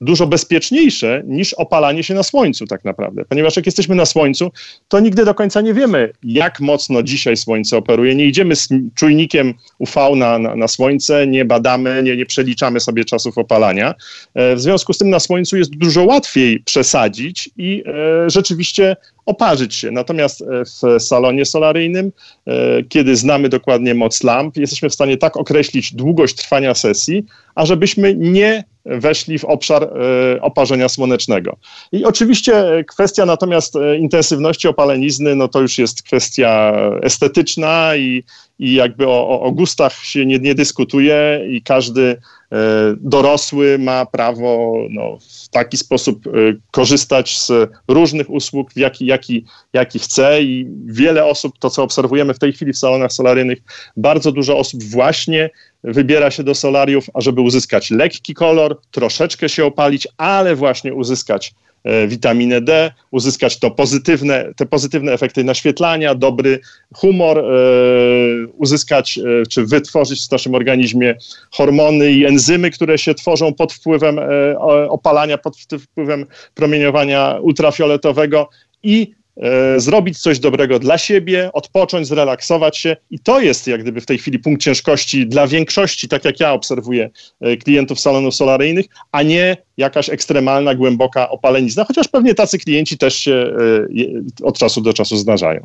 dużo 0.01 0.27
bezpieczniejsze 0.27 1.23
niż 1.25 1.53
opalanie 1.53 2.03
się 2.03 2.13
na 2.13 2.23
słońcu 2.23 2.67
tak 2.67 2.85
naprawdę. 2.85 3.25
Ponieważ 3.29 3.55
jak 3.55 3.65
jesteśmy 3.65 3.95
na 3.95 4.05
słońcu, 4.05 4.51
to 4.87 4.99
nigdy 4.99 5.25
do 5.25 5.33
końca 5.33 5.61
nie 5.61 5.73
wiemy, 5.73 6.13
jak 6.23 6.59
mocno 6.59 7.03
dzisiaj 7.03 7.37
słońce 7.37 7.77
operuje. 7.77 8.15
Nie 8.15 8.25
idziemy 8.25 8.55
z 8.55 8.69
czujnikiem 8.95 9.53
UV 9.79 10.15
na, 10.15 10.39
na, 10.39 10.55
na 10.55 10.67
słońce, 10.67 11.27
nie 11.27 11.45
badamy, 11.45 12.03
nie, 12.03 12.17
nie 12.17 12.25
przeliczamy 12.25 12.79
sobie 12.79 13.05
czasów 13.05 13.37
opalania. 13.37 13.93
W 14.35 14.59
związku 14.59 14.93
z 14.93 14.97
tym 14.97 15.09
na 15.09 15.19
słońcu 15.19 15.57
jest 15.57 15.75
dużo 15.75 16.03
łatwiej 16.03 16.59
przesadzić 16.59 17.49
i 17.57 17.83
rzeczywiście 18.27 18.95
oparzyć 19.25 19.75
się. 19.75 19.91
Natomiast 19.91 20.41
e, 20.41 20.45
w 20.65 21.03
salonie 21.03 21.45
solaryjnym, 21.45 22.11
e, 22.47 22.83
kiedy 22.83 23.15
znamy 23.15 23.49
dokładnie 23.49 23.93
moc 23.93 24.23
lamp, 24.23 24.57
jesteśmy 24.57 24.89
w 24.89 24.93
stanie 24.93 25.17
tak 25.17 25.37
określić 25.37 25.93
długość 25.93 26.35
trwania 26.35 26.73
sesji, 26.73 27.25
ażebyśmy 27.55 28.15
nie 28.15 28.63
weszli 28.85 29.39
w 29.39 29.45
obszar 29.45 29.83
e, 29.83 30.41
oparzenia 30.41 30.89
słonecznego. 30.89 31.57
I 31.91 32.05
oczywiście 32.05 32.85
kwestia 32.87 33.25
natomiast 33.25 33.73
intensywności 33.99 34.67
opalenizny, 34.67 35.35
no 35.35 35.47
to 35.47 35.61
już 35.61 35.77
jest 35.77 36.03
kwestia 36.03 36.73
estetyczna 37.01 37.95
i, 37.95 38.23
i 38.59 38.73
jakby 38.73 39.07
o, 39.07 39.41
o 39.41 39.51
gustach 39.51 39.93
się 39.93 40.25
nie, 40.25 40.39
nie 40.39 40.55
dyskutuje 40.55 41.45
i 41.49 41.61
każdy 41.61 42.17
dorosły 42.97 43.79
ma 43.79 44.05
prawo 44.05 44.77
no, 44.89 45.17
w 45.19 45.49
taki 45.49 45.77
sposób 45.77 46.27
e, 46.27 46.31
korzystać 46.71 47.39
z 47.39 47.51
różnych 47.87 48.29
usług, 48.29 48.73
w 48.73 48.77
jaki, 48.77 49.05
jaki, 49.05 49.45
jaki 49.73 49.99
chce 49.99 50.43
i 50.43 50.67
wiele 50.85 51.25
osób, 51.25 51.59
to 51.59 51.69
co 51.69 51.83
obserwujemy 51.83 52.33
w 52.33 52.39
tej 52.39 52.53
chwili 52.53 52.73
w 52.73 52.77
salonach 52.77 53.13
solaryjnych, 53.13 53.59
bardzo 53.97 54.31
dużo 54.31 54.57
osób 54.57 54.83
właśnie 54.83 55.49
wybiera 55.83 56.31
się 56.31 56.43
do 56.43 56.55
solariów, 56.55 57.05
ażeby 57.13 57.41
uzyskać 57.41 57.91
lekki 57.91 58.33
kolor, 58.33 58.79
troszeczkę 58.91 59.49
się 59.49 59.65
opalić, 59.65 60.07
ale 60.17 60.55
właśnie 60.55 60.93
uzyskać 60.93 61.53
E, 61.72 61.72
witaminę 62.07 62.61
D, 62.61 62.91
uzyskać 63.11 63.59
to 63.59 63.71
pozytywne, 63.71 64.53
te 64.55 64.65
pozytywne 64.65 65.13
efekty 65.13 65.43
naświetlania, 65.43 66.15
dobry 66.15 66.59
humor, 66.93 67.39
e, 67.39 67.43
uzyskać 68.57 69.17
e, 69.17 69.45
czy 69.49 69.65
wytworzyć 69.65 70.27
w 70.27 70.31
naszym 70.31 70.55
organizmie 70.55 71.15
hormony 71.51 72.11
i 72.11 72.25
enzymy, 72.25 72.71
które 72.71 72.97
się 72.97 73.13
tworzą 73.13 73.53
pod 73.53 73.73
wpływem 73.73 74.19
opalania, 74.89 75.37
pod 75.37 75.57
wpływem 75.57 76.25
promieniowania 76.55 77.37
ultrafioletowego 77.41 78.49
i 78.83 79.13
E, 79.22 79.22
zrobić 79.77 80.19
coś 80.19 80.39
dobrego 80.39 80.79
dla 80.79 80.97
siebie, 80.97 81.49
odpocząć, 81.53 82.07
zrelaksować 82.07 82.77
się. 82.77 82.97
I 83.11 83.19
to 83.19 83.39
jest 83.39 83.67
jak 83.67 83.81
gdyby 83.81 84.01
w 84.01 84.05
tej 84.05 84.17
chwili 84.17 84.39
punkt 84.39 84.61
ciężkości 84.61 85.27
dla 85.27 85.47
większości, 85.47 86.07
tak 86.07 86.25
jak 86.25 86.39
ja 86.39 86.53
obserwuję 86.53 87.09
e, 87.41 87.57
klientów 87.57 87.99
salonów 87.99 88.35
solaryjnych, 88.35 88.85
a 89.11 89.23
nie 89.23 89.57
jakaś 89.77 90.09
ekstremalna, 90.09 90.75
głęboka 90.75 91.29
opalenizna, 91.29 91.83
chociaż 91.83 92.07
pewnie 92.07 92.35
tacy 92.35 92.59
klienci 92.59 92.97
też 92.97 93.15
się 93.15 93.53
e, 94.41 94.45
od 94.45 94.57
czasu 94.57 94.81
do 94.81 94.93
czasu 94.93 95.17
zdarzają. 95.17 95.63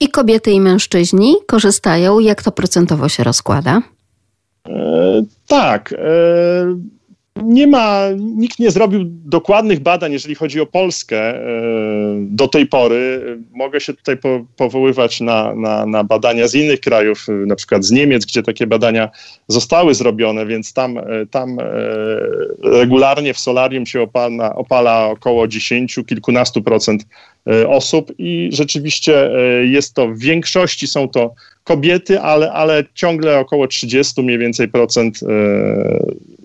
I 0.00 0.08
kobiety 0.08 0.50
i 0.50 0.60
mężczyźni 0.60 1.34
korzystają. 1.46 2.20
Jak 2.20 2.42
to 2.42 2.52
procentowo 2.52 3.08
się 3.08 3.24
rozkłada? 3.24 3.82
E, 4.68 5.24
tak. 5.46 5.92
E, 5.92 5.96
nie 7.42 7.66
ma, 7.66 8.08
nikt 8.18 8.58
nie 8.58 8.70
zrobił 8.70 9.00
dokładnych 9.06 9.80
badań, 9.80 10.12
jeżeli 10.12 10.34
chodzi 10.34 10.60
o 10.60 10.66
Polskę 10.66 11.18
e, 11.18 11.42
do 12.20 12.48
tej 12.48 12.66
pory. 12.66 13.22
Mogę 13.52 13.80
się 13.80 13.94
tutaj 13.94 14.16
po, 14.16 14.44
powoływać 14.56 15.20
na, 15.20 15.54
na, 15.54 15.86
na, 15.86 16.04
badania 16.04 16.48
z 16.48 16.54
innych 16.54 16.80
krajów, 16.80 17.26
na 17.28 17.56
przykład 17.56 17.84
z 17.84 17.90
Niemiec, 17.90 18.26
gdzie 18.26 18.42
takie 18.42 18.66
badania 18.66 19.10
zostały 19.48 19.94
zrobione, 19.94 20.46
więc 20.46 20.72
tam, 20.72 20.98
e, 20.98 21.02
tam 21.30 21.58
e, 21.60 21.64
regularnie 22.62 23.34
w 23.34 23.38
solarium 23.38 23.86
się 23.86 24.02
opala, 24.02 24.54
opala 24.54 25.06
około 25.06 25.48
10, 25.48 25.98
kilkunastu 26.06 26.62
procent 26.62 27.06
osób 27.68 28.12
i 28.18 28.50
rzeczywiście 28.52 29.30
jest 29.62 29.94
to 29.94 30.08
w 30.08 30.18
większości 30.18 30.86
są 30.86 31.08
to 31.08 31.34
kobiety, 31.64 32.20
ale, 32.20 32.52
ale 32.52 32.84
ciągle 32.94 33.38
około 33.38 33.66
30 33.66 34.22
mniej 34.22 34.38
więcej 34.38 34.68
procent 34.68 35.20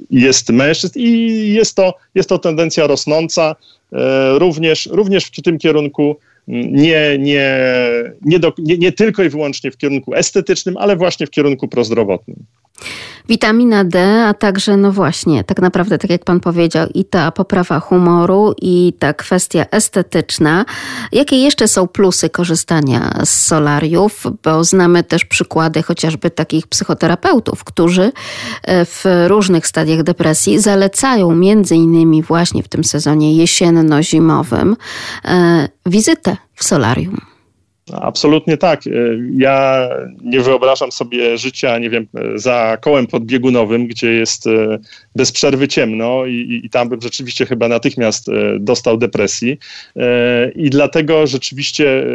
jest 0.10 0.50
mężczyzn 0.50 1.00
i 1.00 1.54
jest 1.54 1.76
to, 1.76 1.94
jest 2.16 2.30
to 2.30 2.40
tendencja 2.40 2.88
rosnąca. 2.88 3.56
E, 3.94 4.40
również, 4.40 4.90
również 4.92 5.26
w 5.26 5.42
tym 5.42 5.58
kierunku 5.58 6.16
nie, 6.48 7.18
nie, 7.20 7.60
nie, 8.22 8.40
do, 8.40 8.54
nie, 8.58 8.78
nie 8.78 8.92
tylko 8.92 9.24
i 9.24 9.30
wyłącznie 9.30 9.72
w 9.72 9.78
kierunku 9.78 10.16
estetycznym, 10.16 10.78
ale 10.78 10.96
właśnie 10.96 11.28
w 11.28 11.30
kierunku 11.30 11.68
prozdrowotnym. 11.68 12.46
Witamina 13.30 13.84
D, 13.84 14.24
a 14.26 14.34
także, 14.34 14.78
no 14.78 14.92
właśnie, 14.92 15.44
tak 15.44 15.62
naprawdę, 15.62 15.98
tak 15.98 16.10
jak 16.10 16.26
Pan 16.26 16.40
powiedział, 16.40 16.88
i 16.94 17.06
ta 17.06 17.32
poprawa 17.32 17.80
humoru, 17.80 18.54
i 18.62 18.94
ta 19.00 19.14
kwestia 19.14 19.66
estetyczna. 19.72 20.66
Jakie 21.12 21.36
jeszcze 21.36 21.68
są 21.68 21.88
plusy 21.88 22.30
korzystania 22.30 23.14
z 23.26 23.30
solariów? 23.30 24.24
Bo 24.44 24.64
znamy 24.64 25.04
też 25.04 25.26
przykłady 25.26 25.84
chociażby 25.84 26.30
takich 26.30 26.68
psychoterapeutów, 26.68 27.64
którzy 27.64 28.12
e, 28.64 28.86
w 28.86 29.06
różnych 29.28 29.68
stadiach 29.68 30.04
depresji 30.04 30.60
zalecają 30.60 31.36
między 31.36 31.76
innymi 31.76 32.24
właśnie 32.24 32.64
w 32.64 32.68
tym 32.68 32.84
sezonie 32.84 33.36
jesienno-zimowym 33.36 34.76
e, 35.26 35.70
wizytę 35.86 36.38
w 36.56 36.64
solarium. 36.64 37.39
Absolutnie 37.94 38.58
tak. 38.58 38.88
E, 38.88 38.92
ja 39.34 39.90
nie 40.24 40.40
wyobrażam 40.42 40.92
sobie 40.92 41.38
życia, 41.38 41.78
nie 41.78 41.90
wiem, 41.90 42.08
za 42.36 42.78
kołem 42.82 43.08
podbiegunowym, 43.08 43.88
gdzie 43.88 44.12
jest 44.12 44.48
e, 44.48 44.80
bez 45.16 45.32
przerwy 45.32 45.68
ciemno 45.68 46.26
i, 46.26 46.62
i 46.64 46.70
tam 46.70 46.90
bym 46.90 47.02
rzeczywiście 47.02 47.46
chyba 47.46 47.68
natychmiast 47.68 48.30
e, 48.30 48.32
dostał 48.60 48.98
depresji. 48.98 49.58
I 50.56 50.70
dlatego 50.70 51.28
rzeczywiście 51.28 52.06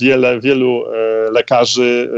wiele, 0.00 0.40
wielu 0.40 0.84
lekarzy 1.32 2.10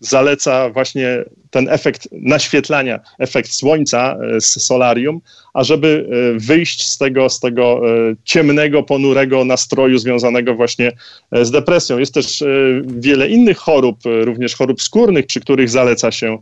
zaleca 0.00 0.70
właśnie 0.70 1.24
ten 1.54 1.68
efekt 1.68 2.08
naświetlania, 2.12 3.00
efekt 3.18 3.52
słońca 3.52 4.16
z 4.40 4.62
solarium, 4.62 5.20
ażeby 5.54 6.06
e, 6.34 6.38
wyjść 6.38 6.86
z 6.86 6.98
tego, 6.98 7.30
z 7.30 7.40
tego 7.40 7.80
e, 7.90 8.14
ciemnego, 8.24 8.82
ponurego 8.82 9.44
nastroju 9.44 9.98
związanego 9.98 10.54
właśnie 10.54 10.92
e, 11.32 11.44
z 11.44 11.50
depresją. 11.50 11.98
Jest 11.98 12.14
też 12.14 12.44
wiele 12.86 13.28
innych 13.28 13.58
chorób, 13.58 13.98
również 14.04 14.54
chorób 14.54 14.82
skórnych, 14.82 15.26
przy 15.26 15.40
których 15.40 15.70
zaleca 15.70 16.10
się 16.10 16.38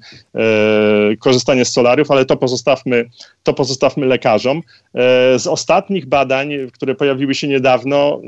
korzystanie 1.19 1.65
z 1.65 1.73
solariów, 1.73 2.11
ale 2.11 2.25
to 2.25 2.37
pozostawmy, 2.37 3.11
to 3.43 3.55
pozostawmy 3.55 4.07
lekarzom. 4.07 4.63
Z 5.37 5.47
ostatnich 5.47 6.07
badań, 6.07 6.53
które 6.73 6.95
pojawiły 6.95 7.35
się 7.35 7.49
niedawno, 7.49 8.21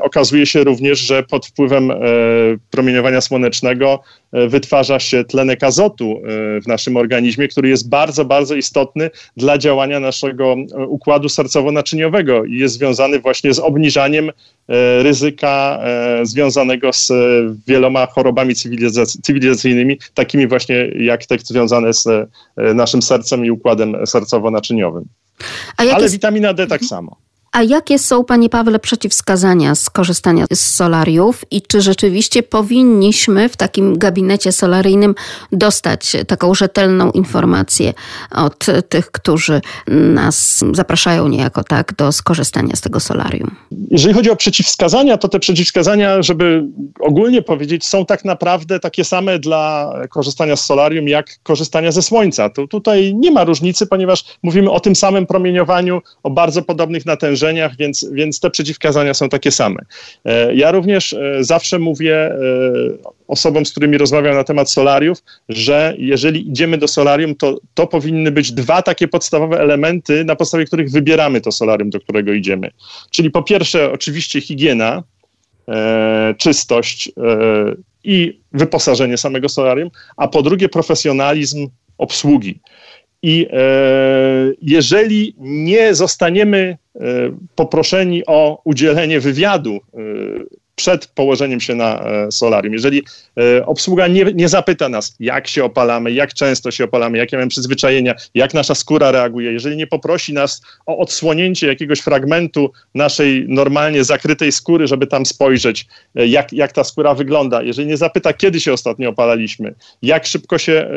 okazuje 0.00 0.46
się 0.46 0.64
również, 0.64 0.98
że 0.98 1.22
pod 1.22 1.46
wpływem 1.46 1.92
promieniowania 2.70 3.20
słonecznego 3.20 4.02
wytwarza 4.32 4.98
się 4.98 5.24
tlenek 5.24 5.64
azotu 5.64 6.20
w 6.62 6.66
naszym 6.66 6.96
organizmie, 6.96 7.48
który 7.48 7.68
jest 7.68 7.88
bardzo, 7.88 8.24
bardzo 8.24 8.54
istotny 8.54 9.10
dla 9.36 9.58
działania 9.58 10.00
naszego 10.00 10.52
e, 10.52 10.86
układu 10.86 11.28
sercowo-naczyniowego 11.28 12.46
i 12.48 12.58
jest 12.58 12.74
związany 12.74 13.18
właśnie 13.18 13.54
z 13.54 13.58
obniżaniem 13.58 14.28
e, 14.28 14.32
ryzyka 15.02 15.80
e, 15.82 16.26
związanego 16.26 16.92
z 16.92 17.12
wieloma 17.66 18.06
chorobami 18.06 18.54
cywilizacyjnymi, 19.22 19.98
takimi 20.14 20.46
właśnie 20.46 20.76
jak 20.98 21.26
te 21.26 21.38
związane 21.38 21.92
z 21.92 22.08
naszym 22.56 23.02
sercem 23.02 23.44
i 23.44 23.50
układem 23.50 23.92
sercowo-naczyniowym. 23.92 25.04
Ale 25.76 26.02
jest... 26.02 26.14
witamina 26.14 26.54
D 26.54 26.66
tak 26.66 26.84
samo. 26.84 27.16
A 27.52 27.62
jakie 27.62 27.98
są, 27.98 28.24
Panie 28.24 28.48
Pawle, 28.48 28.78
przeciwwskazania 28.78 29.74
skorzystania 29.74 30.44
z 30.52 30.60
solariów 30.60 31.44
i 31.50 31.62
czy 31.62 31.80
rzeczywiście 31.80 32.42
powinniśmy 32.42 33.48
w 33.48 33.56
takim 33.56 33.98
gabinecie 33.98 34.52
solaryjnym 34.52 35.14
dostać 35.52 36.16
taką 36.26 36.54
rzetelną 36.54 37.10
informację 37.10 37.92
od 38.30 38.66
tych, 38.88 39.10
którzy 39.10 39.60
nas 39.88 40.64
zapraszają 40.72 41.28
niejako 41.28 41.64
tak 41.64 41.94
do 41.94 42.12
skorzystania 42.12 42.76
z 42.76 42.80
tego 42.80 43.00
solarium? 43.00 43.56
Jeżeli 43.90 44.14
chodzi 44.14 44.30
o 44.30 44.36
przeciwwskazania, 44.36 45.18
to 45.18 45.28
te 45.28 45.38
przeciwwskazania, 45.38 46.22
żeby 46.22 46.64
ogólnie 47.00 47.42
powiedzieć, 47.42 47.86
są 47.86 48.06
tak 48.06 48.24
naprawdę 48.24 48.80
takie 48.80 49.04
same 49.04 49.38
dla 49.38 49.94
korzystania 50.10 50.56
z 50.56 50.66
solarium, 50.66 51.08
jak 51.08 51.26
korzystania 51.42 51.92
ze 51.92 52.02
słońca. 52.02 52.50
To 52.50 52.66
tutaj 52.66 53.14
nie 53.14 53.30
ma 53.30 53.44
różnicy, 53.44 53.86
ponieważ 53.86 54.24
mówimy 54.42 54.70
o 54.70 54.80
tym 54.80 54.96
samym 54.96 55.26
promieniowaniu, 55.26 56.02
o 56.22 56.30
bardzo 56.30 56.62
podobnych 56.62 57.06
natężeniach 57.06 57.39
więc, 57.78 58.06
więc 58.12 58.40
te 58.40 58.50
przeciwwskazania 58.50 59.14
są 59.14 59.28
takie 59.28 59.50
same. 59.50 59.80
E, 60.24 60.54
ja 60.54 60.70
również 60.70 61.12
e, 61.12 61.44
zawsze 61.44 61.78
mówię 61.78 62.16
e, 62.16 62.38
osobom, 63.28 63.66
z 63.66 63.70
którymi 63.70 63.98
rozmawiam 63.98 64.34
na 64.34 64.44
temat 64.44 64.70
solariów, 64.70 65.18
że 65.48 65.94
jeżeli 65.98 66.48
idziemy 66.48 66.78
do 66.78 66.88
solarium, 66.88 67.34
to, 67.34 67.58
to 67.74 67.86
powinny 67.86 68.30
być 68.30 68.52
dwa 68.52 68.82
takie 68.82 69.08
podstawowe 69.08 69.60
elementy, 69.60 70.24
na 70.24 70.36
podstawie 70.36 70.64
których 70.64 70.90
wybieramy 70.90 71.40
to 71.40 71.52
solarium, 71.52 71.90
do 71.90 72.00
którego 72.00 72.32
idziemy. 72.32 72.70
Czyli 73.10 73.30
po 73.30 73.42
pierwsze, 73.42 73.92
oczywiście 73.92 74.40
higiena, 74.40 75.02
czystość 76.38 77.12
i 78.04 78.40
wyposażenie 78.52 79.16
samego 79.16 79.48
solarium, 79.48 79.90
a 80.16 80.28
po 80.28 80.42
drugie 80.42 80.68
profesjonalizm 80.68 81.68
obsługi. 81.98 82.60
I 83.22 83.46
e, 83.50 84.52
jeżeli 84.62 85.34
nie 85.38 85.94
zostaniemy 85.94 86.76
e, 86.94 87.00
poproszeni 87.54 88.26
o 88.26 88.60
udzielenie 88.64 89.20
wywiadu 89.20 89.74
e, 89.74 89.98
przed 90.80 91.06
położeniem 91.06 91.60
się 91.60 91.74
na 91.74 92.00
e, 92.00 92.32
solarium. 92.32 92.72
Jeżeli 92.72 93.02
e, 93.38 93.66
obsługa 93.66 94.06
nie, 94.08 94.24
nie 94.24 94.48
zapyta 94.48 94.88
nas, 94.88 95.16
jak 95.20 95.48
się 95.48 95.64
opalamy, 95.64 96.12
jak 96.12 96.34
często 96.34 96.70
się 96.70 96.84
opalamy, 96.84 97.18
jakie 97.18 97.36
mamy 97.36 97.48
przyzwyczajenia, 97.48 98.14
jak 98.34 98.54
nasza 98.54 98.74
skóra 98.74 99.10
reaguje, 99.10 99.52
jeżeli 99.52 99.76
nie 99.76 99.86
poprosi 99.86 100.32
nas 100.32 100.62
o 100.86 100.98
odsłonięcie 100.98 101.66
jakiegoś 101.66 102.00
fragmentu 102.00 102.72
naszej 102.94 103.44
normalnie 103.48 104.04
zakrytej 104.04 104.52
skóry, 104.52 104.86
żeby 104.86 105.06
tam 105.06 105.26
spojrzeć, 105.26 105.86
e, 106.16 106.26
jak, 106.26 106.52
jak 106.52 106.72
ta 106.72 106.84
skóra 106.84 107.14
wygląda, 107.14 107.62
jeżeli 107.62 107.88
nie 107.88 107.96
zapyta, 107.96 108.32
kiedy 108.32 108.60
się 108.60 108.72
ostatnio 108.72 109.10
opalaliśmy, 109.10 109.74
jak 110.02 110.26
szybko 110.26 110.58
się 110.58 110.90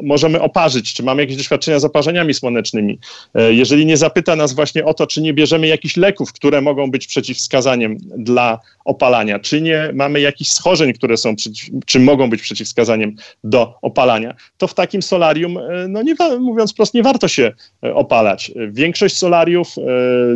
możemy 0.00 0.40
oparzyć, 0.40 0.94
czy 0.94 1.02
mamy 1.02 1.22
jakieś 1.22 1.36
doświadczenia 1.36 1.78
z 1.78 1.84
oparzeniami 1.84 2.34
słonecznymi, 2.34 2.98
jeżeli 3.34 3.86
nie 3.86 3.96
zapyta 3.96 4.36
nas 4.36 4.52
właśnie 4.52 4.84
o 4.84 4.94
to, 4.94 5.06
czy 5.06 5.22
nie 5.22 5.34
bierzemy 5.34 5.66
jakichś 5.66 5.96
leków, 5.96 6.32
które 6.32 6.60
mogą 6.60 6.90
być 6.90 7.06
przeciwwskazaniem 7.06 7.98
dla 8.18 8.58
opalania, 8.84 9.03
opalania, 9.04 9.38
czy 9.38 9.60
nie 9.60 9.90
mamy 9.94 10.20
jakichś 10.20 10.50
schorzeń, 10.50 10.92
które 10.92 11.16
są, 11.16 11.34
czy 11.86 12.00
mogą 12.00 12.30
być 12.30 12.42
przeciwwskazaniem 12.42 13.16
do 13.44 13.74
opalania, 13.82 14.34
to 14.58 14.66
w 14.66 14.74
takim 14.74 15.02
solarium, 15.02 15.58
e, 15.58 15.88
no 15.88 16.02
nie, 16.02 16.14
mówiąc 16.40 16.72
wprost, 16.72 16.94
nie 16.94 17.02
warto 17.02 17.28
się 17.28 17.52
e, 17.84 17.94
opalać. 17.94 18.52
Większość 18.68 19.16
solariów 19.16 19.68
e, 19.78 19.82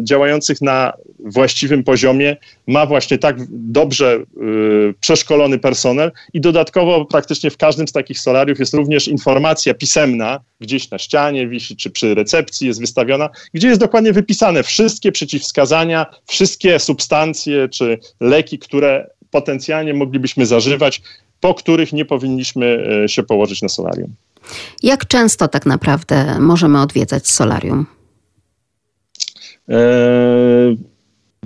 działających 0.03 0.61
na 0.61 0.93
właściwym 1.19 1.85
poziomie 1.85 2.37
ma 2.67 2.87
właśnie 2.87 3.19
tak 3.19 3.37
dobrze 3.51 4.19
przeszkolony 5.01 5.59
personel 5.59 6.13
i 6.35 6.41
dodatkowo 6.41 7.05
praktycznie 7.05 7.51
w 7.51 7.57
każdym 7.57 7.89
z 7.89 7.93
takich 7.93 8.19
solariów 8.19 8.59
jest 8.59 8.75
również 8.75 9.09
informacja 9.09 9.75
pisemna, 9.75 10.41
gdzieś 10.61 10.91
na 10.91 10.99
ścianie 10.99 11.49
wisi, 11.49 11.77
czy 11.77 11.91
przy 11.91 12.15
recepcji 12.15 12.67
jest 12.67 12.81
wystawiona, 12.81 13.31
gdzie 13.55 13.69
jest 13.69 13.81
dokładnie 13.81 14.13
wypisane 14.13 14.63
wszystkie 14.63 15.13
przeciwwskazania, 15.13 16.07
wszystkie 16.27 16.79
substancje 16.79 17.69
czy 17.69 17.99
leki, 18.21 18.59
które 18.59 19.11
potencjalnie 19.31 19.95
moglibyśmy 19.95 20.47
zażywać, 20.47 21.03
po 21.41 21.55
których 21.55 21.93
nie 21.93 22.05
powinniśmy 22.05 22.85
e, 23.05 23.09
się 23.09 23.23
położyć 23.23 23.63
na 23.63 23.69
solarium. 23.69 24.15
Jak 24.83 25.07
często 25.07 25.49
tak 25.49 25.67
naprawdę 25.67 26.41
możemy 26.41 26.81
odwiedzać 26.81 27.29
solarium? 27.29 27.87
Eee, 29.69 30.77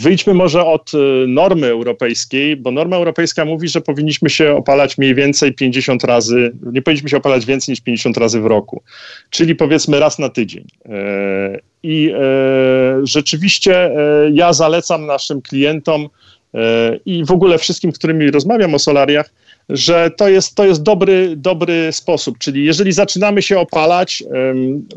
Wyjdźmy 0.03 0.35
może 0.35 0.65
od 0.65 0.95
y, 0.95 0.99
normy 1.29 1.67
europejskiej, 1.67 2.57
bo 2.57 2.71
norma 2.71 2.97
europejska 2.97 3.45
mówi, 3.45 3.69
że 3.69 3.81
powinniśmy 3.81 4.31
się 4.31 4.57
opalać 4.57 4.99
mniej 4.99 5.15
więcej 5.15 5.55
50 5.55 6.05
razy, 6.05 6.53
nie 6.73 6.83
powinniśmy 6.83 7.09
się 7.09 7.17
opalać 7.17 7.47
więcej 7.47 7.73
niż 7.73 7.81
50 7.81 8.17
razy 8.17 8.41
w 8.41 8.47
roku, 8.47 8.83
czyli 9.31 9.55
powiedzmy 9.55 10.01
raz 10.01 10.19
na 10.19 10.29
tydzień. 10.29 10.65
E, 10.85 11.59
I 11.83 12.11
e, 12.15 12.21
rzeczywiście 13.03 13.91
ja 14.33 14.53
zalecam 14.53 15.07
naszym 15.07 15.43
klientom 15.43 16.09
i 17.07 17.25
w 17.25 17.31
ogóle 17.31 17.59
wszystkim, 17.59 17.93
którymi 17.93 18.31
rozmawiam 18.31 18.75
o 18.75 18.79
solariach, 18.79 19.33
że 19.69 20.11
to 20.11 20.29
jest, 20.29 20.55
to 20.55 20.65
jest 20.65 20.83
dobry, 20.83 21.37
dobry 21.37 21.93
sposób. 21.93 22.39
Czyli 22.39 22.65
jeżeli 22.65 22.93
zaczynamy 22.93 23.43
się 23.43 23.59
opalać, 23.59 24.25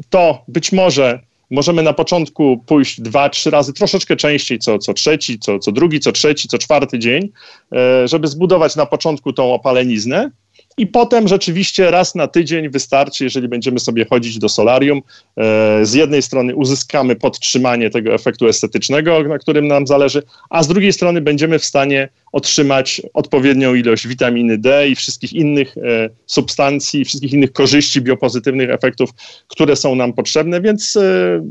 to 0.10 0.44
być 0.48 0.72
może 0.72 1.20
możemy 1.52 1.84
na 1.84 1.94
początku 1.94 2.64
pójść 2.66 3.02
dwa, 3.02 3.30
trzy 3.30 3.50
razy, 3.50 3.74
troszeczkę 3.74 4.16
częściej, 4.16 4.60
co, 4.60 4.80
co 4.80 4.94
trzeci, 4.94 5.40
co, 5.40 5.60
co 5.60 5.72
drugi, 5.72 6.00
co 6.00 6.12
trzeci, 6.12 6.48
co 6.48 6.58
czwarty 6.58 7.00
dzień, 7.00 7.30
e, 7.76 8.08
żeby 8.08 8.28
zbudować 8.28 8.76
na 8.76 8.86
początku 8.86 9.34
tą 9.34 9.54
opaleniznę. 9.54 10.32
I 10.78 10.88
potem 10.88 11.28
rzeczywiście 11.28 11.92
raz 11.92 12.16
na 12.16 12.28
tydzień 12.28 12.70
wystarczy, 12.70 13.24
jeżeli 13.24 13.48
będziemy 13.48 13.80
sobie 13.80 14.06
chodzić 14.06 14.40
do 14.40 14.50
solarium. 14.50 15.02
E, 15.38 15.86
z 15.86 15.94
jednej 15.94 16.22
strony 16.22 16.56
uzyskamy 16.56 17.16
podtrzymanie 17.16 17.90
tego 17.90 18.14
efektu 18.14 18.48
estetycznego, 18.48 19.24
na 19.24 19.38
którym 19.38 19.68
nam 19.68 19.88
zależy, 19.88 20.24
a 20.50 20.64
z 20.64 20.68
drugiej 20.68 20.94
strony 20.94 21.22
będziemy 21.22 21.60
w 21.60 21.66
stanie 21.66 22.10
otrzymać 22.32 23.02
odpowiednią 23.14 23.74
ilość 23.74 24.08
witaminy 24.08 24.58
D 24.58 24.90
i 24.90 24.96
wszystkich 24.96 25.34
innych 25.34 25.78
e, 25.78 26.10
substancji, 26.26 27.06
wszystkich 27.06 27.34
innych 27.34 27.54
korzyści 27.54 28.02
biopozytywnych 28.02 28.70
efektów, 28.70 29.10
które 29.48 29.76
są 29.76 29.96
nam 29.96 30.14
potrzebne, 30.14 30.62
więc 30.62 30.96
e, 30.96 31.42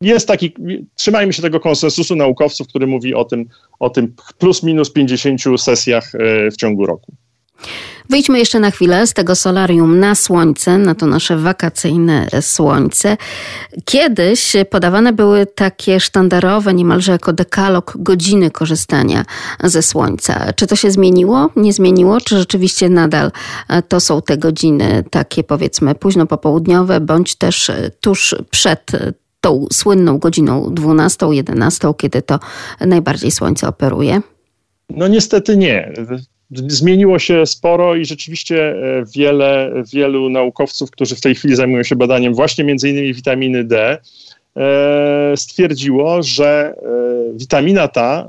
jest 0.00 0.28
taki, 0.28 0.54
trzymajmy 0.94 1.32
się 1.32 1.42
tego 1.42 1.60
konsensusu 1.60 2.16
naukowców, 2.16 2.68
który 2.68 2.86
mówi 2.86 3.14
o 3.14 3.24
tym, 3.24 3.48
o 3.78 3.90
tym 3.90 4.14
plus 4.38 4.62
minus 4.62 4.92
50 4.92 5.40
sesjach 5.60 6.12
w 6.52 6.56
ciągu 6.56 6.86
roku. 6.86 7.12
Wyjdźmy 8.10 8.38
jeszcze 8.38 8.60
na 8.60 8.70
chwilę 8.70 9.06
z 9.06 9.14
tego 9.14 9.36
solarium 9.36 10.00
na 10.00 10.14
słońce, 10.14 10.78
na 10.78 10.94
to 10.94 11.06
nasze 11.06 11.36
wakacyjne 11.36 12.28
słońce. 12.40 13.16
Kiedyś 13.84 14.56
podawane 14.70 15.12
były 15.12 15.46
takie 15.46 16.00
sztandarowe, 16.00 16.74
niemalże 16.74 17.12
jako 17.12 17.32
dekalog 17.32 17.92
godziny 17.98 18.50
korzystania 18.50 19.24
ze 19.64 19.82
słońca. 19.82 20.52
Czy 20.52 20.66
to 20.66 20.76
się 20.76 20.90
zmieniło? 20.90 21.50
Nie 21.56 21.72
zmieniło? 21.72 22.20
Czy 22.20 22.38
rzeczywiście 22.38 22.88
nadal 22.88 23.32
to 23.88 24.00
są 24.00 24.22
te 24.22 24.38
godziny 24.38 25.04
takie 25.10 25.44
powiedzmy 25.44 25.94
późno 25.94 26.26
popołudniowe, 26.26 27.00
bądź 27.00 27.34
też 27.34 27.70
tuż 28.00 28.34
przed 28.50 28.90
tą 29.40 29.66
słynną 29.72 30.18
godziną 30.18 30.74
12, 30.74 31.26
11, 31.30 31.88
kiedy 31.98 32.22
to 32.22 32.38
najbardziej 32.80 33.30
słońce 33.30 33.68
operuje? 33.68 34.20
No 34.90 35.08
niestety 35.08 35.56
nie. 35.56 35.92
Zmieniło 36.50 37.18
się 37.18 37.46
sporo 37.46 37.96
i 37.96 38.04
rzeczywiście 38.04 38.70
e, 38.70 39.04
wiele, 39.16 39.72
wielu 39.92 40.30
naukowców, 40.30 40.90
którzy 40.90 41.16
w 41.16 41.20
tej 41.20 41.34
chwili 41.34 41.56
zajmują 41.56 41.82
się 41.82 41.96
badaniem 41.96 42.34
właśnie 42.34 42.64
między 42.64 42.88
innymi 42.88 43.14
witaminy 43.14 43.64
D, 43.64 43.98
e, 44.56 45.32
stwierdziło, 45.36 46.22
że 46.22 46.74
e, 46.76 47.38
witamina 47.38 47.88
ta 47.88 48.28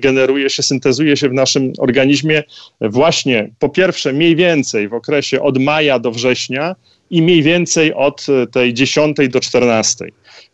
generuje 0.00 0.50
się, 0.50 0.62
syntezuje 0.62 1.16
się 1.16 1.28
w 1.28 1.32
naszym 1.32 1.72
organizmie 1.78 2.42
właśnie 2.80 3.50
po 3.58 3.68
pierwsze 3.68 4.12
mniej 4.12 4.36
więcej 4.36 4.88
w 4.88 4.94
okresie 4.94 5.42
od 5.42 5.58
maja 5.58 5.98
do 5.98 6.10
września 6.10 6.76
i 7.10 7.22
mniej 7.22 7.42
więcej 7.42 7.94
od 7.94 8.26
tej 8.52 8.74
10 8.74 9.16
do 9.28 9.40
14. 9.40 10.06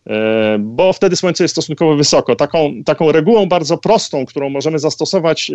E, 0.09 0.57
bo 0.61 0.93
wtedy 0.93 1.17
słońce 1.17 1.45
jest 1.45 1.55
stosunkowo 1.55 1.97
wysoko. 1.97 2.37
Taką, 2.37 2.75
taką 2.85 3.13
regułą 3.13 3.47
bardzo 3.47 3.79
prostą, 3.79 4.27
którą 4.27 4.51
możemy 4.51 4.79
zastosować 4.79 5.51
e, 5.51 5.55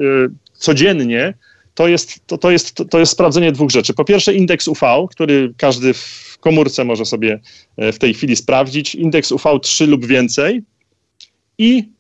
codziennie, 0.53 1.33
to 1.73 1.87
jest, 1.87 2.27
to, 2.27 2.37
to, 2.37 2.51
jest, 2.51 2.83
to 2.89 2.99
jest 2.99 3.11
sprawdzenie 3.11 3.51
dwóch 3.51 3.71
rzeczy. 3.71 3.93
Po 3.93 4.05
pierwsze, 4.05 4.33
indeks 4.33 4.67
UV, 4.67 5.07
który 5.09 5.53
każdy 5.57 5.93
w 5.93 6.37
komórce 6.39 6.83
może 6.83 7.05
sobie 7.05 7.39
e, 7.77 7.91
w 7.91 7.99
tej 7.99 8.13
chwili 8.13 8.35
sprawdzić. 8.35 8.95
Indeks 8.95 9.31
UV 9.31 9.59
3 9.61 9.87
lub 9.87 10.05
więcej 10.05 10.63
i 11.57 11.93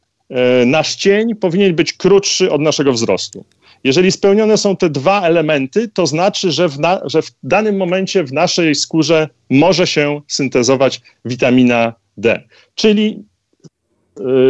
nasz 0.65 0.95
cień 0.95 1.35
powinien 1.35 1.75
być 1.75 1.93
krótszy 1.93 2.51
od 2.51 2.61
naszego 2.61 2.93
wzrostu. 2.93 3.45
Jeżeli 3.83 4.11
spełnione 4.11 4.57
są 4.57 4.77
te 4.77 4.89
dwa 4.89 5.21
elementy, 5.21 5.87
to 5.87 6.07
znaczy, 6.07 6.51
że 6.51 6.69
w, 6.69 6.79
na, 6.79 7.01
że 7.05 7.21
w 7.21 7.31
danym 7.43 7.77
momencie 7.77 8.23
w 8.23 8.33
naszej 8.33 8.75
skórze 8.75 9.29
może 9.49 9.87
się 9.87 10.21
syntezować 10.27 11.01
witamina 11.25 11.93
D. 12.17 12.43
Czyli 12.75 13.23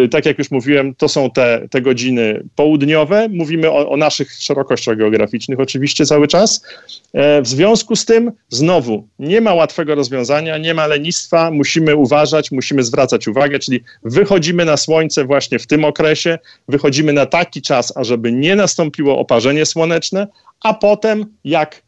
y, 0.06 0.10
tak 0.10 0.26
jak 0.26 0.40
już 0.40 0.52
mówiłem, 0.52 0.96
to 0.96 1.08
są 1.08 1.32
te, 1.32 1.68
te 1.72 1.82
godziny 1.82 2.44
południowe. 2.56 3.30
Mówimy 3.30 3.72
o, 3.72 3.90
o, 3.90 3.98
naszych 3.98 4.32
szerokościach 4.32 4.98
geograficznych 4.98 5.60
oczywiście 5.60 6.06
cały 6.06 6.28
czas. 6.28 6.66
E, 7.14 7.42
w 7.42 7.48
związku 7.48 7.96
z 7.96 8.06
tym, 8.06 8.32
znowu, 8.50 9.08
nie 9.20 9.42
ma 9.42 9.54
łatwego 9.54 9.96
rozwiązania, 9.96 10.58
nie 10.58 10.74
ma 10.74 10.88
lenistwa, 10.88 11.52
musimy 11.52 11.96
uważać, 11.96 12.52
musimy 12.52 12.84
zwracać 12.84 13.28
uwagę, 13.28 13.60
czyli 13.60 13.84
wychodzimy 14.04 14.66
na 14.66 14.78
słońce 14.78 15.26
właśnie 15.26 15.60
w 15.60 15.68
tym 15.68 15.86
okresie, 15.86 16.40
wychodzimy 16.68 17.14
na 17.14 17.26
taki 17.26 17.62
czas, 17.62 17.98
ażeby 17.98 18.32
nie 18.32 18.56
nastąpiło 18.56 19.20
oparzenie 19.20 19.66
słoneczne, 19.66 20.28
a 20.64 20.74
potem 20.74 21.26
jak 21.44 21.84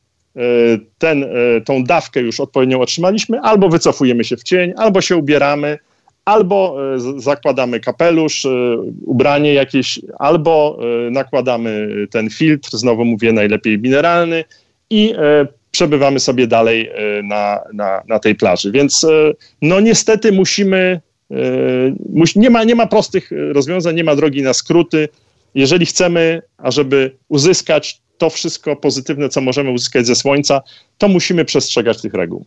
ten, 0.98 1.24
e, 1.24 1.28
tą 1.62 1.84
dawkę 1.84 2.22
już 2.22 2.40
odpowiednio 2.40 2.82
otrzymaliśmy, 2.82 3.40
albo 3.40 3.70
wycofujemy 3.70 4.24
się 4.24 4.38
w 4.38 4.44
cień, 4.44 4.74
albo 4.78 5.02
się 5.02 5.18
ubieramy, 5.18 5.78
albo 6.26 6.78
e, 6.96 7.00
zakładamy 7.22 7.80
kapelusz, 7.80 8.48
ubranie 9.06 9.54
jakieś, 9.54 10.00
albo 10.20 10.80
nakładamy 11.12 11.88
ten 12.12 12.30
filtr, 12.30 12.70
znowu 12.78 13.06
mówię 13.06 13.34
najlepiej 13.34 13.80
mineralny 13.80 14.44
i 14.90 15.14
przebywamy 15.72 16.20
sobie 16.20 16.48
dalej 16.48 16.92
na, 17.24 17.60
na, 17.74 18.02
na 18.08 18.20
tej 18.20 18.36
plaży. 18.36 18.72
Więc 18.72 19.06
no 19.62 19.80
niestety 19.80 20.32
musimy, 20.32 21.02
nie 22.36 22.50
ma, 22.50 22.64
nie 22.64 22.76
ma 22.76 22.88
prostych 22.88 23.32
rozwiązań, 23.52 23.96
nie 23.96 24.04
ma 24.04 24.16
drogi 24.16 24.42
na 24.42 24.54
skróty. 24.54 25.10
Jeżeli 25.56 25.86
chcemy, 25.86 26.42
ażeby 26.58 27.12
uzyskać 27.30 28.02
to 28.18 28.30
wszystko 28.30 28.76
pozytywne, 28.76 29.30
co 29.30 29.42
możemy 29.42 29.72
uzyskać 29.72 30.08
ze 30.08 30.16
słońca, 30.16 30.62
to 30.98 31.08
musimy 31.08 31.46
przestrzegać 31.46 32.02
tych 32.02 32.14
reguł 32.14 32.46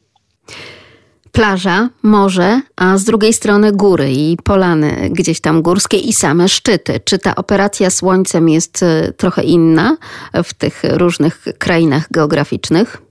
plaża, 1.32 1.88
morze, 2.02 2.60
a 2.76 2.98
z 2.98 3.04
drugiej 3.04 3.32
strony 3.32 3.72
góry 3.72 4.12
i 4.12 4.36
polany 4.44 5.10
gdzieś 5.12 5.40
tam 5.40 5.62
górskie 5.62 5.96
i 5.96 6.12
same 6.12 6.48
szczyty. 6.48 7.00
Czy 7.04 7.18
ta 7.18 7.34
operacja 7.34 7.90
słońcem 7.90 8.48
jest 8.48 8.82
e, 8.82 9.12
trochę 9.12 9.42
inna 9.42 9.96
w 10.44 10.54
tych 10.54 10.82
różnych 10.84 11.44
krainach 11.58 12.06
geograficznych? 12.10 13.02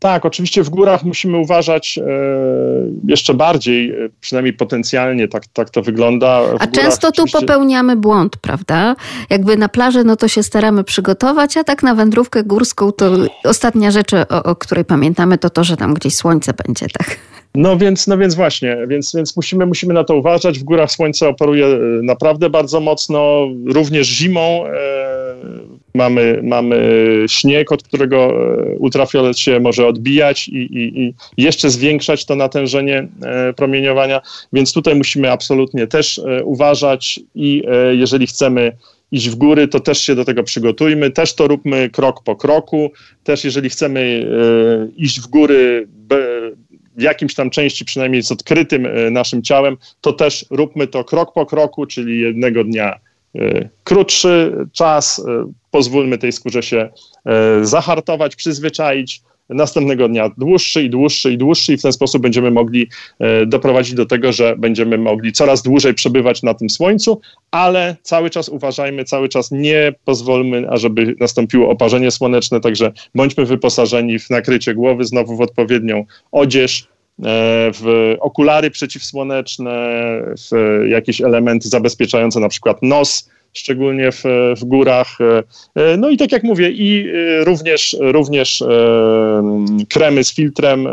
Tak, 0.00 0.26
oczywiście 0.26 0.62
w 0.62 0.68
górach 0.68 1.04
musimy 1.04 1.38
uważać 1.38 1.98
e, 1.98 2.02
jeszcze 3.08 3.34
bardziej, 3.34 3.90
e, 3.90 4.08
przynajmniej 4.20 4.52
potencjalnie 4.52 5.28
tak, 5.28 5.46
tak 5.46 5.70
to 5.70 5.82
wygląda. 5.82 6.42
W 6.42 6.62
A 6.62 6.66
często 6.66 7.12
tu 7.12 7.24
popełniamy 7.32 7.96
błąd, 7.96 8.36
prawda? 8.36 8.96
Jakby 9.30 9.56
na 9.56 9.68
plaży, 9.68 10.04
no 10.04 10.16
to 10.16 10.28
się 10.28 10.42
staramy 10.42 10.84
przygotować, 10.84 11.56
a 11.56 11.64
tak 11.64 11.82
na 11.82 11.94
wędrówkę 11.94 12.44
górską 12.44 12.92
to 12.92 13.10
ostatnia 13.44 13.90
rzecz, 13.90 14.14
o, 14.14 14.42
o 14.42 14.56
której 14.56 14.84
pamiętamy, 14.84 15.38
to 15.38 15.50
to, 15.50 15.64
że 15.64 15.76
tam 15.76 15.94
gdzieś 15.94 16.14
słońce 16.14 16.52
będzie, 16.66 16.86
tak? 16.98 17.16
No 17.54 17.76
więc, 17.76 18.06
no 18.06 18.18
więc 18.18 18.34
właśnie, 18.34 18.76
więc, 18.88 19.12
więc 19.16 19.36
musimy, 19.36 19.66
musimy 19.66 19.94
na 19.94 20.04
to 20.04 20.16
uważać. 20.16 20.58
W 20.58 20.64
górach 20.64 20.92
słońce 20.92 21.28
operuje 21.28 21.66
e, 21.66 21.78
naprawdę 22.02 22.50
bardzo 22.50 22.80
mocno, 22.80 23.48
również 23.66 24.06
zimą. 24.06 24.66
E, 24.66 25.08
mamy, 25.94 26.40
mamy 26.42 26.78
śnieg, 27.28 27.72
od 27.72 27.82
którego 27.82 28.16
e, 28.16 28.74
ultrafiolet 28.74 29.38
się 29.38 29.60
może 29.60 29.86
odbijać 29.86 30.48
i, 30.48 30.56
i, 30.56 31.04
i 31.06 31.14
jeszcze 31.36 31.70
zwiększać 31.70 32.24
to 32.24 32.34
natężenie 32.36 33.08
promieniowania, 33.56 34.20
więc 34.52 34.72
tutaj 34.72 34.94
musimy 34.94 35.30
absolutnie 35.30 35.86
też 35.86 36.20
uważać 36.44 37.20
i 37.34 37.62
jeżeli 37.92 38.26
chcemy 38.26 38.72
iść 39.12 39.28
w 39.28 39.34
góry, 39.34 39.68
to 39.68 39.80
też 39.80 40.00
się 40.00 40.14
do 40.14 40.24
tego 40.24 40.42
przygotujmy, 40.42 41.10
też 41.10 41.34
to 41.34 41.48
róbmy 41.48 41.90
krok 41.90 42.22
po 42.24 42.36
kroku, 42.36 42.90
też 43.24 43.44
jeżeli 43.44 43.70
chcemy 43.70 44.26
iść 44.96 45.20
w 45.20 45.26
góry 45.26 45.88
w 46.98 47.02
jakimś 47.02 47.34
tam 47.34 47.50
części 47.50 47.84
przynajmniej 47.84 48.22
z 48.22 48.32
odkrytym 48.32 48.86
e, 48.86 49.10
naszym 49.10 49.42
ciałem, 49.42 49.76
to 50.00 50.12
też 50.12 50.46
róbmy 50.50 50.86
to 50.86 51.04
krok 51.04 51.32
po 51.32 51.46
kroku, 51.46 51.86
czyli 51.86 52.20
jednego 52.20 52.64
dnia 52.64 53.00
e, 53.34 53.68
krótszy 53.84 54.52
czas, 54.72 55.18
e, 55.18 55.52
pozwólmy 55.70 56.18
tej 56.18 56.32
skórze 56.32 56.62
się 56.62 56.88
zahartować, 57.62 58.36
przyzwyczaić, 58.36 59.22
następnego 59.48 60.08
dnia 60.08 60.30
dłuższy 60.38 60.82
i 60.82 60.90
dłuższy 60.90 61.32
i 61.32 61.38
dłuższy 61.38 61.72
i 61.72 61.76
w 61.76 61.82
ten 61.82 61.92
sposób 61.92 62.22
będziemy 62.22 62.50
mogli 62.50 62.88
doprowadzić 63.46 63.94
do 63.94 64.06
tego, 64.06 64.32
że 64.32 64.56
będziemy 64.58 64.98
mogli 64.98 65.32
coraz 65.32 65.62
dłużej 65.62 65.94
przebywać 65.94 66.42
na 66.42 66.54
tym 66.54 66.70
słońcu, 66.70 67.20
ale 67.50 67.96
cały 68.02 68.30
czas 68.30 68.48
uważajmy, 68.48 69.04
cały 69.04 69.28
czas 69.28 69.50
nie 69.50 69.94
pozwólmy, 70.04 70.70
ażeby 70.70 71.14
nastąpiło 71.20 71.70
oparzenie 71.70 72.10
słoneczne, 72.10 72.60
także 72.60 72.92
bądźmy 73.14 73.44
wyposażeni 73.44 74.18
w 74.18 74.30
nakrycie 74.30 74.74
głowy, 74.74 75.04
znowu 75.04 75.36
w 75.36 75.40
odpowiednią 75.40 76.04
odzież, 76.32 76.82
e, 76.82 77.24
w 77.74 78.14
okulary 78.20 78.70
przeciwsłoneczne, 78.70 79.70
w 80.50 80.80
jakieś 80.88 81.20
elementy 81.20 81.68
zabezpieczające 81.68 82.40
na 82.40 82.48
przykład 82.48 82.82
nos, 82.82 83.30
szczególnie 83.52 84.12
w, 84.12 84.22
w 84.56 84.64
górach. 84.64 85.18
E, 85.74 85.96
no 85.96 86.08
i 86.08 86.16
tak 86.16 86.32
jak 86.32 86.42
mówię, 86.42 86.70
i 86.70 87.08
e, 87.08 87.44
również, 87.44 87.96
również 88.00 88.64
kremy 89.88 90.24
z 90.24 90.34
filtrem 90.34 90.86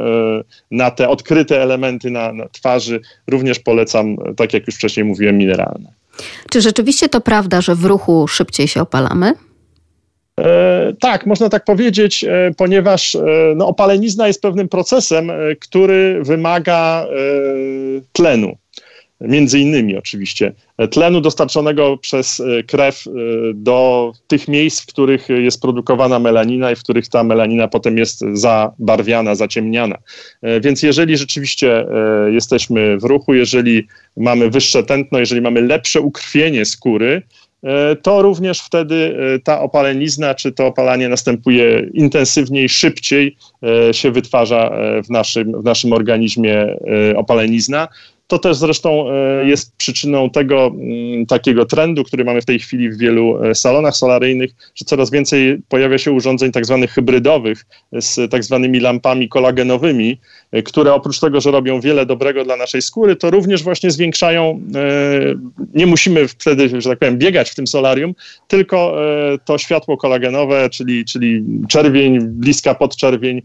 na 0.72 0.91
te 0.91 1.10
odkryte 1.10 1.62
elementy 1.62 2.12
na, 2.12 2.34
na 2.34 2.49
twarzy 2.49 3.01
również 3.28 3.60
polecam, 3.60 4.18
tak 4.38 4.53
jak 4.53 4.68
już 4.68 4.76
wcześniej 4.76 5.06
mówiłem, 5.06 5.38
mineralne. 5.38 5.93
Czy 6.49 6.62
rzeczywiście 6.62 7.10
to 7.10 7.22
prawda, 7.22 7.62
że 7.62 7.76
w 7.76 7.86
ruchu 7.86 8.28
szybciej 8.28 8.68
się 8.68 8.82
opalamy? 8.82 9.34
E, 10.39 10.93
tak, 10.99 11.26
można 11.26 11.49
tak 11.49 11.66
powiedzieć, 11.66 12.24
e, 12.24 12.51
ponieważ 12.58 13.16
e, 13.16 13.22
no, 13.56 13.68
opalenizna 13.68 14.28
jest 14.28 14.41
pewnym 14.41 14.70
procesem, 14.70 15.30
e, 15.30 15.36
który 15.60 16.22
wymaga 16.24 17.06
e, 17.06 17.16
tlenu. 18.12 18.58
Między 19.28 19.60
innymi 19.60 19.98
oczywiście 19.98 20.54
tlenu 20.92 21.22
dostarczonego 21.22 21.98
przez 21.98 22.40
e, 22.40 22.64
krew 22.64 23.04
do 23.54 24.12
tych 24.28 24.48
miejsc, 24.48 24.82
w 24.82 24.86
których 24.86 25.30
jest 25.30 25.62
produkowana 25.62 26.20
melanina 26.20 26.72
i 26.72 26.76
w 26.76 26.84
których 26.84 27.08
ta 27.08 27.24
melanina 27.24 27.68
potem 27.68 27.98
jest 27.98 28.24
zabarwiana, 28.34 29.36
zaciemniana. 29.36 29.98
Więc 30.62 30.84
jeżeli 30.84 31.18
rzeczywiście 31.18 31.86
jesteśmy 32.32 32.98
w 32.98 33.04
ruchu, 33.04 33.34
jeżeli 33.34 33.88
mamy 34.18 34.50
wyższe 34.50 34.84
tętno, 34.84 35.20
jeżeli 35.20 35.42
mamy 35.42 35.62
lepsze 35.62 36.02
ukrwienie 36.02 36.66
skóry, 36.66 37.22
E, 37.66 37.96
to 37.96 38.22
również 38.22 38.62
wtedy 38.62 39.18
e, 39.36 39.40
ta 39.40 39.62
opalenizna 39.62 40.36
czy 40.36 40.52
to 40.52 40.66
opalanie 40.66 41.10
następuje 41.10 41.90
intensywniej, 41.94 42.70
szybciej 42.70 43.38
e, 43.64 43.94
się 43.94 44.12
wytwarza 44.12 44.72
w 45.06 45.10
naszym, 45.10 45.62
w 45.62 45.64
naszym 45.64 45.94
organizmie 45.94 46.78
opalenizna. 47.16 47.88
To 48.28 48.40
też 48.40 48.58
zresztą 48.58 49.12
e, 49.12 49.46
jest 49.46 49.76
przyczyną 49.78 50.30
tego 50.30 50.68
mm, 50.68 51.26
takiego 51.26 51.66
trendu, 51.66 52.04
który 52.04 52.26
mamy 52.26 52.42
w 52.42 52.46
tej 52.46 52.60
chwili 52.60 52.90
w 52.90 52.98
wielu 52.98 53.44
e, 53.44 53.56
salonach 53.56 53.96
solaryjnych, 53.96 54.52
że 54.76 54.86
coraz 54.86 55.12
więcej 55.12 55.62
pojawia 55.70 55.98
się 55.98 56.12
urządzeń 56.12 56.52
tak 56.52 56.66
zwanych 56.66 56.92
hybrydowych 56.92 57.66
z 57.92 58.32
tak 58.32 58.44
zwanymi 58.44 58.80
lampami 58.80 59.30
kolagenowymi, 59.30 60.12
e, 60.12 60.18
które 60.66 60.93
oprócz 60.93 61.20
tego, 61.20 61.41
że 61.41 61.52
robią 61.52 61.82
wiele 61.82 62.06
dobrego 62.06 62.43
dla 62.43 62.58
naszej 62.58 62.82
skóry, 62.82 63.16
to 63.16 63.32
również 63.32 63.64
właśnie 63.64 63.91
zwiększają, 63.91 64.62
nie 65.74 65.86
musimy 65.86 66.28
wtedy, 66.28 66.82
że 66.82 66.89
tak 66.89 67.00
powiem, 67.00 67.18
biegać 67.18 67.50
w 67.50 67.56
tym 67.56 67.68
solarium, 67.68 68.16
tylko 68.48 68.98
to 69.46 69.58
światło 69.58 69.98
kolagenowe, 69.98 70.70
czyli, 70.70 71.06
czyli 71.06 71.43
czerwień, 71.70 72.20
bliska 72.22 72.76
podczerwień 72.76 73.41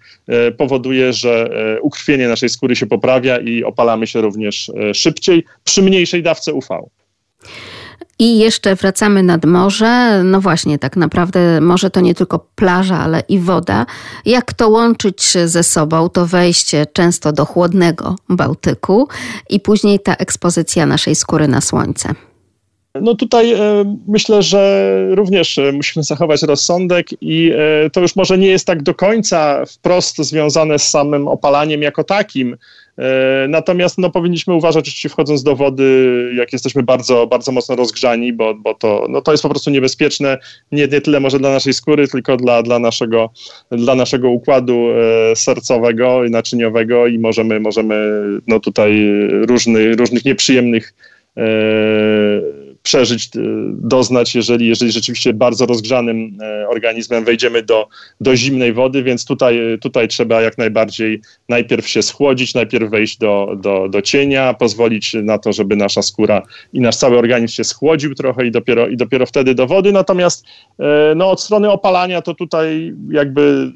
powoduje, 0.56 1.12
że 1.12 1.50
ukrwienie 1.82 2.28
naszej 2.28 2.48
skóry 2.48 2.76
się 2.76 2.86
poprawia 2.86 3.38
i 3.38 3.64
opalamy 3.64 4.06
się 4.06 4.20
również 4.20 4.72
szybciej 4.94 5.44
przy 5.64 5.82
mniejszej 5.82 6.22
dawce 6.22 6.52
UV. 6.52 6.68
I 8.18 8.38
jeszcze 8.38 8.74
wracamy 8.74 9.22
nad 9.22 9.44
morze. 9.44 10.22
No 10.24 10.40
właśnie, 10.40 10.78
tak 10.78 10.96
naprawdę 10.96 11.60
morze 11.60 11.90
to 11.90 12.00
nie 12.00 12.14
tylko 12.14 12.46
plaża, 12.54 12.98
ale 12.98 13.22
i 13.28 13.38
woda. 13.38 13.86
Jak 14.26 14.52
to 14.52 14.68
łączyć 14.68 15.22
ze 15.44 15.62
sobą? 15.62 16.08
To 16.08 16.26
wejście 16.26 16.86
często 16.92 17.32
do 17.32 17.44
chłodnego 17.44 18.16
Bałtyku 18.28 19.08
i 19.50 19.60
później 19.60 20.00
ta 20.00 20.14
ekspozycja 20.14 20.86
naszej 20.86 21.14
skóry 21.14 21.48
na 21.48 21.60
słońce. 21.60 22.14
No 22.94 23.14
tutaj 23.14 23.52
e, 23.52 23.58
myślę, 24.08 24.42
że 24.42 24.92
również 25.10 25.58
e, 25.58 25.72
musimy 25.72 26.02
zachować 26.02 26.42
rozsądek 26.42 27.06
i 27.20 27.52
e, 27.56 27.90
to 27.90 28.00
już 28.00 28.16
może 28.16 28.38
nie 28.38 28.46
jest 28.46 28.66
tak 28.66 28.82
do 28.82 28.94
końca 28.94 29.66
wprost 29.66 30.18
związane 30.18 30.78
z 30.78 30.88
samym 30.88 31.28
opalaniem 31.28 31.82
jako 31.82 32.04
takim. 32.04 32.56
E, 33.00 33.46
natomiast 33.48 33.98
no, 33.98 34.10
powinniśmy 34.10 34.54
uważać, 34.54 34.84
oczywiście 34.84 35.08
wchodząc 35.08 35.42
do 35.42 35.56
wody, 35.56 36.30
jak 36.36 36.52
jesteśmy 36.52 36.82
bardzo, 36.82 37.26
bardzo 37.26 37.52
mocno 37.52 37.76
rozgrzani, 37.76 38.32
bo, 38.32 38.54
bo 38.54 38.74
to, 38.74 39.06
no, 39.08 39.20
to 39.20 39.32
jest 39.32 39.42
po 39.42 39.48
prostu 39.48 39.70
niebezpieczne, 39.70 40.38
nie, 40.72 40.88
nie 40.88 41.00
tyle 41.00 41.20
może 41.20 41.38
dla 41.38 41.50
naszej 41.50 41.72
skóry, 41.72 42.08
tylko 42.08 42.36
dla, 42.36 42.62
dla, 42.62 42.78
naszego, 42.78 43.30
dla 43.70 43.94
naszego 43.94 44.30
układu 44.30 44.88
e, 44.90 45.36
sercowego 45.36 46.24
i 46.24 46.30
naczyniowego 46.30 47.06
i 47.06 47.18
możemy, 47.18 47.60
możemy 47.60 48.22
no, 48.46 48.60
tutaj 48.60 49.10
różny, 49.30 49.96
różnych 49.96 50.24
nieprzyjemnych 50.24 50.94
e, 51.36 51.42
przeżyć, 52.82 53.26
e, 53.26 53.40
doznać, 53.72 54.34
jeżeli, 54.34 54.66
jeżeli 54.66 54.92
rzeczywiście 54.92 55.32
bardzo 55.32 55.66
rozgrzanym 55.66 56.38
e, 56.42 56.68
organizmem 56.68 57.24
wejdziemy 57.24 57.62
do, 57.62 57.88
do 58.20 58.36
zimnej 58.36 58.72
wody, 58.72 59.02
więc 59.02 59.24
tutaj, 59.24 59.78
tutaj 59.80 60.08
trzeba 60.08 60.42
jak 60.42 60.58
najbardziej 60.58 61.20
najpierw 61.48 61.88
się 61.88 62.02
schłodzić, 62.02 62.54
najpierw 62.54 62.90
wejść 62.90 63.18
do, 63.18 63.56
do, 63.62 63.88
do 63.88 64.02
cienia, 64.02 64.54
pozwolić 64.54 65.14
na 65.22 65.38
to, 65.38 65.52
żeby 65.52 65.76
nasza 65.76 66.02
skóra 66.02 66.42
i 66.72 66.80
nasz 66.80 66.96
cały 66.96 67.18
organizm 67.18 67.54
się 67.54 67.64
schłodził 67.64 68.14
trochę 68.14 68.46
i 68.46 68.50
dopiero, 68.50 68.88
i 68.88 68.96
dopiero 68.96 69.26
wtedy 69.26 69.54
do 69.54 69.66
wody. 69.66 69.92
Natomiast 69.92 70.44
e, 70.78 71.14
no, 71.16 71.30
od 71.30 71.40
strony 71.40 71.70
opalania 71.70 72.22
to 72.22 72.34
tutaj 72.34 72.94
jakby 73.10 73.72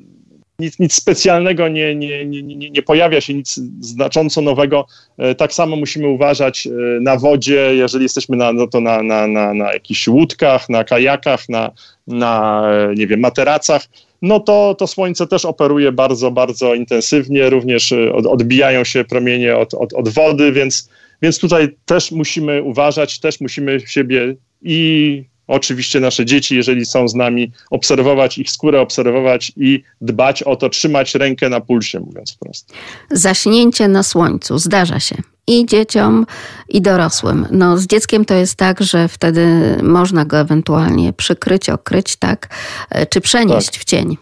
nic, 0.59 0.79
nic 0.79 0.95
specjalnego 0.95 1.69
nie, 1.69 1.95
nie, 1.95 2.25
nie, 2.25 2.43
nie, 2.43 2.71
nie 2.71 2.83
pojawia 2.83 3.21
się, 3.21 3.35
nic 3.35 3.61
znacząco 3.81 4.41
nowego. 4.41 4.87
E, 5.19 5.35
tak 5.35 5.53
samo 5.53 5.77
musimy 5.77 6.09
uważać 6.09 6.67
e, 6.67 6.71
na 7.01 7.17
wodzie, 7.17 7.75
jeżeli 7.75 8.03
jesteśmy 8.03 8.37
na, 8.37 8.53
no 8.53 8.67
to 8.67 8.81
na, 8.81 9.03
na, 9.03 9.27
na, 9.27 9.55
na 9.55 9.73
jakichś 9.73 10.09
łódkach, 10.09 10.69
na 10.69 10.85
kajakach, 10.85 11.49
na, 11.49 11.73
na 12.07 12.63
e, 12.73 12.95
nie 12.95 13.07
wiem, 13.07 13.21
materacach 13.21 13.89
no 14.23 14.41
to, 14.41 14.75
to 14.79 14.87
słońce 14.87 15.27
też 15.27 15.45
operuje 15.45 15.93
bardzo, 15.93 16.31
bardzo 16.31 16.75
intensywnie, 16.75 17.51
również 17.51 17.95
odbijają 18.13 18.85
się 18.85 19.05
promienie 19.05 19.57
od, 19.57 19.75
od, 19.75 19.93
od 19.93 20.09
wody, 20.09 20.53
więc, 20.53 20.91
więc 21.23 21.39
tutaj 21.39 21.69
też 21.85 22.13
musimy 22.13 22.63
uważać, 22.63 23.21
też 23.21 23.41
musimy 23.41 23.81
siebie 23.87 24.35
i 24.63 25.25
oczywiście 25.47 26.01
nasze 26.01 26.25
dzieci, 26.25 26.57
jeżeli 26.57 26.87
są 26.87 27.09
z 27.09 27.15
nami, 27.15 27.53
obserwować 27.71 28.39
ich 28.39 28.51
skórę, 28.51 28.81
obserwować 28.81 29.53
i 29.57 29.83
dbać 30.01 30.43
o 30.43 30.57
to, 30.57 30.69
trzymać 30.69 31.15
rękę 31.15 31.49
na 31.49 31.61
pulsie, 31.61 32.01
mówiąc 32.01 32.33
wprost. 32.33 32.73
Zaśnięcie 33.11 33.89
na 33.89 34.03
słońcu 34.03 34.59
zdarza 34.59 35.01
się 35.01 35.17
i 35.47 35.67
dzieciom, 35.67 36.27
i 36.69 36.83
dorosłym. 36.83 37.47
No, 37.51 37.79
z 37.79 37.87
dzieckiem 37.87 38.25
to 38.25 38.35
jest 38.35 38.57
tak, 38.57 38.83
że 38.83 39.09
wtedy 39.09 39.77
można 39.83 40.25
go 40.25 40.39
ewentualnie 40.39 41.13
przykryć, 41.13 41.71
okryć, 41.71 42.17
tak, 42.17 42.49
e, 42.91 43.07
czy 43.07 43.21
przenieść 43.21 43.71
tak. 43.71 43.81
w 43.81 43.85
cień 43.85 44.17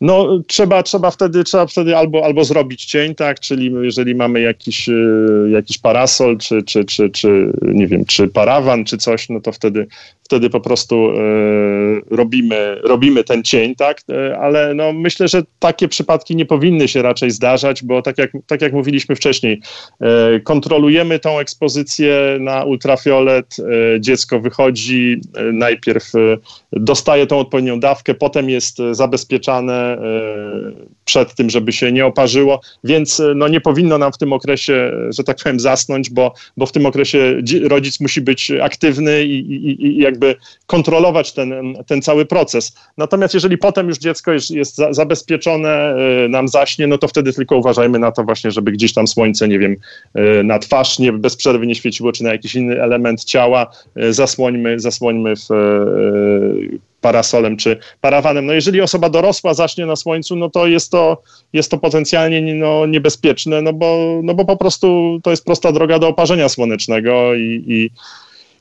no 0.00 0.42
trzeba, 0.46 0.82
trzeba, 0.82 1.10
wtedy, 1.10 1.44
trzeba 1.44 1.66
wtedy 1.66 1.96
albo, 1.96 2.24
albo 2.24 2.44
zrobić 2.44 2.84
cień, 2.84 3.14
tak, 3.14 3.40
czyli 3.40 3.72
jeżeli 3.82 4.14
mamy 4.14 4.40
jakiś, 4.40 4.88
e, 4.88 4.92
jakiś 5.50 5.78
parasol, 5.78 6.38
czy, 6.38 6.62
czy, 6.62 6.84
czy, 6.84 7.10
czy 7.10 7.52
nie 7.62 7.86
wiem, 7.86 8.04
czy 8.04 8.28
parawan, 8.28 8.84
czy 8.84 8.98
coś, 8.98 9.28
no 9.28 9.40
to 9.40 9.52
wtedy, 9.52 9.86
wtedy 10.22 10.50
po 10.50 10.60
prostu 10.60 11.10
e, 11.10 11.14
robimy, 12.10 12.80
robimy 12.82 13.24
ten 13.24 13.42
cień, 13.42 13.74
tak, 13.74 14.00
e, 14.10 14.38
ale 14.38 14.74
no 14.74 14.92
myślę, 14.92 15.28
że 15.28 15.42
takie 15.58 15.88
przypadki 15.88 16.36
nie 16.36 16.46
powinny 16.46 16.88
się 16.88 17.02
raczej 17.02 17.30
zdarzać, 17.30 17.82
bo 17.82 18.02
tak 18.02 18.18
jak, 18.18 18.30
tak 18.46 18.62
jak 18.62 18.72
mówiliśmy 18.72 19.16
wcześniej, 19.16 19.60
kontrolujemy 20.44 21.18
tą 21.18 21.38
ekspozycję 21.38 22.36
na 22.40 22.64
ultrafiolet, 22.64 23.56
dziecko 24.00 24.40
wychodzi, 24.40 25.20
najpierw 25.52 26.12
dostaje 26.72 27.26
tą 27.26 27.38
odpowiednią 27.38 27.80
dawkę, 27.80 28.14
potem 28.14 28.50
jest 28.50 28.78
zabezpieczane 28.92 29.83
E, 29.84 30.94
przed 31.04 31.34
tym, 31.34 31.50
żeby 31.50 31.72
się 31.72 31.92
nie 31.92 32.06
oparzyło, 32.06 32.60
więc 32.84 33.20
e, 33.20 33.34
no, 33.36 33.48
nie 33.48 33.60
powinno 33.60 33.98
nam 33.98 34.12
w 34.12 34.18
tym 34.18 34.32
okresie, 34.32 34.92
że 35.10 35.24
tak 35.24 35.36
powiem, 35.42 35.60
zasnąć, 35.60 36.10
bo, 36.10 36.32
bo 36.56 36.66
w 36.66 36.72
tym 36.72 36.86
okresie 36.86 37.36
rodzic 37.62 38.00
musi 38.00 38.20
być 38.20 38.50
aktywny 38.50 39.24
i, 39.24 39.38
i, 39.38 39.86
i 39.86 39.98
jakby 39.98 40.36
kontrolować 40.66 41.32
ten, 41.32 41.74
ten 41.86 42.02
cały 42.02 42.26
proces. 42.26 42.76
Natomiast 42.98 43.34
jeżeli 43.34 43.58
potem 43.58 43.88
już 43.88 43.98
dziecko 43.98 44.32
jest, 44.32 44.50
jest 44.50 44.76
zabezpieczone, 44.90 45.94
e, 46.24 46.28
nam 46.28 46.48
zaśnie, 46.48 46.86
no 46.86 46.98
to 46.98 47.08
wtedy 47.08 47.32
tylko 47.32 47.56
uważajmy 47.56 47.98
na 47.98 48.12
to 48.12 48.24
właśnie, 48.24 48.50
żeby 48.50 48.72
gdzieś 48.72 48.92
tam 48.92 49.06
słońce, 49.06 49.48
nie 49.48 49.58
wiem, 49.58 49.76
na 50.44 50.58
twarz 50.58 50.98
nie, 50.98 51.12
bez 51.12 51.36
przerwy 51.36 51.66
nie 51.66 51.74
świeciło, 51.74 52.12
czy 52.12 52.24
na 52.24 52.32
jakiś 52.32 52.54
inny 52.54 52.82
element 52.82 53.24
ciała, 53.24 53.70
zasłońmy, 54.10 54.80
zasłońmy 54.80 55.34
w 55.36 55.48
parasolem 57.04 57.56
czy 57.56 57.76
parawanem. 58.00 58.46
No 58.46 58.52
jeżeli 58.52 58.80
osoba 58.80 59.08
dorosła 59.08 59.54
zacznie 59.54 59.86
na 59.86 59.96
słońcu, 59.96 60.36
no 60.36 60.50
to 60.50 60.66
jest 60.66 60.90
to, 60.90 61.22
jest 61.52 61.70
to 61.70 61.78
potencjalnie 61.78 62.54
no, 62.54 62.86
niebezpieczne, 62.86 63.62
no 63.62 63.72
bo, 63.72 64.20
no 64.22 64.34
bo 64.34 64.44
po 64.44 64.56
prostu 64.56 65.20
to 65.22 65.30
jest 65.30 65.44
prosta 65.44 65.72
droga 65.72 65.98
do 65.98 66.08
oparzenia 66.08 66.48
słonecznego 66.48 67.34
i, 67.34 67.64
i, 67.66 67.90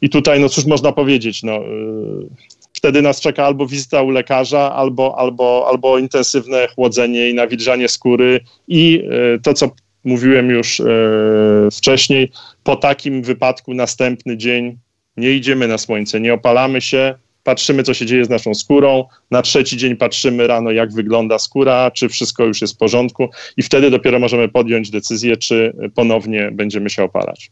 i 0.05 0.09
tutaj, 0.09 0.39
no 0.39 0.49
cóż 0.49 0.65
można 0.65 0.91
powiedzieć, 0.91 1.43
no, 1.43 1.53
yy, 1.53 2.27
wtedy 2.73 3.01
nas 3.01 3.21
czeka 3.21 3.45
albo 3.45 3.67
wizyta 3.67 4.01
u 4.01 4.09
lekarza, 4.09 4.73
albo, 4.73 5.17
albo, 5.17 5.65
albo 5.69 5.97
intensywne 5.97 6.67
chłodzenie 6.75 7.29
i 7.29 7.33
nawilżanie 7.33 7.87
skóry 7.87 8.39
i 8.67 8.91
yy, 8.91 9.39
to, 9.43 9.53
co 9.53 9.71
mówiłem 10.03 10.49
już 10.49 10.79
yy, 10.79 11.71
wcześniej, 11.71 12.31
po 12.63 12.75
takim 12.75 13.23
wypadku 13.23 13.73
następny 13.73 14.37
dzień 14.37 14.77
nie 15.17 15.31
idziemy 15.31 15.67
na 15.67 15.77
słońce, 15.77 16.19
nie 16.19 16.33
opalamy 16.33 16.81
się, 16.81 17.15
patrzymy, 17.43 17.83
co 17.83 17.93
się 17.93 18.05
dzieje 18.05 18.25
z 18.25 18.29
naszą 18.29 18.53
skórą. 18.53 19.05
Na 19.31 19.41
trzeci 19.41 19.77
dzień 19.77 19.95
patrzymy 19.95 20.47
rano, 20.47 20.71
jak 20.71 20.93
wygląda 20.93 21.39
skóra, 21.39 21.91
czy 21.91 22.09
wszystko 22.09 22.45
już 22.45 22.61
jest 22.61 22.73
w 22.73 22.77
porządku, 22.77 23.29
i 23.57 23.63
wtedy 23.63 23.91
dopiero 23.91 24.19
możemy 24.19 24.49
podjąć 24.49 24.89
decyzję, 24.89 25.37
czy 25.37 25.73
ponownie 25.95 26.51
będziemy 26.51 26.89
się 26.89 27.03
opalać. 27.03 27.51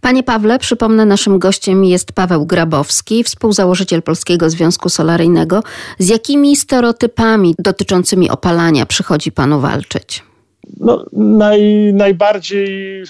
Panie 0.00 0.22
Pawle, 0.22 0.58
przypomnę, 0.58 1.06
naszym 1.06 1.38
gościem 1.38 1.84
jest 1.84 2.12
Paweł 2.12 2.46
Grabowski, 2.46 3.24
współzałożyciel 3.24 4.02
Polskiego 4.02 4.50
Związku 4.50 4.88
Solaryjnego. 4.88 5.62
Z 5.98 6.08
jakimi 6.08 6.56
stereotypami 6.56 7.54
dotyczącymi 7.58 8.30
opalania 8.30 8.86
przychodzi 8.86 9.32
panu 9.32 9.60
walczyć? 9.60 10.22
No, 10.80 11.04
naj, 11.12 11.92
najbardziej 11.94 13.02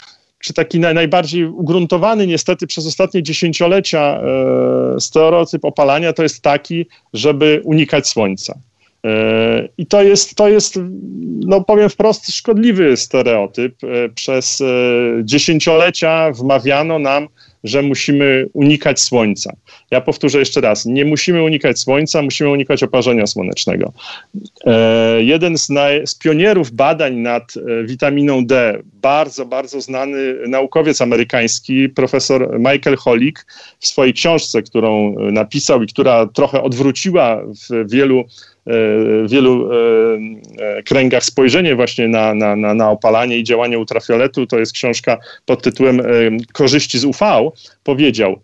czy 0.43 0.55
taki 0.55 0.81
najbardziej 0.81 1.45
ugruntowany 1.45 2.27
niestety 2.27 2.67
przez 2.67 2.87
ostatnie 2.87 3.23
dziesięciolecia 3.23 4.21
e, 4.21 5.01
stereotyp 5.01 5.65
opalania 5.65 6.13
to 6.13 6.23
jest 6.23 6.43
taki, 6.43 6.87
żeby 7.13 7.61
unikać 7.65 8.09
słońca. 8.09 8.59
E, 9.05 9.69
I 9.79 9.87
to 9.87 10.03
jest, 10.03 10.35
to 10.35 10.49
jest, 10.49 10.79
no 11.47 11.65
powiem 11.65 11.89
wprost, 11.89 12.35
szkodliwy 12.35 12.97
stereotyp. 12.97 13.75
E, 13.85 14.09
przez 14.09 14.63
dziesięciolecia 15.23 16.33
wmawiano 16.33 16.99
nam, 16.99 17.29
że 17.65 17.83
musimy 17.83 18.47
unikać 18.53 19.01
słońca. 19.01 19.53
Ja 19.91 20.01
powtórzę 20.01 20.39
jeszcze 20.39 20.61
raz, 20.61 20.87
nie 20.87 21.05
musimy 21.05 21.43
unikać 21.43 21.81
słońca, 21.81 22.23
musimy 22.23 22.51
unikać 22.51 22.83
oparzenia 22.83 23.27
słonecznego. 23.27 23.93
E, 24.67 25.23
jeden 25.23 25.59
z, 25.59 25.69
naj, 25.69 26.07
z 26.07 26.15
pionierów 26.15 26.71
badań 26.71 27.17
nad 27.17 27.55
e, 27.57 27.85
witaminą 27.85 28.47
D, 28.47 28.83
bardzo, 28.95 29.47
bardzo 29.47 29.81
znany 29.81 30.49
naukowiec 30.49 31.01
amerykański, 31.01 31.89
profesor 31.89 32.59
Michael 32.59 32.97
Holick, 32.97 33.47
w 33.81 33.87
swojej 33.87 34.15
książce, 34.15 34.63
którą 34.63 35.15
napisał 35.19 35.83
i 35.83 35.87
która 35.87 36.27
trochę 36.27 36.63
odwróciła 36.63 37.43
w 37.47 37.91
wielu 37.91 38.25
w 38.67 39.27
wielu 39.31 39.71
kręgach 40.85 41.25
spojrzenie 41.25 41.75
właśnie 41.77 42.09
na, 42.09 42.35
na, 42.35 42.57
na, 42.57 42.75
na 42.75 42.91
opalanie 42.91 43.39
i 43.39 43.45
działanie 43.45 43.79
ultrafioletu. 43.79 44.47
To 44.47 44.59
jest 44.59 44.73
książka 44.73 45.19
pod 45.47 45.63
tytułem 45.63 46.03
Korzyści 46.53 46.99
z 46.99 47.05
UV. 47.05 47.51
Powiedział, 47.85 48.41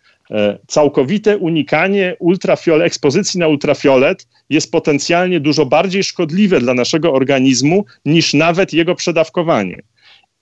całkowite 0.67 1.39
unikanie 1.39 2.17
ultrafiolet, 2.19 2.87
ekspozycji 2.87 3.41
na 3.41 3.49
ultrafiolet 3.49 4.27
jest 4.51 4.73
potencjalnie 4.73 5.41
dużo 5.41 5.67
bardziej 5.67 6.05
szkodliwe 6.05 6.61
dla 6.61 6.75
naszego 6.75 7.13
organizmu 7.13 7.85
niż 8.05 8.35
nawet 8.35 8.73
jego 8.73 8.95
przedawkowanie. 8.95 9.83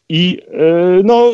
I 0.09 0.39
no, 1.05 1.32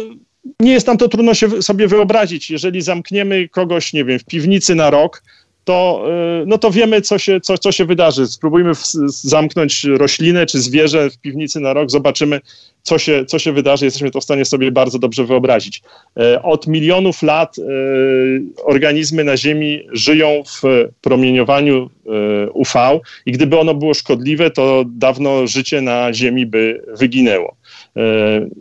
nie 0.60 0.72
jest 0.72 0.86
nam 0.86 0.96
to 0.96 1.08
trudno 1.08 1.34
się 1.34 1.62
sobie 1.62 1.88
wyobrazić. 1.88 2.50
Jeżeli 2.50 2.82
zamkniemy 2.82 3.48
kogoś, 3.48 3.92
nie 3.92 4.04
wiem, 4.04 4.18
w 4.18 4.24
piwnicy 4.24 4.74
na 4.74 4.90
rok, 4.90 5.22
to, 5.64 6.04
y, 6.42 6.46
no 6.46 6.58
to 6.58 6.70
wiemy, 6.70 7.00
co 7.00 7.18
się, 7.18 7.40
co, 7.40 7.58
co 7.58 7.72
się 7.72 7.84
wydarzy. 7.84 8.26
Spróbujmy 8.26 8.74
w, 8.74 8.86
zamknąć 9.06 9.84
roślinę 9.84 10.46
czy 10.46 10.60
zwierzę 10.60 11.10
w 11.10 11.18
piwnicy 11.18 11.60
na 11.60 11.72
rok, 11.72 11.90
zobaczymy, 11.90 12.40
co 12.82 12.98
się, 12.98 13.24
co 13.24 13.38
się 13.38 13.52
wydarzy. 13.52 13.84
Jesteśmy 13.84 14.10
to 14.10 14.20
w 14.20 14.24
stanie 14.24 14.44
sobie 14.44 14.72
bardzo 14.72 14.98
dobrze 14.98 15.24
wyobrazić. 15.24 15.82
E, 16.20 16.42
od 16.42 16.66
milionów 16.66 17.22
lat 17.22 17.58
e, 17.58 17.62
organizmy 18.64 19.24
na 19.24 19.36
Ziemi 19.36 19.86
żyją 19.92 20.42
w 20.46 20.88
promieniowaniu 21.00 21.90
e, 22.06 22.50
UV 22.50 23.00
i 23.26 23.32
gdyby 23.32 23.58
ono 23.58 23.74
było 23.74 23.94
szkodliwe, 23.94 24.50
to 24.50 24.84
dawno 24.86 25.46
życie 25.46 25.80
na 25.80 26.12
Ziemi 26.12 26.46
by 26.46 26.84
wyginęło. 26.98 27.56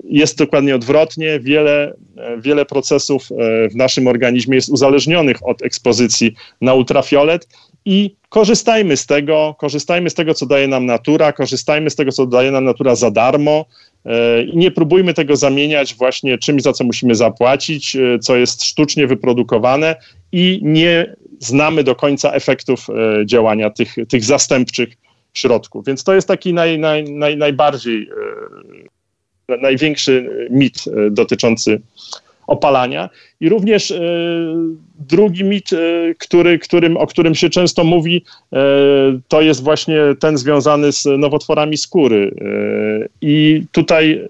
Jest 0.03 0.37
dokładnie 0.37 0.75
odwrotnie. 0.75 1.39
Wiele, 1.39 1.93
wiele 2.37 2.65
procesów 2.65 3.29
w 3.71 3.75
naszym 3.75 4.07
organizmie 4.07 4.55
jest 4.55 4.69
uzależnionych 4.69 5.37
od 5.47 5.61
ekspozycji 5.61 6.33
na 6.61 6.73
ultrafiolet 6.73 7.47
i 7.85 8.15
korzystajmy 8.29 8.97
z 8.97 9.05
tego, 9.05 9.55
korzystajmy 9.59 10.09
z 10.09 10.13
tego, 10.13 10.33
co 10.33 10.45
daje 10.45 10.67
nam 10.67 10.85
natura, 10.85 11.33
korzystajmy 11.33 11.89
z 11.89 11.95
tego, 11.95 12.11
co 12.11 12.25
daje 12.25 12.51
nam 12.51 12.63
natura 12.63 12.95
za 12.95 13.11
darmo 13.11 13.65
e, 14.05 14.43
i 14.43 14.57
nie 14.57 14.71
próbujmy 14.71 15.13
tego 15.13 15.35
zamieniać 15.35 15.95
właśnie 15.95 16.37
czymś, 16.37 16.61
za 16.61 16.73
co 16.73 16.83
musimy 16.83 17.15
zapłacić, 17.15 17.95
e, 17.95 18.19
co 18.19 18.35
jest 18.35 18.63
sztucznie 18.63 19.07
wyprodukowane 19.07 19.95
i 20.31 20.59
nie 20.63 21.15
znamy 21.39 21.83
do 21.83 21.95
końca 21.95 22.31
efektów 22.31 22.87
e, 22.89 23.25
działania 23.25 23.69
tych, 23.69 23.95
tych 24.09 24.23
zastępczych 24.23 24.89
środków. 25.33 25.85
Więc 25.85 26.03
to 26.03 26.13
jest 26.13 26.27
taki 26.27 26.53
naj, 26.53 26.79
naj, 26.79 27.03
naj, 27.03 27.37
najbardziej, 27.37 28.09
największy 29.57 30.47
mit 30.49 30.75
dotyczący 31.11 31.81
opalania. 32.51 33.09
I 33.39 33.49
również 33.49 33.91
e, 33.91 34.01
drugi 34.99 35.43
mit, 35.43 35.73
e, 35.73 35.77
który, 36.19 36.59
którym, 36.59 36.97
o 36.97 37.07
którym 37.07 37.35
się 37.35 37.49
często 37.49 37.83
mówi, 37.83 38.23
e, 38.53 38.57
to 39.27 39.41
jest 39.41 39.63
właśnie 39.63 39.97
ten 40.19 40.37
związany 40.37 40.91
z 40.91 41.05
nowotworami 41.05 41.77
skóry. 41.77 42.35
I 43.21 43.63
tutaj 43.71 44.27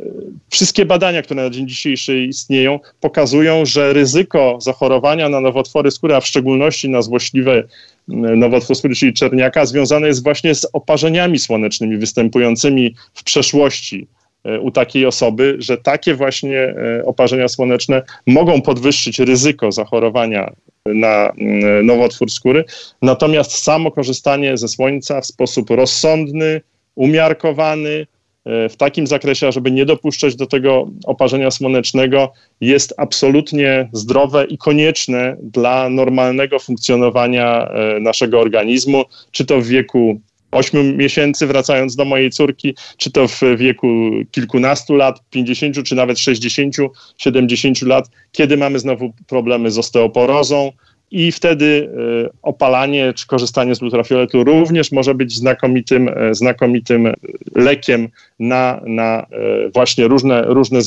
wszystkie 0.49 0.85
badania, 0.85 1.22
które 1.22 1.43
na 1.43 1.49
dzień 1.49 1.68
dzisiejszy 1.68 2.23
istnieją, 2.23 2.80
pokazują, 3.02 3.65
że 3.65 3.93
ryzyko 3.93 4.57
zachorowania 4.61 5.30
na 5.30 5.39
nowotwory 5.41 5.91
skóry, 5.91 6.15
a 6.15 6.22
w 6.22 6.27
szczególności 6.27 6.89
na 6.89 7.02
złośliwe 7.02 7.64
nowotwór 8.07 8.76
skóry, 8.76 8.95
czyli 8.95 9.14
czerniaka, 9.14 9.65
związane 9.65 10.07
jest 10.07 10.23
właśnie 10.23 10.56
z 10.56 10.68
oparzeniami 10.73 11.39
słonecznymi 11.39 11.98
występującymi 11.98 12.95
w 13.14 13.23
przeszłości 13.23 14.07
E, 14.07 14.20
u 14.62 14.72
takiej 14.72 15.06
osoby, 15.06 15.56
że 15.60 15.78
takie 15.78 16.16
właśnie 16.16 16.60
e, 16.60 17.06
oparzenia 17.06 17.48
słoneczne 17.48 18.02
mogą 18.28 18.62
podwyższyć 18.62 19.20
ryzyko 19.20 19.72
zachorowania 19.72 20.54
na 20.86 21.30
mm, 21.30 21.86
nowotwór 21.86 22.32
skóry. 22.32 22.66
Natomiast 23.02 23.52
samo 23.52 23.92
korzystanie 23.92 24.58
ze 24.58 24.68
słońca 24.68 25.22
w 25.22 25.26
sposób 25.26 25.70
rozsądny, 25.70 26.62
umiarkowany, 26.96 28.08
e, 28.46 28.70
w 28.70 28.78
takim 28.78 29.08
zakresie, 29.08 29.52
żeby 29.52 29.72
nie 29.72 29.86
dopuszczać 29.86 30.36
do 30.36 30.46
tego 30.46 30.88
oparzenia 31.06 31.52
słonecznego, 31.52 32.32
jest 32.62 32.94
absolutnie 32.98 33.90
zdrowe 33.94 34.46
i 34.46 34.58
konieczne 34.58 35.38
dla 35.42 35.90
normalnego 35.90 36.60
funkcjonowania 36.60 37.72
naszego 38.00 38.40
organizmu, 38.40 39.04
czy 39.32 39.46
to 39.46 39.62
w 39.62 39.68
wieku 39.68 40.22
8 40.52 40.98
miesięcy, 40.98 41.48
wracając 41.48 41.95
do 41.95 42.06
mojej 42.06 42.30
córki, 42.30 42.76
czy 42.98 43.11
to 43.11 43.28
w 43.28 43.41
wieku 43.57 43.88
kilkunastu 44.32 44.95
lat, 44.95 45.22
50 45.30 45.84
czy 45.84 45.95
nawet 45.95 46.19
60, 46.19 46.76
70 47.18 47.82
lat, 47.82 48.10
kiedy 48.32 48.57
mamy 48.57 48.80
znowu 48.80 49.14
problemy 49.28 49.72
z 49.72 49.78
osteoporozą. 49.78 50.72
I 51.11 51.32
wtedy 51.32 51.90
e, 52.26 52.30
opalanie 52.41 53.14
czy 53.14 53.28
korzystanie 53.28 53.76
z 53.76 53.82
ultrafioletu 53.82 54.44
również 54.44 54.91
może 54.91 55.15
być 55.15 55.36
znakomitym, 55.36 56.10
e, 56.10 56.36
znakomitym 56.36 57.14
lekiem 57.56 58.07
na, 58.40 58.82
na 58.86 59.26
e, 59.32 59.69
właśnie 59.69 60.07
różne, 60.07 60.41
różne 60.41 60.80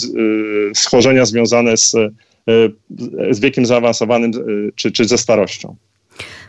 schorzenia 0.74 1.24
związane 1.24 1.76
z, 1.76 1.96
z 3.30 3.40
wiekiem 3.40 3.66
zaawansowanym 3.66 4.32
czy, 4.74 4.92
czy 4.92 5.04
ze 5.04 5.18
starością. 5.18 5.76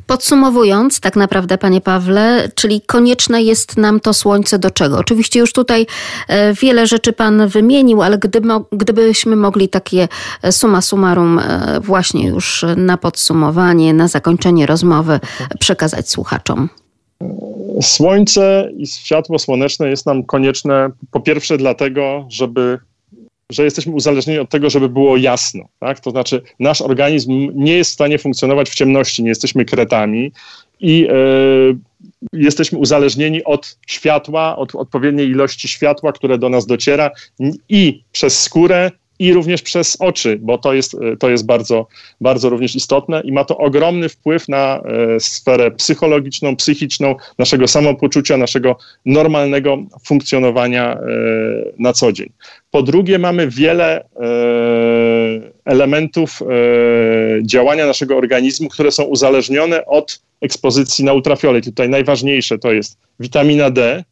Podsumowując, 0.08 1.00
tak 1.00 1.16
naprawdę, 1.16 1.58
panie 1.58 1.82
Pawle, 1.82 2.50
czyli 2.56 2.82
konieczne 2.82 3.44
jest 3.44 3.78
nam 3.78 4.00
to 4.00 4.14
słońce 4.14 4.60
do 4.60 4.72
czego? 4.72 4.98
Oczywiście 4.98 5.40
już 5.40 5.54
tutaj 5.54 5.86
e, 6.28 6.54
wiele 6.54 6.88
rzeczy 6.88 7.14
pan 7.14 7.48
wymienił, 7.48 8.02
ale 8.02 8.18
gdyby, 8.18 8.50
gdybyśmy 8.72 9.36
mogli 9.36 9.70
takie 9.70 10.08
e, 10.42 10.52
suma 10.52 10.82
summarum 10.82 11.40
e, 11.40 11.80
właśnie 11.80 12.28
już 12.28 12.66
na 12.78 12.98
podsumowanie, 12.98 13.94
na 13.94 14.08
zakończenie 14.08 14.66
rozmowy 14.66 15.20
przekazać 15.60 16.10
słuchaczom. 16.10 16.70
Słońce 17.82 18.70
i 18.78 18.88
światło 18.88 19.40
słoneczne 19.40 19.90
jest 19.90 20.06
nam 20.06 20.24
konieczne 20.24 20.90
po 21.12 21.20
pierwsze 21.20 21.58
dlatego, 21.58 22.26
żeby 22.30 22.80
że 23.52 23.64
jesteśmy 23.64 23.94
uzależnieni 23.94 24.40
od 24.40 24.50
tego, 24.50 24.70
żeby 24.70 24.90
było 24.90 25.18
jasno. 25.18 25.66
Tak? 25.80 26.00
To 26.00 26.12
znaczy, 26.12 26.42
nasz 26.60 26.82
organizm 26.82 27.52
nie 27.56 27.78
jest 27.78 27.92
w 27.92 27.94
stanie 27.94 28.18
funkcjonować 28.18 28.70
w 28.70 28.76
ciemności, 28.76 29.24
nie 29.24 29.30
jesteśmy 29.30 29.66
kretami 29.66 30.32
i 30.80 31.08
e, 31.10 31.14
jesteśmy 32.34 32.80
uzależnieni 32.80 33.44
od 33.44 33.78
światła, 33.88 34.56
od 34.58 34.76
odpowiedniej 34.76 35.30
ilości 35.30 35.68
światła, 35.68 36.12
które 36.12 36.38
do 36.38 36.50
nas 36.50 36.66
dociera 36.66 37.12
i 37.70 38.04
przez 38.12 38.42
skórę, 38.42 38.92
i 39.20 39.34
również 39.34 39.62
przez 39.62 39.98
oczy, 40.00 40.40
bo 40.42 40.58
to 40.58 40.74
jest, 40.74 40.94
e, 40.94 41.18
to 41.18 41.30
jest 41.30 41.46
bardzo, 41.46 41.88
bardzo 42.22 42.50
również 42.50 42.76
istotne 42.76 43.22
i 43.22 43.32
ma 43.32 43.46
to 43.46 43.58
ogromny 43.58 44.10
wpływ 44.10 44.48
na 44.48 44.82
e, 44.82 45.20
sferę 45.20 45.72
psychologiczną, 45.72 46.56
psychiczną, 46.56 47.16
naszego 47.40 47.68
samopoczucia, 47.68 48.38
naszego 48.38 48.78
normalnego 49.06 49.78
funkcjonowania 50.06 50.98
na 51.80 51.94
co 51.94 52.12
dzień. 52.12 52.30
Po 52.76 52.84
drugie, 52.84 53.20
mamy 53.20 53.50
wiele 53.50 54.02
e, 54.02 54.06
elementów 55.66 56.42
e, 56.42 56.46
działania 57.44 57.86
naszego 57.86 58.18
organizmu, 58.18 58.70
które 58.70 58.92
są 58.92 59.04
uzależnione 59.04 59.86
od 59.86 60.22
ekspozycji 60.42 61.06
na 61.06 61.14
ultrafiolet. 61.14 61.66
Tutaj 61.66 61.90
najważniejsze 61.90 62.58
to 62.58 62.74
jest 62.74 62.98
witamina 63.20 63.70
D, 63.70 64.04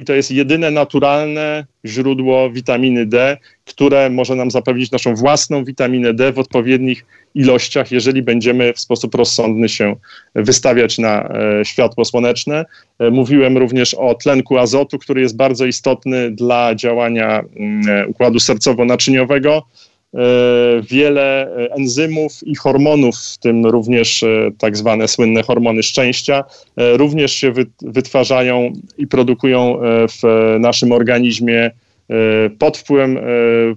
i 0.00 0.04
to 0.04 0.12
jest 0.12 0.30
jedyne 0.30 0.70
naturalne 0.70 1.66
źródło 1.86 2.50
witaminy 2.50 3.06
D, 3.06 3.36
które 3.68 4.10
może 4.10 4.34
nam 4.34 4.50
zapewnić 4.50 4.90
naszą 4.90 5.14
własną 5.14 5.64
witaminę 5.64 6.14
D 6.14 6.32
w 6.32 6.38
odpowiednich 6.38 7.04
ilościach, 7.34 7.92
jeżeli 7.92 8.22
będziemy 8.22 8.72
w 8.72 8.80
sposób 8.80 9.14
rozsądny 9.14 9.68
się 9.68 9.96
wystawiać 10.34 10.98
na 10.98 11.28
e, 11.28 11.64
światło 11.64 12.04
słoneczne. 12.04 12.64
E, 12.98 13.10
mówiłem 13.10 13.58
również 13.58 13.94
o 13.94 14.14
tlenku 14.14 14.58
azotu, 14.58 14.98
który 14.98 15.20
jest 15.20 15.36
bardzo 15.36 15.66
istotny 15.66 16.30
dla 16.30 16.74
działania 16.74 17.44
mm, 17.56 17.88
e, 17.88 18.06
układu 18.06 18.38
sercowo-naczyniowego. 18.38 19.62
Wiele 20.82 21.50
enzymów 21.70 22.32
i 22.42 22.54
hormonów, 22.54 23.16
w 23.16 23.38
tym 23.38 23.66
również 23.66 24.24
tak 24.58 24.76
zwane 24.76 25.08
słynne 25.08 25.42
hormony 25.42 25.82
szczęścia, 25.82 26.44
również 26.76 27.32
się 27.32 27.52
wytwarzają 27.82 28.72
i 28.98 29.06
produkują 29.06 29.78
w 30.08 30.56
naszym 30.60 30.92
organizmie 30.92 31.70
pod 32.58 32.78
wpływem 32.78 33.16
e, 33.16 33.20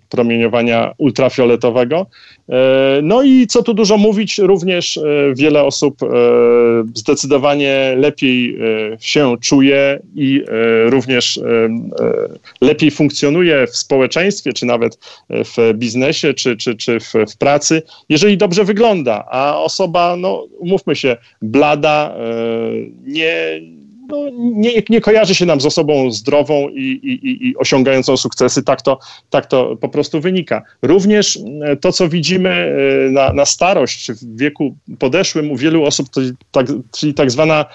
promieniowania 0.10 0.94
ultrafioletowego. 0.98 2.06
E, 2.50 3.00
no 3.04 3.24
i 3.24 3.48
co 3.48 3.64
tu 3.64 3.74
dużo 3.74 3.98
mówić, 3.98 4.38
również 4.38 5.00
wiele 5.36 5.64
osób 5.64 5.98
zdecydowanie 6.94 7.94
lepiej 7.98 8.60
się 9.00 9.36
czuje 9.42 10.00
i 10.16 10.44
również 10.86 11.40
lepiej 12.62 12.92
funkcjonuje 12.92 13.68
w 13.68 13.78
społeczeństwie, 13.78 14.54
czy 14.54 14.66
nawet 14.66 15.00
w 15.30 15.74
biznesie, 15.74 16.34
czy, 16.34 16.58
czy, 16.58 16.76
czy 16.76 17.00
w, 17.00 17.14
w 17.34 17.38
pracy, 17.38 17.82
jeżeli 18.10 18.38
dobrze 18.38 18.64
wygląda, 18.64 19.26
a 19.32 19.58
osoba, 19.58 20.16
no 20.18 20.48
umówmy 20.60 20.96
się, 20.96 21.18
blada, 21.42 22.16
nie 23.06 23.62
no, 24.12 24.30
nie, 24.40 24.72
nie 24.90 25.02
kojarzy 25.02 25.36
się 25.36 25.46
nam 25.46 25.62
z 25.62 25.66
osobą 25.66 26.12
zdrową 26.12 26.70
i, 26.70 26.82
i, 26.82 27.48
i 27.48 27.58
osiągającą 27.58 28.18
sukcesy. 28.18 28.64
Tak 28.64 28.82
to, 28.82 29.00
tak 29.30 29.46
to 29.46 29.76
po 29.76 29.90
prostu 29.90 30.22
wynika. 30.22 30.62
Również 30.82 31.40
to, 31.82 31.92
co 31.92 32.10
widzimy 32.10 32.76
na, 33.12 33.34
na 33.34 33.46
starość 33.46 34.12
w 34.12 34.38
wieku 34.38 34.76
podeszłym 35.00 35.52
u 35.52 35.58
wielu 35.58 35.84
osób, 35.84 36.08
tak, 36.52 36.68
czyli 36.98 37.14
tak 37.14 37.32
zwana 37.32 37.66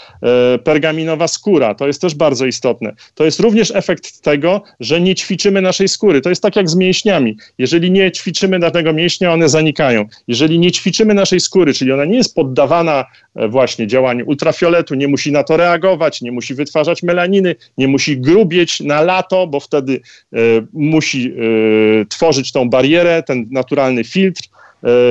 pergaminowa 0.64 1.28
skóra. 1.28 1.74
To 1.74 1.86
jest 1.86 2.00
też 2.00 2.14
bardzo 2.14 2.46
istotne. 2.46 2.92
To 3.14 3.24
jest 3.24 3.40
również 3.40 3.70
efekt 3.74 4.20
tego, 4.22 4.62
że 4.80 5.00
nie 5.00 5.14
ćwiczymy 5.14 5.62
naszej 5.62 5.88
skóry. 5.88 6.20
To 6.20 6.28
jest 6.28 6.42
tak 6.42 6.56
jak 6.56 6.70
z 6.70 6.74
mięśniami. 6.74 7.36
Jeżeli 7.58 7.90
nie 7.90 8.12
ćwiczymy 8.12 8.58
danego 8.58 8.92
mięśnia, 8.92 9.32
one 9.32 9.48
zanikają. 9.48 10.04
Jeżeli 10.28 10.58
nie 10.58 10.72
ćwiczymy 10.72 11.14
naszej 11.14 11.40
skóry, 11.40 11.74
czyli 11.74 11.92
ona 11.92 12.04
nie 12.04 12.16
jest 12.16 12.34
poddawana 12.34 13.04
e, 13.36 13.48
właśnie 13.48 13.86
działaniu 13.86 14.26
ultrafioletu, 14.26 14.94
nie 14.94 15.08
musi 15.08 15.32
na 15.32 15.44
to 15.44 15.56
reagować, 15.56 16.22
nie 16.27 16.32
musi 16.32 16.55
wytwarzać 16.55 17.03
melaniny, 17.03 17.55
nie 17.78 17.89
musi 17.89 18.20
grubieć 18.20 18.81
na 18.81 19.01
lato, 19.01 19.47
bo 19.47 19.61
wtedy 19.61 19.93
y, 19.93 20.66
musi 20.73 21.32
y, 21.32 22.07
tworzyć 22.09 22.53
tą 22.53 22.70
barierę, 22.70 23.23
ten 23.23 23.47
naturalny 23.51 24.05
filtr. 24.05 24.43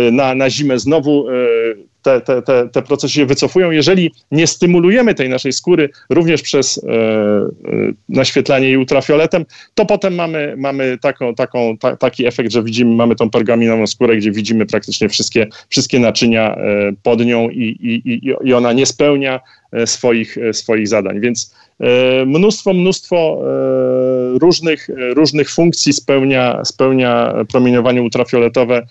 Y, 0.07 0.11
na, 0.11 0.35
na 0.35 0.49
zimę 0.49 0.79
znowu 0.79 1.25
te, 2.05 2.21
te, 2.21 2.41
te, 2.41 2.69
te 2.69 2.81
procesy 2.81 3.13
się 3.13 3.25
wycofują. 3.25 3.71
Jeżeli 3.71 4.11
nie 4.31 4.47
stymulujemy 4.47 5.15
tej 5.15 5.29
naszej 5.29 5.53
skóry 5.53 5.89
również 6.09 6.41
przez 6.41 6.77
e, 6.77 6.91
e, 6.91 7.49
naświetlanie 8.09 8.67
jej 8.67 8.77
ultrafioletem, 8.77 9.45
to 9.73 9.85
potem 9.85 10.15
mamy, 10.15 10.53
mamy 10.57 10.97
taką, 11.01 11.35
taką, 11.35 11.77
ta, 11.77 11.97
taki 11.97 12.25
efekt, 12.25 12.51
że 12.51 12.63
widzimy, 12.63 12.95
mamy 12.95 13.15
tą 13.15 13.29
pergaminową 13.29 13.87
skórę, 13.87 14.17
gdzie 14.17 14.31
widzimy 14.31 14.65
praktycznie 14.65 15.09
wszystkie, 15.09 15.47
wszystkie 15.69 15.99
naczynia 15.99 16.55
e, 16.55 16.91
pod 17.03 17.25
nią 17.25 17.49
i, 17.49 17.63
i, 18.05 18.21
i 18.43 18.53
ona 18.53 18.73
nie 18.73 18.85
spełnia 18.85 19.35
e, 19.35 19.39
swoich, 19.85 20.37
e, 20.37 20.53
swoich 20.53 20.87
zadań. 20.87 21.19
Więc 21.19 21.55
e, 21.79 22.25
mnóstwo, 22.25 22.73
mnóstwo 22.73 23.41
różnych, 24.41 24.87
różnych 25.15 25.51
funkcji 25.51 25.93
spełnia, 25.93 26.65
spełnia 26.65 27.33
promieniowanie 27.51 28.01
ultrafioletowe, 28.01 28.87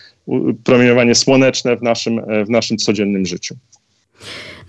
promieniowanie 0.64 1.14
słoneczne 1.14 1.76
w 1.76 1.82
naszym, 1.82 2.20
w 2.46 2.50
naszym 2.50 2.76
codziennym 2.76 3.26
życiu. 3.26 3.56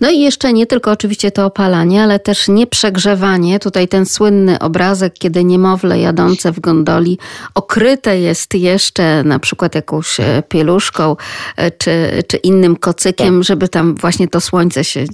No 0.00 0.10
i 0.10 0.20
jeszcze 0.20 0.52
nie 0.52 0.66
tylko 0.66 0.90
oczywiście 0.90 1.30
to 1.30 1.46
opalanie, 1.46 2.02
ale 2.02 2.18
też 2.18 2.48
nieprzegrzewanie. 2.48 3.58
Tutaj 3.58 3.88
ten 3.88 4.06
słynny 4.06 4.58
obrazek, 4.58 5.14
kiedy 5.18 5.44
niemowlę 5.44 6.00
jadące 6.00 6.52
w 6.52 6.60
gondoli 6.60 7.18
okryte 7.54 8.20
jest 8.20 8.54
jeszcze 8.54 9.24
na 9.24 9.38
przykład 9.38 9.74
jakąś 9.74 10.20
e, 10.20 10.42
pieluszką 10.48 11.16
e, 11.56 11.70
czy, 11.70 12.22
czy 12.28 12.36
innym 12.36 12.76
kocykiem, 12.76 13.34
tak. 13.34 13.44
żeby 13.44 13.68
tam 13.68 13.94
właśnie 13.94 14.28
to 14.28 14.40
słońce 14.40 14.84
się 14.84 15.04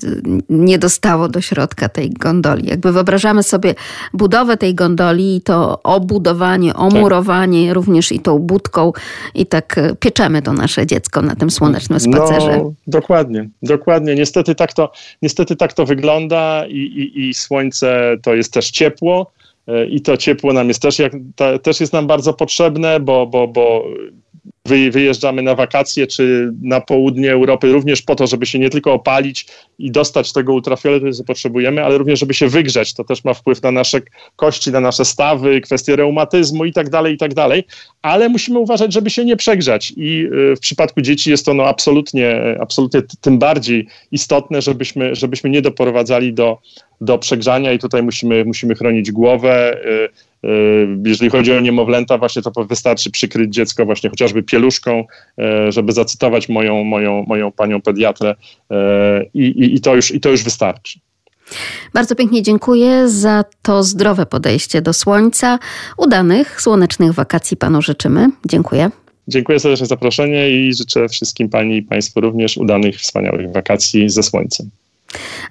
nie 0.48 0.78
dostało 0.78 1.28
do 1.28 1.40
środka 1.40 1.88
tej 1.88 2.10
gondoli. 2.10 2.68
Jakby 2.68 2.92
wyobrażamy 2.92 3.42
sobie 3.42 3.74
budowę 4.12 4.56
tej 4.56 4.74
gondoli 4.74 5.36
i 5.36 5.40
to 5.40 5.82
obudowanie, 5.82 6.74
omurowanie 6.74 7.66
tak. 7.66 7.74
również 7.74 8.12
i 8.12 8.20
tą 8.20 8.38
budką 8.38 8.92
i 9.34 9.46
tak 9.46 9.78
e, 9.78 9.96
pieczemy 9.96 10.42
to 10.42 10.52
nasze 10.52 10.86
dziecko 10.86 11.22
na 11.22 11.36
tym 11.36 11.50
słonecznym 11.50 12.00
spacerze. 12.00 12.58
No, 12.58 12.72
dokładnie, 12.86 13.48
dokładnie. 13.62 14.14
Niestety 14.14 14.54
tak 14.54 14.71
to, 14.74 14.92
niestety 15.22 15.56
tak 15.56 15.72
to 15.72 15.86
wygląda 15.86 16.66
i, 16.68 16.76
i, 16.76 17.28
i 17.28 17.34
słońce 17.34 18.16
to 18.22 18.34
jest 18.34 18.52
też 18.52 18.70
ciepło. 18.70 19.32
E, 19.66 19.86
I 19.86 20.00
to 20.00 20.16
ciepło 20.16 20.52
nam 20.52 20.68
jest 20.68 20.82
też, 20.82 20.98
jak, 20.98 21.12
ta, 21.36 21.58
też 21.58 21.80
jest 21.80 21.92
nam 21.92 22.06
bardzo 22.06 22.34
potrzebne, 22.34 23.00
bo, 23.00 23.26
bo, 23.26 23.48
bo 23.48 23.84
wyjeżdżamy 24.66 25.42
na 25.42 25.54
wakacje 25.54 26.06
czy 26.06 26.52
na 26.62 26.80
południe 26.80 27.32
Europy 27.32 27.72
również 27.72 28.02
po 28.02 28.14
to, 28.14 28.26
żeby 28.26 28.46
się 28.46 28.58
nie 28.58 28.70
tylko 28.70 28.92
opalić 28.92 29.46
i 29.78 29.90
dostać 29.90 30.32
tego 30.32 30.52
ultrafioletu, 30.52 31.12
co 31.12 31.24
potrzebujemy, 31.24 31.84
ale 31.84 31.98
również, 31.98 32.20
żeby 32.20 32.34
się 32.34 32.48
wygrzać. 32.48 32.94
To 32.94 33.04
też 33.04 33.24
ma 33.24 33.34
wpływ 33.34 33.62
na 33.62 33.70
nasze 33.70 34.00
kości, 34.36 34.70
na 34.70 34.80
nasze 34.80 35.04
stawy, 35.04 35.60
kwestie 35.60 35.96
reumatyzmu 35.96 36.64
i 36.64 36.72
tak 36.72 36.90
dalej, 36.90 37.14
i 37.14 37.18
tak 37.18 37.34
dalej. 37.34 37.64
Ale 38.02 38.28
musimy 38.28 38.58
uważać, 38.58 38.92
żeby 38.92 39.10
się 39.10 39.24
nie 39.24 39.36
przegrzać 39.36 39.92
i 39.96 40.28
y, 40.52 40.56
w 40.56 40.60
przypadku 40.60 41.00
dzieci 41.00 41.30
jest 41.30 41.46
to 41.46 41.54
no 41.54 41.64
absolutnie, 41.64 42.56
absolutnie 42.60 43.02
tym 43.20 43.38
bardziej 43.38 43.86
istotne, 44.12 44.62
żebyśmy, 44.62 45.14
żebyśmy 45.14 45.50
nie 45.50 45.62
doprowadzali 45.62 46.34
do, 46.34 46.58
do 47.00 47.18
przegrzania 47.18 47.72
i 47.72 47.78
tutaj 47.78 48.02
musimy, 48.02 48.44
musimy 48.44 48.74
chronić 48.74 49.12
głowę, 49.12 49.76
y, 49.86 50.31
jeżeli 51.06 51.30
chodzi 51.30 51.52
o 51.52 51.60
niemowlęta, 51.60 52.18
właśnie 52.18 52.42
to 52.42 52.64
wystarczy 52.64 53.10
przykryć 53.10 53.54
dziecko 53.54 53.84
właśnie 53.84 54.10
chociażby 54.10 54.42
pieluszką, 54.42 55.04
e, 55.38 55.72
żeby 55.72 55.92
zacytować 55.92 56.48
moją, 56.48 56.84
moją, 56.84 57.24
moją 57.28 57.52
panią 57.52 57.82
pediatrę 57.82 58.34
e, 58.70 59.24
i, 59.34 59.42
i, 59.42 59.74
i, 59.74 59.80
to 59.80 59.94
już, 59.94 60.10
i 60.10 60.20
to 60.20 60.28
już 60.28 60.42
wystarczy. 60.42 61.00
Bardzo 61.94 62.14
pięknie 62.14 62.42
dziękuję 62.42 63.08
za 63.08 63.44
to 63.62 63.82
zdrowe 63.82 64.26
podejście 64.26 64.82
do 64.82 64.92
słońca. 64.92 65.58
Udanych, 65.96 66.60
słonecznych 66.60 67.12
wakacji 67.12 67.56
panu 67.56 67.82
życzymy. 67.82 68.28
Dziękuję. 68.48 68.90
Dziękuję 69.28 69.60
serdecznie 69.60 69.86
za 69.86 69.88
zaproszenie 69.88 70.50
i 70.50 70.74
życzę 70.74 71.08
wszystkim 71.08 71.48
pani 71.48 71.76
i 71.76 71.82
państwu 71.82 72.20
również 72.20 72.56
udanych, 72.56 72.96
wspaniałych 72.96 73.52
wakacji 73.52 74.10
ze 74.10 74.22
słońcem. 74.22 74.70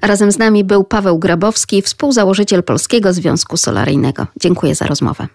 Razem 0.02 0.32
z 0.32 0.38
nami 0.38 0.64
był 0.64 0.84
Paweł 0.84 1.20
Grabowski, 1.20 1.82
współzałożyciel 1.82 2.64
Polskiego 2.64 3.14
Związku 3.14 3.58
Solaryjnego. 3.58 4.28
Dziękuję 4.40 4.76
za 4.76 4.88
rozmowę. 4.88 5.28